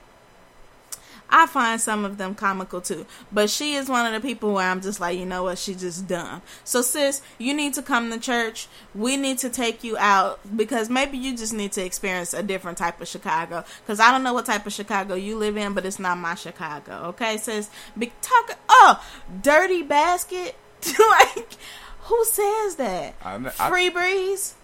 I 1.32 1.48
find 1.48 1.80
some 1.80 2.06
of 2.06 2.18
them 2.18 2.36
comical 2.36 2.82
too. 2.82 3.06
But 3.32 3.50
she 3.50 3.76
is 3.76 3.90
one 3.90 4.06
of 4.06 4.14
the 4.14 4.26
people 4.26 4.54
where 4.54 4.70
I'm 4.70 4.82
just 4.82 5.00
like, 5.00 5.18
you 5.18 5.26
know 5.26 5.44
what, 5.44 5.58
she 5.58 5.74
just 5.76 6.08
dumb. 6.08 6.42
So 6.64 6.82
sis, 6.82 7.22
you 7.38 7.54
need 7.54 7.74
to 7.76 7.82
come 7.82 8.12
to 8.12 8.20
church. 8.20 8.68
We 8.94 9.18
need 9.18 9.38
to 9.40 9.50
take 9.50 9.84
you 9.84 9.98
out 9.98 10.40
because 10.56 10.90
maybe 10.90 11.18
you 11.18 11.36
just 11.38 11.54
need 11.54 11.72
to 11.74 11.84
experience 11.84 12.34
a 12.34 12.44
different 12.44 12.78
type 12.78 13.00
of 13.02 13.08
Chicago. 13.08 13.64
Because 13.82 14.00
I 14.00 14.12
don't 14.12 14.24
know 14.24 14.34
what 14.34 14.46
type 14.46 14.66
of 14.66 14.74
Chicago 14.74 15.16
you 15.16 15.38
live 15.38 15.58
in, 15.58 15.74
but 15.74 15.86
it's 15.86 16.00
not 16.00 16.18
my 16.18 16.36
Chicago. 16.36 16.94
Okay, 17.10 17.38
sis. 17.38 17.70
Be 17.98 18.12
talk 18.22 18.58
oh, 18.70 19.04
dirty 19.42 19.84
basket. 19.84 20.56
like 21.00 21.56
who 22.02 22.26
says 22.26 22.76
that? 22.76 23.14
I, 23.24 23.36
I, 23.36 23.70
Free 23.70 23.90
breeze? 23.90 24.56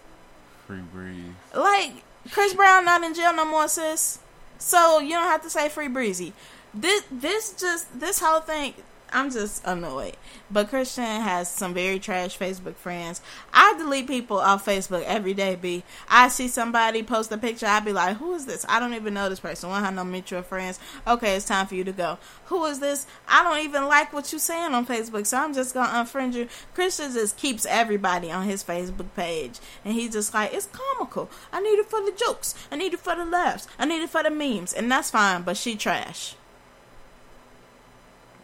free 0.68 0.82
breeze. 0.92 1.24
Like 1.56 2.04
Chris 2.30 2.52
Brown 2.52 2.84
not 2.84 3.02
in 3.02 3.14
jail 3.14 3.34
no 3.34 3.44
more, 3.44 3.68
sis. 3.68 4.20
So 4.58 4.98
you 5.00 5.10
don't 5.10 5.24
have 5.24 5.42
to 5.42 5.50
say 5.50 5.68
free 5.68 5.88
breezy. 5.88 6.34
This 6.74 7.04
this 7.10 7.52
just 7.52 7.98
this 7.98 8.20
whole 8.20 8.40
thing. 8.40 8.74
I'm 9.10 9.30
just 9.30 9.64
annoyed. 9.64 10.18
But 10.50 10.68
Christian 10.68 11.02
has 11.02 11.50
some 11.50 11.72
very 11.72 11.98
trash 11.98 12.38
Facebook 12.38 12.76
friends. 12.76 13.22
I 13.54 13.74
delete 13.78 14.06
people 14.06 14.36
off 14.38 14.66
Facebook 14.66 15.02
every 15.04 15.32
day. 15.32 15.54
B. 15.54 15.82
I 16.10 16.28
see 16.28 16.46
somebody 16.46 17.02
post 17.02 17.32
a 17.32 17.38
picture. 17.38 17.64
I 17.64 17.80
be 17.80 17.94
like, 17.94 18.18
"Who 18.18 18.34
is 18.34 18.44
this? 18.44 18.66
I 18.68 18.78
don't 18.78 18.92
even 18.92 19.14
know 19.14 19.30
this 19.30 19.40
person. 19.40 19.70
Don't 19.70 19.82
have 19.82 19.94
no 19.94 20.04
mutual 20.04 20.42
friends. 20.42 20.78
Okay, 21.06 21.36
it's 21.36 21.46
time 21.46 21.66
for 21.66 21.74
you 21.74 21.84
to 21.84 21.92
go. 21.92 22.18
Who 22.46 22.62
is 22.66 22.80
this? 22.80 23.06
I 23.26 23.42
don't 23.42 23.64
even 23.64 23.86
like 23.86 24.12
what 24.12 24.30
you're 24.30 24.38
saying 24.38 24.74
on 24.74 24.84
Facebook, 24.84 25.26
so 25.26 25.38
I'm 25.38 25.54
just 25.54 25.72
gonna 25.72 26.04
unfriend 26.04 26.34
you." 26.34 26.46
Christian 26.74 27.10
just 27.14 27.38
keeps 27.38 27.64
everybody 27.64 28.30
on 28.30 28.44
his 28.44 28.62
Facebook 28.62 29.08
page, 29.16 29.58
and 29.86 29.94
he's 29.94 30.12
just 30.12 30.34
like, 30.34 30.52
"It's 30.52 30.68
comical. 30.70 31.30
I 31.50 31.60
need 31.60 31.78
it 31.78 31.88
for 31.88 32.02
the 32.02 32.12
jokes. 32.12 32.54
I 32.70 32.76
need 32.76 32.92
it 32.92 33.00
for 33.00 33.14
the 33.14 33.24
laughs. 33.24 33.66
I 33.78 33.86
need 33.86 34.02
it 34.02 34.10
for 34.10 34.22
the 34.22 34.30
memes, 34.30 34.74
and 34.74 34.92
that's 34.92 35.10
fine." 35.10 35.44
But 35.44 35.56
she 35.56 35.76
trash. 35.76 36.34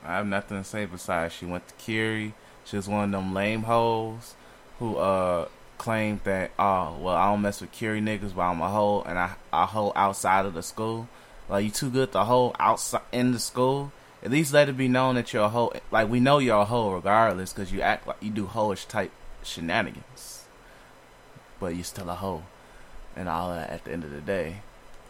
I 0.04 0.16
have 0.16 0.26
nothing 0.26 0.58
to 0.58 0.64
say 0.64 0.84
besides 0.86 1.34
she 1.34 1.46
went 1.46 1.66
to 1.68 1.74
Curie. 1.74 2.34
She 2.64 2.76
was 2.76 2.88
one 2.88 3.04
of 3.04 3.10
them 3.10 3.34
lame 3.34 3.64
hoes 3.64 4.34
who 4.78 4.96
uh 4.96 5.48
claimed 5.78 6.20
that 6.24 6.50
oh 6.58 6.96
well 7.00 7.14
I 7.16 7.30
don't 7.30 7.42
mess 7.42 7.60
with 7.60 7.72
Curie 7.72 8.00
niggas 8.00 8.34
but 8.34 8.42
I'm 8.42 8.60
a 8.60 8.68
hoe 8.68 9.02
and 9.02 9.18
I 9.18 9.34
I 9.52 9.66
hoe 9.66 9.92
outside 9.96 10.46
of 10.46 10.54
the 10.54 10.62
school. 10.62 11.08
Like 11.48 11.64
you 11.64 11.70
too 11.70 11.90
good 11.90 12.12
to 12.12 12.24
hoe 12.24 12.54
outside 12.58 13.02
in 13.12 13.32
the 13.32 13.38
school. 13.38 13.92
At 14.22 14.30
least 14.30 14.52
let 14.54 14.68
it 14.68 14.76
be 14.76 14.88
known 14.88 15.16
that 15.16 15.32
you're 15.32 15.44
a 15.44 15.48
hoe. 15.50 15.72
Like 15.90 16.08
we 16.08 16.20
know 16.20 16.38
you're 16.38 16.60
a 16.62 16.64
hoe 16.64 16.92
regardless 16.92 17.52
because 17.52 17.72
you 17.72 17.80
act 17.82 18.06
like 18.06 18.16
you 18.22 18.30
do 18.30 18.46
hoish 18.46 18.86
type 18.88 19.12
shenanigans. 19.42 20.44
But 21.60 21.74
you're 21.74 21.84
still 21.84 22.08
a 22.10 22.14
hoe. 22.14 22.44
and 23.16 23.28
all 23.28 23.50
that 23.50 23.70
at 23.70 23.84
the 23.84 23.92
end 23.92 24.04
of 24.04 24.10
the 24.10 24.20
day. 24.20 24.56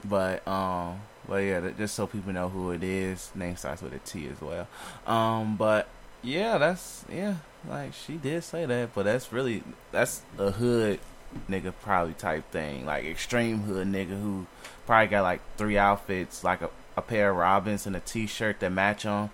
But 0.05 0.47
um, 0.47 1.01
but 1.29 1.37
yeah, 1.37 1.71
just 1.77 1.95
so 1.95 2.07
people 2.07 2.33
know 2.33 2.49
who 2.49 2.71
it 2.71 2.83
is, 2.83 3.31
name 3.35 3.57
starts 3.57 3.83
with 3.83 3.93
a 3.93 3.99
T 4.01 4.29
as 4.29 4.41
well. 4.41 4.67
Um, 5.07 5.57
but 5.57 5.89
yeah, 6.23 6.59
that's 6.59 7.05
yeah, 7.13 7.37
like 7.69 7.93
she 7.95 8.15
did 8.15 8.45
say 8.45 8.67
that, 8.67 8.95
but 8.95 9.05
that's 9.05 9.33
really 9.33 9.63
that's 9.93 10.23
a 10.39 10.51
hood 10.51 11.01
nigga 11.49 11.73
probably 11.83 12.15
type 12.15 12.51
thing, 12.51 12.87
like 12.87 13.05
extreme 13.05 13.61
hood 13.61 13.87
nigga 13.89 14.21
who 14.21 14.47
probably 14.87 15.09
got 15.09 15.23
like 15.23 15.41
three 15.57 15.79
outfits, 15.79 16.45
like 16.45 16.63
a, 16.63 16.71
a 16.97 17.03
pair 17.03 17.31
of 17.31 17.37
Robins 17.37 17.87
and 17.87 17.97
a 17.97 18.01
T-shirt 18.01 18.61
that 18.61 18.71
match 18.71 19.05
on, 19.07 19.31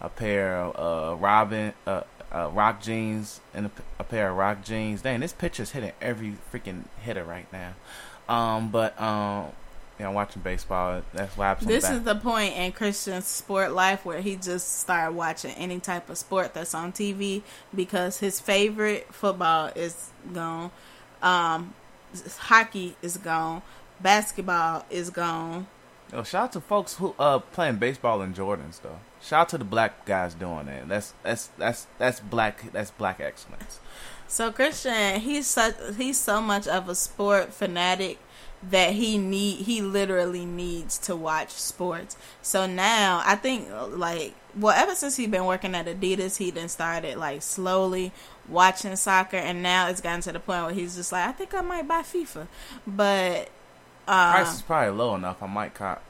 a 0.00 0.08
pair 0.08 0.56
of 0.56 1.12
uh, 1.12 1.16
Robin 1.16 1.72
uh, 1.86 2.02
uh, 2.32 2.50
rock 2.52 2.82
jeans 2.82 3.40
and 3.52 3.66
a, 3.66 3.70
a, 4.00 4.04
pair 4.04 4.30
of 4.30 4.36
rock 4.36 4.64
jeans. 4.64 5.02
Dang, 5.02 5.20
this 5.20 5.32
picture's 5.32 5.70
hitting 5.70 5.92
every 6.00 6.36
freaking 6.52 6.84
hitter 7.02 7.24
right 7.24 7.46
now. 7.52 7.74
Um, 8.28 8.70
but 8.70 9.00
um, 9.00 9.52
yeah, 9.98 10.08
I'm 10.08 10.14
watching 10.14 10.42
baseball. 10.42 11.02
That's 11.12 11.36
what 11.36 11.44
happens. 11.44 11.68
This 11.68 11.88
is 11.88 12.02
the 12.02 12.16
point 12.16 12.56
in 12.56 12.72
Christian's 12.72 13.26
sport 13.26 13.72
life 13.72 14.04
where 14.04 14.20
he 14.20 14.36
just 14.36 14.80
started 14.80 15.14
watching 15.14 15.52
any 15.52 15.78
type 15.78 16.10
of 16.10 16.18
sport 16.18 16.52
that's 16.52 16.74
on 16.74 16.92
TV 16.92 17.42
because 17.74 18.18
his 18.18 18.40
favorite 18.40 19.06
football 19.12 19.70
is 19.76 20.10
gone, 20.32 20.72
um, 21.22 21.74
hockey 22.38 22.96
is 23.02 23.16
gone, 23.18 23.62
basketball 24.00 24.84
is 24.90 25.10
gone. 25.10 25.68
Yo, 26.12 26.22
shout 26.22 26.44
out 26.44 26.52
to 26.52 26.60
folks 26.60 26.94
who 26.94 27.14
uh 27.18 27.38
playing 27.38 27.76
baseball 27.76 28.20
in 28.22 28.34
Jordans 28.34 28.80
though. 28.82 28.98
Shout 29.22 29.40
out 29.42 29.48
to 29.50 29.58
the 29.58 29.64
black 29.64 30.04
guys 30.04 30.34
doing 30.34 30.66
that. 30.66 30.88
That's 30.88 31.14
that's 31.22 31.46
that's 31.56 31.86
that's 31.98 32.20
black 32.20 32.72
that's 32.72 32.90
black 32.90 33.20
excellence. 33.20 33.80
So 34.26 34.50
Christian, 34.50 35.20
he's 35.20 35.46
such 35.46 35.76
he's 35.96 36.18
so 36.18 36.40
much 36.40 36.66
of 36.66 36.88
a 36.88 36.94
sport 36.94 37.52
fanatic 37.52 38.18
that 38.70 38.92
he 38.92 39.18
need 39.18 39.64
he 39.64 39.82
literally 39.82 40.44
needs 40.44 40.98
to 40.98 41.16
watch 41.16 41.50
sports. 41.50 42.16
So 42.42 42.66
now 42.66 43.22
I 43.24 43.36
think 43.36 43.68
like 43.90 44.34
well 44.56 44.74
ever 44.76 44.94
since 44.94 45.16
he's 45.16 45.28
been 45.28 45.44
working 45.44 45.74
at 45.74 45.86
Adidas, 45.86 46.36
he 46.36 46.50
then 46.50 46.68
started 46.68 47.16
like 47.16 47.42
slowly 47.42 48.12
watching 48.48 48.96
soccer, 48.96 49.36
and 49.36 49.62
now 49.62 49.88
it's 49.88 50.00
gotten 50.00 50.20
to 50.22 50.32
the 50.32 50.40
point 50.40 50.64
where 50.64 50.74
he's 50.74 50.96
just 50.96 51.12
like 51.12 51.28
I 51.28 51.32
think 51.32 51.54
I 51.54 51.60
might 51.60 51.88
buy 51.88 52.02
FIFA, 52.02 52.46
but 52.86 53.48
uh, 54.06 54.32
price 54.32 54.54
is 54.54 54.62
probably 54.62 54.96
low 54.96 55.14
enough. 55.14 55.42
I 55.42 55.46
might 55.46 55.74
cop. 55.74 56.02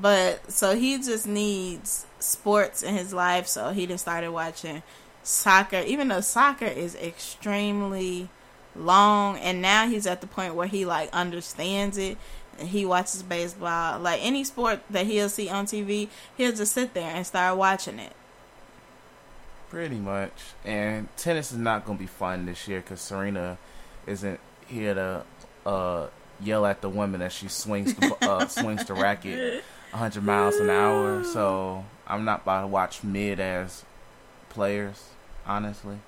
But 0.00 0.52
so 0.52 0.76
he 0.76 0.98
just 0.98 1.26
needs 1.26 2.06
sports 2.20 2.82
in 2.82 2.94
his 2.94 3.12
life, 3.12 3.48
so 3.48 3.70
he 3.70 3.86
just 3.86 4.04
started 4.04 4.30
watching 4.30 4.82
soccer, 5.22 5.80
even 5.80 6.08
though 6.08 6.20
soccer 6.20 6.66
is 6.66 6.94
extremely 6.94 8.28
long 8.76 9.38
and 9.38 9.62
now 9.62 9.88
he's 9.88 10.06
at 10.06 10.20
the 10.20 10.26
point 10.26 10.54
where 10.54 10.66
he 10.66 10.84
like 10.84 11.08
understands 11.12 11.96
it 11.98 12.18
and 12.58 12.68
he 12.68 12.84
watches 12.84 13.22
baseball. 13.22 13.98
Like 14.00 14.20
any 14.22 14.44
sport 14.44 14.80
that 14.90 15.06
he'll 15.06 15.28
see 15.28 15.48
on 15.48 15.66
tv 15.66 16.08
he'll 16.36 16.52
just 16.52 16.72
sit 16.72 16.94
there 16.94 17.10
and 17.14 17.26
start 17.26 17.56
watching 17.56 17.98
it. 17.98 18.12
Pretty 19.70 19.96
much. 19.96 20.32
And 20.64 21.08
tennis 21.16 21.50
is 21.52 21.58
not 21.58 21.84
going 21.84 21.98
to 21.98 22.02
be 22.02 22.08
fun 22.08 22.46
this 22.46 22.68
year 22.68 22.80
because 22.80 23.00
serena 23.00 23.58
isn't 24.06 24.38
here 24.68 24.94
to 24.94 25.24
uh, 25.66 26.06
yell 26.40 26.66
at 26.66 26.80
the 26.80 26.88
woman 26.88 27.22
as 27.22 27.32
she 27.32 27.48
swings 27.48 27.94
the, 27.94 28.16
uh, 28.22 28.46
swings 28.48 28.84
the 28.84 28.94
racket 28.94 29.64
100 29.90 30.22
miles 30.22 30.56
an 30.56 30.70
hour. 30.70 31.24
So 31.24 31.84
i'm 32.06 32.24
not 32.24 32.42
about 32.42 32.62
to 32.62 32.66
watch 32.66 33.02
mid 33.02 33.40
as 33.40 33.84
players 34.48 35.10
honestly. 35.46 35.98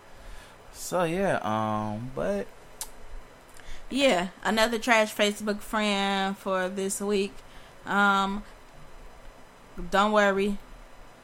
So 0.73 1.05
yeah 1.05 1.39
um 1.43 2.11
but 2.15 2.47
yeah, 3.91 4.29
another 4.43 4.79
trash 4.79 5.15
Facebook 5.15 5.61
friend 5.61 6.37
for 6.37 6.69
this 6.69 7.01
week. 7.01 7.33
Um, 7.85 8.43
don't 9.91 10.13
worry, 10.13 10.59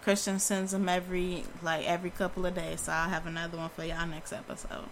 Christian 0.02 0.38
sends 0.38 0.72
them 0.72 0.88
every 0.88 1.44
like 1.62 1.86
every 1.86 2.10
couple 2.10 2.46
of 2.46 2.54
days, 2.54 2.82
so 2.82 2.92
I'll 2.92 3.08
have 3.08 3.26
another 3.26 3.58
one 3.58 3.70
for 3.70 3.84
y'all 3.84 4.06
next 4.06 4.32
episode. 4.32 4.84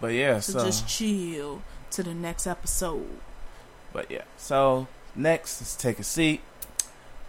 But 0.00 0.08
yeah, 0.08 0.40
so, 0.40 0.58
so 0.58 0.64
just 0.64 0.88
chill 0.88 1.62
to 1.92 2.02
the 2.02 2.14
next 2.14 2.46
episode. 2.46 3.18
But 3.92 4.10
yeah, 4.10 4.24
so 4.36 4.88
next 5.14 5.60
let's 5.60 5.76
take 5.76 5.98
a 5.98 6.04
seat. 6.04 6.40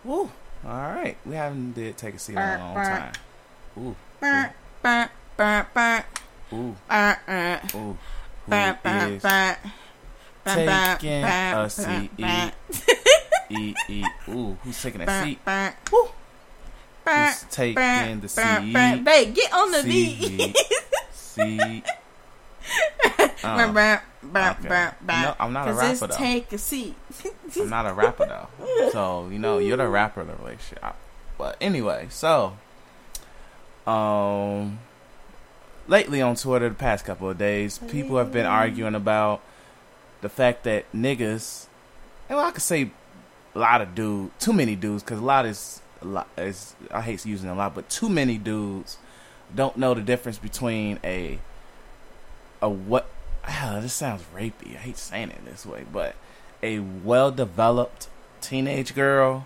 Woo! 0.03 0.31
All 0.65 0.71
right, 0.71 1.17
we 1.25 1.35
haven't 1.35 1.73
did 1.73 1.97
take 1.97 2.15
a 2.15 2.19
seat 2.19 2.33
in 2.33 2.39
a 2.39 2.57
long 2.57 2.75
time. 2.75 3.13
Ooh. 3.77 3.95
Burn, 4.19 4.49
burn, 4.81 5.09
burn, 5.37 5.65
burn. 5.73 6.03
Ooh. 6.53 6.75
Uh. 6.89 7.59
Ooh 7.75 7.97
who 8.84 8.89
is 9.15 9.22
taking 10.45 11.23
a 11.23 11.69
seat. 11.69 12.11
E, 13.49 13.76
e, 13.89 14.03
ooh, 14.30 14.57
who's 14.63 14.81
taking 14.81 15.01
a 15.01 15.05
seat? 15.23 15.39
Woo. 15.91 16.09
Who's 17.31 17.43
taking 17.51 17.76
the 18.22 18.27
seat? 18.30 18.73
Babe, 19.05 19.35
get 19.35 19.53
on 19.53 19.72
the 19.72 19.84
seat. 19.84 20.57
Seat. 21.11 21.84
Uh, 23.43 23.57
okay. 24.59 24.69
No, 25.23 25.35
I'm 25.39 25.53
not 25.53 25.67
a 25.67 25.72
rapper 25.73 26.07
though. 26.07 26.15
Take 26.17 26.53
a 26.53 26.57
seat. 26.57 26.95
I'm 27.61 27.69
not 27.69 27.85
a 27.85 27.93
rapper 27.93 28.26
though. 28.26 28.89
So 28.91 29.27
you 29.31 29.38
know, 29.39 29.57
you're 29.59 29.77
the 29.77 29.88
rapper 29.88 30.22
of 30.22 30.27
the 30.27 30.35
relationship. 30.35 30.84
But 31.38 31.57
anyway, 31.61 32.07
so 32.09 32.57
um, 33.85 34.80
lately 35.87 36.21
on 36.21 36.35
Twitter, 36.35 36.69
the 36.69 36.75
past 36.75 37.05
couple 37.05 37.29
of 37.29 37.37
days, 37.37 37.77
people 37.77 38.17
have 38.17 38.31
been 38.31 38.45
arguing 38.45 38.95
about 38.95 39.41
the 40.21 40.29
fact 40.29 40.63
that 40.63 40.91
niggas, 40.93 41.67
and 42.29 42.37
well, 42.37 42.47
I 42.47 42.51
could 42.51 42.61
say 42.61 42.91
a 43.53 43.59
lot 43.59 43.81
of 43.81 43.95
dudes, 43.95 44.31
too 44.39 44.53
many 44.53 44.75
dudes, 44.75 45.03
because 45.03 45.19
a 45.19 45.23
lot 45.23 45.45
is 45.45 45.81
a 46.01 46.05
lot 46.05 46.27
is 46.37 46.75
I 46.91 47.01
hate 47.01 47.25
using 47.25 47.49
a 47.49 47.55
lot, 47.55 47.75
but 47.75 47.89
too 47.89 48.09
many 48.09 48.37
dudes 48.37 48.97
don't 49.53 49.77
know 49.77 49.93
the 49.93 50.01
difference 50.01 50.37
between 50.37 50.99
a 51.03 51.39
a 52.61 52.69
what. 52.69 53.07
Ah, 53.47 53.77
this 53.81 53.93
sounds 53.93 54.23
rapey. 54.35 54.75
I 54.75 54.79
hate 54.79 54.97
saying 54.97 55.29
it 55.29 55.45
this 55.45 55.65
way, 55.65 55.85
but 55.91 56.15
a 56.63 56.79
well 56.79 57.31
developed 57.31 58.09
teenage 58.41 58.95
girl 58.95 59.45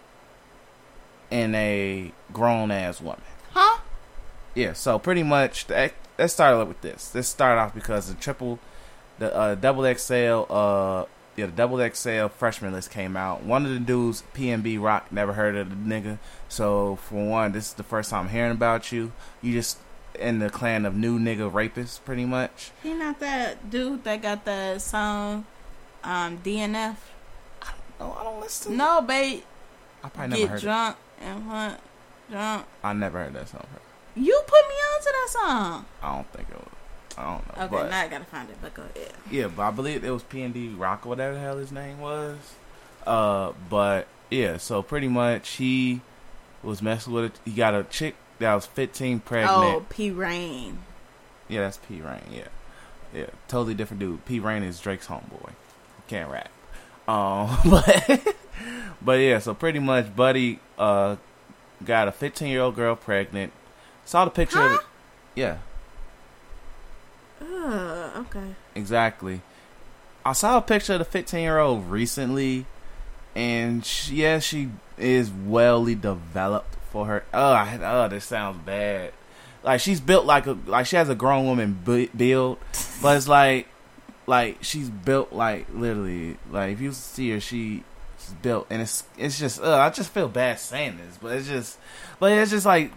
and 1.29 1.55
a 1.55 2.11
grown 2.31 2.71
ass 2.71 3.01
woman. 3.01 3.21
Yeah, 4.55 4.73
so 4.73 4.99
pretty 4.99 5.23
much 5.23 5.67
the 5.67 5.91
let's 6.17 6.33
start 6.33 6.67
with 6.67 6.81
this. 6.81 7.13
Let's 7.13 7.27
start 7.27 7.57
off 7.57 7.73
because 7.73 8.07
the 8.07 8.15
triple, 8.19 8.59
the 9.19 9.33
uh, 9.35 9.55
double 9.55 9.83
XL, 9.93 10.45
uh, 10.51 11.05
yeah, 11.35 11.45
the 11.45 11.51
double 11.51 11.77
XL 11.93 12.27
freshman 12.27 12.73
list 12.73 12.91
came 12.91 13.15
out. 13.15 13.43
One 13.43 13.65
of 13.65 13.71
the 13.71 13.79
dudes, 13.79 14.23
PNB 14.33 14.81
Rock, 14.81 15.11
never 15.11 15.33
heard 15.33 15.55
of 15.55 15.69
the 15.69 15.75
nigga. 15.75 16.17
So 16.49 16.95
for 16.97 17.23
one, 17.25 17.51
this 17.53 17.67
is 17.69 17.73
the 17.75 17.83
first 17.83 18.09
time 18.09 18.25
I'm 18.25 18.31
hearing 18.31 18.51
about 18.51 18.91
you. 18.91 19.11
You 19.41 19.53
just 19.53 19.77
in 20.19 20.39
the 20.39 20.49
clan 20.49 20.85
of 20.85 20.95
new 20.95 21.17
nigga 21.19 21.49
rapists, 21.49 22.03
pretty 22.03 22.25
much. 22.25 22.71
He 22.83 22.93
not 22.93 23.19
that 23.19 23.69
dude 23.69 24.03
that 24.03 24.21
got 24.21 24.43
the 24.45 24.79
song, 24.79 25.45
um, 26.03 26.39
DNF. 26.39 26.95
I 27.61 27.71
don't 27.99 28.09
know. 28.09 28.17
I 28.19 28.23
don't 28.23 28.41
listen. 28.41 28.75
No, 28.75 29.01
babe. 29.01 29.43
I 30.03 30.09
probably 30.09 30.29
never 30.29 30.41
Get 30.41 30.49
heard 30.51 30.61
drunk 30.61 30.97
it. 31.19 31.23
and 31.25 31.43
hunt 31.43 31.79
Drunk. 32.31 32.65
I 32.83 32.93
never 32.93 33.23
heard 33.23 33.33
that 33.33 33.47
song. 33.49 33.65
You 34.15 34.41
put 34.45 34.67
me 34.67 34.75
on 34.75 35.01
to 35.01 35.05
that 35.05 35.27
song. 35.29 35.85
I 36.01 36.15
don't 36.15 36.31
think 36.31 36.49
it 36.49 36.55
was. 36.55 36.65
I 37.17 37.23
don't 37.23 37.57
know. 37.57 37.63
Okay, 37.63 37.71
but, 37.71 37.89
now 37.89 38.01
I 38.01 38.07
gotta 38.07 38.25
find 38.25 38.49
it. 38.49 38.57
But 38.61 38.73
go 38.73 38.83
ahead. 38.95 39.11
Yeah, 39.29 39.47
but 39.47 39.63
I 39.63 39.71
believe 39.71 40.03
it 40.03 40.09
was 40.09 40.23
PNB 40.23 40.79
Rock 40.79 41.05
or 41.05 41.09
whatever 41.09 41.33
the 41.33 41.39
hell 41.39 41.57
his 41.57 41.71
name 41.71 41.99
was. 41.99 42.37
Uh, 43.05 43.53
but 43.69 44.07
yeah, 44.29 44.57
so 44.57 44.81
pretty 44.81 45.07
much 45.07 45.49
he 45.57 46.01
was 46.63 46.81
messing 46.81 47.13
with 47.13 47.25
it. 47.25 47.39
He 47.45 47.51
got 47.51 47.73
a 47.73 47.83
chick 47.83 48.15
that 48.39 48.53
was 48.55 48.65
15 48.65 49.19
pregnant. 49.19 49.51
Oh, 49.51 49.85
P 49.89 50.11
Rain. 50.11 50.79
Yeah, 51.47 51.61
that's 51.61 51.77
P 51.77 51.99
Rain. 52.01 52.21
Yeah, 52.31 52.47
yeah, 53.13 53.27
totally 53.47 53.73
different 53.73 53.99
dude. 53.99 54.23
P 54.25 54.39
Rain 54.39 54.63
is 54.63 54.79
Drake's 54.79 55.07
homeboy. 55.07 55.51
Can't 56.07 56.29
rap. 56.29 56.49
Um, 57.07 57.57
but 57.69 58.35
but 59.01 59.19
yeah, 59.19 59.39
so 59.39 59.53
pretty 59.53 59.79
much, 59.79 60.15
Buddy 60.15 60.59
uh 60.77 61.17
got 61.83 62.07
a 62.07 62.11
15 62.11 62.49
year 62.49 62.61
old 62.61 62.75
girl 62.75 62.95
pregnant 62.95 63.53
Saw 64.09 64.25
the 64.25 64.31
picture. 64.31 64.57
Huh? 64.57 64.65
Of 64.65 64.73
it. 64.73 64.85
Yeah. 65.35 65.57
Uh, 67.39 68.21
okay. 68.21 68.55
Exactly. 68.73 69.43
I 70.25 70.33
saw 70.33 70.57
a 70.57 70.63
picture 70.63 70.93
of 70.93 70.99
the 70.99 71.05
15 71.05 71.39
year 71.41 71.59
old 71.59 71.85
recently, 71.85 72.65
and 73.35 73.85
she, 73.85 74.15
yeah, 74.15 74.39
she 74.39 74.69
is 74.97 75.29
wellly 75.29 75.93
developed 75.93 76.75
for 76.91 77.05
her. 77.05 77.23
Oh, 77.31 77.51
I, 77.51 77.77
oh, 77.83 78.07
this 78.07 78.25
sounds 78.25 78.57
bad. 78.65 79.13
Like 79.61 79.79
she's 79.79 80.01
built 80.01 80.25
like 80.25 80.47
a 80.47 80.57
like 80.65 80.87
she 80.87 80.95
has 80.95 81.09
a 81.09 81.15
grown 81.15 81.45
woman 81.45 81.79
build, 82.17 82.57
but 83.03 83.15
it's 83.15 83.27
like 83.27 83.67
like 84.25 84.57
she's 84.63 84.89
built 84.89 85.33
like 85.33 85.67
literally 85.71 86.37
like 86.49 86.73
if 86.73 86.81
you 86.81 86.93
see 86.93 87.29
her, 87.29 87.39
she 87.39 87.83
she's 88.17 88.33
built, 88.41 88.65
and 88.71 88.81
it's 88.81 89.03
it's 89.19 89.37
just 89.37 89.61
uh, 89.61 89.77
I 89.77 89.91
just 89.91 90.09
feel 90.09 90.29
bad 90.29 90.59
saying 90.59 90.97
this, 90.97 91.19
but 91.21 91.33
it's 91.33 91.47
just 91.47 91.77
but 92.19 92.31
it's 92.31 92.49
just 92.49 92.65
like 92.65 92.91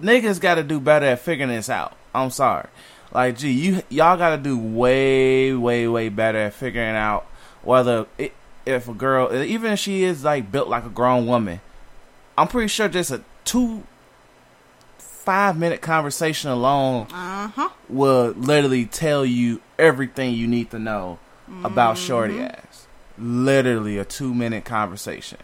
niggas 0.00 0.40
got 0.40 0.56
to 0.56 0.62
do 0.62 0.80
better 0.80 1.06
at 1.06 1.20
figuring 1.20 1.50
this 1.50 1.68
out. 1.70 1.96
I'm 2.14 2.30
sorry. 2.30 2.68
Like, 3.12 3.38
gee, 3.38 3.50
you 3.52 3.82
y'all 3.88 4.16
got 4.16 4.30
to 4.30 4.36
do 4.42 4.56
way, 4.58 5.52
way, 5.52 5.86
way 5.88 6.08
better 6.08 6.38
at 6.38 6.54
figuring 6.54 6.94
out 6.96 7.26
whether 7.62 8.06
it, 8.18 8.32
if 8.66 8.88
a 8.88 8.94
girl, 8.94 9.34
even 9.42 9.72
if 9.72 9.78
she 9.78 10.04
is 10.04 10.22
like 10.24 10.50
built 10.52 10.68
like 10.68 10.84
a 10.84 10.88
grown 10.90 11.26
woman, 11.26 11.60
I'm 12.38 12.46
pretty 12.48 12.68
sure 12.68 12.88
just 12.88 13.10
a 13.10 13.22
two 13.44 13.82
five 14.98 15.56
minute 15.58 15.80
conversation 15.80 16.50
alone 16.50 17.06
Uh 17.12 17.48
huh. 17.48 17.68
will 17.88 18.30
literally 18.36 18.86
tell 18.86 19.24
you 19.24 19.60
everything 19.78 20.34
you 20.34 20.46
need 20.46 20.70
to 20.70 20.78
know 20.78 21.18
about 21.64 21.98
shorty 21.98 22.40
ass. 22.40 22.86
Literally 23.18 23.98
a 23.98 24.04
two 24.04 24.32
minute 24.34 24.64
conversation 24.64 25.38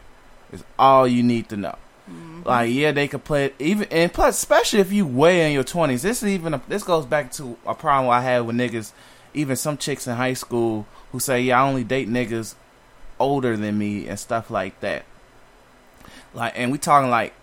is 0.53 0.63
all 0.79 1.07
you 1.07 1.23
need 1.23 1.49
to 1.51 1.57
know. 1.57 1.75
Mm-hmm. 2.09 2.43
Like 2.45 2.73
yeah, 2.73 2.93
they 2.93 3.09
could 3.09 3.25
play 3.25 3.47
it 3.47 3.55
even 3.59 3.89
and 3.91 4.13
plus 4.13 4.39
especially 4.39 4.81
if 4.81 4.93
you 4.93 5.07
way 5.07 5.47
in 5.47 5.53
your 5.53 5.65
twenties. 5.65 6.03
This 6.03 6.23
is 6.23 6.29
even 6.29 6.55
a, 6.55 6.63
this 6.69 6.83
goes 6.83 7.05
back 7.05 7.33
to 7.33 7.57
a 7.67 7.75
problem 7.75 8.11
I 8.11 8.21
had 8.21 8.47
with 8.47 8.57
niggas. 8.57 8.93
Even 9.35 9.57
some 9.57 9.77
chicks 9.77 10.07
in 10.07 10.17
high 10.17 10.35
school 10.35 10.87
who 11.13 11.21
say 11.21 11.43
yeah 11.43 11.63
I 11.63 11.69
only 11.69 11.85
date 11.85 12.09
niggas 12.09 12.55
older 13.19 13.57
than 13.57 13.79
me 13.79 14.07
and 14.07 14.19
stuff 14.19 14.51
like 14.51 14.79
that. 14.81 15.05
Like 16.33 16.53
and 16.57 16.71
we 16.71 16.79
talking 16.79 17.11
like 17.11 17.35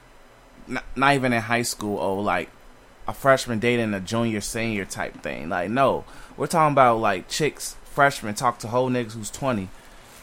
not, 0.67 0.85
not 0.95 1.15
even 1.15 1.33
in 1.33 1.41
high 1.41 1.63
school 1.63 1.97
or 1.97 2.23
like 2.23 2.49
a 3.07 3.13
freshman 3.13 3.59
dating 3.59 3.93
a 3.93 3.99
junior 3.99 4.41
senior 4.41 4.85
type 4.85 5.21
thing. 5.21 5.49
Like 5.49 5.69
no, 5.69 6.05
we're 6.37 6.47
talking 6.47 6.71
about 6.71 6.99
like 6.99 7.27
chicks 7.27 7.75
freshmen 7.83 8.33
talk 8.33 8.59
to 8.59 8.67
whole 8.67 8.89
niggas 8.89 9.11
who's 9.11 9.29
twenty 9.29 9.69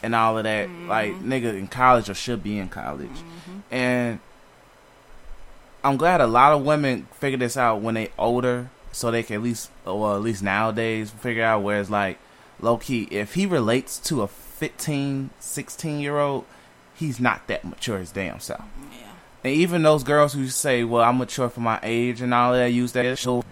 and 0.03 0.15
all 0.15 0.39
of 0.39 0.45
that. 0.45 0.71
Like 0.71 1.13
mm-hmm. 1.13 1.33
nigga 1.33 1.57
in 1.57 1.67
college 1.67 2.09
or 2.09 2.15
should 2.15 2.43
be 2.43 2.59
in 2.59 2.69
college, 2.69 3.09
mm-hmm. 3.09 3.75
and 3.75 4.21
I'm 5.83 5.97
glad 5.97 6.21
a 6.21 6.27
lot 6.27 6.53
of 6.53 6.65
women 6.65 7.07
figure 7.13 7.39
this 7.39 7.57
out 7.57 7.81
when 7.81 7.95
they 7.95 8.11
older, 8.19 8.71
so 8.93 9.11
they 9.11 9.23
can 9.23 9.37
at 9.37 9.43
least, 9.43 9.71
well, 9.85 10.15
at 10.15 10.23
least 10.23 10.43
nowadays, 10.43 11.11
figure 11.11 11.45
out 11.45 11.63
where 11.63 11.81
it's 11.81 11.91
like, 11.91 12.19
low 12.61 12.77
key, 12.77 13.05
if 13.11 13.35
he 13.35 13.47
relates 13.47 13.99
to 13.99 14.23
a 14.23 14.29
15, 14.29 15.31
16 15.39 16.01
year 16.01 16.19
old, 16.19 16.45
he's 16.95 17.19
not 17.19 17.47
that 17.47 17.65
mature 17.65 17.99
his 17.99 18.13
damn 18.13 18.41
self. 18.41 18.65
Yeah. 18.93 19.07
And 19.43 19.55
even 19.55 19.83
those 19.83 20.05
girls 20.05 20.35
who 20.35 20.49
say, 20.49 20.85
"Well, 20.85 21.03
I'm 21.03 21.17
mature 21.17 21.49
for 21.49 21.61
my 21.61 21.81
age" 21.83 22.21
and 22.21 22.35
all 22.35 22.53
that, 22.53 22.67
use 22.73 22.93
that 22.93 23.07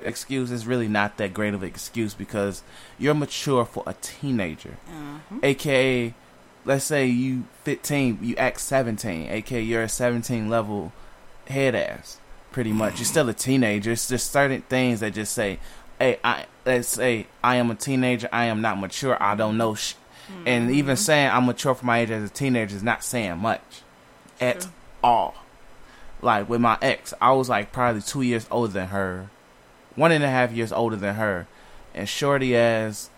excuse 0.04 0.50
is 0.50 0.66
really 0.66 0.86
not 0.88 1.16
that 1.16 1.32
great 1.32 1.54
of 1.54 1.62
an 1.62 1.68
excuse 1.70 2.12
because 2.12 2.62
you're 2.98 3.14
mature 3.14 3.64
for 3.64 3.84
a 3.86 3.94
teenager, 4.02 4.76
Uh-huh. 4.86 5.36
aka, 5.42 6.12
let's 6.66 6.84
say 6.84 7.06
you 7.06 7.44
15, 7.64 8.18
you 8.20 8.36
act 8.36 8.60
17, 8.60 9.30
aka 9.30 9.62
you're 9.62 9.82
a 9.82 9.88
17 9.88 10.50
level 10.50 10.92
head 11.48 11.74
ass, 11.74 12.20
pretty 12.52 12.72
much. 12.72 12.98
You're 12.98 13.06
still 13.06 13.28
a 13.28 13.34
teenager. 13.34 13.92
It's 13.92 14.08
just 14.08 14.30
certain 14.30 14.62
things 14.62 15.00
that 15.00 15.14
just 15.14 15.32
say, 15.32 15.58
"Hey, 15.98 16.18
I 16.22 16.46
let's 16.64 16.88
say 16.88 17.26
I 17.42 17.56
am 17.56 17.70
a 17.70 17.74
teenager. 17.74 18.28
I 18.32 18.46
am 18.46 18.60
not 18.60 18.78
mature. 18.78 19.20
I 19.22 19.34
don't 19.34 19.56
know." 19.56 19.74
Sh-. 19.74 19.94
And 20.44 20.68
mm-hmm. 20.68 20.78
even 20.78 20.96
saying 20.96 21.30
I'm 21.30 21.46
mature 21.46 21.74
for 21.74 21.86
my 21.86 22.00
age 22.00 22.10
as 22.10 22.30
a 22.30 22.32
teenager 22.32 22.76
is 22.76 22.82
not 22.82 23.02
saying 23.02 23.38
much 23.38 23.82
at 24.40 24.66
all. 25.02 25.34
Like 26.20 26.48
with 26.48 26.60
my 26.60 26.76
ex, 26.82 27.14
I 27.20 27.32
was 27.32 27.48
like 27.48 27.72
probably 27.72 28.02
two 28.02 28.22
years 28.22 28.46
older 28.50 28.72
than 28.72 28.88
her, 28.88 29.30
one 29.94 30.12
and 30.12 30.24
a 30.24 30.28
half 30.28 30.52
years 30.52 30.72
older 30.72 30.96
than 30.96 31.14
her, 31.14 31.46
and 31.94 32.08
Shorty 32.08 32.56
ass 32.56 33.08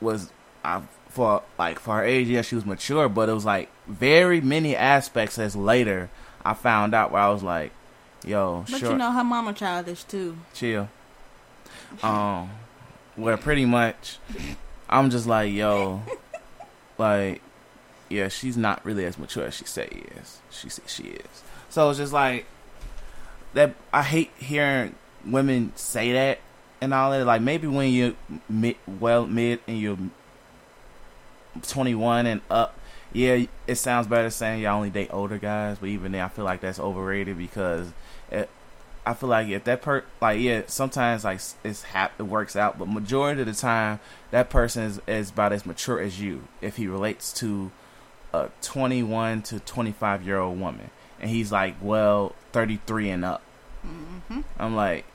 was 0.00 0.30
I 0.64 0.82
for 1.08 1.42
like 1.58 1.78
for 1.78 1.96
her 1.96 2.04
age, 2.04 2.28
yeah, 2.28 2.42
she 2.42 2.54
was 2.54 2.64
mature, 2.64 3.08
but 3.08 3.28
it 3.28 3.32
was 3.32 3.44
like 3.44 3.68
very 3.86 4.40
many 4.40 4.76
aspects 4.76 5.38
as 5.38 5.56
later 5.56 6.08
I 6.50 6.54
found 6.54 6.94
out 6.94 7.10
where 7.12 7.20
I 7.22 7.28
was 7.30 7.42
like, 7.42 7.72
yo, 8.24 8.64
But 8.70 8.78
short, 8.78 8.92
you 8.92 8.98
know 8.98 9.10
her 9.10 9.24
mama 9.24 9.52
childish 9.52 10.04
too. 10.04 10.36
chill. 10.54 10.88
Um, 12.02 12.50
where 13.16 13.36
pretty 13.36 13.64
much 13.64 14.18
I'm 14.88 15.10
just 15.10 15.26
like, 15.26 15.52
yo, 15.52 16.02
like, 16.98 17.40
yeah, 18.08 18.28
she's 18.28 18.56
not 18.56 18.84
really 18.84 19.04
as 19.04 19.18
mature 19.18 19.44
as 19.44 19.54
she 19.54 19.64
say 19.64 19.88
is. 20.20 20.38
She 20.50 20.68
say 20.68 20.82
she 20.86 21.02
is. 21.04 21.42
So 21.68 21.90
it's 21.90 21.98
just 21.98 22.12
like 22.12 22.46
that. 23.54 23.74
I 23.92 24.02
hate 24.02 24.30
hearing 24.38 24.94
women 25.24 25.72
say 25.74 26.12
that 26.12 26.38
and 26.80 26.94
all 26.94 27.10
that. 27.10 27.24
Like 27.26 27.42
maybe 27.42 27.66
when 27.66 27.92
you're 27.92 28.14
mid, 28.48 28.76
well 28.86 29.26
mid 29.26 29.60
and 29.66 29.78
you're 29.80 29.98
21 31.62 32.26
and 32.26 32.40
up, 32.50 32.78
yeah, 33.16 33.46
it 33.66 33.76
sounds 33.76 34.06
better 34.06 34.28
saying 34.28 34.60
y'all 34.60 34.76
only 34.76 34.90
date 34.90 35.08
older 35.10 35.38
guys. 35.38 35.78
But 35.78 35.88
even 35.88 36.12
then, 36.12 36.20
I 36.20 36.28
feel 36.28 36.44
like 36.44 36.60
that's 36.60 36.78
overrated 36.78 37.38
because 37.38 37.92
it, 38.30 38.50
I 39.06 39.14
feel 39.14 39.30
like 39.30 39.48
if 39.48 39.64
that 39.64 39.80
per 39.80 40.04
like 40.20 40.38
yeah, 40.38 40.62
sometimes 40.66 41.24
like 41.24 41.40
it's 41.64 41.82
hap- 41.84 42.20
it 42.20 42.24
works 42.24 42.56
out, 42.56 42.78
but 42.78 42.88
majority 42.88 43.40
of 43.40 43.46
the 43.46 43.54
time 43.54 44.00
that 44.32 44.50
person 44.50 44.82
is, 44.82 45.00
is 45.06 45.30
about 45.30 45.54
as 45.54 45.64
mature 45.64 45.98
as 45.98 46.20
you 46.20 46.46
if 46.60 46.76
he 46.76 46.86
relates 46.86 47.32
to 47.34 47.70
a 48.34 48.50
21 48.60 49.42
to 49.42 49.60
25 49.60 50.26
year 50.26 50.38
old 50.38 50.60
woman 50.60 50.90
and 51.18 51.30
he's 51.30 51.50
like 51.50 51.76
well 51.80 52.34
33 52.52 53.10
and 53.10 53.24
up. 53.24 53.42
Mm-hmm. 53.86 54.40
I'm 54.58 54.76
like 54.76 55.06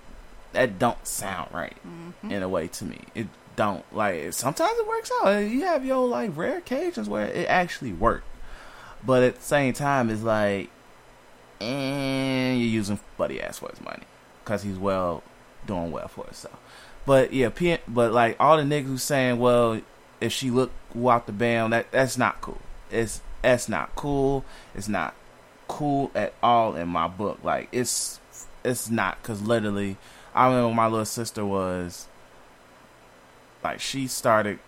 that 0.53 0.79
don't 0.79 1.05
sound 1.05 1.53
right 1.53 1.77
in 2.23 2.41
a 2.41 2.49
way 2.49 2.67
to 2.67 2.85
me. 2.85 2.99
It 3.13 3.27
don't 3.61 3.85
like 3.93 4.33
sometimes 4.33 4.73
it 4.79 4.87
works 4.87 5.11
out. 5.21 5.37
You 5.37 5.61
have 5.65 5.85
your 5.85 6.07
like 6.07 6.35
rare 6.35 6.57
occasions 6.57 7.07
where 7.07 7.27
it 7.27 7.47
actually 7.47 7.93
worked, 7.93 8.25
but 9.05 9.21
at 9.21 9.35
the 9.35 9.41
same 9.41 9.73
time 9.73 10.09
it's 10.09 10.23
like 10.23 10.71
and 11.59 12.59
you're 12.59 12.69
using 12.69 12.99
buddy 13.17 13.39
ass 13.39 13.59
for 13.59 13.69
his 13.69 13.79
money 13.81 14.03
because 14.43 14.63
he's 14.63 14.79
well 14.79 15.21
doing 15.67 15.91
well 15.91 16.07
for 16.07 16.25
himself. 16.25 16.57
But 17.05 17.33
yeah, 17.33 17.49
P- 17.49 17.77
but 17.87 18.11
like 18.13 18.35
all 18.39 18.57
the 18.57 18.63
niggas 18.63 18.85
who 18.85 18.97
saying, 18.97 19.37
well, 19.37 19.79
if 20.19 20.31
she 20.31 20.49
look 20.49 20.71
out 21.05 21.27
the 21.27 21.31
band, 21.31 21.71
that 21.73 21.91
that's 21.91 22.17
not 22.17 22.41
cool. 22.41 22.61
It's 22.89 23.21
that's 23.43 23.69
not 23.69 23.95
cool. 23.95 24.43
It's 24.73 24.89
not 24.89 25.13
cool 25.67 26.09
at 26.15 26.33
all 26.41 26.75
in 26.75 26.87
my 26.87 27.07
book. 27.07 27.37
Like 27.43 27.69
it's 27.71 28.19
it's 28.65 28.89
not 28.89 29.21
because 29.21 29.43
literally, 29.43 29.97
I 30.33 30.47
remember 30.47 30.73
my 30.73 30.87
little 30.87 31.05
sister 31.05 31.45
was 31.45 32.07
like 33.63 33.79
she 33.79 34.07
started 34.07 34.59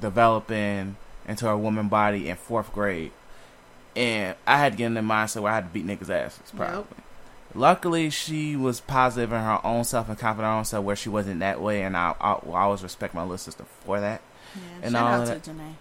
developing 0.00 0.96
into 1.26 1.46
her 1.46 1.56
woman 1.56 1.88
body 1.88 2.28
in 2.28 2.36
fourth 2.36 2.72
grade, 2.72 3.12
and 3.96 4.36
I 4.46 4.58
had 4.58 4.72
to 4.72 4.78
get 4.78 4.86
in 4.86 4.94
the 4.94 5.00
mindset 5.00 5.42
where 5.42 5.52
I 5.52 5.56
had 5.56 5.64
to 5.68 5.70
beat 5.72 5.86
niggas' 5.86 6.10
asses. 6.10 6.50
Probably. 6.56 6.76
Yep. 6.78 7.04
Luckily, 7.54 8.10
she 8.10 8.54
was 8.56 8.80
positive 8.80 9.32
in 9.32 9.40
her 9.40 9.60
own 9.64 9.82
self 9.84 10.08
and 10.08 10.16
confident 10.18 10.46
in 10.46 10.52
her 10.52 10.58
own 10.58 10.64
self, 10.64 10.84
where 10.84 10.96
she 10.96 11.08
wasn't 11.08 11.40
that 11.40 11.60
way, 11.60 11.82
and 11.82 11.96
I, 11.96 12.14
I, 12.20 12.32
I 12.34 12.60
always 12.62 12.82
respect 12.82 13.12
my 13.14 13.22
little 13.22 13.38
sister 13.38 13.64
for 13.84 13.98
that 14.00 14.20
Yeah, 14.54 14.62
And 14.84 14.92
shout 14.92 15.02
all 15.02 15.20
out 15.22 15.36
of 15.36 15.42
to 15.42 15.50
Janae. 15.50 15.74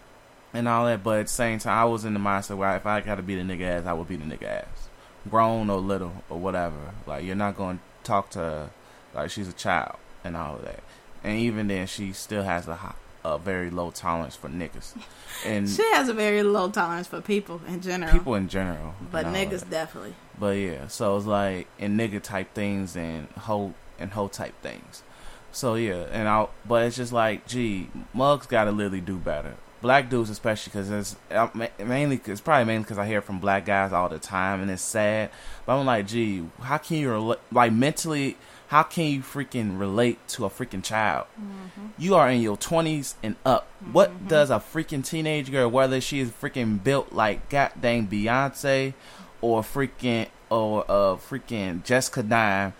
and 0.53 0.67
all 0.67 0.85
that. 0.85 1.03
But 1.03 1.19
at 1.19 1.25
the 1.27 1.31
same 1.33 1.59
time, 1.59 1.77
I 1.77 1.85
was 1.85 2.05
in 2.05 2.13
the 2.15 2.19
mindset 2.19 2.57
where 2.57 2.75
if 2.75 2.85
I 2.87 3.01
got 3.01 3.15
to 3.15 3.21
beat 3.21 3.37
a 3.39 3.43
nigga 3.43 3.61
ass, 3.81 3.85
I 3.85 3.93
would 3.93 4.07
beat 4.07 4.19
a 4.21 4.23
nigga 4.23 4.43
ass, 4.43 4.89
grown 5.29 5.69
or 5.69 5.77
little 5.79 6.23
or 6.27 6.39
whatever. 6.39 6.93
Like 7.05 7.23
you're 7.23 7.35
not 7.35 7.55
going 7.55 7.77
to 7.77 7.83
talk 8.03 8.31
to 8.31 8.39
her 8.39 8.69
like 9.13 9.29
she's 9.29 9.47
a 9.47 9.53
child 9.53 9.97
and 10.23 10.35
all 10.35 10.55
of 10.55 10.63
that. 10.65 10.79
And 11.23 11.37
even 11.37 11.67
then, 11.67 11.87
she 11.87 12.13
still 12.13 12.43
has 12.43 12.67
a 12.67 12.95
a 13.25 13.37
very 13.37 13.69
low 13.69 13.91
tolerance 13.91 14.35
for 14.35 14.47
niggas 14.47 14.93
and 15.45 15.69
She 15.69 15.83
has 15.91 16.07
a 16.09 16.13
very 16.13 16.43
low 16.43 16.69
tolerance 16.69 17.07
for 17.07 17.21
people 17.21 17.61
in 17.67 17.81
general. 17.81 18.11
people 18.11 18.35
in 18.35 18.47
general. 18.47 18.93
but 19.11 19.25
niggas 19.25 19.69
definitely. 19.69 20.15
But 20.39 20.57
yeah, 20.57 20.87
so 20.87 21.17
it's 21.17 21.25
like 21.25 21.67
in 21.77 21.97
nigga 21.97 22.21
type 22.21 22.53
things 22.53 22.95
and 22.95 23.27
hoe 23.31 23.73
and 23.99 24.11
hoe 24.11 24.29
type 24.29 24.53
things. 24.61 25.03
So 25.51 25.75
yeah, 25.75 26.05
and 26.11 26.27
I 26.27 26.47
but 26.65 26.85
it's 26.85 26.95
just 26.95 27.11
like, 27.11 27.45
gee, 27.47 27.89
mugs 28.13 28.47
got 28.47 28.65
to 28.65 28.71
literally 28.71 29.01
do 29.01 29.17
better. 29.17 29.55
Black 29.81 30.09
dudes 30.09 30.29
especially 30.29 30.71
because 30.71 30.89
it's 30.89 31.15
mainly 31.79 32.21
it's 32.25 32.41
probably 32.41 32.65
mainly 32.65 32.83
because 32.83 32.97
I 32.97 33.05
hear 33.07 33.21
from 33.21 33.39
black 33.39 33.65
guys 33.65 33.91
all 33.91 34.09
the 34.09 34.19
time 34.19 34.61
and 34.61 34.71
it's 34.71 34.81
sad. 34.81 35.29
But 35.65 35.77
I'm 35.77 35.85
like, 35.85 36.07
gee, 36.07 36.45
how 36.61 36.77
can 36.77 36.97
you 36.97 37.35
like 37.51 37.73
mentally? 37.73 38.37
How 38.69 38.83
can 38.83 39.05
you 39.05 39.21
freaking 39.21 39.79
relate 39.79 40.27
to 40.29 40.45
a 40.45 40.49
freaking 40.49 40.83
child? 40.83 41.25
Mm-hmm. 41.41 41.87
You 41.97 42.13
are 42.13 42.29
in 42.29 42.39
your 42.39 42.55
20s 42.55 43.15
and 43.23 43.35
up. 43.43 43.67
What 43.91 44.11
mm-hmm. 44.11 44.27
does 44.27 44.51
a 44.51 44.57
freaking 44.59 45.03
teenage 45.03 45.49
girl, 45.49 45.69
whether 45.69 45.99
she 45.99 46.19
is 46.19 46.29
freaking 46.29 46.83
built 46.83 47.11
like 47.11 47.49
goddamn 47.49 48.07
Beyonce 48.07 48.93
or 49.41 49.63
freaking 49.63 50.27
or 50.51 50.85
uh 50.87 51.15
freaking 51.15 51.83
Jessica 51.83 52.21
Dime, 52.21 52.73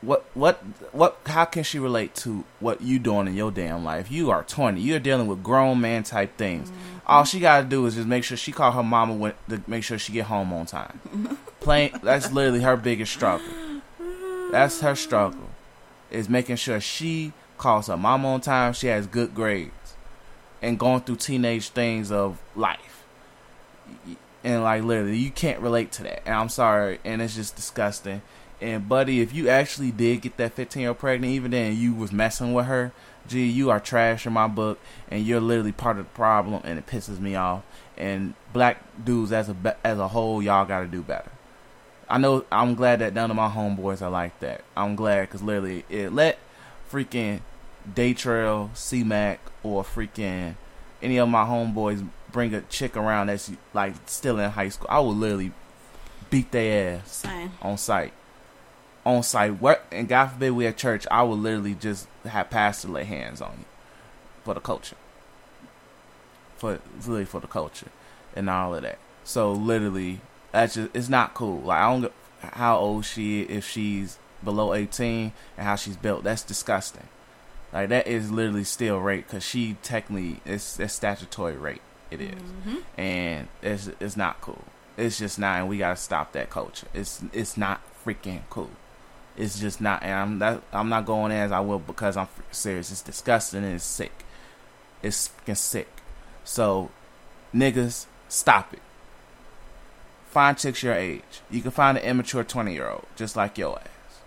what 0.00 0.24
what 0.34 0.56
what 0.90 1.20
how 1.26 1.44
can 1.44 1.62
she 1.62 1.78
relate 1.78 2.16
to 2.16 2.42
what 2.58 2.82
you 2.82 2.98
doing 2.98 3.28
in 3.28 3.34
your 3.34 3.52
damn 3.52 3.84
life? 3.84 4.10
You 4.10 4.30
are 4.30 4.42
20. 4.42 4.80
You're 4.80 4.98
dealing 4.98 5.28
with 5.28 5.44
grown 5.44 5.80
man 5.80 6.02
type 6.02 6.36
things. 6.36 6.70
Mm-hmm. 6.70 6.98
All 7.06 7.22
she 7.22 7.38
got 7.38 7.60
to 7.60 7.68
do 7.68 7.86
is 7.86 7.94
just 7.94 8.08
make 8.08 8.24
sure 8.24 8.36
she 8.36 8.50
call 8.50 8.72
her 8.72 8.82
mama 8.82 9.14
when, 9.14 9.32
to 9.48 9.62
make 9.68 9.84
sure 9.84 9.96
she 9.96 10.12
get 10.12 10.24
home 10.24 10.52
on 10.52 10.66
time. 10.66 10.98
Plain 11.60 11.92
that's 12.02 12.32
literally 12.32 12.62
her 12.62 12.76
biggest 12.76 13.12
struggle. 13.12 13.46
That's 14.56 14.80
her 14.80 14.94
struggle. 14.94 15.50
Is 16.10 16.30
making 16.30 16.56
sure 16.56 16.80
she 16.80 17.34
calls 17.58 17.88
her 17.88 17.96
mom 17.98 18.24
on 18.24 18.40
time, 18.40 18.72
she 18.72 18.86
has 18.86 19.06
good 19.06 19.34
grades, 19.34 19.96
and 20.62 20.78
going 20.78 21.02
through 21.02 21.16
teenage 21.16 21.68
things 21.68 22.10
of 22.10 22.40
life. 22.54 23.04
And 24.42 24.62
like 24.62 24.82
literally, 24.82 25.18
you 25.18 25.30
can't 25.30 25.60
relate 25.60 25.92
to 25.92 26.04
that. 26.04 26.22
And 26.24 26.34
I'm 26.34 26.48
sorry, 26.48 27.00
and 27.04 27.20
it's 27.20 27.34
just 27.34 27.54
disgusting. 27.54 28.22
And 28.58 28.88
buddy, 28.88 29.20
if 29.20 29.34
you 29.34 29.50
actually 29.50 29.90
did 29.90 30.22
get 30.22 30.38
that 30.38 30.54
15 30.54 30.80
year 30.80 30.88
old 30.88 30.98
pregnant, 31.00 31.34
even 31.34 31.50
then 31.50 31.76
you 31.76 31.92
was 31.92 32.10
messing 32.10 32.54
with 32.54 32.64
her, 32.64 32.92
gee, 33.28 33.44
you 33.44 33.68
are 33.68 33.78
trash 33.78 34.26
in 34.26 34.32
my 34.32 34.48
book, 34.48 34.78
and 35.10 35.26
you're 35.26 35.38
literally 35.38 35.72
part 35.72 35.98
of 35.98 36.06
the 36.06 36.12
problem, 36.12 36.62
and 36.64 36.78
it 36.78 36.86
pisses 36.86 37.20
me 37.20 37.34
off. 37.34 37.62
And 37.98 38.32
black 38.54 38.78
dudes 39.04 39.32
as 39.32 39.50
a 39.50 39.76
as 39.84 39.98
a 39.98 40.08
whole, 40.08 40.42
y'all 40.42 40.64
got 40.64 40.80
to 40.80 40.86
do 40.86 41.02
better. 41.02 41.30
I 42.08 42.18
know. 42.18 42.44
I'm 42.52 42.74
glad 42.74 43.00
that 43.00 43.14
none 43.14 43.30
of 43.30 43.36
my 43.36 43.48
homeboys 43.48 44.00
are 44.02 44.10
like 44.10 44.38
that. 44.40 44.62
I'm 44.76 44.94
glad 44.96 45.22
because 45.22 45.42
literally, 45.42 45.84
it 45.88 46.12
let 46.12 46.38
freaking 46.90 47.40
Daytrail, 47.92 48.76
C 48.76 49.02
Mac, 49.02 49.40
or 49.62 49.82
freaking 49.82 50.54
any 51.02 51.18
of 51.18 51.28
my 51.28 51.44
homeboys 51.44 52.06
bring 52.30 52.54
a 52.54 52.60
chick 52.62 52.96
around 52.96 53.28
that's 53.28 53.50
like 53.72 53.94
still 54.06 54.38
in 54.38 54.50
high 54.50 54.68
school. 54.68 54.86
I 54.90 55.00
would 55.00 55.16
literally 55.16 55.52
beat 56.30 56.52
their 56.52 56.98
ass 56.98 57.16
Same. 57.16 57.52
on 57.62 57.78
site. 57.78 58.12
On 59.04 59.22
site, 59.22 59.60
what 59.60 59.84
and 59.92 60.08
God 60.08 60.26
forbid 60.32 60.50
we 60.50 60.66
at 60.66 60.76
church, 60.76 61.06
I 61.10 61.22
would 61.22 61.38
literally 61.38 61.74
just 61.74 62.08
have 62.24 62.50
pastor 62.50 62.88
lay 62.88 63.04
hands 63.04 63.40
on 63.40 63.52
you 63.58 63.64
for 64.44 64.54
the 64.54 64.60
culture, 64.60 64.96
for 66.56 66.80
really 67.04 67.24
for 67.24 67.40
the 67.40 67.46
culture 67.46 67.88
and 68.34 68.50
all 68.50 68.74
of 68.74 68.82
that. 68.82 68.98
So 69.22 69.52
literally, 69.52 70.20
that's 70.56 70.74
just 70.74 70.90
it's 70.94 71.08
not 71.08 71.34
cool. 71.34 71.60
Like 71.60 71.78
I 71.78 71.92
don't 71.92 72.02
get 72.02 72.12
how 72.40 72.78
old 72.78 73.04
she 73.04 73.42
is, 73.42 73.58
if 73.58 73.68
she's 73.68 74.18
below 74.42 74.72
eighteen 74.74 75.32
and 75.56 75.66
how 75.66 75.76
she's 75.76 75.96
built. 75.96 76.24
That's 76.24 76.42
disgusting. 76.42 77.08
Like 77.72 77.90
that 77.90 78.06
is 78.06 78.30
literally 78.30 78.64
still 78.64 78.98
rape 78.98 79.26
because 79.26 79.44
she 79.44 79.76
technically 79.82 80.40
it's 80.44 80.80
it's 80.80 80.94
statutory 80.94 81.56
rape. 81.56 81.82
It 82.10 82.20
is. 82.20 82.30
Mm-hmm. 82.30 83.00
and 83.00 83.48
it's 83.62 83.90
it's 84.00 84.16
not 84.16 84.40
cool. 84.40 84.64
It's 84.96 85.18
just 85.18 85.38
not, 85.38 85.60
and 85.60 85.68
we 85.68 85.76
gotta 85.76 85.96
stop 85.96 86.32
that 86.32 86.48
culture. 86.48 86.86
It's 86.94 87.22
it's 87.32 87.56
not 87.56 87.82
freaking 88.04 88.42
cool. 88.48 88.70
It's 89.36 89.60
just 89.60 89.80
not, 89.82 90.02
and 90.02 90.12
I'm 90.12 90.38
not 90.38 90.62
I'm 90.72 90.88
not 90.88 91.04
going 91.04 91.32
as 91.32 91.52
I 91.52 91.60
will 91.60 91.80
because 91.80 92.16
I'm 92.16 92.28
serious. 92.50 92.90
It's 92.90 93.02
disgusting 93.02 93.62
and 93.62 93.74
it's 93.74 93.84
sick. 93.84 94.24
It's 95.02 95.28
freaking 95.28 95.56
sick. 95.58 95.88
So, 96.44 96.90
niggas, 97.54 98.06
stop 98.28 98.72
it. 98.72 98.80
Find 100.36 100.58
chicks 100.58 100.82
your 100.82 100.92
age. 100.92 101.40
You 101.50 101.62
can 101.62 101.70
find 101.70 101.96
an 101.96 102.04
immature 102.04 102.44
twenty 102.44 102.74
year 102.74 102.90
old 102.90 103.06
just 103.16 103.36
like 103.36 103.56
your 103.56 103.78
ass, 103.78 104.20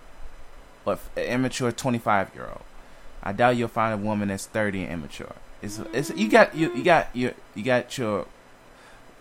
but 0.83 0.99
an 1.15 1.25
immature 1.25 1.71
twenty 1.71 1.99
five 1.99 2.33
year 2.33 2.47
old. 2.47 2.63
I 3.21 3.31
doubt 3.31 3.57
you'll 3.57 3.67
find 3.67 3.93
a 3.93 4.03
woman 4.03 4.29
that's 4.29 4.47
thirty 4.47 4.81
and 4.81 4.91
immature. 4.91 5.35
It's 5.61 5.79
it's 5.93 6.09
you 6.09 6.27
got 6.27 6.55
you 6.55 6.75
you 6.75 6.83
got 6.83 7.15
your 7.15 7.33
you 7.53 7.61
got 7.61 7.95
your 7.95 8.25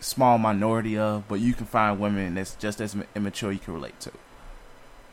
small 0.01 0.39
minority 0.39 0.97
of, 0.97 1.29
but 1.29 1.41
you 1.41 1.53
can 1.53 1.67
find 1.67 2.01
women 2.01 2.37
that's 2.37 2.55
just 2.55 2.81
as 2.81 2.97
immature 3.15 3.53
you 3.53 3.59
can 3.59 3.75
relate 3.75 4.01
to. 4.01 4.13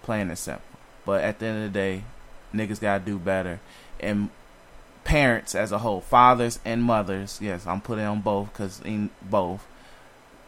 Plain 0.01 0.29
and 0.29 0.37
simple. 0.37 0.63
But 1.05 1.25
at 1.25 1.39
the 1.39 1.45
end 1.47 1.57
of 1.65 1.73
the 1.73 1.77
day, 1.77 2.03
niggas 2.53 2.79
gotta 2.79 3.03
do 3.03 3.19
better, 3.19 3.59
and 3.99 4.29
parents 5.03 5.53
as 5.53 5.73
a 5.73 5.79
whole, 5.79 5.99
fathers 5.99 6.57
and 6.63 6.81
mothers. 6.81 7.39
Yes, 7.41 7.67
I'm 7.67 7.81
putting 7.81 8.05
on 8.05 8.21
both 8.21 8.53
because 8.53 8.79
in 8.79 9.09
both, 9.21 9.67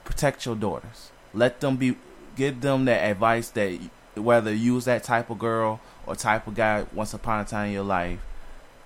protect 0.06 0.46
your 0.46 0.56
daughters. 0.56 1.12
Let 1.38 1.60
them 1.60 1.78
be. 1.78 1.96
Give 2.36 2.60
them 2.62 2.86
that 2.86 3.10
advice 3.10 3.50
that 3.52 3.80
whether 4.16 4.54
you 4.54 4.74
was 4.76 4.86
that 4.86 5.04
type 5.04 5.30
of 5.30 5.40
girl 5.40 5.80
or 6.06 6.16
type 6.16 6.48
of 6.48 6.56
guy 6.56 6.86
once 6.94 7.14
upon 7.14 7.42
a 7.42 7.46
time 7.46 7.68
in 7.68 7.74
your 7.74 7.84
life, 7.84 8.20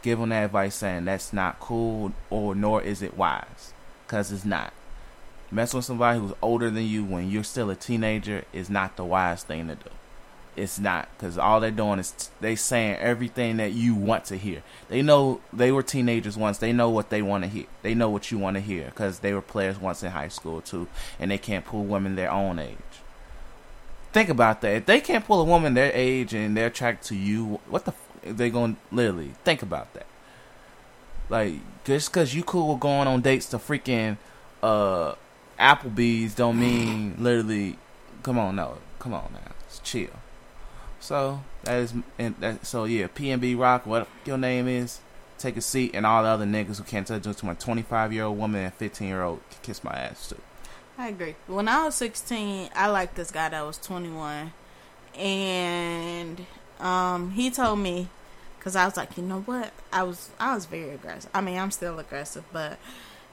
give 0.01 0.19
them 0.19 0.29
that 0.29 0.45
advice 0.45 0.75
saying 0.75 1.05
that's 1.05 1.31
not 1.31 1.59
cool 1.59 2.11
or 2.29 2.55
nor 2.55 2.81
is 2.81 3.01
it 3.01 3.17
wise 3.17 3.73
because 4.05 4.31
it's 4.31 4.45
not 4.45 4.73
messing 5.49 5.77
with 5.77 5.85
somebody 5.85 6.19
who's 6.19 6.33
older 6.41 6.69
than 6.69 6.85
you 6.85 7.03
when 7.03 7.29
you're 7.29 7.43
still 7.43 7.69
a 7.69 7.75
teenager 7.75 8.43
is 8.53 8.69
not 8.69 8.95
the 8.95 9.05
wise 9.05 9.43
thing 9.43 9.67
to 9.67 9.75
do 9.75 9.89
it's 10.55 10.79
not 10.79 11.07
because 11.17 11.37
all 11.37 11.59
they're 11.59 11.71
doing 11.71 11.99
is 11.99 12.11
t- 12.11 12.27
they 12.41 12.55
saying 12.55 12.97
everything 12.97 13.57
that 13.57 13.71
you 13.71 13.95
want 13.95 14.25
to 14.25 14.37
hear. 14.37 14.63
They 14.89 15.01
know 15.01 15.39
they 15.53 15.71
were 15.71 15.83
teenagers 15.83 16.37
once. 16.37 16.57
They 16.57 16.73
know 16.73 16.89
what 16.89 17.09
they 17.09 17.21
want 17.21 17.43
to 17.45 17.49
hear. 17.49 17.65
They 17.81 17.93
know 17.93 18.09
what 18.09 18.31
you 18.31 18.37
want 18.37 18.55
to 18.55 18.61
hear 18.61 18.85
because 18.85 19.19
they 19.19 19.33
were 19.33 19.41
players 19.41 19.79
once 19.79 20.03
in 20.03 20.11
high 20.11 20.27
school 20.27 20.61
too 20.61 20.87
and 21.19 21.31
they 21.31 21.37
can't 21.37 21.65
pull 21.65 21.83
women 21.83 22.15
their 22.15 22.31
own 22.31 22.59
age. 22.59 22.77
Think 24.11 24.27
about 24.27 24.61
that. 24.61 24.75
If 24.75 24.85
they 24.85 24.99
can't 24.99 25.25
pull 25.25 25.39
a 25.39 25.45
woman 25.45 25.73
their 25.73 25.91
age 25.93 26.33
and 26.33 26.55
they're 26.57 26.67
attracted 26.67 27.07
to 27.09 27.15
you 27.15 27.59
what 27.69 27.85
the 27.85 27.91
f- 27.91 28.35
they 28.35 28.49
going 28.49 28.75
to 28.75 28.95
literally 28.95 29.31
think 29.45 29.61
about 29.61 29.93
that. 29.93 30.05
Like 31.29 31.53
just 31.85 32.11
because 32.11 32.35
you 32.35 32.43
cool 32.43 32.75
going 32.75 33.07
on 33.07 33.21
dates 33.21 33.45
to 33.47 33.57
freaking 33.57 34.17
uh 34.61 35.15
Applebee's 35.57 36.35
don't 36.35 36.59
mean 36.59 37.15
literally. 37.19 37.77
Come 38.23 38.37
on, 38.37 38.55
no, 38.55 38.79
come 38.99 39.13
on 39.13 39.31
now, 39.33 39.51
it's 39.67 39.79
chill. 39.79 40.09
So 41.01 41.41
that 41.63 41.79
is, 41.79 41.93
and 42.17 42.35
that, 42.39 42.65
so 42.65 42.85
yeah, 42.85 43.07
PNB 43.07 43.57
Rock, 43.57 43.85
what 43.85 44.07
your 44.23 44.37
name 44.37 44.67
is, 44.67 45.01
take 45.37 45.57
a 45.57 45.61
seat, 45.61 45.91
and 45.93 46.05
all 46.05 46.23
the 46.23 46.29
other 46.29 46.45
niggas 46.45 46.77
who 46.77 46.83
can't 46.83 47.05
touch 47.05 47.23
to 47.23 47.45
my 47.45 47.55
25 47.55 48.13
year 48.13 48.23
old 48.23 48.37
woman 48.37 48.65
and 48.65 48.73
15 48.75 49.07
year 49.07 49.23
old 49.23 49.41
kiss 49.63 49.83
my 49.83 49.91
ass 49.91 50.29
too. 50.29 50.37
I 50.97 51.07
agree. 51.07 51.35
When 51.47 51.67
I 51.67 51.85
was 51.85 51.95
16, 51.95 52.69
I 52.75 52.87
liked 52.87 53.15
this 53.15 53.31
guy 53.31 53.49
that 53.49 53.65
was 53.65 53.79
21. 53.79 54.53
And 55.17 56.45
um, 56.79 57.31
he 57.31 57.49
told 57.49 57.79
me, 57.79 58.07
because 58.59 58.75
I 58.75 58.85
was 58.85 58.95
like, 58.95 59.17
you 59.17 59.23
know 59.23 59.41
what? 59.41 59.71
I 59.91 60.03
was 60.03 60.29
I 60.39 60.53
was 60.53 60.67
very 60.67 60.91
aggressive. 60.91 61.31
I 61.33 61.41
mean, 61.41 61.57
I'm 61.57 61.71
still 61.71 61.97
aggressive, 61.97 62.43
but 62.53 62.77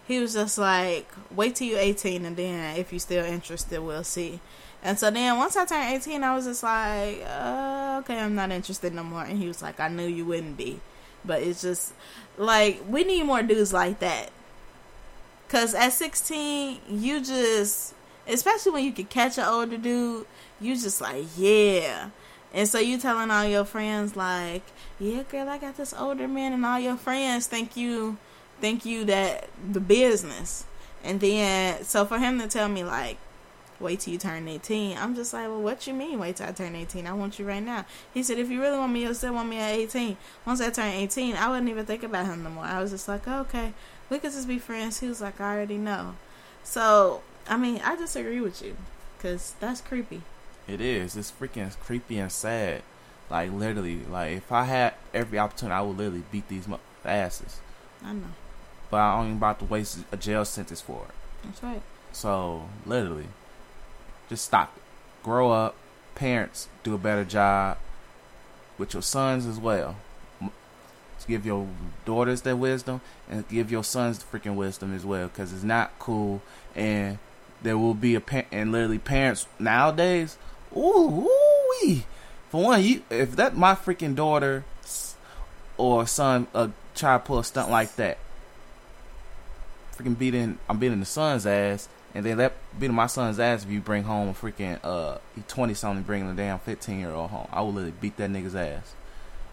he 0.06 0.18
was 0.20 0.32
just 0.32 0.56
like, 0.56 1.06
wait 1.30 1.56
till 1.56 1.68
you're 1.68 1.78
18 1.78 2.24
and 2.24 2.34
then 2.34 2.78
if 2.78 2.92
you're 2.92 2.98
still 2.98 3.26
interested, 3.26 3.80
we'll 3.80 4.04
see. 4.04 4.40
And 4.82 4.98
so 4.98 5.10
then 5.10 5.36
once 5.36 5.56
I 5.56 5.64
turned 5.64 5.94
18, 5.94 6.22
I 6.22 6.34
was 6.34 6.44
just 6.44 6.62
like, 6.62 7.24
uh, 7.26 8.00
okay, 8.02 8.18
I'm 8.18 8.34
not 8.34 8.52
interested 8.52 8.94
no 8.94 9.02
more. 9.02 9.24
And 9.24 9.38
he 9.38 9.48
was 9.48 9.60
like, 9.60 9.80
I 9.80 9.88
knew 9.88 10.06
you 10.06 10.24
wouldn't 10.24 10.56
be. 10.56 10.80
But 11.24 11.42
it's 11.42 11.62
just 11.62 11.92
like, 12.36 12.82
we 12.88 13.04
need 13.04 13.24
more 13.24 13.42
dudes 13.42 13.72
like 13.72 13.98
that. 14.00 14.30
Because 15.46 15.74
at 15.74 15.92
16, 15.92 16.80
you 16.88 17.20
just, 17.20 17.94
especially 18.26 18.72
when 18.72 18.84
you 18.84 18.92
can 18.92 19.06
catch 19.06 19.38
an 19.38 19.44
older 19.44 19.78
dude, 19.78 20.26
you 20.60 20.74
just 20.74 21.00
like, 21.00 21.24
yeah. 21.36 22.10
And 22.52 22.68
so 22.68 22.78
you 22.78 22.98
telling 22.98 23.30
all 23.30 23.44
your 23.44 23.64
friends 23.64 24.16
like, 24.16 24.62
yeah, 24.98 25.22
girl, 25.24 25.48
I 25.48 25.58
got 25.58 25.76
this 25.76 25.92
older 25.92 26.28
man, 26.28 26.52
and 26.52 26.64
all 26.64 26.80
your 26.80 26.96
friends 26.96 27.46
think 27.46 27.76
you 27.76 28.16
think 28.60 28.84
you 28.84 29.04
that 29.04 29.48
the 29.72 29.80
business. 29.80 30.64
And 31.04 31.20
then 31.20 31.84
so 31.84 32.04
for 32.04 32.18
him 32.18 32.40
to 32.40 32.48
tell 32.48 32.68
me 32.68 32.84
like, 32.84 33.18
wait 33.80 34.00
till 34.00 34.12
you 34.12 34.18
turn 34.18 34.48
eighteen, 34.48 34.96
I'm 34.98 35.14
just 35.14 35.32
like, 35.32 35.46
well, 35.48 35.62
what 35.62 35.86
you 35.86 35.94
mean? 35.94 36.18
Wait 36.18 36.36
till 36.36 36.46
I 36.46 36.52
turn 36.52 36.74
eighteen? 36.74 37.06
I 37.06 37.12
want 37.12 37.38
you 37.38 37.46
right 37.46 37.62
now. 37.62 37.86
He 38.12 38.22
said, 38.22 38.38
if 38.38 38.50
you 38.50 38.60
really 38.60 38.78
want 38.78 38.92
me, 38.92 39.02
you'll 39.02 39.14
still 39.14 39.34
want 39.34 39.48
me 39.48 39.58
at 39.58 39.70
eighteen. 39.70 40.16
Once 40.44 40.60
I 40.60 40.70
turn 40.70 40.92
eighteen, 40.92 41.36
I 41.36 41.48
wouldn't 41.48 41.68
even 41.68 41.86
think 41.86 42.02
about 42.02 42.26
him 42.26 42.42
no 42.42 42.50
more. 42.50 42.64
I 42.64 42.80
was 42.80 42.90
just 42.90 43.08
like, 43.08 43.26
oh, 43.26 43.40
okay, 43.40 43.72
we 44.10 44.18
could 44.18 44.32
just 44.32 44.48
be 44.48 44.58
friends. 44.58 45.00
He 45.00 45.08
was 45.08 45.20
like, 45.20 45.40
I 45.40 45.54
already 45.54 45.78
know. 45.78 46.16
So 46.64 47.22
I 47.48 47.56
mean, 47.56 47.80
I 47.84 47.96
disagree 47.96 48.40
with 48.40 48.62
you 48.62 48.76
because 49.16 49.54
that's 49.60 49.80
creepy. 49.80 50.22
It 50.66 50.80
is. 50.80 51.16
It's 51.16 51.32
freaking 51.32 51.78
creepy 51.80 52.18
and 52.18 52.30
sad. 52.30 52.82
Like 53.30 53.52
literally, 53.52 54.00
like 54.10 54.36
if 54.36 54.52
I 54.52 54.64
had 54.64 54.94
every 55.14 55.38
opportunity, 55.38 55.74
I 55.74 55.80
would 55.82 55.96
literally 55.96 56.24
beat 56.30 56.48
these 56.48 56.68
mo- 56.68 56.80
asses. 57.04 57.60
I 58.04 58.12
know. 58.12 58.28
But 58.90 58.98
I 58.98 59.24
ain't 59.24 59.36
about 59.36 59.58
to 59.58 59.64
waste 59.66 59.98
a 60.12 60.16
jail 60.16 60.44
sentence 60.44 60.80
for 60.80 61.04
it. 61.08 61.14
That's 61.44 61.62
right. 61.62 61.82
So 62.12 62.68
literally, 62.86 63.26
just 64.28 64.44
stop 64.44 64.76
it. 64.76 64.82
Grow 65.22 65.50
up. 65.50 65.74
Parents 66.14 66.68
do 66.82 66.94
a 66.94 66.98
better 66.98 67.24
job 67.24 67.78
with 68.76 68.92
your 68.94 69.02
sons 69.02 69.46
as 69.46 69.58
well. 69.58 69.96
Give 71.26 71.44
your 71.44 71.68
daughters 72.06 72.40
their 72.40 72.56
wisdom 72.56 73.02
and 73.28 73.46
give 73.48 73.70
your 73.70 73.84
sons 73.84 74.18
the 74.18 74.24
freaking 74.24 74.54
wisdom 74.54 74.94
as 74.94 75.04
well, 75.04 75.28
because 75.28 75.52
it's 75.52 75.62
not 75.62 75.98
cool. 75.98 76.40
And 76.74 77.18
there 77.60 77.76
will 77.76 77.92
be 77.92 78.14
a 78.14 78.20
parent, 78.20 78.48
and 78.50 78.72
literally 78.72 78.98
parents 78.98 79.46
nowadays. 79.58 80.38
Ooh, 80.74 81.28
ooh 81.82 82.00
For 82.48 82.62
one, 82.62 82.82
you 82.82 83.02
if 83.10 83.36
that 83.36 83.56
my 83.56 83.74
freaking 83.74 84.14
daughter 84.14 84.64
or 85.76 86.06
son 86.06 86.46
uh, 86.54 86.68
try 86.94 87.18
to 87.18 87.18
pull 87.18 87.40
a 87.40 87.44
stunt 87.44 87.70
like 87.70 87.96
that, 87.96 88.16
freaking 89.94 90.18
beating 90.18 90.58
I'm 90.66 90.78
beating 90.78 91.00
the 91.00 91.06
son's 91.06 91.46
ass, 91.46 91.90
and 92.14 92.24
then 92.24 92.36
that 92.38 92.54
beating 92.78 92.96
my 92.96 93.06
son's 93.06 93.38
ass 93.38 93.64
if 93.64 93.70
you 93.70 93.80
bring 93.80 94.04
home 94.04 94.28
a 94.28 94.32
freaking 94.32 94.78
uh 94.82 95.18
twenty 95.46 95.74
something 95.74 96.02
bringing 96.04 96.28
a 96.30 96.34
damn 96.34 96.58
fifteen 96.58 97.00
year 97.00 97.10
old 97.12 97.30
home. 97.30 97.48
I 97.52 97.62
would 97.62 97.74
literally 97.74 97.94
beat 98.00 98.16
that 98.16 98.30
nigga's 98.30 98.54
ass, 98.54 98.94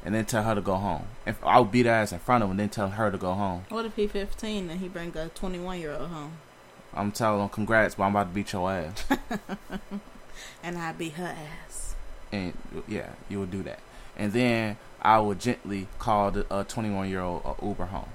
and 0.03 0.13
then 0.15 0.25
tell 0.25 0.43
her 0.43 0.55
to 0.55 0.61
go 0.61 0.75
home. 0.75 1.05
If 1.25 1.43
I 1.43 1.59
would 1.59 1.71
beat 1.71 1.85
her 1.85 1.91
ass 1.91 2.11
in 2.11 2.19
front 2.19 2.43
of 2.43 2.47
him, 2.49 2.51
and 2.51 2.59
then 2.59 2.69
tell 2.69 2.89
her 2.89 3.11
to 3.11 3.17
go 3.17 3.33
home. 3.33 3.65
What 3.69 3.85
if 3.85 3.95
he 3.95 4.07
15 4.07 4.69
and 4.69 4.79
he 4.79 4.87
bring 4.87 5.15
a 5.17 5.29
21 5.29 5.79
year 5.79 5.93
old 5.93 6.09
home? 6.09 6.33
I'm 6.93 7.11
telling 7.11 7.41
him 7.41 7.49
congrats, 7.49 7.95
but 7.95 8.03
I'm 8.05 8.11
about 8.11 8.29
to 8.29 8.33
beat 8.33 8.53
your 8.53 8.71
ass. 8.71 9.05
And 10.63 10.77
I 10.77 10.91
beat 10.91 11.13
her 11.13 11.35
ass. 11.65 11.95
and 12.31 12.53
yeah, 12.87 13.09
you 13.29 13.39
would 13.39 13.51
do 13.51 13.63
that. 13.63 13.79
And 14.17 14.33
then 14.33 14.77
I 15.01 15.19
would 15.19 15.39
gently 15.39 15.87
call 15.99 16.31
the 16.31 16.45
uh, 16.51 16.63
21 16.63 17.09
year 17.09 17.21
old 17.21 17.41
uh, 17.45 17.53
Uber 17.65 17.85
home. 17.85 18.09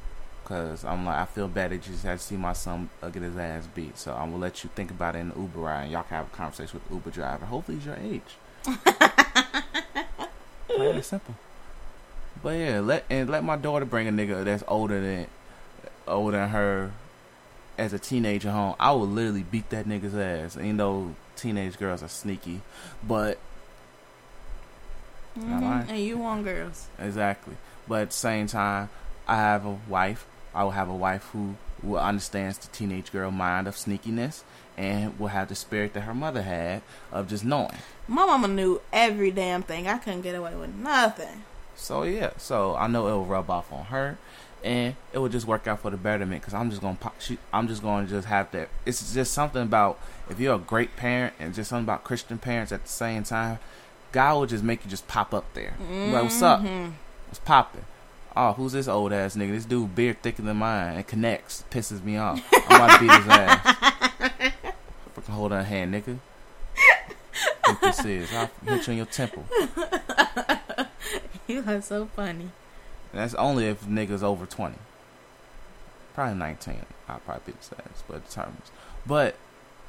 Cause 0.50 0.84
I'm 0.84 1.06
like, 1.06 1.14
I 1.16 1.26
feel 1.26 1.46
bad 1.46 1.70
that 1.70 1.86
you 1.86 1.92
just 1.92 2.02
had 2.04 2.18
to 2.18 2.24
see 2.24 2.36
my 2.36 2.52
son 2.54 2.90
uh, 3.04 3.08
get 3.08 3.22
his 3.22 3.36
ass 3.36 3.68
beat. 3.72 3.96
So 3.96 4.12
I'm 4.12 4.32
gonna 4.32 4.42
let 4.42 4.64
you 4.64 4.70
think 4.74 4.90
about 4.90 5.14
it 5.14 5.20
in 5.20 5.28
the 5.28 5.36
Uber 5.38 5.60
ride, 5.60 5.82
and 5.84 5.92
y'all 5.92 6.02
can 6.02 6.16
have 6.16 6.26
a 6.26 6.36
conversation 6.36 6.74
with 6.80 6.88
the 6.88 6.94
Uber 6.94 7.10
driver. 7.10 7.46
Hopefully, 7.46 7.78
he's 7.78 7.86
your 7.86 7.94
age. 7.94 8.20
Plain 10.66 10.94
and 10.96 11.04
simple. 11.04 11.36
But 12.42 12.50
yeah, 12.58 12.80
let 12.80 13.04
and 13.08 13.30
let 13.30 13.44
my 13.44 13.54
daughter 13.56 13.84
bring 13.84 14.08
a 14.08 14.10
nigga 14.12 14.44
that's 14.44 14.64
older 14.66 15.00
than 15.00 15.26
older 16.08 16.38
than 16.38 16.48
her 16.48 16.90
as 17.78 17.92
a 17.92 17.98
teenager 18.00 18.50
home. 18.50 18.74
I 18.80 18.90
would 18.92 19.08
literally 19.10 19.44
beat 19.44 19.70
that 19.70 19.86
nigga's 19.86 20.16
ass. 20.16 20.56
And 20.56 20.66
you 20.66 20.72
know, 20.72 21.14
teenage 21.36 21.78
girls 21.78 22.02
are 22.02 22.08
sneaky, 22.08 22.62
but 23.06 23.38
Not 25.36 25.62
lying. 25.62 25.86
Mhm. 25.86 25.90
And 25.90 25.98
you 26.00 26.18
want 26.18 26.44
girls. 26.44 26.88
Exactly. 26.98 27.56
But 27.86 28.02
at 28.02 28.10
the 28.10 28.16
same 28.16 28.46
time, 28.48 28.88
I 29.28 29.36
have 29.36 29.64
a 29.64 29.78
wife. 29.88 30.26
I 30.54 30.64
will 30.64 30.72
have 30.72 30.88
a 30.88 30.94
wife 30.94 31.28
who 31.32 31.56
will 31.82 31.98
understands 31.98 32.58
the 32.58 32.68
teenage 32.68 33.12
girl 33.12 33.30
mind 33.30 33.66
of 33.66 33.74
sneakiness 33.74 34.42
and 34.76 35.18
will 35.18 35.28
have 35.28 35.48
the 35.48 35.54
spirit 35.54 35.92
that 35.94 36.02
her 36.02 36.14
mother 36.14 36.42
had 36.42 36.82
of 37.12 37.28
just 37.28 37.44
knowing. 37.44 37.76
My 38.08 38.26
mama 38.26 38.48
knew 38.48 38.80
every 38.92 39.30
damn 39.30 39.62
thing. 39.62 39.86
I 39.86 39.98
couldn't 39.98 40.22
get 40.22 40.34
away 40.34 40.54
with 40.54 40.74
nothing. 40.74 41.44
So 41.76 42.02
yeah, 42.02 42.30
so 42.36 42.74
I 42.76 42.86
know 42.86 43.06
it 43.08 43.12
will 43.12 43.24
rub 43.24 43.50
off 43.50 43.72
on 43.72 43.86
her, 43.86 44.18
and 44.62 44.96
it 45.12 45.18
will 45.18 45.28
just 45.28 45.46
work 45.46 45.66
out 45.66 45.80
for 45.80 45.90
the 45.90 45.96
betterment. 45.96 46.42
Because 46.42 46.54
I'm 46.54 46.68
just 46.70 46.82
gonna 46.82 46.98
pop. 47.00 47.20
She, 47.20 47.38
I'm 47.52 47.68
just 47.68 47.82
gonna 47.82 48.06
just 48.06 48.26
have 48.28 48.50
that. 48.52 48.68
It's 48.84 49.14
just 49.14 49.32
something 49.32 49.62
about 49.62 49.98
if 50.28 50.38
you're 50.38 50.56
a 50.56 50.58
great 50.58 50.96
parent 50.96 51.34
and 51.38 51.54
just 51.54 51.70
something 51.70 51.84
about 51.84 52.04
Christian 52.04 52.38
parents 52.38 52.72
at 52.72 52.82
the 52.82 52.90
same 52.90 53.22
time. 53.22 53.58
God 54.12 54.34
will 54.34 54.46
just 54.46 54.64
make 54.64 54.84
you 54.84 54.90
just 54.90 55.06
pop 55.06 55.32
up 55.32 55.52
there. 55.54 55.74
Like, 55.88 56.24
what's 56.24 56.42
up? 56.42 56.60
Mm-hmm. 56.60 56.90
What's 57.28 57.38
popping? 57.38 57.84
Oh, 58.36 58.52
who's 58.52 58.72
this 58.72 58.88
old 58.88 59.12
ass 59.12 59.36
nigga? 59.36 59.52
This 59.52 59.64
dude 59.64 59.94
beard 59.94 60.22
thicker 60.22 60.42
than 60.42 60.56
mine 60.58 60.96
and 60.96 61.06
connects. 61.06 61.64
Pisses 61.70 62.02
me 62.02 62.16
off. 62.16 62.40
I'm 62.52 62.76
about 62.76 62.98
to 62.98 63.00
beat 63.00 63.12
his 63.12 63.28
ass. 63.28 63.76
Fucking 65.14 65.34
hold 65.34 65.52
on 65.52 65.64
hand, 65.64 65.92
nigga. 65.92 66.18
What 67.64 67.80
this 67.80 68.04
is? 68.04 68.32
I'll 68.32 68.50
hit 68.64 68.86
you 68.86 68.92
in 68.92 68.96
your 68.98 69.06
temple. 69.06 69.44
You 71.50 71.64
are 71.66 71.82
so 71.82 72.06
funny. 72.06 72.50
And 73.12 73.20
that's 73.20 73.34
only 73.34 73.66
if 73.66 73.82
niggas 73.82 74.22
over 74.22 74.46
20. 74.46 74.76
Probably 76.14 76.34
19. 76.36 76.86
I'll 77.08 77.18
probably 77.18 77.42
beat 77.46 77.56
his 77.56 77.72
ass, 77.72 78.04
but 78.06 78.18
it 78.18 78.28
determines. 78.28 78.70
But, 79.04 79.34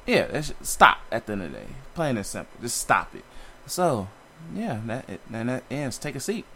yeah, 0.04 0.26
that's, 0.26 0.52
stop 0.62 0.98
at 1.12 1.26
the 1.26 1.34
end 1.34 1.42
of 1.42 1.52
the 1.52 1.58
day. 1.58 1.66
Plain 1.94 2.16
and 2.16 2.26
simple. 2.26 2.60
Just 2.60 2.78
stop 2.78 3.14
it. 3.14 3.24
So, 3.66 4.08
yeah, 4.52 4.80
that 4.86 5.08
and 5.32 5.48
that 5.48 5.62
ends. 5.70 5.98
Take 5.98 6.16
a 6.16 6.20
seat. 6.20 6.46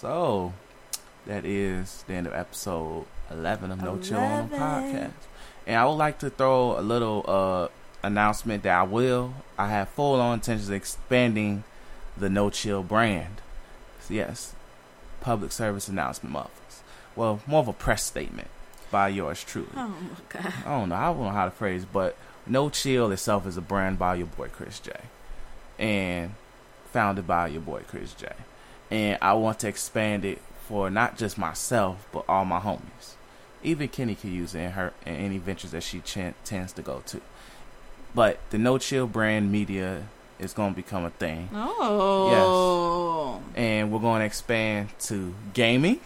So, 0.00 0.54
that 1.26 1.44
is 1.44 2.04
the 2.06 2.14
end 2.14 2.26
of 2.26 2.32
episode 2.32 3.04
11 3.30 3.70
of 3.70 3.82
No 3.82 3.98
Chill 3.98 4.16
on 4.16 4.48
the 4.48 4.56
podcast. 4.56 5.12
And 5.66 5.76
I 5.76 5.84
would 5.84 5.92
like 5.92 6.18
to 6.20 6.30
throw 6.30 6.78
a 6.78 6.80
little 6.80 7.22
uh, 7.28 7.68
announcement 8.02 8.62
that 8.62 8.74
I 8.74 8.82
will. 8.84 9.34
I 9.58 9.68
have 9.68 9.90
full 9.90 10.18
on 10.18 10.32
intentions 10.32 10.70
of 10.70 10.74
expanding 10.74 11.64
the 12.16 12.30
No 12.30 12.48
Chill 12.48 12.82
brand. 12.82 13.42
Yes, 14.08 14.54
public 15.20 15.52
service 15.52 15.86
announcement, 15.86 16.34
motherfuckers. 16.34 16.80
Well, 17.14 17.42
more 17.46 17.60
of 17.60 17.68
a 17.68 17.74
press 17.74 18.02
statement 18.02 18.48
by 18.90 19.08
yours 19.08 19.44
truly. 19.44 19.68
Oh 19.76 19.88
my 19.88 20.16
god. 20.30 20.54
I 20.64 20.78
don't 20.78 20.88
know. 20.88 20.94
I 20.94 21.12
don't 21.12 21.24
know 21.24 21.28
how 21.28 21.44
to 21.44 21.50
phrase, 21.50 21.84
but 21.84 22.16
No 22.46 22.70
Chill 22.70 23.12
itself 23.12 23.46
is 23.46 23.58
a 23.58 23.60
brand 23.60 23.98
by 23.98 24.14
your 24.14 24.28
boy 24.28 24.48
Chris 24.48 24.80
J, 24.80 24.92
and 25.78 26.36
founded 26.86 27.26
by 27.26 27.48
your 27.48 27.60
boy 27.60 27.82
Chris 27.86 28.14
J. 28.14 28.28
And 28.90 29.18
I 29.22 29.34
want 29.34 29.60
to 29.60 29.68
expand 29.68 30.24
it 30.24 30.40
for 30.66 30.90
not 30.90 31.16
just 31.16 31.38
myself, 31.38 32.06
but 32.12 32.24
all 32.28 32.44
my 32.44 32.58
homies. 32.60 33.14
Even 33.62 33.88
Kenne 33.88 34.18
can 34.18 34.32
use 34.32 34.54
it 34.54 34.60
in 34.60 34.70
her 34.72 34.92
in 35.06 35.14
any 35.14 35.38
ventures 35.38 35.70
that 35.72 35.82
she 35.82 36.00
ch- 36.00 36.34
tends 36.44 36.72
to 36.72 36.82
go 36.82 37.02
to. 37.06 37.20
But 38.14 38.38
the 38.50 38.58
No 38.58 38.78
Chill 38.78 39.06
brand 39.06 39.52
media 39.52 40.04
is 40.38 40.52
going 40.54 40.72
to 40.72 40.76
become 40.76 41.04
a 41.04 41.10
thing 41.10 41.50
Oh. 41.52 43.40
yes. 43.44 43.52
and 43.56 43.92
we're 43.92 43.98
going 44.00 44.20
to 44.20 44.24
expand 44.26 44.88
to 45.00 45.34
gaming 45.52 46.00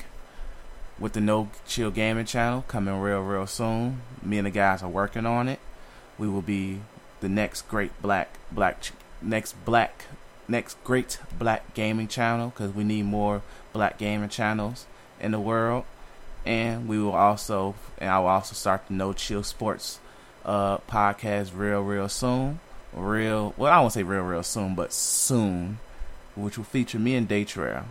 with 0.99 1.13
the 1.13 1.21
No 1.21 1.49
Chill 1.67 1.91
Gaming 1.91 2.25
channel 2.27 2.65
coming 2.69 2.95
real, 3.01 3.21
real 3.21 3.47
soon. 3.47 4.01
Me 4.23 4.39
and 4.39 4.47
the 4.47 4.51
guys 4.51 4.83
are 4.83 4.89
working 4.89 5.25
on 5.27 5.49
it. 5.49 5.61
We 6.19 6.29
will 6.29 6.43
be 6.43 6.81
the 7.21 7.29
next 7.29 7.63
great 7.69 7.91
black, 8.03 8.39
black, 8.53 8.83
ch- 8.83 8.93
next 9.23 9.53
black, 9.65 10.05
next 10.49 10.83
great 10.85 11.19
black 11.39 11.75
gaming 11.75 12.09
channel 12.09 12.51
because 12.51 12.73
we 12.73 12.85
need 12.85 13.05
more 13.05 13.43
black 13.73 13.99
gaming 13.99 14.29
channels 14.29 14.87
in 15.21 15.33
the 15.33 15.41
world. 15.41 15.85
And 16.47 16.87
we 16.89 16.99
will 16.99 17.15
also, 17.15 17.75
and 17.99 18.11
I 18.11 18.19
will 18.19 18.27
also 18.29 18.55
start 18.55 18.87
the 18.89 18.95
No 18.95 19.13
Chill 19.13 19.43
Sports 19.43 19.99
uh, 20.45 20.79
podcast 20.79 21.53
real, 21.55 21.81
real 21.81 22.09
soon. 22.09 22.61
Real, 22.93 23.55
well, 23.57 23.73
I 23.73 23.81
won't 23.81 23.93
say 23.93 24.03
real, 24.03 24.23
real 24.23 24.43
soon, 24.43 24.75
but 24.75 24.93
soon 24.93 25.79
which 26.35 26.59
will 26.59 26.65
feature 26.65 26.99
me 26.99 27.15
and 27.15 27.29
Daytrail 27.29 27.85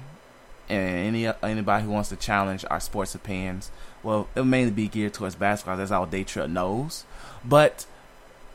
and 0.70 1.16
any 1.16 1.28
anybody 1.44 1.84
who 1.84 1.92
wants 1.92 2.10
to 2.10 2.16
challenge 2.16 2.66
our 2.70 2.80
sports 2.80 3.16
opinions. 3.16 3.72
Well, 4.02 4.28
it'll 4.36 4.46
mainly 4.46 4.72
be 4.72 4.88
geared 4.88 5.14
towards 5.14 5.36
basketball. 5.36 5.78
That's 5.78 5.92
all 5.92 6.08
Daytrail 6.08 6.50
knows. 6.50 7.06
But 7.44 7.86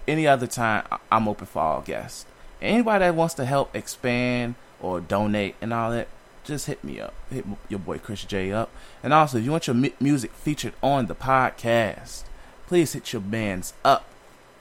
any 0.07 0.27
other 0.27 0.47
time, 0.47 0.87
I'm 1.11 1.29
open 1.29 1.47
for 1.47 1.61
all 1.61 1.81
guests. 1.83 2.27
Anybody 2.60 3.05
that 3.05 3.14
wants 3.14 3.35
to 3.35 3.44
help 3.44 3.74
expand 3.74 4.55
or 4.80 5.01
donate 5.01 5.55
and 5.60 5.72
all 5.72 5.90
that, 5.90 6.09
just 6.44 6.66
hit 6.66 6.82
me 6.82 6.98
up. 7.01 7.14
Hit 7.30 7.44
your 7.68 7.78
boy 7.78 7.98
Chris 7.98 8.24
J 8.24 8.52
up. 8.52 8.70
And 9.02 9.12
also, 9.12 9.39
if 9.39 9.44
you 9.44 9.51
want 9.52 9.66
your 9.66 9.74
mu- 9.74 9.90
music 10.01 10.32
featured 10.32 10.72
on 10.82 11.06
the 11.06 11.14
podcast, 11.14 12.24
please 12.66 12.93
hit 12.93 13.12
your 13.12 13.22
bands 13.22 13.74
up. 13.85 14.05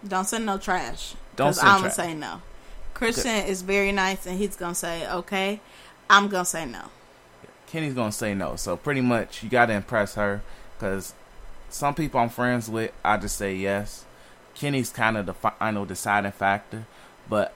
Don't 0.07 0.26
send 0.28 0.45
no 0.45 0.57
trash. 0.57 1.15
Don't 1.36 1.48
'Cause 1.48 1.57
send 1.57 1.69
I'm 1.69 1.80
trash. 1.82 1.95
gonna 1.98 2.10
say 2.10 2.14
no. 2.14 2.41
Christian 2.94 3.45
is 3.45 3.61
very 3.61 3.91
nice, 3.91 4.26
and 4.26 4.38
he's 4.38 4.56
gonna 4.56 4.76
say 4.76 5.10
okay. 5.10 5.60
I'm 6.10 6.28
gonna 6.28 6.45
say 6.45 6.65
no. 6.65 6.86
Kenne's 7.68 7.94
gonna 7.94 8.11
say 8.11 8.34
no. 8.34 8.56
So 8.56 8.76
pretty 8.78 9.02
much, 9.02 9.44
you 9.44 9.49
gotta 9.49 9.74
impress 9.74 10.15
her, 10.15 10.41
because 10.78 11.14
some 11.69 11.94
people 11.94 12.19
I'm 12.19 12.30
friends 12.30 12.69
with, 12.69 12.91
I 13.03 13.18
just 13.18 13.38
say 13.38 13.56
yes. 13.56 14.06
Kenne's 14.56 14.90
kind 14.90 15.18
of 15.18 15.26
the 15.26 15.34
final 15.34 15.86
deciding 15.86 16.32
factor, 16.32 16.86
but 17.30 17.53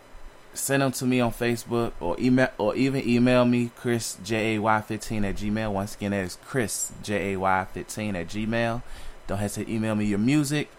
send 0.54 0.82
them 0.82 0.92
to 0.92 1.06
me 1.06 1.20
on 1.20 1.32
Facebook 1.32 1.94
or 2.00 2.20
email 2.20 2.50
or 2.58 2.76
even 2.76 3.08
email 3.08 3.46
me 3.46 3.72
Chris 3.76 4.18
J 4.24 4.56
A 4.56 4.60
Y 4.60 4.82
fifteen 4.82 5.26
at 5.26 5.36
Gmail. 5.36 5.72
Once 5.72 5.96
again, 5.96 6.12
that 6.12 6.26
is 6.26 6.38
Chris 6.46 6.92
J 7.04 7.34
A 7.34 7.40
Y 7.40 7.68
fifteen 7.74 8.16
at 8.16 8.28
Gmail. 8.28 8.82
Don't 9.28 9.38
hesitate 9.38 9.66
to 9.66 9.74
email 9.74 9.96
me 9.96 10.06
your 10.06 10.20
music, 10.20 10.70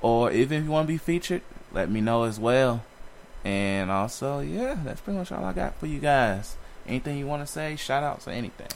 or 0.00 0.30
even 0.30 0.58
if 0.58 0.64
you 0.64 0.70
want 0.70 0.86
to 0.86 0.92
be 0.92 0.98
featured, 0.98 1.42
let 1.72 1.90
me 1.90 2.00
know 2.00 2.24
as 2.24 2.38
well. 2.38 2.84
And 3.44 3.90
also, 3.90 4.40
yeah, 4.40 4.76
that's 4.84 5.00
pretty 5.00 5.18
much 5.18 5.32
all 5.32 5.44
I 5.44 5.52
got 5.52 5.76
for 5.76 5.86
you 5.86 5.98
guys. 5.98 6.56
Anything 6.86 7.18
you 7.18 7.26
want 7.26 7.42
to 7.42 7.46
say? 7.46 7.76
Shout 7.76 8.02
outs 8.02 8.28
or 8.28 8.30
anything? 8.30 8.68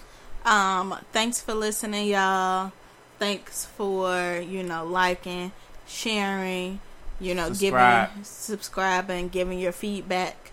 Um, 0.44 0.96
thanks 1.12 1.40
for 1.40 1.54
listening, 1.54 2.08
y'all. 2.08 2.72
Thanks 3.18 3.66
for 3.66 4.40
you 4.40 4.62
know 4.62 4.84
liking, 4.84 5.52
sharing, 5.86 6.80
you 7.20 7.34
know 7.34 7.48
Subscribe. 7.48 8.08
giving, 8.08 8.24
subscribing, 8.24 9.28
giving 9.28 9.58
your 9.58 9.72
feedback 9.72 10.52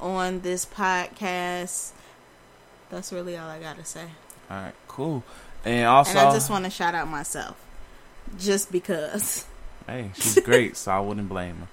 on 0.00 0.40
this 0.40 0.64
podcast. 0.66 1.92
That's 2.90 3.12
really 3.12 3.36
all 3.36 3.48
I 3.48 3.58
gotta 3.60 3.84
say. 3.84 4.06
All 4.50 4.56
right, 4.56 4.74
cool. 4.88 5.24
And 5.64 5.86
also, 5.86 6.10
and 6.10 6.20
I 6.20 6.32
just 6.32 6.50
want 6.50 6.64
to 6.64 6.70
shout 6.70 6.94
out 6.94 7.08
myself, 7.08 7.56
just 8.38 8.70
because. 8.70 9.44
hey, 9.86 10.10
she's 10.14 10.38
great, 10.40 10.76
so 10.76 10.92
I 10.92 11.00
wouldn't 11.00 11.28
blame 11.28 11.56
her. 11.56 11.68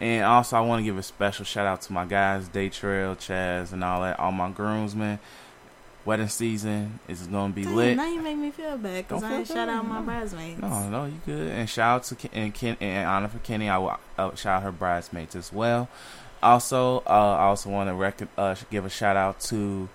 And 0.00 0.24
also, 0.24 0.56
I 0.56 0.60
want 0.60 0.80
to 0.80 0.84
give 0.84 0.96
a 0.96 1.02
special 1.02 1.44
shout 1.44 1.66
out 1.66 1.82
to 1.82 1.92
my 1.92 2.04
guys, 2.04 2.48
Daytrail, 2.48 3.16
Chaz, 3.16 3.72
and 3.72 3.82
all 3.82 4.02
that, 4.02 4.18
all 4.20 4.30
my 4.30 4.50
groomsmen. 4.50 5.18
Wedding 6.08 6.28
season 6.28 7.00
is 7.06 7.26
going 7.26 7.52
to 7.52 7.54
be 7.54 7.64
Damn, 7.64 7.76
lit. 7.76 7.96
now 7.98 8.06
you 8.06 8.22
make 8.22 8.38
me 8.38 8.50
feel 8.50 8.78
bad 8.78 9.06
because 9.06 9.22
I 9.22 9.28
feel 9.28 9.38
ain't 9.40 9.46
shout 9.46 9.68
out 9.68 9.86
my 9.86 10.00
bridesmaids. 10.00 10.58
No, 10.58 10.88
no, 10.88 11.04
you 11.04 11.20
good. 11.26 11.50
And 11.50 11.68
shout 11.68 11.96
out 11.96 12.04
to 12.04 12.14
Ken, 12.14 12.30
and 12.32 12.54
Ken 12.54 12.78
and 12.80 13.06
honor 13.06 13.28
for 13.28 13.36
Kenne. 13.40 13.68
I 13.68 13.76
will 13.76 13.98
uh, 14.16 14.34
shout 14.34 14.56
out 14.56 14.62
her 14.62 14.72
bridesmaids 14.72 15.36
as 15.36 15.52
well. 15.52 15.86
Also, 16.42 17.00
uh, 17.00 17.36
I 17.38 17.42
also 17.42 17.68
want 17.68 17.90
to 17.90 17.94
rec- 17.94 18.26
uh, 18.38 18.54
give 18.70 18.86
a 18.86 18.88
shout 18.88 19.18
out 19.18 19.38
to 19.40 19.90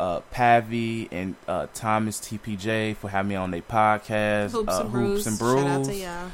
uh, 0.00 0.22
Pavi 0.34 1.06
and 1.12 1.36
uh, 1.46 1.68
Thomas 1.74 2.18
TPJ 2.18 2.96
for 2.96 3.08
having 3.08 3.28
me 3.28 3.36
on 3.36 3.52
their 3.52 3.62
podcast. 3.62 4.50
Hoops, 4.50 4.68
uh, 4.68 4.80
and 4.80 4.90
brews. 4.90 5.24
Hoops 5.24 5.26
and 5.28 5.38
Brews. 5.38 5.62
Shout 5.62 5.70
out 5.70 5.84
to 5.84 5.94
y'all. 5.94 6.30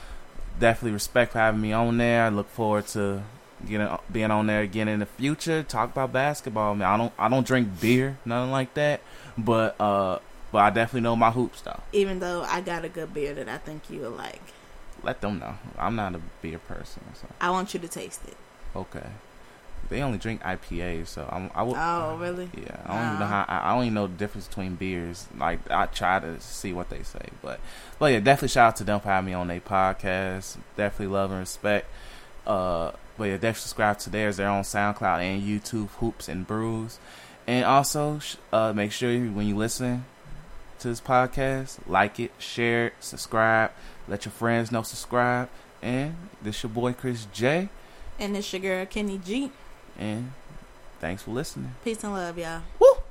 Definitely 0.58 0.92
respect 0.92 1.32
for 1.32 1.38
having 1.38 1.60
me 1.60 1.74
on 1.74 1.98
there. 1.98 2.24
I 2.24 2.30
look 2.30 2.48
forward 2.48 2.86
to 2.88 3.22
getting 3.66 3.88
being 4.10 4.30
on 4.30 4.46
there 4.46 4.60
again 4.60 4.88
in 4.88 5.00
the 5.00 5.06
future. 5.06 5.62
Talk 5.62 5.90
about 5.90 6.12
basketball. 6.12 6.74
Man, 6.74 6.88
I 6.88 6.96
don't 6.96 7.12
I 7.18 7.28
don't 7.28 7.46
drink 7.46 7.80
beer, 7.80 8.18
nothing 8.24 8.50
like 8.50 8.74
that. 8.74 9.00
But 9.36 9.80
uh, 9.80 10.18
but 10.52 10.58
I 10.58 10.70
definitely 10.70 11.02
know 11.02 11.16
my 11.16 11.30
hoops 11.30 11.60
though. 11.60 11.80
Even 11.92 12.20
though 12.20 12.42
I 12.42 12.60
got 12.60 12.84
a 12.84 12.88
good 12.88 13.12
beer 13.12 13.34
that 13.34 13.48
I 13.48 13.58
think 13.58 13.90
you 13.90 14.00
will 14.00 14.10
like, 14.10 14.40
Let 15.02 15.20
them 15.20 15.38
know. 15.38 15.56
I'm 15.78 15.96
not 15.96 16.14
a 16.14 16.20
beer 16.42 16.58
person. 16.58 17.02
So. 17.14 17.28
I 17.40 17.50
want 17.50 17.74
you 17.74 17.80
to 17.80 17.88
taste 17.88 18.22
it. 18.26 18.36
Okay. 18.74 19.06
They 19.88 20.02
only 20.02 20.18
drink 20.18 20.42
IPAs, 20.42 21.06
so 21.06 21.26
I'm, 21.32 21.50
I 21.54 21.62
would. 21.62 21.76
Oh, 21.78 22.18
really? 22.20 22.50
Yeah, 22.54 22.76
I 22.84 22.94
don't 22.94 23.06
even 23.06 23.20
know 23.20 23.26
how. 23.26 23.46
I 23.48 23.70
I 23.70 23.74
don't 23.74 23.84
even 23.84 23.94
know 23.94 24.06
the 24.06 24.14
difference 24.14 24.46
between 24.46 24.74
beers. 24.74 25.26
Like 25.38 25.60
I 25.70 25.86
try 25.86 26.20
to 26.20 26.38
see 26.40 26.74
what 26.74 26.90
they 26.90 27.02
say, 27.02 27.28
but 27.40 27.58
but 27.98 28.12
yeah, 28.12 28.20
definitely 28.20 28.48
shout 28.48 28.68
out 28.68 28.76
to 28.76 28.84
them 28.84 29.00
for 29.00 29.08
having 29.08 29.26
me 29.26 29.32
on 29.32 29.48
their 29.48 29.60
podcast. 29.60 30.58
Definitely 30.76 31.14
love 31.14 31.30
and 31.30 31.40
respect. 31.40 31.86
Uh, 32.46 32.92
but 33.18 33.24
yeah, 33.24 33.34
definitely 33.34 33.60
subscribe 33.60 33.98
to 34.00 34.10
theirs. 34.10 34.36
They're 34.36 34.48
on 34.48 34.62
SoundCloud 34.62 35.20
and 35.20 35.42
YouTube, 35.42 35.88
Hoops 35.98 36.28
and 36.28 36.46
Brews. 36.46 36.98
And 37.46 37.64
also, 37.64 38.20
uh, 38.52 38.72
make 38.72 38.92
sure 38.92 39.10
when 39.10 39.46
you 39.46 39.56
listen 39.56 40.04
to 40.78 40.88
this 40.88 41.00
podcast, 41.00 41.78
like 41.86 42.20
it, 42.20 42.30
share 42.38 42.88
it, 42.88 42.92
subscribe, 43.00 43.72
let 44.06 44.24
your 44.24 44.32
friends 44.32 44.70
know, 44.70 44.82
subscribe. 44.82 45.48
And 45.82 46.16
this 46.42 46.62
your 46.62 46.70
boy 46.70 46.92
Chris 46.92 47.26
J. 47.32 47.68
And 48.18 48.36
it's 48.36 48.52
your 48.52 48.60
girl 48.60 48.86
Kenne 48.86 49.22
G. 49.24 49.50
And 49.98 50.32
thanks 51.00 51.22
for 51.22 51.30
listening. 51.32 51.74
Peace 51.84 52.02
and 52.04 52.12
love, 52.12 52.38
y'all. 52.38 52.62
Woo! 52.78 53.07